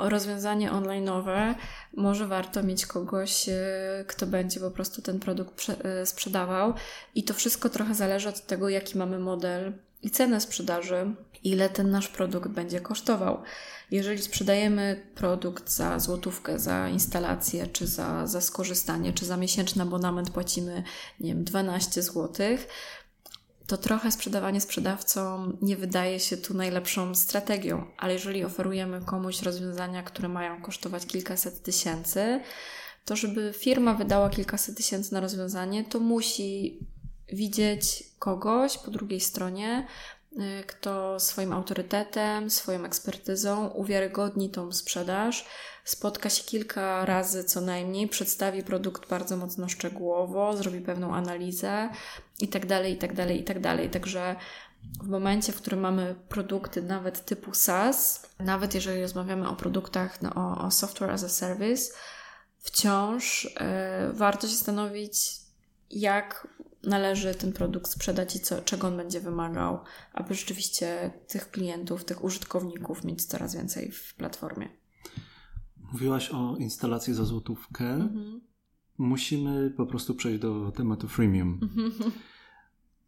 rozwiązanie 0.00 0.70
online'owe, 0.70 1.54
może 1.96 2.26
warto 2.26 2.62
mieć 2.62 2.86
kogoś, 2.86 3.48
e, 3.48 4.04
kto 4.06 4.26
będzie 4.26 4.60
po 4.60 4.70
prostu 4.70 5.02
ten 5.02 5.20
produkt 5.20 5.66
e, 5.68 6.06
sprzedawał 6.06 6.74
i 7.14 7.24
to 7.24 7.34
wszystko 7.34 7.68
trochę 7.68 7.94
zależy 7.94 8.28
od 8.28 8.46
tego, 8.46 8.68
jaki 8.68 8.98
mamy 8.98 9.18
model 9.18 9.72
i 10.02 10.10
cenę 10.10 10.40
sprzedaży, 10.40 11.14
ile 11.44 11.68
ten 11.68 11.90
nasz 11.90 12.08
produkt 12.08 12.48
będzie 12.48 12.80
kosztował. 12.80 13.42
Jeżeli 13.90 14.22
sprzedajemy 14.22 15.06
produkt 15.14 15.70
za 15.70 15.98
złotówkę, 15.98 16.58
za 16.58 16.88
instalację, 16.88 17.66
czy 17.66 17.86
za, 17.86 18.26
za 18.26 18.40
skorzystanie, 18.40 19.12
czy 19.12 19.26
za 19.26 19.36
miesięczny 19.36 19.82
abonament 19.82 20.30
płacimy, 20.30 20.82
nie 21.20 21.34
wiem, 21.34 21.44
12 21.44 22.02
złotych, 22.02 22.68
to 23.66 23.76
trochę 23.76 24.10
sprzedawanie 24.10 24.60
sprzedawcom 24.60 25.58
nie 25.62 25.76
wydaje 25.76 26.20
się 26.20 26.36
tu 26.36 26.54
najlepszą 26.54 27.14
strategią, 27.14 27.86
ale 27.98 28.12
jeżeli 28.12 28.44
oferujemy 28.44 29.00
komuś 29.04 29.42
rozwiązania, 29.42 30.02
które 30.02 30.28
mają 30.28 30.62
kosztować 30.62 31.06
kilkaset 31.06 31.62
tysięcy, 31.62 32.40
to 33.04 33.16
żeby 33.16 33.52
firma 33.56 33.94
wydała 33.94 34.30
kilkaset 34.30 34.76
tysięcy 34.76 35.14
na 35.14 35.20
rozwiązanie, 35.20 35.84
to 35.84 36.00
musi 36.00 36.78
widzieć 37.32 38.04
kogoś 38.18 38.78
po 38.78 38.90
drugiej 38.90 39.20
stronie, 39.20 39.86
y, 40.32 40.64
kto 40.66 41.20
swoim 41.20 41.52
autorytetem, 41.52 42.50
swoją 42.50 42.84
ekspertyzą 42.84 43.68
uwiarygodni 43.68 44.50
tą 44.50 44.72
sprzedaż, 44.72 45.44
spotka 45.84 46.30
się 46.30 46.44
kilka 46.44 47.04
razy 47.04 47.44
co 47.44 47.60
najmniej, 47.60 48.08
przedstawi 48.08 48.62
produkt 48.62 49.08
bardzo 49.08 49.36
mocno 49.36 49.68
szczegółowo, 49.68 50.56
zrobi 50.56 50.80
pewną 50.80 51.14
analizę 51.14 51.90
i 52.40 52.48
tak 52.48 52.66
dalej, 52.66 52.92
i 52.92 52.96
tak 52.96 53.14
dalej, 53.14 53.40
i 53.40 53.44
tak 53.44 53.60
dalej. 53.60 53.90
Także 53.90 54.36
w 55.02 55.08
momencie, 55.08 55.52
w 55.52 55.56
którym 55.56 55.80
mamy 55.80 56.14
produkty 56.28 56.82
nawet 56.82 57.24
typu 57.24 57.54
SaaS, 57.54 58.26
nawet 58.38 58.74
jeżeli 58.74 59.02
rozmawiamy 59.02 59.48
o 59.48 59.56
produktach, 59.56 60.22
no, 60.22 60.34
o, 60.34 60.58
o 60.66 60.70
software 60.70 61.10
as 61.10 61.24
a 61.24 61.28
service, 61.28 61.92
wciąż 62.58 63.44
y, 63.44 63.50
warto 64.12 64.46
się 64.46 64.54
zastanowić, 64.54 65.30
jak 65.90 66.48
należy 66.82 67.34
ten 67.34 67.52
produkt 67.52 67.90
sprzedać 67.90 68.36
i 68.36 68.40
co, 68.40 68.62
czego 68.62 68.86
on 68.86 68.96
będzie 68.96 69.20
wymagał, 69.20 69.78
aby 70.12 70.34
rzeczywiście 70.34 71.10
tych 71.28 71.50
klientów, 71.50 72.04
tych 72.04 72.24
użytkowników 72.24 73.04
mieć 73.04 73.24
coraz 73.24 73.54
więcej 73.54 73.92
w 73.92 74.14
platformie. 74.14 74.68
Mówiłaś 75.92 76.30
o 76.30 76.56
instalacji 76.56 77.14
za 77.14 77.24
złotówkę. 77.24 77.84
Mhm. 77.84 78.40
Musimy 78.98 79.70
po 79.70 79.86
prostu 79.86 80.14
przejść 80.14 80.40
do 80.40 80.72
tematu 80.72 81.08
freemium. 81.08 81.60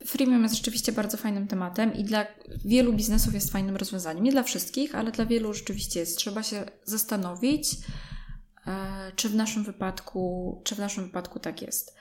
Freemium 0.06 0.42
jest 0.42 0.54
rzeczywiście 0.54 0.92
bardzo 0.92 1.16
fajnym 1.16 1.46
tematem 1.46 1.94
i 1.94 2.04
dla 2.04 2.26
wielu 2.64 2.92
biznesów 2.92 3.34
jest 3.34 3.52
fajnym 3.52 3.76
rozwiązaniem. 3.76 4.24
Nie 4.24 4.32
dla 4.32 4.42
wszystkich, 4.42 4.94
ale 4.94 5.12
dla 5.12 5.26
wielu 5.26 5.54
rzeczywiście 5.54 6.00
jest. 6.00 6.18
Trzeba 6.18 6.42
się 6.42 6.64
zastanowić, 6.84 7.76
e, 8.66 9.12
czy 9.16 9.28
w 9.28 9.34
naszym 9.34 9.64
wypadku, 9.64 10.60
czy 10.64 10.74
w 10.74 10.78
naszym 10.78 11.04
wypadku 11.04 11.38
tak 11.38 11.62
jest. 11.62 11.96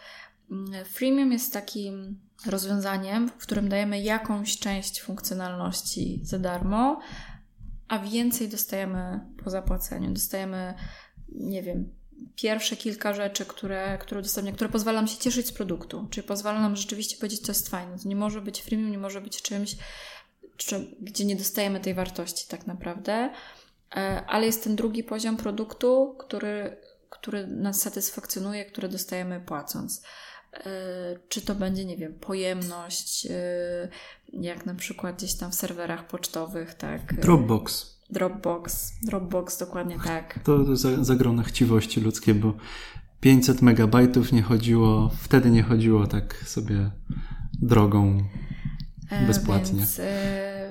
Mm, 0.52 0.86
freemium 0.86 1.32
jest 1.32 1.54
takim 1.54 2.20
rozwiązaniem, 2.46 3.30
w 3.30 3.44
którym 3.44 3.70
dajemy 3.70 4.02
jakąś 4.02 4.60
część 4.60 5.02
funkcjonalności 5.02 6.20
za 6.24 6.40
darmo, 6.40 7.00
a 7.88 8.00
więcej 8.00 8.50
dostajemy 8.50 9.20
po 9.44 9.50
zapłaceniu. 9.50 10.14
Dostajemy, 10.14 10.74
nie 11.30 11.64
wiem, 11.64 11.90
pierwsze 12.36 12.78
kilka 12.78 13.14
rzeczy, 13.14 13.46
które, 13.46 13.98
które 13.98 14.20
udostępnia, 14.20 14.54
które 14.54 14.70
pozwala 14.70 15.02
nam 15.02 15.08
się 15.08 15.18
cieszyć 15.18 15.48
z 15.48 15.52
produktu, 15.52 16.08
czyli 16.10 16.28
pozwala 16.28 16.60
nam 16.60 16.76
rzeczywiście 16.76 17.18
powiedzieć, 17.18 17.42
to 17.42 17.52
jest 17.52 17.70
fajne. 17.70 18.00
To 18.00 18.08
nie 18.10 18.16
może 18.16 18.42
być 18.42 18.62
freemium, 18.62 18.92
nie 18.92 18.98
może 18.98 19.22
być 19.22 19.42
czymś, 19.42 19.76
czy, 20.58 20.96
gdzie 21.02 21.26
nie 21.26 21.36
dostajemy 21.36 21.80
tej 21.80 21.94
wartości 21.94 22.48
tak 22.48 22.68
naprawdę, 22.68 23.30
e, 23.96 24.26
ale 24.28 24.46
jest 24.46 24.64
ten 24.64 24.76
drugi 24.76 25.04
poziom 25.04 25.38
produktu, 25.38 26.16
który, 26.20 26.78
który 27.10 27.48
nas 27.48 27.82
satysfakcjonuje, 27.82 28.66
który 28.66 28.90
dostajemy 28.90 29.42
płacąc. 29.42 30.04
E, 30.54 30.66
czy 31.30 31.42
to 31.42 31.56
będzie, 31.56 31.86
nie 31.86 31.98
wiem, 31.98 32.20
pojemność, 32.20 33.26
e, 33.26 33.90
jak 34.34 34.66
na 34.66 34.76
przykład 34.76 35.16
gdzieś 35.16 35.36
tam 35.36 35.52
w 35.52 35.56
serwerach 35.56 36.08
pocztowych, 36.08 36.74
tak? 36.74 37.14
Dropbox. 37.22 37.95
Dropbox, 38.10 38.94
Dropbox, 39.04 39.58
dokładnie 39.58 39.98
tak. 40.06 40.40
To 40.44 40.76
zagrona 41.02 41.44
chciwości 41.44 42.02
ludzkie, 42.02 42.34
bo 42.34 42.54
500 43.20 43.62
megabajtów 43.62 44.32
nie 44.32 44.42
chodziło, 44.42 45.12
wtedy 45.22 45.52
nie 45.52 45.64
chodziło 45.64 46.08
tak 46.08 46.36
sobie 46.46 46.92
drogą 47.62 48.24
bezpłatnie. 49.28 49.80
Więc, 49.80 50.02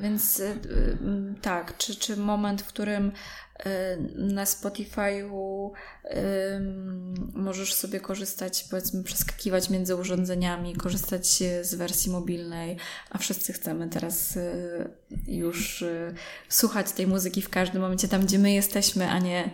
więc 0.02 0.42
tak, 1.42 1.76
czy, 1.76 1.96
czy 1.96 2.16
moment, 2.16 2.62
w 2.62 2.66
którym 2.66 3.12
na 4.14 4.44
Spotify'u 4.44 5.70
możesz 7.34 7.74
sobie 7.74 8.00
korzystać, 8.00 8.64
powiedzmy, 8.70 9.04
przeskakiwać 9.04 9.70
między 9.70 9.96
urządzeniami, 9.96 10.76
korzystać 10.76 11.26
z 11.62 11.74
wersji 11.74 12.12
mobilnej, 12.12 12.76
a 13.10 13.18
wszyscy 13.18 13.52
chcemy 13.52 13.88
teraz 13.88 14.38
już 15.26 15.84
słuchać 16.48 16.92
tej 16.92 17.06
muzyki 17.06 17.42
w 17.42 17.48
każdym 17.48 17.82
momencie 17.82 18.08
tam, 18.08 18.22
gdzie 18.26 18.38
my 18.38 18.52
jesteśmy, 18.52 19.10
a 19.10 19.18
nie 19.18 19.50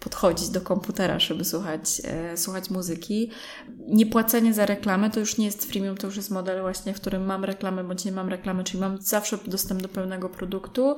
podchodzić 0.00 0.48
do 0.48 0.60
komputera, 0.60 1.18
żeby 1.18 1.44
słuchać, 1.44 2.02
słuchać 2.36 2.70
muzyki. 2.70 3.30
Niepłacenie 3.78 4.54
za 4.54 4.66
reklamę 4.66 5.10
to 5.10 5.20
już 5.20 5.38
nie 5.38 5.46
jest 5.46 5.64
freemium, 5.64 5.96
to 5.96 6.06
już 6.06 6.16
jest 6.16 6.30
model 6.30 6.60
właśnie, 6.60 6.94
w 6.94 7.00
którym 7.00 7.24
mam 7.24 7.44
reklamę 7.44 7.84
bądź 7.84 8.04
nie 8.04 8.12
mam 8.12 8.28
reklamy, 8.28 8.64
czyli 8.64 8.78
mam 8.78 9.02
zawsze 9.02 9.38
dostęp 9.46 9.82
do 9.82 9.88
pełnego 9.88 10.28
produktu 10.28 10.96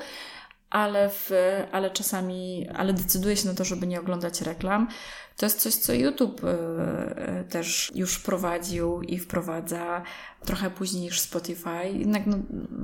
ale, 0.73 1.11
w, 1.11 1.31
ale 1.73 1.91
czasami, 1.91 2.69
ale 2.77 2.93
decyduję 2.93 3.37
się 3.37 3.49
na 3.49 3.55
to, 3.55 3.65
żeby 3.65 3.87
nie 3.87 4.01
oglądać 4.01 4.41
reklam. 4.41 4.89
To 5.37 5.47
jest 5.47 5.61
coś, 5.61 5.75
co 5.75 5.93
YouTube 5.93 6.45
y, 6.45 7.45
też 7.49 7.93
już 7.95 8.15
wprowadził 8.15 9.03
i 9.03 9.19
wprowadza 9.19 10.03
trochę 10.45 10.71
później 10.71 11.03
niż 11.03 11.21
Spotify. 11.21 11.89
Jednak 11.95 12.27
no, 12.27 12.37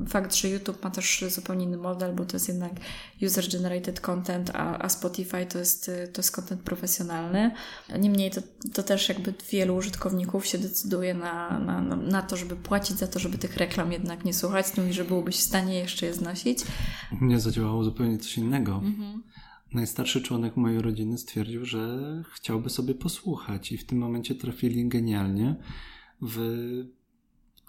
fakt, 0.09 0.35
że 0.35 0.49
YouTube 0.49 0.85
ma 0.85 0.91
też 0.91 1.25
zupełnie 1.29 1.65
inny 1.65 1.77
model, 1.77 2.15
bo 2.15 2.25
to 2.25 2.37
jest 2.37 2.49
jednak 2.49 2.73
user-generated 3.23 4.01
content, 4.01 4.51
a, 4.55 4.79
a 4.79 4.89
Spotify 4.89 5.47
to 5.47 5.59
jest, 5.59 5.91
to 6.13 6.21
jest 6.21 6.31
content 6.31 6.63
profesjonalny. 6.63 7.51
Niemniej 7.99 8.31
to, 8.31 8.41
to 8.73 8.83
też 8.83 9.09
jakby 9.09 9.35
wielu 9.51 9.77
użytkowników 9.77 10.47
się 10.47 10.59
decyduje 10.59 11.15
na, 11.15 11.59
na, 11.59 11.81
na 11.97 12.23
to, 12.23 12.37
żeby 12.37 12.57
płacić 12.57 12.99
za 12.99 13.07
to, 13.07 13.19
żeby 13.19 13.39
tych 13.39 13.57
reklam 13.57 13.93
jednak 13.93 14.25
nie 14.25 14.35
słuchać, 14.35 14.67
no 14.77 14.85
i 14.85 14.93
że 14.93 15.05
byłbyś 15.05 15.37
w 15.37 15.41
stanie 15.41 15.79
jeszcze 15.79 16.07
je 16.07 16.15
znosić. 16.15 16.59
U 17.13 17.25
mnie 17.25 17.41
zadziałało 17.41 17.85
zupełnie 17.85 18.19
coś 18.19 18.39
innego. 18.39 18.73
Mhm 18.85 19.23
najstarszy 19.73 20.23
członek 20.23 20.57
mojej 20.57 20.83
rodziny 20.83 21.19
stwierdził, 21.19 21.65
że 21.65 21.99
chciałby 22.35 22.71
sobie 22.71 22.95
posłuchać, 22.95 23.73
i 23.73 23.79
w 23.79 23.87
tym 23.87 23.99
momencie 23.99 24.35
trafili 24.35 24.89
genialnie 24.89 25.57
w 26.23 26.39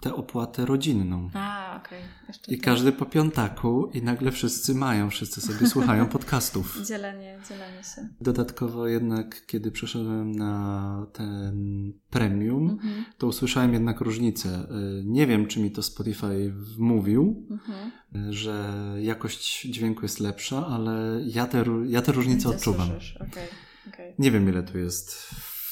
tę 0.00 0.14
opłatę 0.14 0.66
rodzinną. 0.66 1.30
A, 1.34 1.80
okej. 1.84 1.98
Okay. 2.22 2.54
I 2.54 2.58
każdy 2.58 2.92
po 2.92 3.06
piątaku 3.06 3.90
i 3.94 4.02
nagle 4.02 4.32
wszyscy 4.32 4.74
mają, 4.74 5.10
wszyscy 5.10 5.40
sobie 5.40 5.66
słuchają 5.74 6.06
podcastów. 6.06 6.78
Dzielenie, 6.86 7.38
dzielenie 7.48 7.84
się. 7.84 8.08
Dodatkowo 8.20 8.88
jednak, 8.88 9.46
kiedy 9.46 9.70
przeszedłem 9.70 10.32
na 10.32 11.06
ten 11.12 11.92
premium, 12.10 12.70
mhm. 12.70 13.04
to 13.18 13.26
usłyszałem 13.26 13.72
jednak 13.72 14.00
różnicę. 14.00 14.66
Y, 15.00 15.02
nie 15.04 15.26
wiem, 15.26 15.46
czy 15.46 15.60
mi 15.60 15.70
to 15.70 15.82
Spotify 15.82 16.52
wmówił, 16.52 17.46
mhm. 17.50 17.90
że 18.32 18.74
jakość 19.00 19.62
dźwięku 19.62 20.02
jest 20.02 20.20
lepsza, 20.20 20.66
ale 20.66 21.20
ja 21.26 21.46
te, 21.46 21.64
ja 21.86 22.02
te 22.02 22.12
różnice 22.12 22.48
odczuwam. 22.48 22.88
Okay. 23.16 23.48
Okay. 23.88 24.14
Nie 24.18 24.30
wiem, 24.30 24.48
ile 24.48 24.62
tu 24.62 24.78
jest 24.78 25.12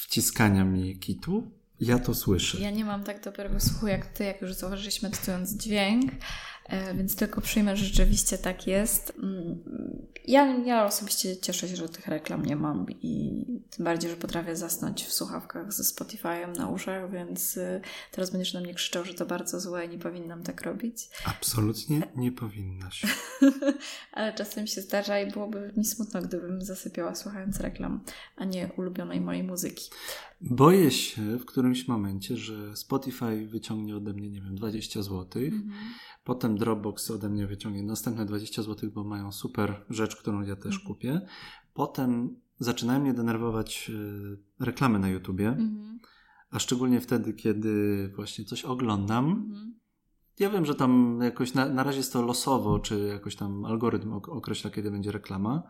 wciskania 0.09 0.65
mi 0.65 0.99
kitu, 0.99 1.51
ja 1.81 1.99
to 1.99 2.15
słyszę. 2.15 2.57
Ja 2.59 2.71
nie 2.71 2.85
mam 2.85 3.03
tak 3.03 3.23
dobrego 3.23 3.59
słuchu 3.59 3.87
jak 3.87 4.05
ty, 4.05 4.23
jak 4.23 4.41
już 4.41 4.53
zauważyliśmy, 4.53 5.09
testując 5.09 5.57
dźwięk, 5.57 6.11
więc 6.95 7.15
tylko 7.15 7.41
przyjmę, 7.41 7.77
że 7.77 7.85
rzeczywiście 7.85 8.37
tak 8.37 8.67
jest. 8.67 9.13
Mm, 9.23 9.63
ja, 10.27 10.57
ja 10.57 10.85
osobiście 10.85 11.37
cieszę 11.37 11.67
się, 11.67 11.75
że 11.75 11.89
tych 11.89 12.07
reklam 12.07 12.45
nie 12.45 12.55
mam 12.55 12.85
i 12.89 13.45
tym 13.69 13.85
bardziej, 13.85 14.11
że 14.11 14.17
potrafię 14.17 14.55
zasnąć 14.55 15.05
w 15.05 15.13
słuchawkach 15.13 15.73
ze 15.73 15.83
Spotify'em 15.83 16.57
na 16.57 16.69
uszach, 16.69 17.11
więc 17.11 17.57
y, 17.57 17.81
teraz 18.11 18.31
będziesz 18.31 18.53
na 18.53 18.61
mnie 18.61 18.73
krzyczał, 18.73 19.05
że 19.05 19.13
to 19.13 19.25
bardzo 19.25 19.59
złe 19.59 19.85
i 19.85 19.89
nie 19.89 19.97
powinnam 19.97 20.43
tak 20.43 20.61
robić. 20.61 21.09
Absolutnie 21.25 22.01
nie 22.15 22.31
powinnaś. 22.31 23.01
Ale 24.11 24.33
czasem 24.33 24.67
się 24.67 24.81
zdarza 24.81 25.19
i 25.19 25.31
byłoby 25.31 25.73
mi 25.77 25.85
smutno, 25.85 26.21
gdybym 26.21 26.61
zasypiała 26.61 27.15
słuchając 27.15 27.59
reklam, 27.59 28.03
a 28.35 28.45
nie 28.45 28.69
ulubionej 28.77 29.21
mojej 29.21 29.43
muzyki. 29.43 29.89
Boję 30.41 30.91
się 30.91 31.37
w 31.37 31.45
którymś 31.45 31.87
momencie, 31.87 32.37
że 32.37 32.77
Spotify 32.77 33.47
wyciągnie 33.47 33.95
ode 33.95 34.13
mnie, 34.13 34.29
nie 34.29 34.41
wiem, 34.41 34.55
20 34.55 35.01
zł. 35.01 35.41
Mhm. 35.43 35.71
Potem 36.29 36.57
Dropbox 36.57 37.11
ode 37.11 37.29
mnie 37.29 37.47
wyciągnie 37.47 37.83
następne 37.83 38.25
20 38.25 38.63
zł, 38.63 38.89
bo 38.93 39.03
mają 39.03 39.31
super 39.31 39.85
rzecz, 39.89 40.15
którą 40.15 40.41
ja 40.41 40.55
też 40.55 40.75
mhm. 40.75 40.87
kupię. 40.87 41.21
Potem 41.73 42.35
zaczynają 42.59 42.99
mnie 42.99 43.13
denerwować 43.13 43.91
e, 44.59 44.65
reklamy 44.65 44.99
na 44.99 45.09
YouTubie, 45.09 45.47
mhm. 45.47 45.99
a 46.51 46.59
szczególnie 46.59 47.01
wtedy, 47.01 47.33
kiedy 47.33 48.07
właśnie 48.15 48.45
coś 48.45 48.65
oglądam. 48.65 49.25
Mhm. 49.25 49.79
Ja 50.39 50.49
wiem, 50.49 50.65
że 50.65 50.75
tam 50.75 51.19
jakoś 51.23 51.53
na, 51.53 51.69
na 51.69 51.83
razie 51.83 51.97
jest 51.97 52.13
to 52.13 52.21
losowo, 52.21 52.79
czy 52.79 52.99
jakoś 52.99 53.35
tam 53.35 53.65
algorytm 53.65 54.13
określa, 54.13 54.69
kiedy 54.69 54.91
będzie 54.91 55.11
reklama. 55.11 55.63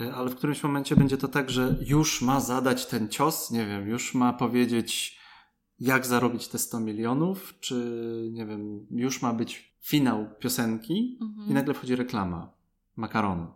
E, 0.00 0.14
ale 0.14 0.30
w 0.30 0.36
którymś 0.36 0.62
momencie 0.62 0.96
będzie 0.96 1.16
to 1.16 1.28
tak, 1.28 1.50
że 1.50 1.76
już 1.80 2.22
ma 2.22 2.40
zadać 2.40 2.86
ten 2.86 3.08
cios, 3.08 3.50
nie 3.50 3.66
wiem, 3.66 3.88
już 3.88 4.14
ma 4.14 4.32
powiedzieć, 4.32 5.18
jak 5.80 6.06
zarobić 6.06 6.48
te 6.48 6.58
100 6.58 6.80
milionów, 6.80 7.54
czy 7.60 7.74
nie 8.32 8.46
wiem, 8.46 8.86
już 8.90 9.22
ma 9.22 9.34
być 9.34 9.67
finał 9.80 10.26
piosenki 10.38 11.18
mhm. 11.20 11.50
i 11.50 11.54
nagle 11.54 11.74
wchodzi 11.74 11.96
reklama 11.96 12.52
makaronu. 12.96 13.46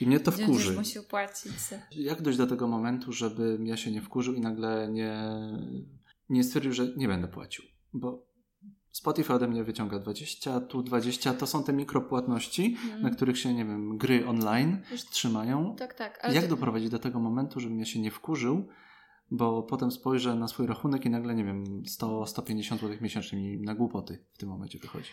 I 0.00 0.06
mnie 0.06 0.20
to 0.20 0.30
wkurzy. 0.36 0.72
musi 0.72 1.00
płacić. 1.10 1.52
Jak 1.90 2.22
dojść 2.22 2.38
do 2.38 2.46
tego 2.46 2.68
momentu, 2.68 3.12
żeby 3.12 3.58
ja 3.62 3.76
się 3.76 3.90
nie 3.90 4.02
wkurzył 4.02 4.34
i 4.34 4.40
nagle 4.40 4.88
nie, 4.90 5.14
nie 6.28 6.44
stwierdził, 6.44 6.72
że 6.72 6.88
nie 6.96 7.08
będę 7.08 7.28
płacił? 7.28 7.64
Bo 7.92 8.26
Spotify 8.90 9.34
ode 9.34 9.48
mnie 9.48 9.64
wyciąga 9.64 9.98
20, 9.98 10.60
tu 10.60 10.82
20. 10.82 11.34
To 11.34 11.46
są 11.46 11.64
te 11.64 11.72
mikropłatności, 11.72 12.76
mm. 12.84 13.02
na 13.02 13.10
których 13.10 13.38
się, 13.38 13.54
nie 13.54 13.64
wiem, 13.64 13.98
gry 13.98 14.26
online 14.26 14.80
Wiesz, 14.90 15.04
trzymają. 15.04 15.76
Tak, 15.78 15.94
tak. 15.94 16.28
Jak 16.32 16.48
doprowadzić 16.48 16.90
do 16.90 16.98
tego 16.98 17.20
momentu, 17.20 17.60
żebym 17.60 17.78
ja 17.78 17.84
się 17.84 18.00
nie 18.00 18.10
wkurzył, 18.10 18.68
bo 19.30 19.62
potem 19.62 19.90
spojrzę 19.90 20.34
na 20.34 20.48
swój 20.48 20.66
rachunek 20.66 21.04
i 21.04 21.10
nagle, 21.10 21.34
nie 21.34 21.44
wiem, 21.44 21.82
100-150 21.82 22.70
zł 22.70 22.90
miesięcznie 23.00 23.38
mi 23.38 23.60
na 23.60 23.74
głupoty 23.74 24.24
w 24.32 24.38
tym 24.38 24.48
momencie 24.48 24.78
wychodzi. 24.78 25.10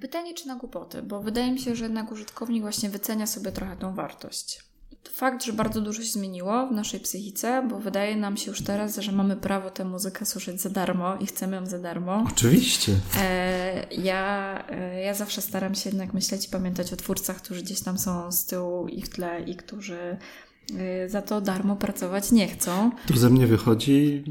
Pytanie, 0.00 0.34
czy 0.34 0.48
na 0.48 0.56
głupoty, 0.56 1.02
bo 1.02 1.22
wydaje 1.22 1.52
mi 1.52 1.58
się, 1.58 1.74
że 1.74 1.84
jednak 1.84 2.12
użytkownik 2.12 2.62
właśnie 2.62 2.90
wycenia 2.90 3.26
sobie 3.26 3.52
trochę 3.52 3.76
tą 3.76 3.94
wartość 3.94 4.74
fakt, 5.10 5.44
że 5.44 5.52
bardzo 5.52 5.80
dużo 5.80 6.02
się 6.02 6.08
zmieniło 6.08 6.66
w 6.66 6.72
naszej 6.72 7.00
psychice, 7.00 7.66
bo 7.70 7.78
wydaje 7.78 8.16
nam 8.16 8.36
się 8.36 8.50
już 8.50 8.62
teraz, 8.62 8.96
że 8.96 9.12
mamy 9.12 9.36
prawo 9.36 9.70
tę 9.70 9.84
muzykę 9.84 10.26
słyszeć 10.26 10.60
za 10.60 10.70
darmo 10.70 11.16
i 11.16 11.26
chcemy 11.26 11.56
ją 11.56 11.66
za 11.66 11.78
darmo. 11.78 12.24
Oczywiście. 12.32 12.92
E, 13.18 13.86
ja, 13.90 14.64
e, 14.68 15.00
ja 15.00 15.14
zawsze 15.14 15.42
staram 15.42 15.74
się 15.74 15.90
jednak 15.90 16.14
myśleć 16.14 16.46
i 16.46 16.50
pamiętać 16.50 16.92
o 16.92 16.96
twórcach, 16.96 17.36
którzy 17.36 17.62
gdzieś 17.62 17.80
tam 17.80 17.98
są 17.98 18.32
z 18.32 18.46
tyłu 18.46 18.88
i 18.88 19.02
w 19.02 19.08
tle 19.08 19.42
i 19.42 19.56
którzy 19.56 20.16
za 21.06 21.22
to 21.22 21.40
darmo 21.40 21.76
pracować 21.76 22.32
nie 22.32 22.48
chcą. 22.48 22.90
Tu 23.06 23.16
ze 23.16 23.30
mnie 23.30 23.46
wychodzi 23.46 24.24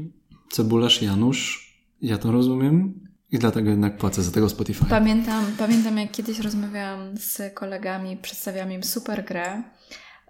cebularz 0.52 1.02
Janusz. 1.02 1.74
Ja 2.02 2.18
to 2.18 2.32
rozumiem. 2.32 3.00
I 3.32 3.38
dlatego 3.38 3.70
jednak 3.70 3.96
płacę 3.96 4.22
za 4.22 4.30
tego 4.30 4.48
Spotify. 4.48 4.84
Pamiętam, 4.84 5.44
pamiętam 5.58 5.98
jak 5.98 6.10
kiedyś 6.10 6.38
rozmawiałam 6.38 7.16
z 7.16 7.54
kolegami, 7.54 8.16
przedstawiałam 8.16 8.72
im 8.72 8.82
super 8.82 9.24
grę 9.24 9.62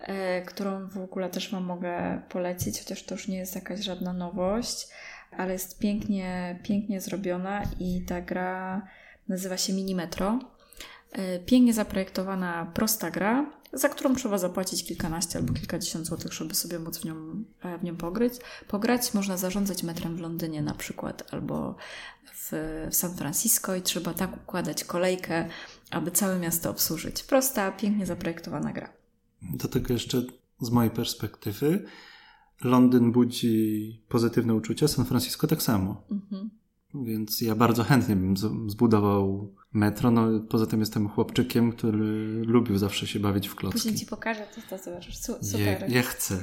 E, 0.07 0.43
którą 0.43 0.89
w 0.89 0.99
ogóle 0.99 1.31
też 1.31 1.51
Wam 1.53 1.65
mogę 1.65 2.23
polecić, 2.29 2.79
chociaż 2.79 3.03
to 3.03 3.15
już 3.15 3.29
nie 3.29 3.37
jest 3.37 3.55
jakaś 3.55 3.81
żadna 3.81 4.13
nowość, 4.13 4.89
ale 5.37 5.53
jest 5.53 5.79
pięknie, 5.79 6.59
pięknie 6.63 7.01
zrobiona 7.01 7.63
i 7.81 8.05
ta 8.09 8.21
gra 8.21 8.83
nazywa 9.29 9.57
się 9.57 9.73
Mini 9.73 9.95
Metro. 9.95 10.39
E, 11.13 11.39
pięknie 11.39 11.73
zaprojektowana, 11.75 12.71
prosta 12.75 13.11
gra, 13.11 13.47
za 13.75 13.89
którą 13.89 14.15
trzeba 14.15 14.39
zapłacić 14.39 14.85
kilkanaście 14.85 15.39
albo 15.39 15.53
kilkadziesiąt 15.53 16.07
złotych, 16.07 16.33
żeby 16.33 16.55
sobie 16.55 16.79
móc 16.79 16.99
w 16.99 17.05
nią, 17.05 17.45
e, 17.63 17.79
w 17.79 17.85
nią 17.85 17.97
pograć. 17.97 18.33
pograć. 18.69 19.15
Można 19.15 19.37
zarządzać 19.37 19.83
metrem 19.83 20.17
w 20.17 20.21
Londynie 20.21 20.63
na 20.63 20.75
przykład 20.75 21.35
albo 21.35 21.77
w, 22.35 22.53
w 22.91 22.95
San 22.95 23.17
Francisco 23.17 23.75
i 23.75 23.83
trzeba 23.83 24.15
tak 24.15 24.37
układać 24.37 24.85
kolejkę, 24.85 25.49
aby 25.91 26.11
całe 26.11 26.39
miasto 26.39 26.71
obsłużyć. 26.71 27.23
Prosta, 27.23 27.73
pięknie 27.73 28.07
zaprojektowana 28.07 28.73
gra. 28.73 28.93
Do 29.43 29.69
tego 29.69 29.93
jeszcze 29.93 30.23
z 30.61 30.71
mojej 30.71 30.91
perspektywy 30.91 31.85
Londyn 32.65 33.13
budzi 33.13 34.03
pozytywne 34.09 34.55
uczucia, 34.55 34.89
San 34.89 35.05
Francisco 35.05 35.47
tak 35.47 35.63
samo. 35.63 36.03
Mhm. 36.11 36.51
Więc 36.95 37.41
ja 37.41 37.55
bardzo 37.55 37.85
chętnie 37.85 38.17
bym 38.17 38.37
zbudował 38.71 39.55
metro. 39.75 40.11
No, 40.11 40.41
poza 40.49 40.67
tym 40.67 40.81
jestem 40.81 41.09
chłopczykiem, 41.09 41.73
który 41.73 42.43
lubił 42.45 42.79
zawsze 42.79 43.07
się 43.07 43.21
bawić 43.21 43.49
w 43.49 43.55
klocki. 43.55 43.79
Później 43.79 43.95
ci 43.95 44.07
pokażę, 44.07 44.47
to, 44.55 44.77
to 44.77 44.85
zobaczysz. 44.85 45.19
Super. 45.19 45.81
Ja, 45.81 45.87
ja 45.89 46.03
chcę. 46.03 46.43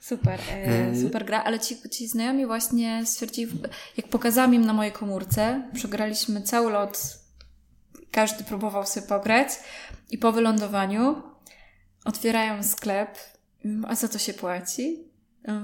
Super, 0.00 0.40
e, 0.50 0.66
e, 0.66 1.00
super 1.02 1.24
gra, 1.24 1.42
ale 1.44 1.60
ci, 1.60 1.76
ci 1.90 2.08
znajomi 2.08 2.46
właśnie 2.46 3.06
stwierdzili, 3.06 3.52
jak 3.96 4.08
pokazałam 4.08 4.54
im 4.54 4.64
na 4.64 4.72
mojej 4.72 4.92
komórce, 4.92 5.70
przegraliśmy 5.74 6.42
cały 6.42 6.72
lot, 6.72 7.18
każdy 8.10 8.44
próbował 8.44 8.86
sobie 8.86 9.06
pograć 9.06 9.48
i 10.10 10.18
po 10.18 10.32
wylądowaniu 10.32 11.22
otwierają 12.04 12.62
sklep, 12.62 13.18
a 13.88 13.94
za 13.94 14.08
to 14.08 14.18
się 14.18 14.34
płaci? 14.34 15.11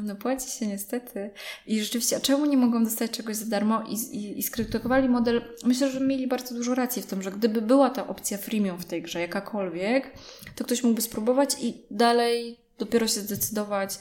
No 0.02 0.16
płaci 0.16 0.50
się 0.50 0.66
niestety. 0.66 1.30
I 1.66 1.80
rzeczywiście, 1.80 2.16
a 2.16 2.20
czemu 2.20 2.46
nie 2.46 2.56
mogą 2.56 2.84
dostać 2.84 3.10
czegoś 3.10 3.36
za 3.36 3.46
darmo? 3.46 3.82
I, 3.82 3.94
i, 3.94 4.38
I 4.38 4.42
skrytykowali 4.42 5.09
model. 5.09 5.42
Myślę, 5.64 5.90
że 5.90 6.00
mieli 6.00 6.26
bardzo 6.26 6.55
dużo 6.55 6.74
racji 6.74 7.02
w 7.02 7.06
tym, 7.06 7.22
że 7.22 7.30
gdyby 7.30 7.62
była 7.62 7.90
ta 7.90 8.06
opcja 8.06 8.38
freemium 8.38 8.78
w 8.78 8.84
tej 8.84 9.02
grze, 9.02 9.20
jakakolwiek, 9.20 10.12
to 10.55 10.64
ktoś 10.64 10.82
mógłby 10.82 11.02
spróbować 11.02 11.56
i 11.60 11.82
dalej 11.90 12.68
dopiero 12.78 13.09
się 13.09 13.20
zdecydować 13.20 13.98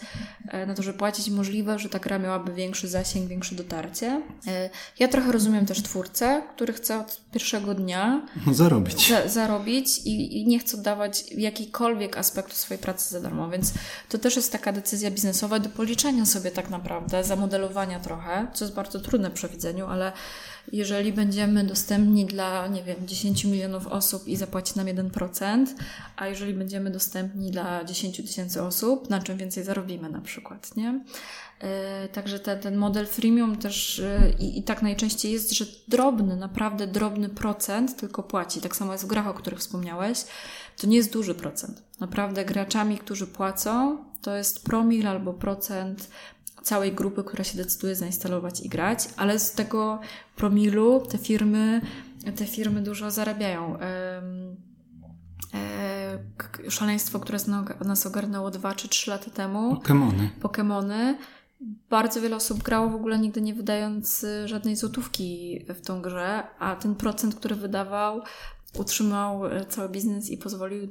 e, 0.48 0.66
na 0.66 0.74
to, 0.74 0.84
że 0.84 0.94
płacić. 0.94 1.30
Możliwe, 1.30 1.80
że 1.80 1.90
ta 1.90 2.00
gra 2.00 2.20
miałaby 2.20 2.54
większy 2.54 2.88
zasięg, 2.88 3.28
większe 3.28 3.56
dotarcie. 3.56 4.22
E, 4.48 4.70
ja 5.00 5.08
trochę 5.08 5.32
rozumiem 5.32 5.66
też 5.66 5.84
twórcę, 5.84 6.44
który 6.56 6.74
chce 6.74 7.00
od 7.00 7.22
pierwszego 7.32 7.74
dnia 7.74 8.26
zarobić, 8.52 9.10
za, 9.10 9.28
zarobić 9.28 9.98
i, 9.98 10.42
i, 10.42 10.48
nie 10.48 10.60
chce 10.60 10.78
oddawać 10.78 11.24
jakikolwiek 11.32 12.18
aspektu 12.18 12.56
swojej 12.56 12.84
pracy 12.84 13.10
za 13.10 13.22
darmo, 13.22 13.50
więc 13.50 13.74
to 14.10 14.18
też 14.18 14.36
jest 14.36 14.52
taka 14.52 14.72
decyzja 14.72 15.12
biznesowa 15.12 15.60
do 15.60 15.70
policzenia 15.70 16.26
sobie 16.26 16.52
tak 16.52 16.70
naprawdę, 16.70 17.24
zamodelowania 17.24 18.00
trochę, 18.00 18.48
co 18.54 18.66
jest 18.66 18.76
bardzo 18.76 19.00
trudne 19.00 19.30
w 19.30 19.34
przewidzeniu, 19.34 19.88
ale 19.88 20.12
jeżeli 20.72 21.14
będziemy 21.14 21.64
dostępni 21.64 22.26
dla, 22.26 22.68
nie 22.68 22.84
wiem, 22.84 22.96
10 23.08 23.46
milionów 23.46 23.88
osób 23.88 24.28
i 24.28 24.36
zapłaci 24.36 24.74
nam 24.76 24.86
1%, 24.86 25.66
a 26.16 26.28
jeżeli 26.28 26.54
będziemy 26.54 26.90
dostępni 26.92 27.52
dla 27.52 27.84
10 27.84 28.18
tysięcy 28.18 28.64
osób, 28.64 29.10
na 29.10 29.22
czym 29.22 29.38
więcej 29.38 29.64
zarobimy 29.64 30.10
na 30.10 30.22
przykład, 30.22 30.76
nie? 30.76 31.02
E, 31.60 32.08
także 32.08 32.40
te, 32.40 32.58
ten 32.58 32.76
model 32.76 33.08
freemium 33.08 33.56
też 33.56 34.00
e, 34.00 34.32
i, 34.40 34.60
i, 34.60 34.64
tak 34.64 34.82
najczęściej 34.82 35.32
jest, 35.32 35.52
że 35.52 35.66
drobny, 35.88 36.36
naprawdę 36.36 36.88
drobny 36.88 37.30
procent 37.30 37.98
tylko 37.98 38.24
płaci. 38.24 38.62
Tak 38.62 38.76
samo 38.76 38.92
jest 38.92 39.04
w 39.04 39.08
grach, 39.08 39.28
o 39.28 39.34
których 39.34 39.60
wspomniałeś. 39.60 40.20
To 40.78 40.88
nie 40.88 40.98
jest 40.98 41.14
duży 41.14 41.36
procent. 41.36 41.84
Naprawdę 42.00 42.46
graczami, 42.46 42.98
którzy 42.98 43.28
płacą, 43.28 43.98
to 44.22 44.36
jest 44.36 44.64
promil 44.64 45.08
albo 45.08 45.34
procent 45.34 46.10
całej 46.68 46.94
grupy, 46.94 47.24
która 47.24 47.44
się 47.44 47.58
decyduje 47.58 47.96
zainstalować 47.96 48.62
i 48.62 48.70
grać, 48.70 49.10
ale 49.18 49.40
z 49.40 49.52
tego 49.52 50.00
promilu 50.36 51.06
te 51.10 51.18
firmy, 51.18 51.82
te 52.36 52.46
firmy 52.46 52.82
dużo 52.82 53.12
zarabiają. 53.12 53.80
E, 53.80 54.22
szaleństwo, 56.70 57.20
które 57.20 57.40
nas 57.86 58.06
ogarnęło 58.06 58.52
dwa 58.52 58.76
czy 58.76 58.90
trzy 58.90 59.10
lata 59.10 59.32
temu. 59.32 59.76
Pokemony. 59.76 60.30
Pokemony. 60.42 61.18
Bardzo 61.90 62.22
wiele 62.22 62.36
osób 62.36 62.64
grało 62.64 62.90
w 62.90 62.96
ogóle 62.96 63.20
nigdy 63.20 63.42
nie 63.42 63.54
wydając 63.54 64.24
y, 64.24 64.48
żadnej 64.48 64.76
złotówki 64.76 65.60
w 65.70 65.82
tą 65.82 66.02
grę, 66.02 66.44
a 66.60 66.76
ten 66.76 66.96
procent, 66.96 67.36
który 67.36 67.56
wydawał, 67.56 68.22
utrzymał 68.80 69.46
y, 69.46 69.66
cały 69.66 69.90
biznes 69.90 70.30
i 70.30 70.38
pozwolił 70.38 70.84
y, 70.84 70.90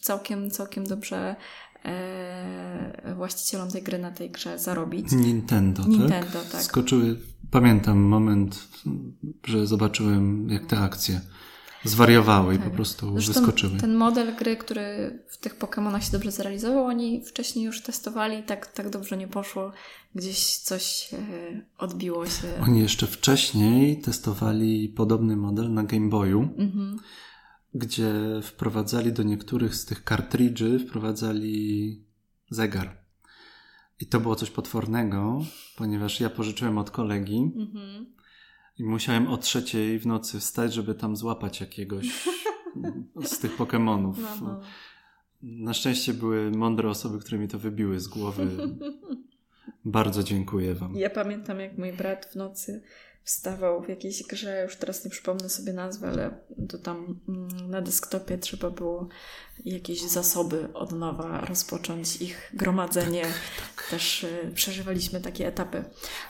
całkiem, 0.00 0.50
całkiem 0.50 0.84
dobrze 0.84 1.36
e, 1.84 3.14
właścicielom 3.14 3.70
tej 3.70 3.82
gry 3.82 3.98
na 3.98 4.10
tej 4.10 4.30
grze 4.30 4.58
zarobić. 4.58 5.12
Nintendo, 5.12 5.84
Nintendo 5.88 6.38
tak? 6.42 6.50
tak. 6.52 6.62
Skoczyły, 6.62 7.16
pamiętam 7.50 7.98
moment, 7.98 8.68
że 9.44 9.66
zobaczyłem 9.66 10.50
jak 10.50 10.66
te 10.66 10.78
akcje 10.78 11.20
zwariowały 11.84 12.56
tak. 12.56 12.66
i 12.66 12.70
po 12.70 12.76
prostu 12.76 13.12
Zresztą 13.12 13.32
wyskoczyły. 13.32 13.78
Ten 13.78 13.94
model 13.94 14.36
gry, 14.36 14.56
który 14.56 15.18
w 15.28 15.38
tych 15.38 15.58
Pokémonach 15.58 16.00
się 16.00 16.12
dobrze 16.12 16.32
zrealizował, 16.32 16.84
oni 16.84 17.24
wcześniej 17.24 17.64
już 17.64 17.82
testowali 17.82 18.38
i 18.38 18.42
tak, 18.42 18.66
tak 18.66 18.90
dobrze 18.90 19.16
nie 19.16 19.28
poszło. 19.28 19.72
Gdzieś 20.14 20.56
coś 20.56 21.10
e, 21.12 21.16
odbiło 21.78 22.26
się. 22.26 22.48
Oni 22.62 22.80
jeszcze 22.80 23.06
wcześniej 23.06 24.00
testowali 24.00 24.88
podobny 24.88 25.36
model 25.36 25.72
na 25.72 25.82
Game 25.82 26.08
Boyu. 26.08 26.48
Mhm 26.58 26.98
gdzie 27.78 28.12
wprowadzali 28.42 29.12
do 29.12 29.22
niektórych 29.22 29.74
z 29.74 29.84
tych 29.84 30.04
kartridży, 30.04 30.78
wprowadzali 30.78 32.04
zegar. 32.50 32.96
I 34.00 34.06
to 34.06 34.20
było 34.20 34.36
coś 34.36 34.50
potwornego, 34.50 35.38
ponieważ 35.76 36.20
ja 36.20 36.30
pożyczyłem 36.30 36.78
od 36.78 36.90
kolegi 36.90 37.52
mm-hmm. 37.56 38.04
i 38.78 38.84
musiałem 38.84 39.26
o 39.26 39.36
trzeciej 39.36 39.98
w 39.98 40.06
nocy 40.06 40.40
wstać, 40.40 40.74
żeby 40.74 40.94
tam 40.94 41.16
złapać 41.16 41.60
jakiegoś 41.60 42.28
z 43.24 43.38
tych 43.38 43.56
Pokémonów. 43.56 44.14
No, 44.18 44.36
no. 44.42 44.60
Na 45.42 45.74
szczęście 45.74 46.14
były 46.14 46.50
mądre 46.50 46.88
osoby, 46.88 47.18
które 47.18 47.38
mi 47.38 47.48
to 47.48 47.58
wybiły 47.58 48.00
z 48.00 48.08
głowy. 48.08 48.46
Bardzo 49.84 50.22
dziękuję 50.22 50.74
Wam. 50.74 50.96
Ja 50.96 51.10
pamiętam, 51.10 51.60
jak 51.60 51.78
mój 51.78 51.92
brat 51.92 52.26
w 52.26 52.36
nocy 52.36 52.82
wstawał 53.28 53.82
w 53.82 53.88
jakiejś 53.88 54.22
grze, 54.22 54.62
już 54.64 54.76
teraz 54.76 55.04
nie 55.04 55.10
przypomnę 55.10 55.48
sobie 55.48 55.72
nazwy, 55.72 56.06
ale 56.06 56.30
to 56.68 56.78
tam 56.78 57.20
mm, 57.28 57.70
na 57.70 57.80
desktopie 57.80 58.38
trzeba 58.38 58.70
było 58.70 59.08
jakieś 59.64 60.02
zasoby 60.02 60.68
od 60.74 60.92
nowa 60.92 61.40
rozpocząć 61.40 62.22
ich 62.22 62.52
gromadzenie. 62.54 63.22
Tak, 63.22 63.32
tak. 63.76 63.90
Też 63.90 64.24
y, 64.24 64.52
przeżywaliśmy 64.54 65.20
takie 65.20 65.46
etapy. 65.46 65.84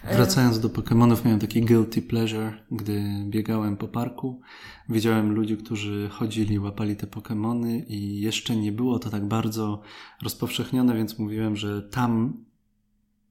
E, 0.04 0.16
Wracając 0.16 0.60
do 0.60 0.68
Pokémonów, 0.68 1.24
miałem 1.24 1.40
taki 1.40 1.62
guilty 1.62 2.02
pleasure, 2.02 2.52
gdy 2.70 3.02
biegałem 3.26 3.76
po 3.76 3.88
parku. 3.88 4.40
Widziałem 4.88 5.32
ludzi, 5.32 5.56
którzy 5.56 6.08
chodzili, 6.08 6.58
łapali 6.58 6.96
te 6.96 7.06
Pokémony 7.06 7.84
i 7.88 8.20
jeszcze 8.20 8.56
nie 8.56 8.72
było 8.72 8.98
to 8.98 9.10
tak 9.10 9.28
bardzo 9.28 9.82
rozpowszechnione, 10.22 10.94
więc 10.96 11.18
mówiłem, 11.18 11.56
że 11.56 11.82
tam 11.82 12.44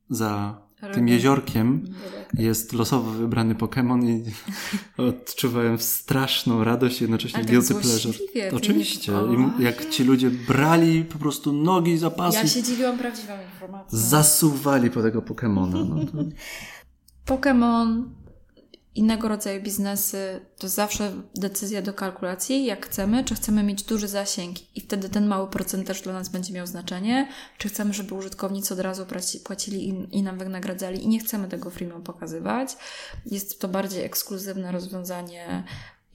za 0.09 0.66
tym 0.93 1.07
jeziorkiem 1.07 1.83
jest 2.33 2.73
losowo 2.73 3.11
wybrany 3.11 3.55
Pokémon 3.55 4.09
i 4.09 4.23
odczuwałem 5.09 5.79
straszną 5.79 6.63
radość, 6.63 7.01
jednocześnie 7.01 7.39
tak 7.39 7.49
guilty 7.49 7.75
pleasure. 7.75 8.17
Oczywiście. 8.53 9.13
I 9.59 9.63
jak 9.63 9.89
ci 9.89 10.03
ludzie 10.03 10.29
brali 10.29 11.05
po 11.05 11.19
prostu 11.19 11.53
nogi 11.53 11.97
za 11.97 12.09
pasy. 12.09 12.37
Ja 12.37 12.47
się 12.47 12.63
dziwiłam 12.63 12.97
prawdziwą 12.97 13.33
informacją. 13.53 13.99
Zasuwali 13.99 14.91
po 14.91 15.01
tego 15.01 15.21
Pokémona. 15.21 15.89
No. 15.89 16.23
Pokémon 17.35 18.03
innego 18.97 19.27
rodzaju 19.27 19.61
biznesy 19.61 20.39
to 20.57 20.69
zawsze 20.69 21.11
decyzja 21.35 21.81
do 21.81 21.93
kalkulacji, 21.93 22.65
jak 22.65 22.85
chcemy, 22.85 23.23
czy 23.23 23.35
chcemy 23.35 23.63
mieć 23.63 23.83
duży 23.83 24.07
zasięg 24.07 24.75
i 24.75 24.81
wtedy 24.81 25.09
ten 25.09 25.27
mały 25.27 25.49
procent 25.49 25.87
też 25.87 26.01
dla 26.01 26.13
nas 26.13 26.29
będzie 26.29 26.53
miał 26.53 26.67
znaczenie, 26.67 27.27
czy 27.57 27.69
chcemy, 27.69 27.93
żeby 27.93 28.15
użytkownicy 28.15 28.73
od 28.73 28.79
razu 28.79 29.05
płacili 29.43 30.07
i, 30.11 30.23
nam 30.23 30.37
wynagradzali 30.37 31.03
i 31.03 31.07
nie 31.07 31.19
chcemy 31.19 31.47
tego 31.47 31.69
freemium 31.69 32.03
pokazywać. 32.03 32.77
Jest 33.25 33.61
to 33.61 33.67
bardziej 33.67 34.03
ekskluzywne 34.03 34.71
rozwiązanie 34.71 35.63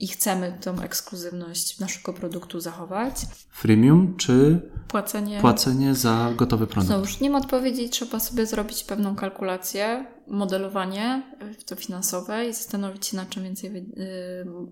i 0.03 0.07
chcemy 0.07 0.57
tą 0.61 0.81
ekskluzywność 0.81 1.79
naszego 1.79 2.13
produktu 2.13 2.59
zachować. 2.59 3.15
Freemium 3.49 4.17
czy 4.17 4.61
płacenie, 4.87 5.41
płacenie 5.41 5.95
za 5.95 6.33
gotowy 6.35 6.67
produkt? 6.67 6.89
No 6.89 6.99
już 6.99 7.19
nie 7.19 7.29
ma 7.29 7.37
odpowiedzi, 7.37 7.89
trzeba 7.89 8.19
sobie 8.19 8.45
zrobić 8.45 8.83
pewną 8.83 9.15
kalkulację, 9.15 10.05
modelowanie 10.27 11.23
to 11.65 11.75
finansowe 11.75 12.47
i 12.47 12.53
zastanowić 12.53 13.07
się 13.07 13.17
na 13.17 13.25
czym 13.25 13.43
więcej, 13.43 13.75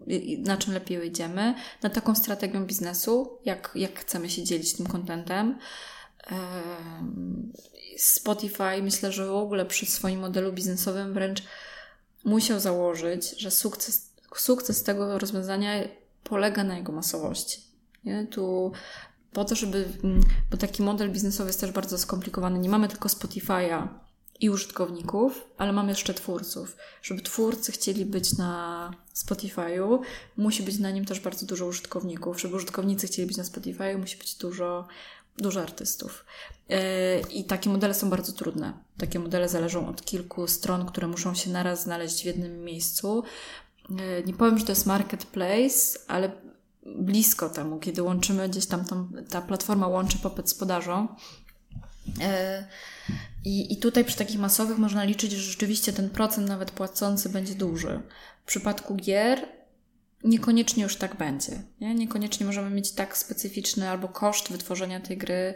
y, 0.07 0.37
na 0.37 0.57
czym 0.57 0.73
lepiej 0.73 0.97
wyjdziemy, 0.99 1.55
na 1.83 1.89
taką 1.89 2.15
strategią 2.15 2.65
biznesu, 2.65 3.37
jak, 3.45 3.71
jak 3.75 3.99
chcemy 3.99 4.29
się 4.29 4.43
dzielić 4.43 4.73
tym 4.73 4.85
kontentem. 4.85 5.57
Spotify 7.97 8.81
myślę, 8.81 9.11
że 9.11 9.27
w 9.27 9.35
ogóle 9.35 9.65
przy 9.65 9.85
swoim 9.85 10.19
modelu 10.19 10.53
biznesowym 10.53 11.13
wręcz 11.13 11.43
musiał 12.25 12.59
założyć, 12.59 13.39
że 13.39 13.51
sukces 13.51 14.10
sukces 14.39 14.83
tego 14.83 15.19
rozwiązania 15.19 15.71
polega 16.23 16.63
na 16.63 16.77
jego 16.77 16.91
masowości. 16.91 17.61
Nie? 18.03 18.27
Tu 18.27 18.71
po 19.33 19.45
to, 19.45 19.55
żeby, 19.55 19.85
mm, 20.03 20.21
bo 20.51 20.57
taki 20.57 20.83
model 20.83 21.11
biznesowy 21.11 21.49
jest 21.49 21.59
też 21.59 21.71
bardzo 21.71 21.97
skomplikowany. 21.97 22.59
Nie 22.59 22.69
mamy 22.69 22.87
tylko 22.87 23.09
Spotify'a 23.09 23.87
i 24.39 24.49
użytkowników, 24.49 25.47
ale 25.57 25.73
mamy 25.73 25.89
jeszcze 25.89 26.13
twórców. 26.13 26.77
Żeby 27.01 27.21
twórcy 27.21 27.71
chcieli 27.71 28.05
być 28.05 28.37
na 28.37 28.91
Spotify'u, 29.15 29.99
musi 30.37 30.63
być 30.63 30.79
na 30.79 30.91
nim 30.91 31.05
też 31.05 31.19
bardzo 31.19 31.45
dużo 31.45 31.65
użytkowników. 31.65 32.41
Żeby 32.41 32.55
użytkownicy 32.55 33.07
chcieli 33.07 33.27
być 33.27 33.37
na 33.37 33.43
Spotify'u, 33.43 33.99
musi 33.99 34.17
być 34.17 34.35
dużo, 34.35 34.87
dużo 35.37 35.61
artystów. 35.61 36.25
E, 36.69 37.19
I 37.19 37.43
takie 37.43 37.69
modele 37.69 37.93
są 37.93 38.09
bardzo 38.09 38.31
trudne. 38.31 38.73
Takie 38.97 39.19
modele 39.19 39.49
zależą 39.49 39.87
od 39.87 40.05
kilku 40.05 40.47
stron, 40.47 40.85
które 40.85 41.07
muszą 41.07 41.35
się 41.35 41.49
naraz 41.49 41.83
znaleźć 41.83 42.21
w 42.21 42.25
jednym 42.25 42.63
miejscu. 42.63 43.23
E, 43.89 44.23
nie 44.23 44.33
powiem, 44.33 44.57
że 44.57 44.65
to 44.65 44.71
jest 44.71 44.85
marketplace, 44.85 45.99
ale 46.07 46.31
blisko 46.85 47.49
temu, 47.49 47.79
kiedy 47.79 48.03
łączymy 48.03 48.49
gdzieś 48.49 48.65
tam, 48.65 48.85
tam 48.85 49.13
ta 49.29 49.41
platforma 49.41 49.87
łączy 49.87 50.17
popyt 50.17 50.49
z 50.49 50.55
podażą. 50.55 51.07
E, 52.21 52.67
I, 53.45 53.73
I 53.73 53.77
tutaj 53.77 54.05
przy 54.05 54.17
takich 54.17 54.39
masowych 54.39 54.77
można 54.77 55.03
liczyć, 55.03 55.31
że 55.31 55.51
rzeczywiście 55.51 55.93
ten 55.93 56.09
procent 56.09 56.47
nawet 56.47 56.71
płacący 56.71 57.29
będzie 57.29 57.55
duży. 57.55 58.01
W 58.43 58.47
przypadku 58.47 58.95
gier 58.95 59.47
niekoniecznie 60.23 60.83
już 60.83 60.95
tak 60.95 61.15
będzie. 61.15 61.63
Nie? 61.81 61.95
Niekoniecznie 61.95 62.45
możemy 62.45 62.69
mieć 62.69 62.91
tak 62.91 63.17
specyficzny 63.17 63.89
albo 63.89 64.07
koszt 64.07 64.51
wytworzenia 64.51 64.99
tej 64.99 65.17
gry 65.17 65.53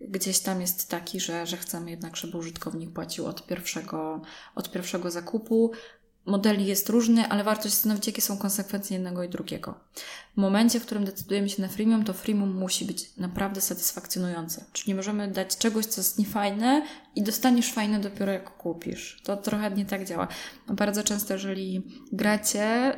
gdzieś 0.00 0.38
tam 0.38 0.60
jest 0.60 0.90
taki, 0.90 1.20
że, 1.20 1.46
że 1.46 1.56
chcemy 1.56 1.90
jednak, 1.90 2.16
żeby 2.16 2.38
użytkownik 2.38 2.92
płacił 2.92 3.26
od 3.26 3.46
pierwszego, 3.46 4.22
od 4.54 4.72
pierwszego 4.72 5.10
zakupu 5.10 5.72
modeli 6.26 6.66
jest 6.66 6.88
różny, 6.88 7.28
ale 7.28 7.44
warto 7.44 7.62
się 7.62 7.70
zastanowić, 7.70 8.06
jakie 8.06 8.22
są 8.22 8.38
konsekwencje 8.38 8.96
jednego 8.96 9.22
i 9.22 9.28
drugiego. 9.28 9.80
W 10.34 10.36
momencie, 10.40 10.80
w 10.80 10.86
którym 10.86 11.04
decydujemy 11.04 11.48
się 11.48 11.62
na 11.62 11.68
freemium, 11.68 12.04
to 12.04 12.12
freemium 12.12 12.54
musi 12.54 12.84
być 12.84 13.16
naprawdę 13.16 13.60
satysfakcjonujące. 13.60 14.64
Czyli 14.72 14.88
nie 14.88 14.94
możemy 14.94 15.28
dać 15.28 15.56
czegoś, 15.56 15.86
co 15.86 16.00
jest 16.00 16.18
niefajne 16.18 16.82
i 17.14 17.22
dostaniesz 17.22 17.72
fajne 17.72 18.00
dopiero 18.00 18.32
jak 18.32 18.56
kupisz. 18.56 19.20
To 19.24 19.36
trochę 19.36 19.70
nie 19.70 19.84
tak 19.84 20.04
działa. 20.04 20.28
Bardzo 20.68 21.02
często, 21.02 21.32
jeżeli 21.32 21.82
gracie 22.12 22.96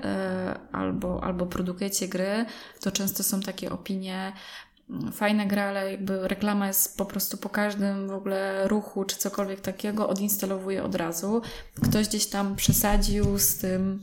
yy, 0.55 0.69
albo, 0.73 1.25
albo 1.25 1.47
produkujecie 1.47 2.09
gry, 2.09 2.47
to 2.81 2.93
często 2.93 3.23
są 3.23 3.41
takie 3.41 3.71
opinie, 3.71 4.33
fajna 5.13 5.47
gra, 5.47 5.65
ale 5.65 5.91
jakby 5.91 6.29
reklama 6.29 6.67
jest 6.67 6.97
po 6.97 7.05
prostu 7.05 7.37
po 7.37 7.49
każdym 7.49 8.09
w 8.09 8.13
ogóle 8.13 8.69
ruchu 8.69 9.05
czy 9.05 9.17
cokolwiek 9.17 9.61
takiego 9.61 10.09
odinstalowuje 10.09 10.85
od 10.85 10.95
razu. 10.95 11.43
Ktoś 11.83 12.09
gdzieś 12.09 12.27
tam 12.27 12.57
przesadził 12.57 13.39
z 13.39 13.57
tym, 13.57 14.01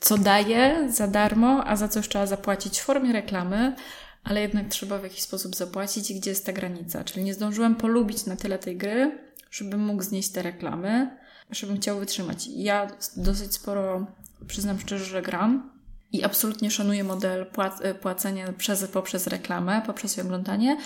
co 0.00 0.18
daje 0.18 0.92
za 0.92 1.06
darmo, 1.06 1.66
a 1.66 1.76
za 1.76 1.88
coś 1.88 2.08
trzeba 2.08 2.26
zapłacić 2.26 2.80
w 2.80 2.84
formie 2.84 3.12
reklamy, 3.12 3.76
ale 4.24 4.40
jednak 4.40 4.68
trzeba 4.68 4.98
w 4.98 5.02
jakiś 5.02 5.20
sposób 5.20 5.56
zapłacić 5.56 6.10
i 6.10 6.20
gdzie 6.20 6.30
jest 6.30 6.46
ta 6.46 6.52
granica. 6.52 7.04
Czyli 7.04 7.24
nie 7.24 7.34
zdążyłem 7.34 7.74
polubić 7.74 8.26
na 8.26 8.36
tyle 8.36 8.58
tej 8.58 8.76
gry, 8.76 9.18
żebym 9.50 9.80
mógł 9.80 10.02
znieść 10.02 10.28
te 10.28 10.42
reklamy, 10.42 11.16
żebym 11.50 11.76
chciał 11.76 11.98
wytrzymać. 11.98 12.46
Ja 12.46 12.90
dosyć 13.16 13.54
sporo, 13.54 14.06
przyznam 14.46 14.80
szczerze, 14.80 15.04
że 15.04 15.22
gram 15.22 15.79
i 16.12 16.24
absolutnie 16.24 16.70
szanuję 16.70 17.04
model 17.04 17.46
płac- 17.52 17.94
płacenia 17.94 18.52
przez, 18.52 18.84
poprzez 18.84 19.26
reklamę, 19.26 19.82
poprzez 19.86 20.16
jej 20.16 20.26
oglądanie, 20.26 20.76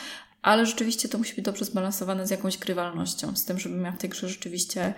ale 0.43 0.67
rzeczywiście 0.67 1.09
to 1.09 1.19
musi 1.19 1.35
być 1.35 1.45
dobrze 1.45 1.65
zbalansowane 1.65 2.27
z 2.27 2.31
jakąś 2.31 2.59
grywalnością, 2.59 3.37
z 3.37 3.45
tym, 3.45 3.59
żebym 3.59 3.85
ja 3.85 3.93
w 3.93 3.99
tej 3.99 4.11
grze 4.11 4.29
rzeczywiście 4.29 4.95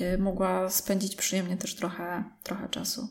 y, 0.00 0.18
mogła 0.18 0.70
spędzić 0.70 1.16
przyjemnie 1.16 1.56
też 1.56 1.74
trochę, 1.74 2.24
trochę 2.42 2.68
czasu. 2.68 3.08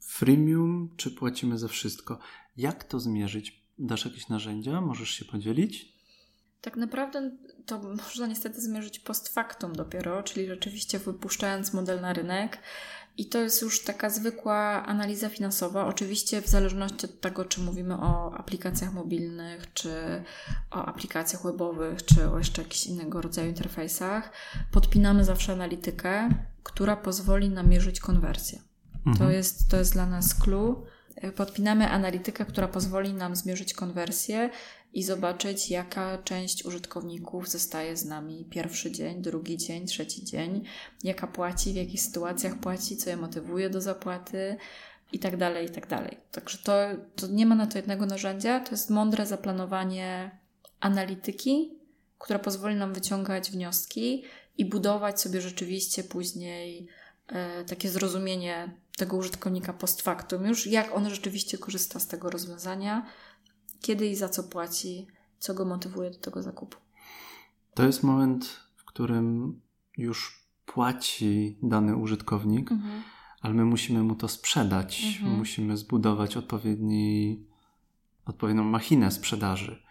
Freemium, 0.00 0.94
czy 0.96 1.10
płacimy 1.10 1.58
za 1.58 1.68
wszystko? 1.68 2.18
Jak 2.56 2.84
to 2.84 3.00
zmierzyć? 3.00 3.64
Dasz 3.78 4.04
jakieś 4.04 4.28
narzędzia? 4.28 4.80
Możesz 4.80 5.10
się 5.10 5.24
podzielić? 5.24 5.98
Tak 6.60 6.76
naprawdę 6.76 7.30
to 7.66 7.82
można 7.82 8.26
niestety 8.26 8.60
zmierzyć 8.60 8.98
post 8.98 9.28
factum 9.28 9.72
dopiero, 9.72 10.22
czyli 10.22 10.46
rzeczywiście 10.46 10.98
wypuszczając 10.98 11.72
model 11.72 12.00
na 12.00 12.12
rynek, 12.12 12.58
i 13.18 13.26
to 13.26 13.38
jest 13.38 13.62
już 13.62 13.84
taka 13.84 14.10
zwykła 14.10 14.86
analiza 14.86 15.28
finansowa. 15.28 15.86
Oczywiście, 15.86 16.42
w 16.42 16.48
zależności 16.48 17.06
od 17.06 17.20
tego, 17.20 17.44
czy 17.44 17.60
mówimy 17.60 17.94
o 17.94 18.34
aplikacjach 18.34 18.92
mobilnych, 18.92 19.72
czy 19.72 20.22
o 20.70 20.84
aplikacjach 20.84 21.42
webowych, 21.42 22.04
czy 22.04 22.30
o 22.30 22.38
jeszcze 22.38 22.62
jakichś 22.62 22.86
innego 22.86 23.20
rodzaju 23.20 23.48
interfejsach, 23.48 24.32
podpinamy 24.72 25.24
zawsze 25.24 25.52
analitykę, 25.52 26.28
która 26.62 26.96
pozwoli 26.96 27.50
nam 27.50 27.68
mierzyć 27.68 28.00
konwersję. 28.00 28.58
Mhm. 28.96 29.16
To, 29.16 29.30
jest, 29.30 29.70
to 29.70 29.76
jest 29.76 29.92
dla 29.92 30.06
nas 30.06 30.34
clue. 30.34 30.86
Podpinamy 31.36 31.90
analitykę, 31.90 32.44
która 32.44 32.68
pozwoli 32.68 33.14
nam 33.14 33.36
zmierzyć 33.36 33.74
konwersję 33.74 34.50
i 34.92 35.02
zobaczyć, 35.02 35.70
jaka 35.70 36.18
część 36.18 36.64
użytkowników 36.64 37.48
zostaje 37.48 37.96
z 37.96 38.04
nami. 38.04 38.44
Pierwszy 38.50 38.92
dzień, 38.92 39.22
drugi 39.22 39.56
dzień, 39.56 39.86
trzeci 39.86 40.24
dzień, 40.24 40.64
jaka 41.04 41.26
płaci, 41.26 41.72
w 41.72 41.76
jakich 41.76 42.02
sytuacjach 42.02 42.58
płaci, 42.58 42.96
co 42.96 43.10
je 43.10 43.16
motywuje 43.16 43.70
do 43.70 43.80
zapłaty 43.80 44.56
i 45.12 45.18
tak 45.18 45.36
dalej, 45.36 45.66
i 45.66 45.70
tak 45.70 45.86
dalej. 45.86 46.16
Także 46.32 46.58
to, 46.58 46.72
to 47.16 47.26
nie 47.26 47.46
ma 47.46 47.54
na 47.54 47.66
to 47.66 47.78
jednego 47.78 48.06
narzędzia, 48.06 48.60
to 48.60 48.70
jest 48.70 48.90
mądre 48.90 49.26
zaplanowanie 49.26 50.38
analityki, 50.80 51.78
która 52.18 52.38
pozwoli 52.38 52.74
nam 52.74 52.94
wyciągać 52.94 53.50
wnioski 53.50 54.24
i 54.58 54.64
budować 54.64 55.20
sobie 55.20 55.40
rzeczywiście 55.40 56.04
później 56.04 56.88
e, 57.26 57.64
takie 57.64 57.88
zrozumienie 57.88 58.74
tego 58.96 59.16
użytkownika 59.16 59.72
post 59.72 60.02
factum, 60.02 60.46
już 60.46 60.66
jak 60.66 60.96
on 60.96 61.10
rzeczywiście 61.10 61.58
korzysta 61.58 62.00
z 62.00 62.06
tego 62.06 62.30
rozwiązania, 62.30 63.06
kiedy 63.80 64.06
i 64.06 64.16
za 64.16 64.28
co 64.28 64.42
płaci, 64.42 65.06
co 65.38 65.54
go 65.54 65.64
motywuje 65.64 66.10
do 66.10 66.18
tego 66.18 66.42
zakupu. 66.42 66.76
To 67.74 67.86
jest 67.86 68.02
moment, 68.02 68.60
w 68.76 68.84
którym 68.84 69.60
już 69.96 70.48
płaci 70.66 71.58
dany 71.62 71.96
użytkownik, 71.96 72.72
mhm. 72.72 73.02
ale 73.40 73.54
my 73.54 73.64
musimy 73.64 74.02
mu 74.02 74.14
to 74.14 74.28
sprzedać. 74.28 75.04
Mhm. 75.20 75.38
Musimy 75.38 75.76
zbudować 75.76 76.36
odpowiedni, 76.36 77.44
odpowiednią 78.26 78.64
machinę 78.64 79.10
sprzedaży. 79.10 79.82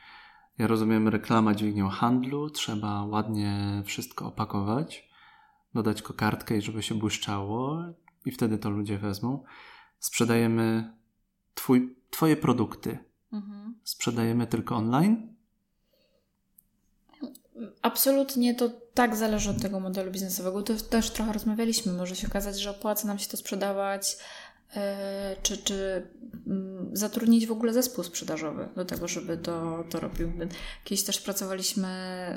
Ja 0.58 0.68
rozumiem, 0.68 1.08
reklama 1.08 1.56
dźwignią 1.56 1.90
handlu, 1.90 2.50
trzeba 2.50 3.04
ładnie 3.04 3.84
wszystko 3.86 4.26
opakować, 4.26 5.10
dodać 5.74 6.02
kokardkę 6.02 6.58
i 6.58 6.62
żeby 6.62 6.84
się 6.84 6.96
błyszczało, 6.96 7.84
i 8.26 8.32
wtedy 8.32 8.58
to 8.58 8.70
ludzie 8.70 8.98
wezmą. 8.98 9.44
Sprzedajemy 10.00 10.94
twój, 11.54 11.98
Twoje 12.10 12.36
produkty 12.36 12.98
Mhm. 13.32 13.80
Sprzedajemy 13.84 14.48
tylko 14.48 14.76
online? 14.76 15.36
Absolutnie 17.82 18.56
to 18.56 18.70
tak 18.94 19.16
zależy 19.16 19.50
od 19.50 19.62
tego 19.62 19.80
modelu 19.80 20.12
biznesowego. 20.12 20.64
To 20.64 20.74
też 20.74 21.10
trochę 21.10 21.34
rozmawialiśmy. 21.34 21.94
Może 21.94 22.16
się 22.16 22.28
okazać, 22.28 22.60
że 22.60 22.72
opłaca 22.72 23.08
nam 23.08 23.20
się 23.20 23.30
to 23.30 23.38
sprzedawać, 23.38 24.18
czy, 25.44 25.58
czy 25.58 26.08
yy, 26.48 26.54
zatrudnić 26.94 27.48
w 27.48 27.52
ogóle 27.52 27.74
zespół 27.74 28.04
sprzedażowy 28.04 28.70
do 28.76 28.86
tego, 28.86 29.08
żeby 29.08 29.38
to, 29.38 29.84
to 29.90 30.00
robił. 30.00 30.32
Kiedyś 30.84 31.04
też 31.04 31.22
pracowaliśmy, 31.22 31.88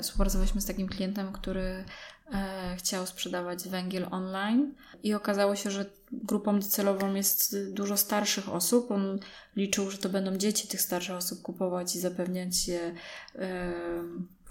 współpracowaliśmy 0.01 0.61
z 0.61 0.65
takim 0.65 0.87
klientem, 0.87 1.33
który 1.33 1.85
E, 2.33 2.75
chciał 2.77 3.05
sprzedawać 3.05 3.67
węgiel 3.67 4.07
online 4.11 4.73
i 5.03 5.13
okazało 5.13 5.55
się, 5.55 5.71
że 5.71 5.85
grupą 6.11 6.59
docelową 6.59 7.13
jest 7.13 7.71
dużo 7.73 7.97
starszych 7.97 8.49
osób. 8.49 8.91
On 8.91 9.19
liczył, 9.55 9.91
że 9.91 9.97
to 9.97 10.09
będą 10.09 10.37
dzieci 10.37 10.67
tych 10.67 10.81
starszych 10.81 11.15
osób 11.15 11.41
kupować 11.41 11.95
i 11.95 11.99
zapewniać 11.99 12.67
je 12.67 12.93
e, 13.35 13.73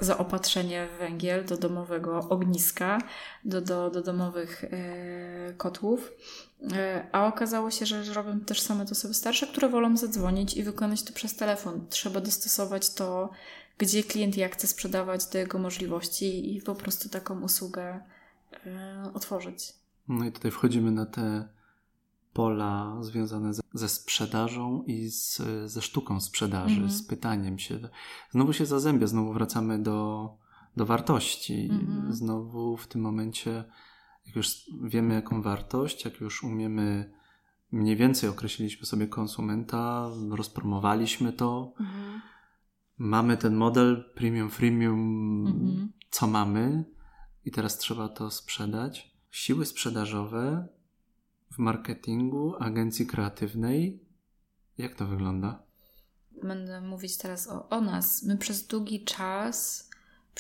zaopatrzenie 0.00 0.88
w 0.94 0.98
węgiel 0.98 1.44
do 1.44 1.56
domowego 1.56 2.28
ogniska, 2.28 2.98
do, 3.44 3.60
do, 3.60 3.90
do 3.90 4.02
domowych 4.02 4.64
e, 4.64 5.52
kotłów. 5.56 6.12
A 7.12 7.26
okazało 7.26 7.70
się, 7.70 7.86
że 7.86 8.14
robią 8.14 8.40
też 8.40 8.60
same 8.60 8.84
te 8.84 8.90
osoby 8.90 9.14
starsze, 9.14 9.46
które 9.46 9.68
wolą 9.68 9.96
zadzwonić 9.96 10.54
i 10.54 10.62
wykonać 10.62 11.02
to 11.02 11.12
przez 11.12 11.36
telefon. 11.36 11.86
Trzeba 11.88 12.20
dostosować 12.20 12.94
to 12.94 13.30
gdzie 13.80 14.02
klient 14.02 14.36
jak 14.36 14.52
chce 14.52 14.66
sprzedawać 14.66 15.26
do 15.26 15.38
jego 15.38 15.58
możliwości 15.58 16.56
i 16.56 16.62
po 16.62 16.74
prostu 16.74 17.08
taką 17.08 17.40
usługę 17.40 18.00
y, 18.52 19.12
otworzyć. 19.14 19.72
No 20.08 20.24
i 20.24 20.32
tutaj 20.32 20.50
wchodzimy 20.50 20.90
na 20.90 21.06
te 21.06 21.48
pola 22.32 22.96
związane 23.00 23.54
ze, 23.54 23.62
ze 23.74 23.88
sprzedażą 23.88 24.82
i 24.86 25.08
z, 25.08 25.42
ze 25.66 25.82
sztuką 25.82 26.20
sprzedaży, 26.20 26.76
mm 26.76 26.88
-hmm. 26.88 26.92
z 26.92 27.02
pytaniem 27.02 27.58
się. 27.58 27.78
Znowu 28.30 28.52
się 28.52 28.66
zazębia, 28.66 29.06
znowu 29.06 29.32
wracamy 29.32 29.78
do, 29.78 30.28
do 30.76 30.86
wartości. 30.86 31.68
Mm 31.70 31.86
-hmm. 31.86 32.12
Znowu 32.12 32.76
w 32.76 32.86
tym 32.86 33.00
momencie, 33.00 33.64
jak 34.26 34.36
już 34.36 34.70
wiemy 34.82 35.14
jaką 35.14 35.42
wartość, 35.42 36.04
jak 36.04 36.20
już 36.20 36.44
umiemy 36.44 37.12
mniej 37.72 37.96
więcej 37.96 38.30
określiliśmy 38.30 38.86
sobie 38.86 39.06
konsumenta, 39.06 40.10
rozpromowaliśmy 40.30 41.32
to, 41.32 41.72
-hmm 41.80 42.20
mamy 43.00 43.36
ten 43.36 43.54
model 43.54 44.10
premium, 44.14 44.50
freemium, 44.50 45.46
mhm. 45.46 45.92
co 46.10 46.26
mamy 46.26 46.84
i 47.44 47.50
teraz 47.50 47.78
trzeba 47.78 48.08
to 48.08 48.30
sprzedać. 48.30 49.16
Siły 49.30 49.66
sprzedażowe 49.66 50.68
w 51.52 51.58
marketingu 51.58 52.54
agencji 52.58 53.06
kreatywnej, 53.06 54.04
jak 54.78 54.94
to 54.94 55.06
wygląda? 55.06 55.62
Będę 56.42 56.80
mówić 56.80 57.16
teraz 57.16 57.48
o, 57.48 57.68
o 57.68 57.80
nas. 57.80 58.22
My 58.22 58.36
przez 58.36 58.66
długi 58.66 59.04
czas 59.04 59.89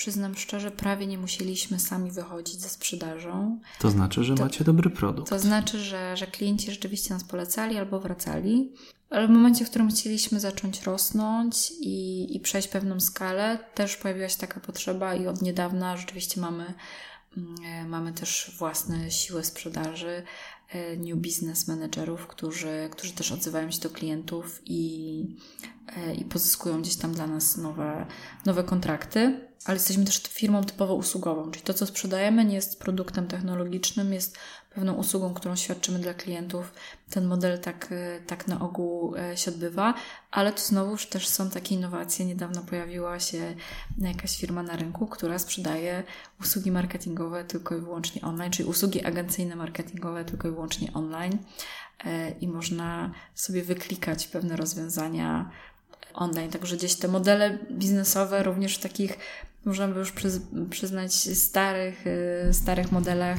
przyznam 0.00 0.36
szczerze, 0.36 0.70
prawie 0.70 1.06
nie 1.06 1.18
musieliśmy 1.18 1.78
sami 1.78 2.10
wychodzić 2.10 2.60
ze 2.60 2.68
sprzedażą. 2.68 3.60
To 3.78 3.90
znaczy, 3.90 4.24
że 4.24 4.34
To- 4.34 4.42
macie 4.42 4.64
dobry 4.64 4.90
produkt. 4.90 5.30
To 5.30 5.38
znaczy, 5.38 5.78
że, 5.78 6.16
że 6.16 6.26
klienci 6.26 6.70
rzeczywiście 6.70 7.14
nas 7.14 7.24
polecali 7.24 7.76
albo 7.76 8.00
wracali, 8.00 8.72
ale 9.10 9.26
w 9.26 9.30
momencie, 9.30 9.64
w 9.64 9.70
którym 9.70 9.90
chcieliśmy 9.90 10.40
zacząć 10.40 10.82
rosnąć 10.82 11.72
i, 11.80 12.26
i 12.36 12.40
przejść 12.40 12.68
pewną 12.68 13.00
skalę, 13.00 13.58
też 13.74 13.96
pojawiła 13.96 14.28
się 14.28 14.38
taka 14.38 14.60
potrzeba 14.60 15.14
i 15.14 15.26
od 15.26 15.42
niedawna 15.42 15.96
rzeczywiście 15.96 16.40
mamy, 16.40 16.74
mm, 17.36 17.54
e, 17.64 17.84
mamy 17.84 18.12
też 18.12 18.50
własne 18.58 19.10
siły 19.10 19.44
sprzedaży, 19.44 20.22
new 20.96 21.18
business 21.18 21.68
managerów, 21.68 22.26
którzy, 22.26 22.88
którzy 22.92 23.12
też 23.12 23.32
odzywają 23.32 23.70
się 23.70 23.80
do 23.80 23.90
klientów 23.90 24.62
i, 24.66 25.24
e, 25.96 26.14
i 26.14 26.24
pozyskują 26.24 26.82
gdzieś 26.82 26.96
tam 26.96 27.14
dla 27.14 27.26
nas 27.26 27.56
nowe, 27.56 28.06
nowe 28.46 28.64
kontrakty. 28.64 29.50
Ale 29.64 29.76
jesteśmy 29.76 30.04
też 30.04 30.22
firmą 30.22 30.64
typowo 30.64 30.94
usługową, 30.94 31.50
czyli 31.50 31.64
to, 31.64 31.74
co 31.74 31.86
sprzedajemy, 31.86 32.44
nie 32.44 32.54
jest 32.54 32.80
produktem 32.80 33.26
technologicznym, 33.26 34.12
jest 34.12 34.38
pewną 34.74 34.94
usługą, 34.94 35.34
którą 35.34 35.56
świadczymy 35.56 35.98
dla 35.98 36.14
klientów. 36.14 36.72
Ten 37.10 37.26
model 37.26 37.58
tak, 37.58 37.88
e, 37.90 38.20
tak 38.26 38.48
na 38.48 38.60
ogół 38.60 39.16
e, 39.16 39.36
się 39.36 39.50
odbywa, 39.50 39.94
ale 40.30 40.52
tu 40.52 40.62
znowuż 40.62 41.06
też 41.06 41.28
są 41.28 41.50
takie 41.50 41.74
innowacje. 41.74 42.26
Niedawno 42.26 42.62
pojawiła 42.62 43.20
się 43.20 43.54
jakaś 43.98 44.38
firma 44.38 44.62
na 44.62 44.76
rynku, 44.76 45.06
która 45.06 45.38
sprzedaje 45.38 46.02
usługi 46.40 46.70
marketingowe 46.70 47.44
tylko 47.44 47.76
i 47.76 47.80
wyłącznie 47.80 48.22
online, 48.22 48.50
czyli 48.50 48.68
usługi 48.68 49.04
agencyjne 49.04 49.56
marketingowe 49.56 50.24
tylko 50.24 50.48
i 50.48 50.50
wyłącznie 50.50 50.92
online 50.92 51.38
e, 52.04 52.30
i 52.30 52.48
można 52.48 53.10
sobie 53.34 53.62
wyklikać 53.62 54.26
pewne 54.26 54.56
rozwiązania 54.56 55.50
online. 56.14 56.50
Także 56.50 56.76
gdzieś 56.76 56.94
te 56.94 57.08
modele 57.08 57.58
biznesowe 57.70 58.42
również 58.42 58.76
w 58.76 58.82
takich, 58.82 59.18
można 59.64 59.88
by 59.88 59.98
już 59.98 60.12
przyz, 60.12 60.40
przyznać, 60.70 61.14
starych, 61.38 62.06
y, 62.06 62.54
starych 62.54 62.92
modelach 62.92 63.38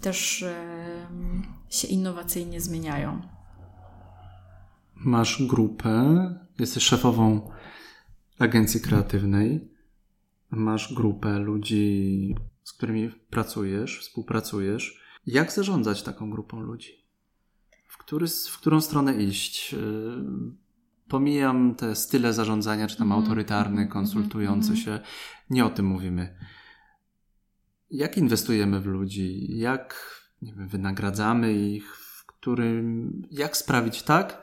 też 0.00 0.42
y, 0.42 0.54
się 1.70 1.88
innowacyjnie 1.88 2.60
zmieniają. 2.60 3.22
Masz 4.94 5.46
grupę, 5.46 6.14
jesteś 6.58 6.82
szefową 6.82 7.50
agencji 8.38 8.80
kreatywnej, 8.80 9.68
masz 10.50 10.94
grupę 10.94 11.38
ludzi, 11.38 12.34
z 12.64 12.72
którymi 12.72 13.10
pracujesz, 13.30 14.00
współpracujesz. 14.00 15.00
Jak 15.26 15.52
zarządzać 15.52 16.02
taką 16.02 16.30
grupą 16.30 16.60
ludzi? 16.60 16.92
W, 17.86 17.98
który, 17.98 18.26
w 18.28 18.58
którą 18.58 18.80
stronę 18.80 19.22
iść? 19.22 19.72
Yy, 19.72 19.80
Pomijam 21.10 21.74
te 21.74 21.96
style 21.96 22.32
zarządzania, 22.32 22.86
czy 22.88 22.96
tam 22.96 23.06
Mhm, 23.06 23.22
autorytarny, 23.22 23.82
mhm, 23.82 23.88
konsultujący 23.88 24.70
mhm. 24.72 24.84
się. 24.84 25.00
Nie 25.50 25.64
o 25.64 25.70
tym 25.70 25.86
mówimy. 25.86 26.36
Jak 27.90 28.16
inwestujemy 28.16 28.80
w 28.80 28.86
ludzi? 28.86 29.58
Jak 29.58 30.10
nie 30.42 30.52
wiem, 30.54 30.68
wynagradzamy 30.68 31.52
ich? 31.54 31.96
W 31.96 32.26
którym, 32.26 33.12
jak 33.30 33.56
sprawić 33.56 34.02
tak, 34.02 34.42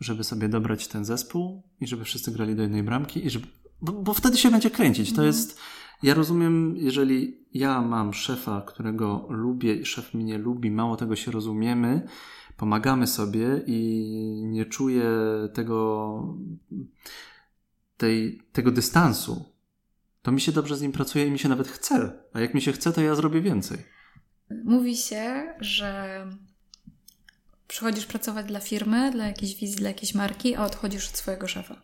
żeby 0.00 0.24
sobie 0.24 0.48
dobrać 0.48 0.88
ten 0.88 1.04
zespół 1.04 1.62
i 1.80 1.86
żeby 1.86 2.04
wszyscy 2.04 2.32
grali 2.32 2.56
do 2.56 2.62
jednej 2.62 2.82
bramki 2.82 3.26
i 3.26 3.30
żeby, 3.30 3.46
bo, 3.82 3.92
bo 3.92 4.14
wtedy 4.14 4.36
się 4.36 4.50
będzie 4.50 4.70
kręcić. 4.70 5.08
To 5.08 5.12
Mhm. 5.12 5.26
jest, 5.26 5.58
ja 6.02 6.14
rozumiem, 6.14 6.76
jeżeli 6.76 7.46
ja 7.54 7.82
mam 7.82 8.14
szefa, 8.14 8.62
którego 8.66 9.26
lubię 9.30 9.74
i 9.74 9.84
szef 9.84 10.14
mnie 10.14 10.38
lubi, 10.38 10.70
mało 10.70 10.96
tego 10.96 11.16
się 11.16 11.30
rozumiemy, 11.30 12.06
pomagamy 12.56 13.06
sobie 13.06 13.62
i 13.66 14.42
nie 14.46 14.64
czuję 14.66 15.04
tego, 15.54 16.36
tej, 17.96 18.42
tego 18.52 18.70
dystansu, 18.70 19.51
to 20.22 20.32
mi 20.32 20.40
się 20.40 20.52
dobrze 20.52 20.76
z 20.76 20.82
nim 20.82 20.92
pracuje 20.92 21.26
i 21.26 21.30
mi 21.30 21.38
się 21.38 21.48
nawet 21.48 21.68
chce. 21.68 22.12
A 22.32 22.40
jak 22.40 22.54
mi 22.54 22.62
się 22.62 22.72
chce, 22.72 22.92
to 22.92 23.00
ja 23.00 23.14
zrobię 23.14 23.40
więcej. 23.40 23.78
Mówi 24.64 24.96
się, 24.96 25.54
że 25.60 26.26
przychodzisz 27.68 28.06
pracować 28.06 28.46
dla 28.46 28.60
firmy, 28.60 29.10
dla 29.12 29.26
jakiejś 29.26 29.54
wizji, 29.54 29.76
dla 29.76 29.88
jakiejś 29.88 30.14
marki, 30.14 30.54
a 30.54 30.64
odchodzisz 30.64 31.08
od 31.08 31.16
swojego 31.16 31.48
szefa. 31.48 31.82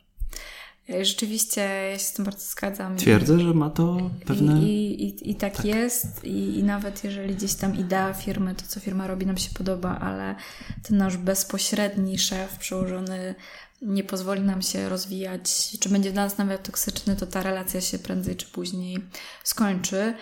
I 0.89 1.05
Rzeczywiście 1.05 1.61
ja 1.61 1.99
się 1.99 2.05
z 2.05 2.13
tym 2.13 2.25
bardzo 2.25 2.41
zgadzam. 2.41 2.97
Twierdzę, 2.97 3.41
że 3.41 3.55
ma 3.55 3.71
to 3.71 4.11
pewne. 4.27 4.63
I, 4.63 5.03
i, 5.03 5.09
i, 5.09 5.31
I 5.31 5.35
tak, 5.35 5.65
jest. 5.65 6.25
I, 6.25 6.59
I 6.59 6.63
nawet 6.63 7.05
jeżeli 7.05 7.35
gdzieś 7.35 7.55
tam 7.55 7.77
idea 7.77 8.15
firmy, 8.15 8.55
to 8.55 8.63
co 8.67 8.81
firma 8.81 9.07
robi, 9.07 9.27
nam 9.27 9.37
się 9.37 9.51
podoba, 9.55 9.99
ale 9.99 10.35
ten 10.83 10.97
nasz 10.97 11.17
bezpośredni 11.17 12.19
szef 12.19 12.59
przełożony 12.59 13.35
nie 13.83 14.05
pozwoli 14.05 14.41
nam 14.41 14.63
się 14.63 14.89
rozwijać, 14.89 15.71
czy 15.81 15.89
będzie 15.89 16.13
dla 16.13 16.25
nas 16.25 16.39
nawet 16.39 16.63
toksyczny, 16.63 17.17
to 17.17 17.27
ta 17.27 17.43
relacja 17.43 17.81
się 17.81 17.99
prędzej 17.99 18.37
czy 18.37 18.47
później 18.47 18.99
skończy. 19.45 20.15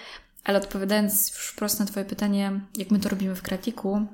Ale 0.45 0.59
odpowiadając 0.59 1.31
już 1.31 1.47
wprost 1.47 1.81
na 1.81 1.87
Twoje 1.87 2.07
pytanie, 2.07 2.61
jak 2.77 2.91
my 2.91 2.99
to 2.99 3.09
robimy 3.09 3.35
w 3.35 3.43
Kratiku, 3.43 4.07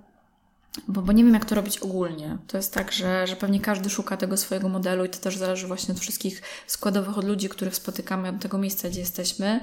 bo, 0.88 1.02
bo 1.02 1.12
nie 1.12 1.24
wiem, 1.24 1.34
jak 1.34 1.44
to 1.44 1.54
robić 1.54 1.78
ogólnie. 1.78 2.38
To 2.46 2.56
jest 2.56 2.74
tak, 2.74 2.92
że, 2.92 3.26
że 3.26 3.36
pewnie 3.36 3.60
każdy 3.60 3.90
szuka 3.90 4.16
tego 4.16 4.36
swojego 4.36 4.68
modelu 4.68 5.04
i 5.04 5.08
to 5.08 5.18
też 5.18 5.36
zależy 5.36 5.66
właśnie 5.66 5.94
od 5.94 6.00
wszystkich 6.00 6.42
składowych, 6.66 7.18
od 7.18 7.24
ludzi, 7.24 7.48
których 7.48 7.76
spotykamy, 7.76 8.28
od 8.28 8.40
tego 8.40 8.58
miejsca, 8.58 8.88
gdzie 8.88 9.00
jesteśmy. 9.00 9.60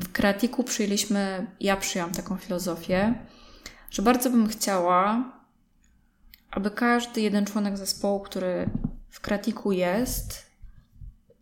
W 0.00 0.12
Kreatiku 0.12 0.64
przyjęliśmy, 0.64 1.46
ja 1.60 1.76
przyjęłam 1.76 2.14
taką 2.14 2.36
filozofię, 2.36 3.14
że 3.90 4.02
bardzo 4.02 4.30
bym 4.30 4.48
chciała, 4.48 5.24
aby 6.54 6.70
każdy 6.70 7.20
jeden 7.20 7.46
członek 7.46 7.78
zespołu, 7.78 8.20
który 8.20 8.70
w 9.10 9.20
Kreatiku 9.20 9.72
jest, 9.72 10.46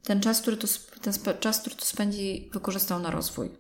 ten 0.03 0.21
czas, 0.21 0.41
który 0.41 0.57
tu, 0.57 0.67
ten 1.03 1.13
czas, 1.41 1.61
który 1.61 1.77
tu 1.77 1.85
spędzi, 1.85 2.51
wykorzystał 2.53 3.01
na 3.01 3.11
rozwój. 3.11 3.51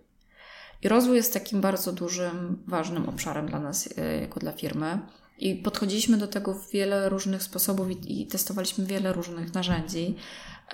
I 0.82 0.88
rozwój 0.88 1.16
jest 1.16 1.32
takim 1.32 1.60
bardzo 1.60 1.92
dużym, 1.92 2.62
ważnym 2.66 3.08
obszarem 3.08 3.46
dla 3.46 3.60
nas, 3.60 3.88
e, 3.98 4.20
jako 4.20 4.40
dla 4.40 4.52
firmy. 4.52 4.98
I 5.38 5.54
podchodziliśmy 5.54 6.16
do 6.16 6.28
tego 6.28 6.54
w 6.54 6.70
wiele 6.70 7.08
różnych 7.08 7.42
sposobów 7.42 7.90
i, 7.90 8.22
i 8.22 8.26
testowaliśmy 8.26 8.86
wiele 8.86 9.12
różnych 9.12 9.54
narzędzi. 9.54 10.16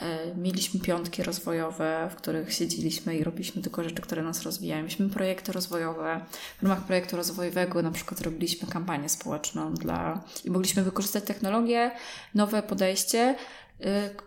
E, 0.01 0.35
Mieliśmy 0.35 0.81
piątki 0.81 1.23
rozwojowe, 1.23 2.09
w 2.13 2.15
których 2.15 2.53
siedzieliśmy 2.55 3.17
i 3.17 3.25
robiliśmy 3.25 3.63
tylko 3.63 3.85
rzeczy, 3.85 4.03
które 4.03 4.23
nas 4.23 4.43
rozwijają. 4.43 4.83
Mieliśmy 4.83 5.09
projekty 5.09 5.53
rozwojowe. 5.53 6.21
W 6.59 6.63
ramach 6.63 6.85
projektu 6.85 7.17
rozwojowego 7.17 7.83
na 7.83 7.91
przykład 7.91 8.21
robiliśmy 8.21 8.69
kampanię 8.69 9.09
społeczną 9.09 9.75
dla... 9.75 10.25
i 10.45 10.51
mogliśmy 10.51 10.83
wykorzystać 10.83 11.25
technologię, 11.25 11.91
nowe 12.35 12.63
podejście, 12.63 13.35
y, 13.81 13.85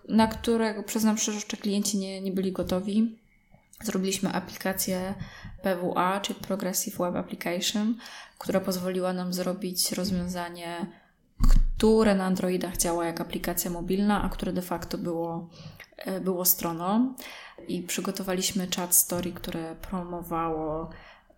na 0.07 0.27
które, 0.27 0.83
przyznam 0.83 1.17
szczerze, 1.17 1.35
jeszcze 1.37 1.57
klienci 1.57 1.97
nie, 1.97 2.21
nie 2.21 2.31
byli 2.31 2.51
gotowi. 2.51 3.17
Zrobiliśmy 3.83 4.33
aplikację 4.33 5.13
PWA, 5.63 6.19
czyli 6.19 6.39
Progressive 6.39 6.97
Web 6.97 7.15
Application, 7.15 7.95
która 8.37 8.59
pozwoliła 8.59 9.13
nam 9.13 9.33
zrobić 9.33 9.91
rozwiązanie, 9.91 10.85
które 11.47 12.15
na 12.15 12.25
Androidach 12.25 12.77
działa 12.77 13.05
jak 13.05 13.21
aplikacja 13.21 13.71
mobilna, 13.71 14.23
a 14.23 14.29
które 14.29 14.53
de 14.53 14.61
facto 14.61 14.97
było, 14.97 15.49
e, 15.97 16.21
było 16.21 16.45
stroną. 16.45 17.13
I 17.67 17.81
przygotowaliśmy 17.81 18.67
chat 18.75 18.95
story, 18.95 19.31
które 19.31 19.75
promowało 19.75 20.89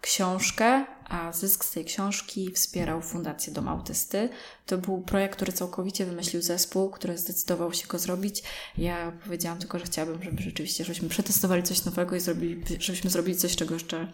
książkę, 0.03 0.85
a 1.05 1.31
zysk 1.31 1.65
z 1.65 1.71
tej 1.71 1.85
książki 1.85 2.51
wspierał 2.51 3.01
Fundację 3.01 3.53
Dom 3.53 3.67
Autysty. 3.67 4.29
To 4.65 4.77
był 4.77 5.01
projekt, 5.01 5.35
który 5.35 5.51
całkowicie 5.51 6.05
wymyślił 6.05 6.41
zespół, 6.41 6.89
który 6.89 7.17
zdecydował 7.17 7.73
się 7.73 7.87
go 7.87 7.99
zrobić. 7.99 8.43
Ja 8.77 9.11
powiedziałam 9.23 9.59
tylko, 9.59 9.79
że 9.79 9.85
chciałabym, 9.85 10.23
żeby 10.23 10.41
rzeczywiście, 10.41 10.83
żebyśmy 10.83 11.09
przetestowali 11.09 11.63
coś 11.63 11.85
nowego 11.85 12.15
i 12.15 12.19
zrobili, 12.19 12.63
żebyśmy 12.79 13.09
zrobili 13.09 13.37
coś, 13.37 13.55
czego 13.55 13.73
jeszcze, 13.73 14.11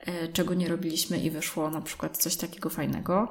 e, 0.00 0.28
czego 0.28 0.54
nie 0.54 0.68
robiliśmy 0.68 1.18
i 1.18 1.30
wyszło 1.30 1.70
na 1.70 1.80
przykład 1.80 2.18
coś 2.18 2.36
takiego 2.36 2.70
fajnego. 2.70 3.28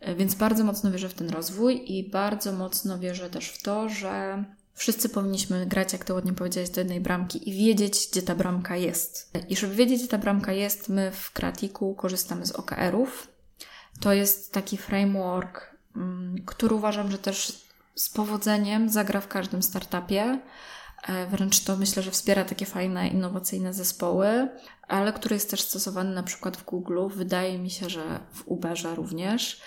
E, 0.00 0.14
Więc 0.14 0.34
bardzo 0.34 0.64
mocno 0.64 0.90
wierzę 0.90 1.08
w 1.08 1.14
ten 1.14 1.30
rozwój 1.30 1.92
i 1.98 2.10
bardzo 2.10 2.52
mocno 2.52 2.98
wierzę 2.98 3.30
też 3.30 3.48
w 3.48 3.62
to, 3.62 3.88
że 3.88 4.44
wszyscy 4.74 5.08
powinniśmy 5.08 5.66
grać, 5.66 5.92
jak 5.92 6.04
to 6.04 6.14
ładnie 6.14 6.32
powiedziałeś, 6.32 6.70
do 6.70 6.80
jednej 6.80 7.00
bramki 7.00 7.48
i 7.48 7.52
wiedzieć, 7.52 8.08
gdzie 8.12 8.22
ta 8.22 8.34
bramka 8.34 8.76
jest. 8.76 9.30
I 9.48 9.56
żeby 9.56 9.74
wiedzieć, 9.74 9.98
gdzie 9.98 10.08
ta 10.08 10.18
bramka 10.18 10.52
jest, 10.52 10.88
my 10.88 11.10
w 11.10 11.32
Kratiku 11.32 11.94
korzystamy 11.94 12.46
z 12.46 12.52
OKR-ów. 12.52 13.28
To 14.00 14.12
jest 14.12 14.52
taki 14.52 14.76
framework, 14.76 15.76
mm, 15.96 16.36
który 16.46 16.74
uważam, 16.74 17.10
że 17.10 17.18
też 17.18 17.52
z 17.94 18.08
powodzeniem 18.08 18.88
zagra 18.88 19.20
w 19.20 19.28
każdym 19.28 19.62
startupie. 19.62 20.40
E, 21.02 21.26
Wręcz 21.26 21.60
to 21.60 21.76
myślę, 21.76 22.02
że 22.02 22.10
wspiera 22.10 22.44
takie 22.44 22.66
fajne, 22.66 23.08
innowacyjne 23.08 23.74
zespoły, 23.74 24.48
ale 24.88 25.12
który 25.12 25.34
jest 25.34 25.50
też 25.50 25.60
stosowany 25.60 26.14
na 26.14 26.22
przykład 26.22 26.56
w 26.56 26.64
Google. 26.64 27.08
Wydaje 27.08 27.58
mi 27.58 27.70
się, 27.70 27.90
że 27.90 28.20
w 28.32 28.42
Uberze 28.48 28.94
również. 28.94 29.60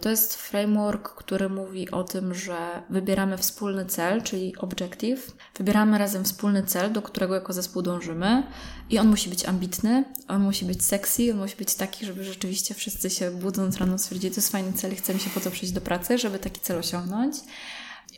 To 0.00 0.10
jest 0.10 0.34
framework, 0.34 1.14
który 1.14 1.48
mówi 1.48 1.90
o 1.90 2.04
tym, 2.04 2.34
że 2.34 2.82
wybieramy 2.90 3.38
wspólny 3.38 3.86
cel, 3.86 4.22
czyli 4.22 4.56
objective. 4.56 5.32
Wybieramy 5.58 5.98
razem 5.98 6.24
wspólny 6.24 6.62
cel, 6.62 6.92
do 6.92 7.02
którego 7.02 7.34
jako 7.34 7.52
zespół 7.52 7.82
dążymy 7.82 8.42
i 8.90 8.98
on 8.98 9.08
musi 9.08 9.30
być 9.30 9.44
ambitny, 9.44 10.04
on 10.28 10.42
musi 10.42 10.64
być 10.64 10.84
sexy, 10.84 11.32
on 11.32 11.38
musi 11.38 11.56
być 11.56 11.74
taki, 11.74 12.06
żeby 12.06 12.24
rzeczywiście 12.24 12.74
wszyscy 12.74 13.10
się 13.10 13.30
budząc 13.30 13.76
rano 13.76 13.98
stwierdzili, 13.98 14.34
to 14.34 14.40
jest 14.40 14.52
fajny 14.52 14.72
cel 14.72 14.92
i 14.92 14.96
chcemy 14.96 15.18
się 15.18 15.30
po 15.30 15.40
to 15.40 15.50
przyjść 15.50 15.74
do 15.74 15.80
pracy, 15.80 16.18
żeby 16.18 16.38
taki 16.38 16.60
cel 16.60 16.78
osiągnąć. 16.78 17.36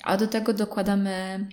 A 0.05 0.16
do 0.16 0.27
tego 0.27 0.53
dokładamy 0.53 1.47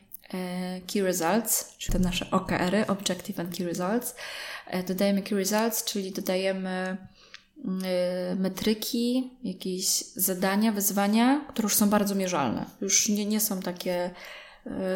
Key 0.87 1.03
Results, 1.03 1.77
czyli 1.77 1.93
te 1.93 1.99
nasze 1.99 2.31
OKR-y, 2.31 2.87
Objective 2.87 3.39
and 3.39 3.57
Key 3.57 3.67
Results. 3.67 4.15
E, 4.67 4.83
dodajemy 4.83 5.21
Key 5.21 5.37
Results, 5.37 5.83
czyli 5.83 6.11
dodajemy 6.11 6.97
Y, 7.65 8.35
metryki, 8.35 9.31
jakieś 9.43 10.03
zadania, 10.15 10.71
wyzwania, 10.71 11.45
które 11.49 11.65
już 11.65 11.75
są 11.75 11.89
bardzo 11.89 12.15
mierzalne. 12.15 12.65
Już 12.81 13.09
nie, 13.09 13.25
nie 13.25 13.39
są 13.39 13.59
takie 13.59 14.11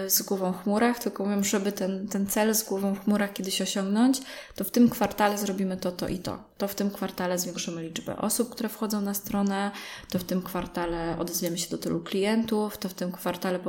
z 0.08 0.22
głową 0.22 0.54
w 0.54 0.64
chmurach, 0.64 1.00
tylko 1.00 1.26
mówią, 1.26 1.44
żeby 1.44 1.72
ten, 1.72 2.08
ten 2.08 2.28
cel 2.28 2.56
z 2.56 2.64
głową 2.64 2.96
w 2.96 3.04
chmurach 3.04 3.34
kiedyś 3.34 3.62
osiągnąć, 3.62 4.22
to 4.56 4.64
w 4.64 4.72
tym 4.72 4.90
kwartale 4.90 5.38
zrobimy 5.38 5.78
to, 5.78 5.92
to 5.92 6.08
i 6.08 6.20
to. 6.20 6.44
To 6.58 6.68
w 6.68 6.76
tym 6.76 6.92
kwartale 6.92 7.40
zwiększymy 7.40 7.84
liczbę 7.84 8.18
osób, 8.18 8.50
które 8.50 8.70
wchodzą 8.70 9.02
na 9.02 9.14
stronę, 9.14 9.72
to 10.10 10.20
w 10.20 10.24
tym 10.24 10.42
kwartale 10.42 11.16
odezwiemy 11.20 11.58
się 11.58 11.70
do 11.70 11.78
tylu 11.78 12.00
klientów, 12.00 12.78
to 12.78 12.90
w 12.90 12.94
tym 12.94 13.12
kwartale 13.12 13.60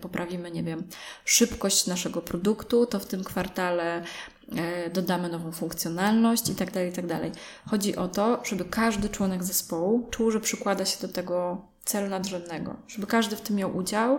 poprawimy, 0.00 0.50
nie 0.50 0.62
wiem, 0.62 0.82
szybkość 1.24 1.86
naszego 1.86 2.20
produktu, 2.20 2.86
to 2.86 2.98
w 2.98 3.06
tym 3.06 3.24
kwartale 3.24 4.02
E, 4.56 4.90
dodamy 4.90 5.28
nową 5.28 5.52
funkcjonalność 5.52 6.48
i 6.48 6.54
tak 6.54 6.70
dalej, 6.70 6.90
i 6.90 6.92
tak 6.92 7.06
dalej. 7.06 7.32
Chodzi 7.70 7.96
o 7.96 8.08
to, 8.08 8.40
żeby 8.44 8.64
każdy 8.64 9.08
członek 9.08 9.44
zespołu 9.44 10.08
czuł, 10.10 10.30
że 10.30 10.40
przykłada 10.40 10.84
się 10.84 11.06
do 11.06 11.12
tego 11.12 11.62
celu 11.84 12.10
nadrzędnego, 12.10 12.76
żeby 12.88 13.06
każdy 13.06 13.36
w 13.36 13.40
tym 13.40 13.56
miał 13.56 13.76
udział, 13.76 14.18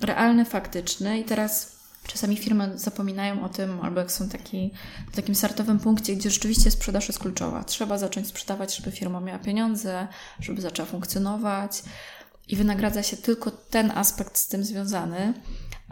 realny, 0.00 0.44
faktyczny 0.44 1.20
i 1.20 1.24
teraz 1.24 1.80
Czasami 2.06 2.36
firmy 2.36 2.78
zapominają 2.78 3.44
o 3.44 3.48
tym, 3.48 3.80
albo 3.80 4.00
jak 4.00 4.12
są 4.12 4.28
taki, 4.28 4.70
w 5.12 5.16
takim 5.16 5.34
startowym 5.34 5.78
punkcie, 5.78 6.16
gdzie 6.16 6.30
rzeczywiście 6.30 6.70
sprzedaż 6.70 7.08
jest 7.08 7.18
kluczowa. 7.18 7.64
Trzeba 7.64 7.98
zacząć 7.98 8.26
sprzedawać, 8.26 8.76
żeby 8.76 8.90
firma 8.90 9.20
miała 9.20 9.38
pieniądze, 9.38 10.08
żeby 10.40 10.62
zaczęła 10.62 10.88
funkcjonować 10.88 11.82
i 12.48 12.56
wynagradza 12.56 13.02
się 13.02 13.16
tylko 13.16 13.50
ten 13.50 13.90
aspekt 13.90 14.38
z 14.38 14.48
tym 14.48 14.64
związany. 14.64 15.34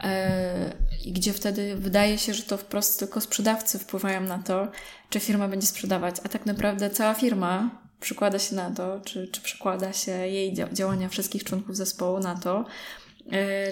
E, 0.02 0.72
i 1.04 1.12
gdzie 1.12 1.32
wtedy 1.32 1.76
wydaje 1.76 2.18
się, 2.18 2.34
że 2.34 2.42
to 2.42 2.56
wprost 2.56 2.98
tylko 2.98 3.20
sprzedawcy 3.20 3.78
wpływają 3.78 4.20
na 4.20 4.38
to, 4.38 4.68
czy 5.10 5.20
firma 5.20 5.48
będzie 5.48 5.66
sprzedawać, 5.66 6.16
a 6.24 6.28
tak 6.28 6.46
naprawdę 6.46 6.90
cała 6.90 7.14
firma 7.14 7.70
przykłada 8.00 8.38
się 8.38 8.56
na 8.56 8.70
to, 8.70 9.00
czy, 9.04 9.28
czy 9.28 9.40
przekłada 9.40 9.92
się 9.92 10.12
jej 10.12 10.54
działania 10.72 11.08
wszystkich 11.08 11.44
członków 11.44 11.76
zespołu 11.76 12.18
na 12.18 12.34
to, 12.34 12.64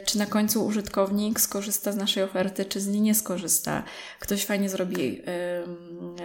czy 0.04 0.18
na 0.18 0.26
końcu 0.26 0.66
użytkownik 0.66 1.40
skorzysta 1.40 1.92
z 1.92 1.96
naszej 1.96 2.22
oferty, 2.22 2.64
czy 2.64 2.80
z 2.80 2.86
niej 2.86 3.00
nie 3.00 3.14
skorzysta. 3.14 3.82
Ktoś 4.20 4.44
fajnie 4.44 4.68
zrobi 4.68 5.22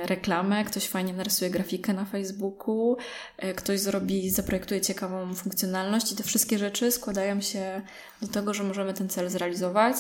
reklamę, 0.05 0.65
ktoś 0.65 0.87
fajnie 0.87 1.13
narysuje 1.13 1.51
grafikę 1.51 1.93
na 1.93 2.05
Facebooku, 2.05 2.97
e, 3.37 3.53
ktoś 3.53 3.79
zrobi, 3.79 4.29
zaprojektuje 4.29 4.81
ciekawą 4.81 5.35
funkcjonalność 5.35 6.11
i 6.11 6.15
te 6.15 6.23
wszystkie 6.23 6.57
rzeczy 6.57 6.91
składają 6.91 7.41
się 7.41 7.81
do 8.21 8.27
tego, 8.27 8.53
że 8.53 8.63
możemy 8.63 8.93
ten 8.93 9.09
cel 9.09 9.29
zrealizować. 9.29 9.95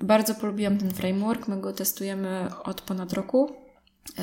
Bardzo 0.00 0.34
polubiłam 0.34 0.78
ten 0.78 0.90
framework, 0.90 1.48
my 1.48 1.60
go 1.60 1.72
testujemy 1.72 2.48
od 2.64 2.80
ponad 2.80 3.12
roku 3.12 3.59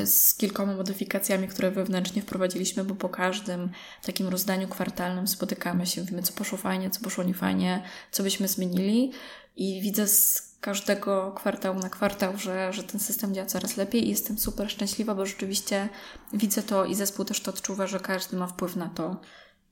z 0.06 0.34
kilkoma 0.34 0.76
modyfikacjami, 0.76 1.48
które 1.48 1.72
wewnętrznie 1.72 2.22
wprowadziliśmy, 2.22 2.84
bo 2.84 2.96
po 2.96 3.10
każdym 3.10 3.70
takim 4.04 4.28
rozdaniu 4.28 4.68
kwartalnym 4.68 5.28
spotykamy 5.28 5.86
się, 5.86 6.02
mówimy, 6.02 6.24
co 6.24 6.34
poszło 6.34 6.58
fajnie, 6.58 6.90
co 6.90 7.02
poszło 7.02 7.24
niefajnie, 7.24 7.84
co 8.12 8.24
byśmy 8.24 8.48
zmienili 8.48 9.12
i 9.56 9.82
widzę 9.82 10.08
z 10.08 10.48
każdego 10.62 11.32
kwartału 11.32 11.80
na 11.80 11.90
kwartał, 11.90 12.38
że, 12.38 12.74
że 12.74 12.84
ten 12.84 13.00
system 13.00 13.34
działa 13.34 13.48
coraz 13.48 13.78
lepiej 13.78 14.06
i 14.06 14.10
jestem 14.10 14.38
super 14.38 14.72
szczęśliwa, 14.72 15.16
bo 15.16 15.26
rzeczywiście 15.26 15.90
widzę 16.34 16.64
to 16.64 16.86
i 16.86 16.96
zespół 16.96 17.26
też 17.26 17.42
to 17.42 17.52
odczuwa, 17.52 17.88
że 17.88 18.00
każdy 18.00 18.38
ma 18.38 18.48
wpływ 18.48 18.76
na 18.76 18.90
to, 18.90 19.22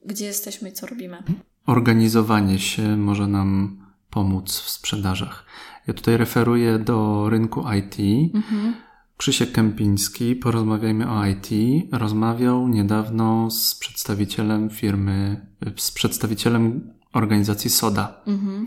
gdzie 0.06 0.26
jesteśmy 0.26 0.70
i 0.70 0.74
co 0.74 0.88
robimy. 0.88 1.24
Organizowanie 1.66 2.60
się 2.60 2.98
może 2.98 3.28
nam 3.28 3.78
pomóc 4.10 4.60
w 4.60 4.70
sprzedażach. 4.70 5.46
Ja 5.88 5.94
tutaj 5.94 6.18
referuję 6.18 6.80
do 6.80 7.30
rynku 7.30 7.64
IT. 7.78 7.96
Mhm 8.36 8.85
Krzysiek 9.18 9.52
Kępiński, 9.52 10.36
porozmawiajmy 10.36 11.10
o 11.10 11.26
IT, 11.26 11.50
rozmawiał 11.92 12.68
niedawno 12.68 13.52
z 13.52 13.76
przedstawicielem 13.76 14.70
firmy, 14.70 15.46
z 15.78 15.92
przedstawicielem 15.92 16.94
organizacji 17.14 17.70
SODA. 17.70 18.22
Mhm. 18.28 18.66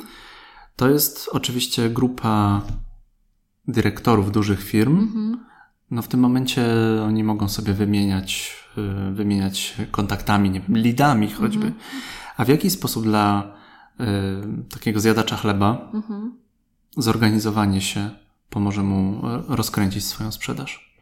To 0.76 0.88
jest 0.90 1.28
oczywiście 1.32 1.90
grupa 1.90 2.62
dyrektorów 3.68 4.32
dużych 4.32 4.62
firm. 4.62 4.98
Mhm. 4.98 5.44
No 5.90 6.02
w 6.02 6.08
tym 6.08 6.20
momencie 6.20 6.66
oni 7.04 7.24
mogą 7.24 7.48
sobie 7.48 7.72
wymieniać, 7.72 8.56
y, 9.10 9.12
wymieniać 9.12 9.76
kontaktami, 9.90 10.50
nie 10.50 10.60
wiem, 10.60 10.78
lidami 10.78 11.30
choćby. 11.30 11.66
Mhm. 11.66 11.84
A 12.36 12.44
w 12.44 12.48
jaki 12.48 12.70
sposób 12.70 13.04
dla 13.04 13.54
y, 14.00 14.04
takiego 14.68 15.00
zjadacza 15.00 15.36
chleba 15.36 15.90
mhm. 15.94 16.32
zorganizowanie 16.96 17.80
się 17.80 18.10
pomoże 18.50 18.82
mu 18.82 19.22
rozkręcić 19.48 20.04
swoją 20.04 20.32
sprzedaż. 20.32 20.98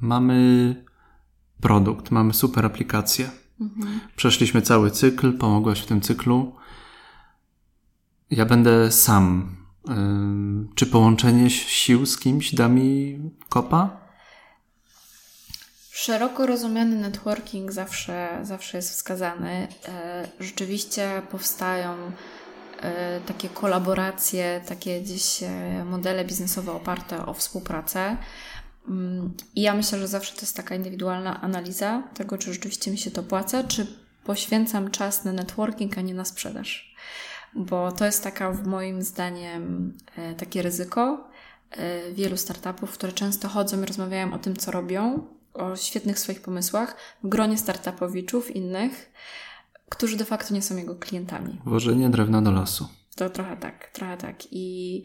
Mamy 0.00 0.84
produkt, 1.60 2.10
mamy 2.10 2.34
super 2.34 2.66
aplikację. 2.66 3.30
Mhm. 3.60 4.00
Przeszliśmy 4.16 4.62
cały 4.62 4.90
cykl, 4.90 5.38
pomogłaś 5.38 5.80
w 5.80 5.86
tym 5.86 6.00
cyklu. 6.00 6.56
Ja 8.30 8.46
będę 8.46 8.92
sam. 8.92 9.56
Czy 10.74 10.86
połączenie 10.86 11.50
sił 11.50 12.06
z 12.06 12.18
kimś 12.18 12.54
da 12.54 12.68
mi 12.68 13.18
kopa? 13.48 14.06
Szeroko 15.90 16.46
rozumiany 16.46 16.96
networking 16.96 17.72
zawsze, 17.72 18.40
zawsze 18.42 18.78
jest 18.78 18.90
wskazany. 18.90 19.68
E, 19.88 20.28
rzeczywiście 20.40 21.22
powstają 21.30 21.96
E, 21.96 22.45
takie 23.26 23.48
kolaboracje, 23.48 24.60
takie 24.68 25.00
gdzieś 25.00 25.42
e, 25.42 25.84
modele 25.84 26.24
biznesowe 26.24 26.72
oparte 26.72 27.26
o 27.26 27.34
współpracę. 27.34 28.16
Mm, 28.88 29.34
I 29.54 29.62
ja 29.62 29.74
myślę, 29.74 29.98
że 29.98 30.08
zawsze 30.08 30.34
to 30.34 30.40
jest 30.40 30.56
taka 30.56 30.74
indywidualna 30.74 31.40
analiza 31.40 32.02
tego, 32.14 32.38
czy 32.38 32.52
rzeczywiście 32.52 32.90
mi 32.90 32.98
się 32.98 33.10
to 33.10 33.22
płaca, 33.22 33.64
czy 33.64 33.86
poświęcam 34.24 34.90
czas 34.90 35.24
na 35.24 35.32
networking, 35.32 35.98
a 35.98 36.00
nie 36.00 36.14
na 36.14 36.24
sprzedaż. 36.24 36.96
Bo 37.54 37.92
to 37.92 38.04
jest 38.04 38.22
taka, 38.24 38.52
w 38.52 38.66
moim 38.66 39.02
zdaniem, 39.02 39.92
e, 40.16 40.34
takie 40.34 40.62
ryzyko 40.62 41.28
wielu 42.12 42.36
startupów, 42.36 42.90
które 42.92 43.12
często 43.12 43.48
chodzą 43.48 43.82
i 43.82 43.86
rozmawiają 43.86 44.34
o 44.34 44.38
tym, 44.38 44.56
co 44.56 44.70
robią, 44.70 45.26
o 45.54 45.76
świetnych 45.76 46.18
swoich 46.18 46.40
pomysłach 46.40 46.96
w 47.22 47.28
gronie 47.28 47.58
startupowiczów 47.58 48.56
innych, 48.56 49.12
którzy 49.90 50.16
de 50.16 50.24
facto 50.24 50.54
nie 50.54 50.62
są 50.62 50.76
jego 50.76 50.94
klientami. 50.94 51.60
Włożenie 51.64 52.10
drewna 52.10 52.42
do 52.42 52.50
lasu. 52.50 52.88
To 53.16 53.30
trochę 53.30 53.56
tak, 53.56 53.90
trochę 53.92 54.16
tak. 54.16 54.36
I, 54.50 55.02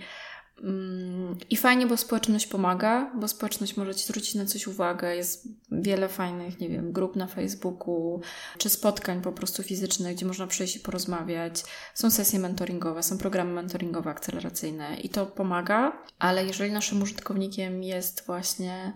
mm, 0.63 1.37
I 1.49 1.57
fajnie, 1.57 1.87
bo 1.87 1.97
społeczność 1.97 2.47
pomaga, 2.47 3.11
bo 3.19 3.27
społeczność 3.27 3.77
może 3.77 3.95
ci 3.95 4.05
zwrócić 4.05 4.35
na 4.35 4.45
coś 4.45 4.67
uwagę. 4.67 5.15
Jest 5.15 5.47
wiele 5.71 6.09
fajnych, 6.09 6.59
nie 6.59 6.69
wiem, 6.69 6.91
grup 6.91 7.15
na 7.15 7.27
Facebooku, 7.27 8.21
czy 8.57 8.69
spotkań 8.69 9.21
po 9.21 9.31
prostu 9.31 9.63
fizycznych, 9.63 10.15
gdzie 10.15 10.25
można 10.25 10.47
przyjść 10.47 10.75
i 10.75 10.79
porozmawiać. 10.79 11.63
Są 11.93 12.11
sesje 12.11 12.39
mentoringowe, 12.39 13.03
są 13.03 13.17
programy 13.17 13.53
mentoringowe, 13.53 14.09
akceleracyjne 14.09 14.95
i 14.95 15.09
to 15.09 15.25
pomaga, 15.25 16.03
ale 16.19 16.45
jeżeli 16.45 16.71
naszym 16.71 17.01
użytkownikiem 17.01 17.83
jest 17.83 18.25
właśnie 18.25 18.93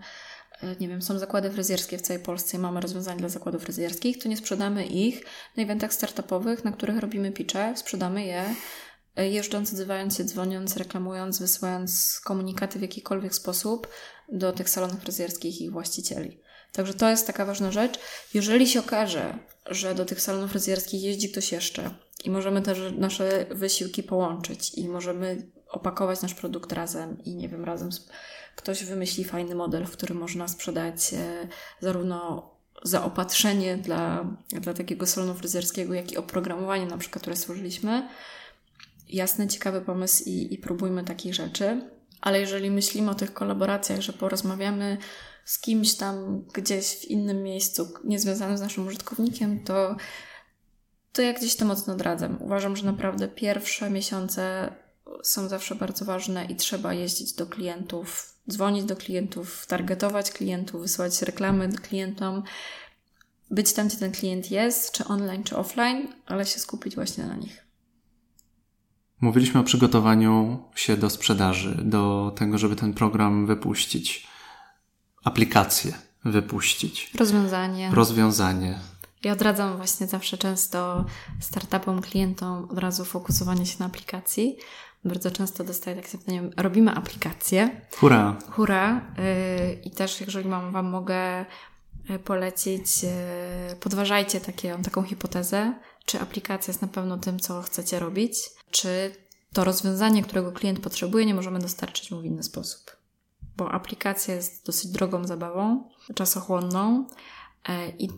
nie 0.80 0.88
wiem, 0.88 1.02
są 1.02 1.18
zakłady 1.18 1.50
fryzjerskie 1.50 1.98
w 1.98 2.02
całej 2.02 2.22
Polsce 2.22 2.56
i 2.56 2.60
mamy 2.60 2.80
rozwiązania 2.80 3.18
dla 3.18 3.28
zakładów 3.28 3.62
fryzjerskich, 3.62 4.18
to 4.22 4.28
nie 4.28 4.36
sprzedamy 4.36 4.86
ich 4.86 5.24
na 5.56 5.62
eventach 5.62 5.94
startupowych, 5.94 6.64
na 6.64 6.72
których 6.72 6.98
robimy 6.98 7.32
pitche, 7.32 7.76
sprzedamy 7.76 8.24
je 8.24 8.44
e, 9.16 9.28
jeżdżąc, 9.28 9.72
odzywając 9.72 10.16
się, 10.16 10.24
dzwoniąc, 10.24 10.76
reklamując, 10.76 11.38
wysyłając 11.38 12.20
komunikaty 12.24 12.78
w 12.78 12.82
jakikolwiek 12.82 13.34
sposób 13.34 13.88
do 14.28 14.52
tych 14.52 14.70
salonów 14.70 15.00
fryzjerskich 15.00 15.60
i 15.60 15.64
ich 15.64 15.72
właścicieli. 15.72 16.40
Także 16.72 16.94
to 16.94 17.10
jest 17.10 17.26
taka 17.26 17.44
ważna 17.44 17.72
rzecz. 17.72 17.98
Jeżeli 18.34 18.66
się 18.66 18.80
okaże, 18.80 19.38
że 19.66 19.94
do 19.94 20.04
tych 20.04 20.20
salonów 20.20 20.50
fryzjerskich 20.50 21.02
jeździ 21.02 21.30
ktoś 21.30 21.52
jeszcze 21.52 21.90
i 22.24 22.30
możemy 22.30 22.62
też 22.62 22.78
nasze 22.98 23.46
wysiłki 23.50 24.02
połączyć 24.02 24.74
i 24.74 24.88
możemy 24.88 25.50
opakować 25.68 26.22
nasz 26.22 26.34
produkt 26.34 26.72
razem 26.72 27.24
i 27.24 27.34
nie 27.34 27.48
wiem, 27.48 27.64
razem 27.64 27.92
z 27.92 28.08
ktoś 28.56 28.84
wymyśli 28.84 29.24
fajny 29.24 29.54
model, 29.54 29.86
w 29.86 29.90
którym 29.90 30.18
można 30.18 30.48
sprzedać 30.48 31.14
e, 31.14 31.48
zarówno 31.80 32.50
zaopatrzenie 32.82 33.76
dla, 33.76 34.24
dla 34.48 34.74
takiego 34.74 35.06
salonu 35.06 35.34
fryzjerskiego, 35.34 35.94
jak 35.94 36.12
i 36.12 36.16
oprogramowanie 36.16 36.86
na 36.86 36.98
przykład, 36.98 37.22
które 37.22 37.36
stworzyliśmy. 37.36 38.08
Jasny, 39.08 39.48
ciekawy 39.48 39.80
pomysł 39.80 40.24
i, 40.26 40.54
i 40.54 40.58
próbujmy 40.58 41.04
takich 41.04 41.34
rzeczy. 41.34 41.90
Ale 42.20 42.40
jeżeli 42.40 42.70
myślimy 42.70 43.10
o 43.10 43.14
tych 43.14 43.32
kolaboracjach, 43.32 44.00
że 44.00 44.12
porozmawiamy 44.12 44.98
z 45.44 45.60
kimś 45.60 45.94
tam 45.94 46.44
gdzieś 46.54 46.86
w 46.86 47.04
innym 47.04 47.42
miejscu, 47.42 47.88
niezwiązanym 48.04 48.58
z 48.58 48.60
naszym 48.60 48.86
użytkownikiem, 48.86 49.64
to, 49.64 49.96
to 51.12 51.22
ja 51.22 51.32
gdzieś 51.32 51.56
to 51.56 51.64
mocno 51.64 51.92
odradzam. 51.92 52.42
Uważam, 52.42 52.76
że 52.76 52.86
naprawdę 52.86 53.28
pierwsze 53.28 53.90
miesiące 53.90 54.72
są 55.22 55.48
zawsze 55.48 55.74
bardzo 55.74 56.04
ważne 56.04 56.44
i 56.44 56.56
trzeba 56.56 56.94
jeździć 56.94 57.32
do 57.32 57.46
klientów, 57.46 58.35
dzwonić 58.50 58.84
do 58.84 58.96
klientów, 58.96 59.66
targetować 59.66 60.30
klientów, 60.30 60.80
wysyłać 60.80 61.22
reklamy 61.22 61.68
do 61.68 61.78
klientom, 61.78 62.42
być 63.50 63.72
tam, 63.72 63.88
gdzie 63.88 63.96
ten 63.96 64.12
klient 64.12 64.50
jest, 64.50 64.92
czy 64.92 65.04
online, 65.04 65.44
czy 65.44 65.56
offline, 65.56 66.08
ale 66.26 66.46
się 66.46 66.58
skupić 66.58 66.94
właśnie 66.94 67.24
na 67.24 67.34
nich. 67.34 67.66
Mówiliśmy 69.20 69.60
o 69.60 69.64
przygotowaniu 69.64 70.62
się 70.74 70.96
do 70.96 71.10
sprzedaży, 71.10 71.80
do 71.84 72.32
tego, 72.36 72.58
żeby 72.58 72.76
ten 72.76 72.94
program 72.94 73.46
wypuścić, 73.46 74.26
aplikację 75.24 75.92
wypuścić. 76.24 77.10
Rozwiązanie. 77.14 77.90
Rozwiązanie. 77.92 78.78
Ja 79.24 79.32
odradzam 79.32 79.76
właśnie 79.76 80.06
zawsze 80.06 80.38
często 80.38 81.04
startupom, 81.40 82.02
klientom 82.02 82.68
od 82.70 82.78
razu 82.78 83.04
fokusowanie 83.04 83.66
się 83.66 83.76
na 83.78 83.86
aplikacji. 83.86 84.56
Bardzo 85.06 85.30
często 85.30 85.64
dostaję 85.64 85.96
takie 85.96 86.08
zapytanie, 86.08 86.50
robimy 86.56 86.90
aplikację. 86.90 87.80
Hurra! 87.96 88.36
Hurra! 88.50 89.00
Yy, 89.18 89.72
I 89.84 89.90
też, 89.90 90.20
jeżeli 90.20 90.48
mam, 90.48 90.72
Wam 90.72 90.86
mogę 90.86 91.44
y, 92.10 92.18
polecić, 92.18 93.02
yy, 93.02 93.10
podważajcie 93.80 94.40
takie, 94.40 94.78
taką 94.84 95.02
hipotezę, 95.02 95.74
czy 96.04 96.20
aplikacja 96.20 96.70
jest 96.72 96.82
na 96.82 96.88
pewno 96.88 97.18
tym, 97.18 97.38
co 97.38 97.62
chcecie 97.62 97.98
robić, 97.98 98.38
czy 98.70 99.16
to 99.52 99.64
rozwiązanie, 99.64 100.22
którego 100.22 100.52
klient 100.52 100.80
potrzebuje, 100.80 101.26
nie 101.26 101.34
możemy 101.34 101.58
dostarczyć 101.58 102.10
mu 102.10 102.20
w 102.20 102.24
inny 102.24 102.42
sposób. 102.42 102.96
Bo 103.56 103.72
aplikacja 103.72 104.34
jest 104.34 104.66
dosyć 104.66 104.90
drogą 104.90 105.26
zabawą, 105.26 105.88
czasochłonną 106.14 107.06
i 107.98 108.08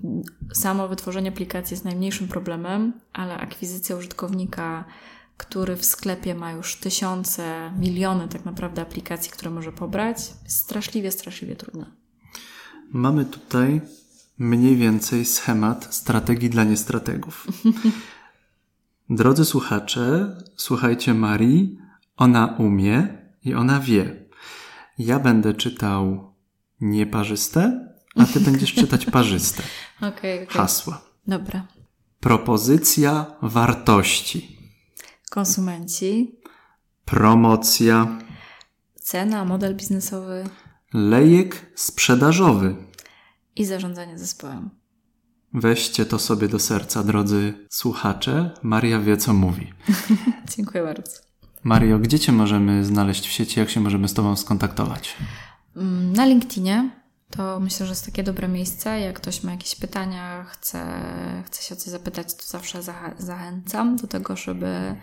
samo 0.52 0.89
wytworzenie 0.89 1.31
aplikacji 1.31 1.74
jest 1.74 1.85
najmniejszym 1.85 2.28
problemem, 2.28 3.01
ale 3.12 3.36
akwizycja 3.36 3.97
użytkownika, 3.97 4.85
który 5.39 5.77
w 5.77 5.85
sklepie 5.85 6.35
ma 6.35 6.52
już 6.52 6.77
tysiące, 6.77 7.73
miliony 7.78 8.28
tak 8.28 8.44
naprawdę 8.44 8.82
aplikacji, 8.82 9.31
które 9.31 9.51
może 9.51 9.73
pobrać, 9.73 10.16
jest 10.44 10.59
straszliwie, 10.59 11.12
straszliwie 11.12 11.56
trudna. 11.56 11.86
Mamy 12.93 13.24
tutaj 13.24 13.81
mniej 14.39 14.77
więcej 14.77 15.24
schemat 15.24 15.94
strategii 15.94 16.51
dla 16.51 16.65
niestrategów. 16.65 17.47
Drodzy 19.10 19.44
słuchacze, 19.44 20.36
słuchajcie 20.56 21.15
Marii, 21.15 21.78
ona 22.16 22.47
umie 22.59 23.09
i 23.44 23.55
ona 23.55 23.81
wie. 23.81 24.24
Ja 24.98 25.19
będę 25.19 25.55
czytał 25.55 26.35
nieparzyste, 26.81 27.89
a 28.16 28.24
ty 28.24 28.40
będziesz 28.40 28.74
czytać 28.81 29.06
parzyste. 29.06 29.62
Okay, 29.98 30.09
okay. 30.10 30.47
Hasła. 30.47 31.01
Dobra. 31.27 31.66
Propozycja 32.20 33.27
wartości. 33.43 34.57
Konsumenci. 35.31 36.39
Promocja. 37.05 38.19
Cena, 38.95 39.45
model 39.45 39.77
biznesowy. 39.77 40.45
Lejek 40.95 41.73
sprzedażowy. 41.75 42.77
I 43.57 43.65
zarządzanie 43.65 44.19
zespołem. 44.19 44.71
Weźcie 45.55 46.07
to 46.07 46.19
sobie 46.19 46.49
do 46.49 46.59
serca, 46.59 47.03
drodzy 47.03 47.67
słuchacze. 47.71 48.51
Maria 48.63 49.01
wie, 49.01 49.17
co 49.17 49.35
mówi. 49.35 49.73
Dziękuję 50.57 50.85
bardzo. 50.85 51.13
Mario, 51.65 51.99
gdzie 51.99 52.19
Cię 52.19 52.33
możemy 52.33 52.85
znaleźć 52.85 53.29
w 53.29 53.33
sieci? 53.33 53.61
Jak 53.61 53.71
się 53.71 53.81
możemy 53.81 54.09
z 54.09 54.15
Tobą 54.15 54.37
skontaktować? 54.37 55.17
Mm, 55.77 56.13
na 56.13 56.27
LinkedInie. 56.27 56.91
To 57.31 57.61
myślę, 57.61 57.87
że 57.87 57.93
jest 57.93 58.05
takie 58.05 58.23
dobre 58.23 58.49
miejsce. 58.49 59.01
Jak 59.01 59.17
ktoś 59.17 59.43
ma 59.43 59.51
jakieś 59.51 59.75
pytania, 59.75 60.45
chce, 60.45 61.03
chce 61.47 61.63
się 61.63 61.75
o 61.75 61.79
coś 61.79 61.89
zapytać, 61.89 62.35
to 62.35 62.43
zawsze 62.43 62.83
zachęcam 63.19 63.97
do 63.97 64.07
tego, 64.07 64.37
żeby, 64.37 64.97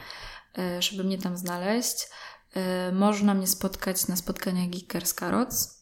e, 0.58 0.82
żeby 0.82 1.04
mnie 1.04 1.18
tam 1.18 1.38
znaleźć. 1.38 2.08
E, 2.54 2.92
można 2.92 3.34
mnie 3.34 3.48
spotkać 3.48 4.08
na 4.08 4.16
spotkaniach 4.16 4.70
Geekers 4.70 5.14
Carrots 5.14 5.75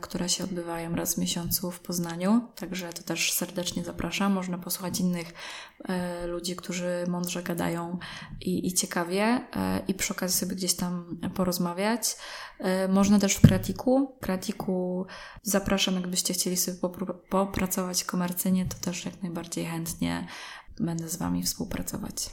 które 0.00 0.28
się 0.28 0.44
odbywają 0.44 0.94
raz 0.94 1.14
w 1.14 1.18
miesiącu 1.18 1.70
w 1.70 1.80
Poznaniu, 1.80 2.48
także 2.54 2.92
to 2.92 3.02
też 3.02 3.32
serdecznie 3.32 3.84
zapraszam. 3.84 4.32
Można 4.32 4.58
posłuchać 4.58 5.00
innych 5.00 5.34
e, 5.84 6.26
ludzi, 6.26 6.56
którzy 6.56 7.04
mądrze 7.08 7.42
gadają 7.42 7.98
i, 8.40 8.66
i 8.66 8.72
ciekawie 8.72 9.22
e, 9.56 9.82
i 9.88 9.94
przy 9.94 10.12
okazji 10.12 10.38
sobie 10.38 10.56
gdzieś 10.56 10.74
tam 10.74 11.20
porozmawiać. 11.34 12.16
Można 12.88 13.18
też 13.18 13.34
w 13.34 13.40
Kratiku. 13.40 14.16
W 14.16 14.24
Kratiku 14.24 15.06
zapraszam, 15.42 15.94
jakbyście 15.94 16.34
chcieli 16.34 16.56
sobie 16.56 16.78
popracować 17.28 18.04
komercyjnie, 18.04 18.66
to 18.66 18.76
też 18.78 19.04
jak 19.04 19.22
najbardziej 19.22 19.66
chętnie 19.66 20.26
będę 20.80 21.08
z 21.08 21.16
Wami 21.16 21.42
współpracować. 21.42 22.30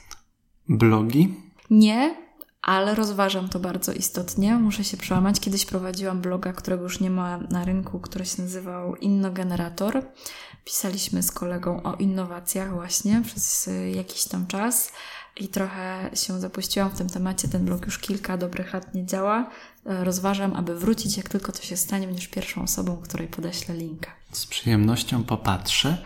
Blogi? 0.70 1.41
Nie, 1.70 2.24
ale 2.66 2.96
rozważam 2.96 3.50
to 3.50 3.60
bardzo 3.60 3.94
istotnie. 3.94 4.56
Muszę 4.56 4.84
się 4.84 4.98
przełamać. 4.98 5.40
Kiedyś 5.40 5.66
prowadziłam 5.66 6.22
bloga, 6.22 6.54
którego 6.54 6.84
już 6.84 7.00
nie 7.00 7.10
ma 7.10 7.38
na 7.38 7.66
rynku, 7.66 8.00
który 8.00 8.26
się 8.26 8.42
nazywał 8.42 8.96
Innogenerator. 8.96 10.06
Pisaliśmy 10.64 11.24
z 11.24 11.32
kolegą 11.32 11.84
o 11.84 11.94
innowacjach 11.94 12.74
właśnie 12.74 13.22
przez 13.26 13.68
y, 13.68 13.92
jakiś 13.96 14.24
tam 14.24 14.48
czas 14.48 14.92
i 15.38 15.48
trochę 15.48 16.10
się 16.14 16.40
zapuściłam 16.40 16.90
w 16.90 16.98
tym 16.98 17.10
temacie. 17.10 17.48
Ten 17.48 17.66
blog 17.66 17.86
już 17.86 18.00
kilka 18.00 18.38
dobrych 18.38 18.74
lat 18.74 18.94
nie 18.94 19.06
działa. 19.06 19.50
Rozważam, 19.86 20.54
aby 20.54 20.76
wrócić, 20.76 21.18
jak 21.18 21.30
tylko 21.30 21.52
to 21.52 21.62
się 21.62 21.78
stanie, 21.78 22.08
będziesz 22.08 22.28
pierwszą 22.28 22.64
osobą, 22.64 22.98
której 22.98 23.28
podeślę 23.28 23.76
linka. 23.76 24.12
Z 24.32 24.46
przyjemnością 24.46 25.24
popatrzę. 25.24 25.98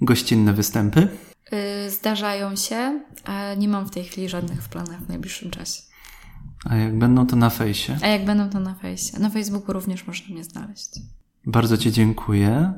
Gościnne 0.00 0.52
występy? 0.52 1.08
Y, 1.52 1.90
zdarzają 1.90 2.56
się, 2.56 3.00
a 3.24 3.54
nie 3.54 3.68
mam 3.68 3.86
w 3.86 3.90
tej 3.90 4.04
chwili 4.04 4.28
żadnych 4.28 4.62
w 4.62 4.68
planach 4.68 5.00
w 5.00 5.08
najbliższym 5.08 5.50
czasie. 5.50 5.89
A 6.64 6.76
jak 6.76 6.98
będą 6.98 7.26
to 7.26 7.36
na 7.36 7.50
fejsie? 7.50 7.96
A 8.02 8.06
jak 8.06 8.24
będą 8.24 8.50
to 8.50 8.60
na 8.60 8.74
fejsie? 8.74 9.18
Na 9.18 9.30
Facebooku 9.30 9.72
również 9.72 10.06
można 10.06 10.34
mnie 10.34 10.44
znaleźć. 10.44 10.90
Bardzo 11.46 11.78
Ci 11.78 11.92
dziękuję. 11.92 12.72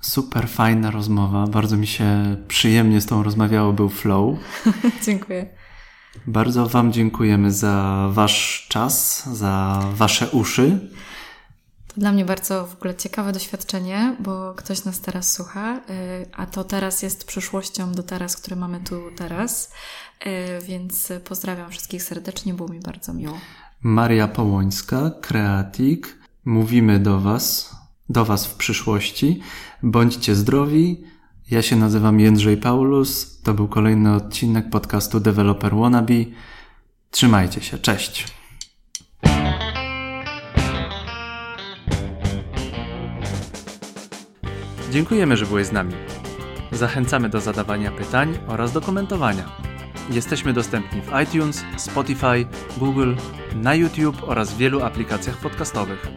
Super 0.00 0.48
fajna 0.48 0.90
rozmowa. 0.90 1.46
Bardzo 1.46 1.76
mi 1.76 1.86
się 1.86 2.36
przyjemnie 2.48 3.00
z 3.00 3.06
tą 3.06 3.22
rozmawiało. 3.22 3.72
Był 3.72 3.88
flow. 3.88 4.38
dziękuję. 5.06 5.46
Bardzo 6.26 6.68
Wam 6.68 6.92
dziękujemy 6.92 7.52
za 7.52 8.08
Wasz 8.12 8.66
czas, 8.68 9.26
za 9.32 9.82
Wasze 9.92 10.30
uszy. 10.30 10.90
To 11.86 12.00
dla 12.00 12.12
mnie 12.12 12.24
bardzo 12.24 12.66
w 12.66 12.74
ogóle 12.74 12.94
ciekawe 12.94 13.32
doświadczenie, 13.32 14.16
bo 14.20 14.54
ktoś 14.54 14.84
nas 14.84 15.00
teraz 15.00 15.32
słucha, 15.32 15.76
y, 15.76 15.80
a 16.32 16.46
to 16.46 16.64
teraz 16.64 17.02
jest 17.02 17.24
przyszłością 17.24 17.92
do 17.92 18.02
teraz, 18.02 18.36
które 18.36 18.56
mamy 18.56 18.80
tu 18.80 19.02
teraz. 19.16 19.72
Y, 20.26 20.60
więc 20.66 21.12
pozdrawiam 21.24 21.70
wszystkich 21.70 22.02
serdecznie, 22.02 22.54
było 22.54 22.68
mi 22.68 22.80
bardzo 22.80 23.14
miło. 23.14 23.38
Maria 23.82 24.28
Połońska, 24.28 25.10
Kreatik. 25.20 26.18
Mówimy 26.44 26.98
do 26.98 27.20
Was, 27.20 27.76
do 28.08 28.24
Was 28.24 28.46
w 28.46 28.54
przyszłości. 28.54 29.40
Bądźcie 29.82 30.34
zdrowi. 30.34 31.04
Ja 31.50 31.62
się 31.62 31.76
nazywam 31.76 32.20
Jędrzej 32.20 32.56
Paulus. 32.56 33.42
To 33.42 33.54
był 33.54 33.68
kolejny 33.68 34.14
odcinek 34.14 34.70
podcastu 34.70 35.20
Developer 35.20 35.74
Wannabe. 35.74 36.14
Trzymajcie 37.10 37.60
się. 37.60 37.78
Cześć. 37.78 38.26
Dziękujemy, 44.90 45.36
że 45.36 45.46
byłeś 45.46 45.66
z 45.66 45.72
nami. 45.72 45.92
Zachęcamy 46.72 47.28
do 47.28 47.40
zadawania 47.40 47.90
pytań 47.90 48.38
oraz 48.46 48.72
do 48.72 48.80
komentowania. 48.80 49.65
Jesteśmy 50.10 50.52
dostępni 50.52 51.00
w 51.02 51.10
iTunes, 51.22 51.64
Spotify, 51.76 52.46
Google, 52.76 53.14
na 53.54 53.74
YouTube 53.74 54.22
oraz 54.22 54.52
w 54.52 54.56
wielu 54.56 54.82
aplikacjach 54.82 55.36
podcastowych. 55.36 56.08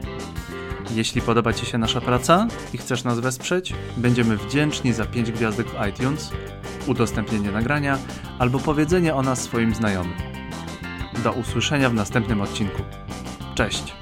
Jeśli 0.92 1.22
podoba 1.22 1.54
Ci 1.54 1.66
się 1.66 1.78
nasza 1.78 2.02
praca 2.02 2.48
i 2.74 2.78
chcesz 2.78 3.04
nas 3.04 3.20
wesprzeć, 3.20 3.74
będziemy 3.98 4.38
wdzięczni 4.38 4.94
za 4.94 5.06
5 5.06 5.32
gwiazdek 5.32 5.68
w 5.68 5.88
iTunes, 5.90 6.32
udostępnienie 6.88 7.52
nagrania 7.52 7.98
albo 8.40 8.60
powiedzenie 8.60 9.16
o 9.16 9.22
nas 9.22 9.42
swoim 9.42 9.76
znajomym. 9.76 10.18
Do 11.24 11.32
usłyszenia 11.32 11.90
w 11.90 11.94
następnym 11.94 12.42
odcinku. 12.42 12.82
Cześć! 13.56 13.94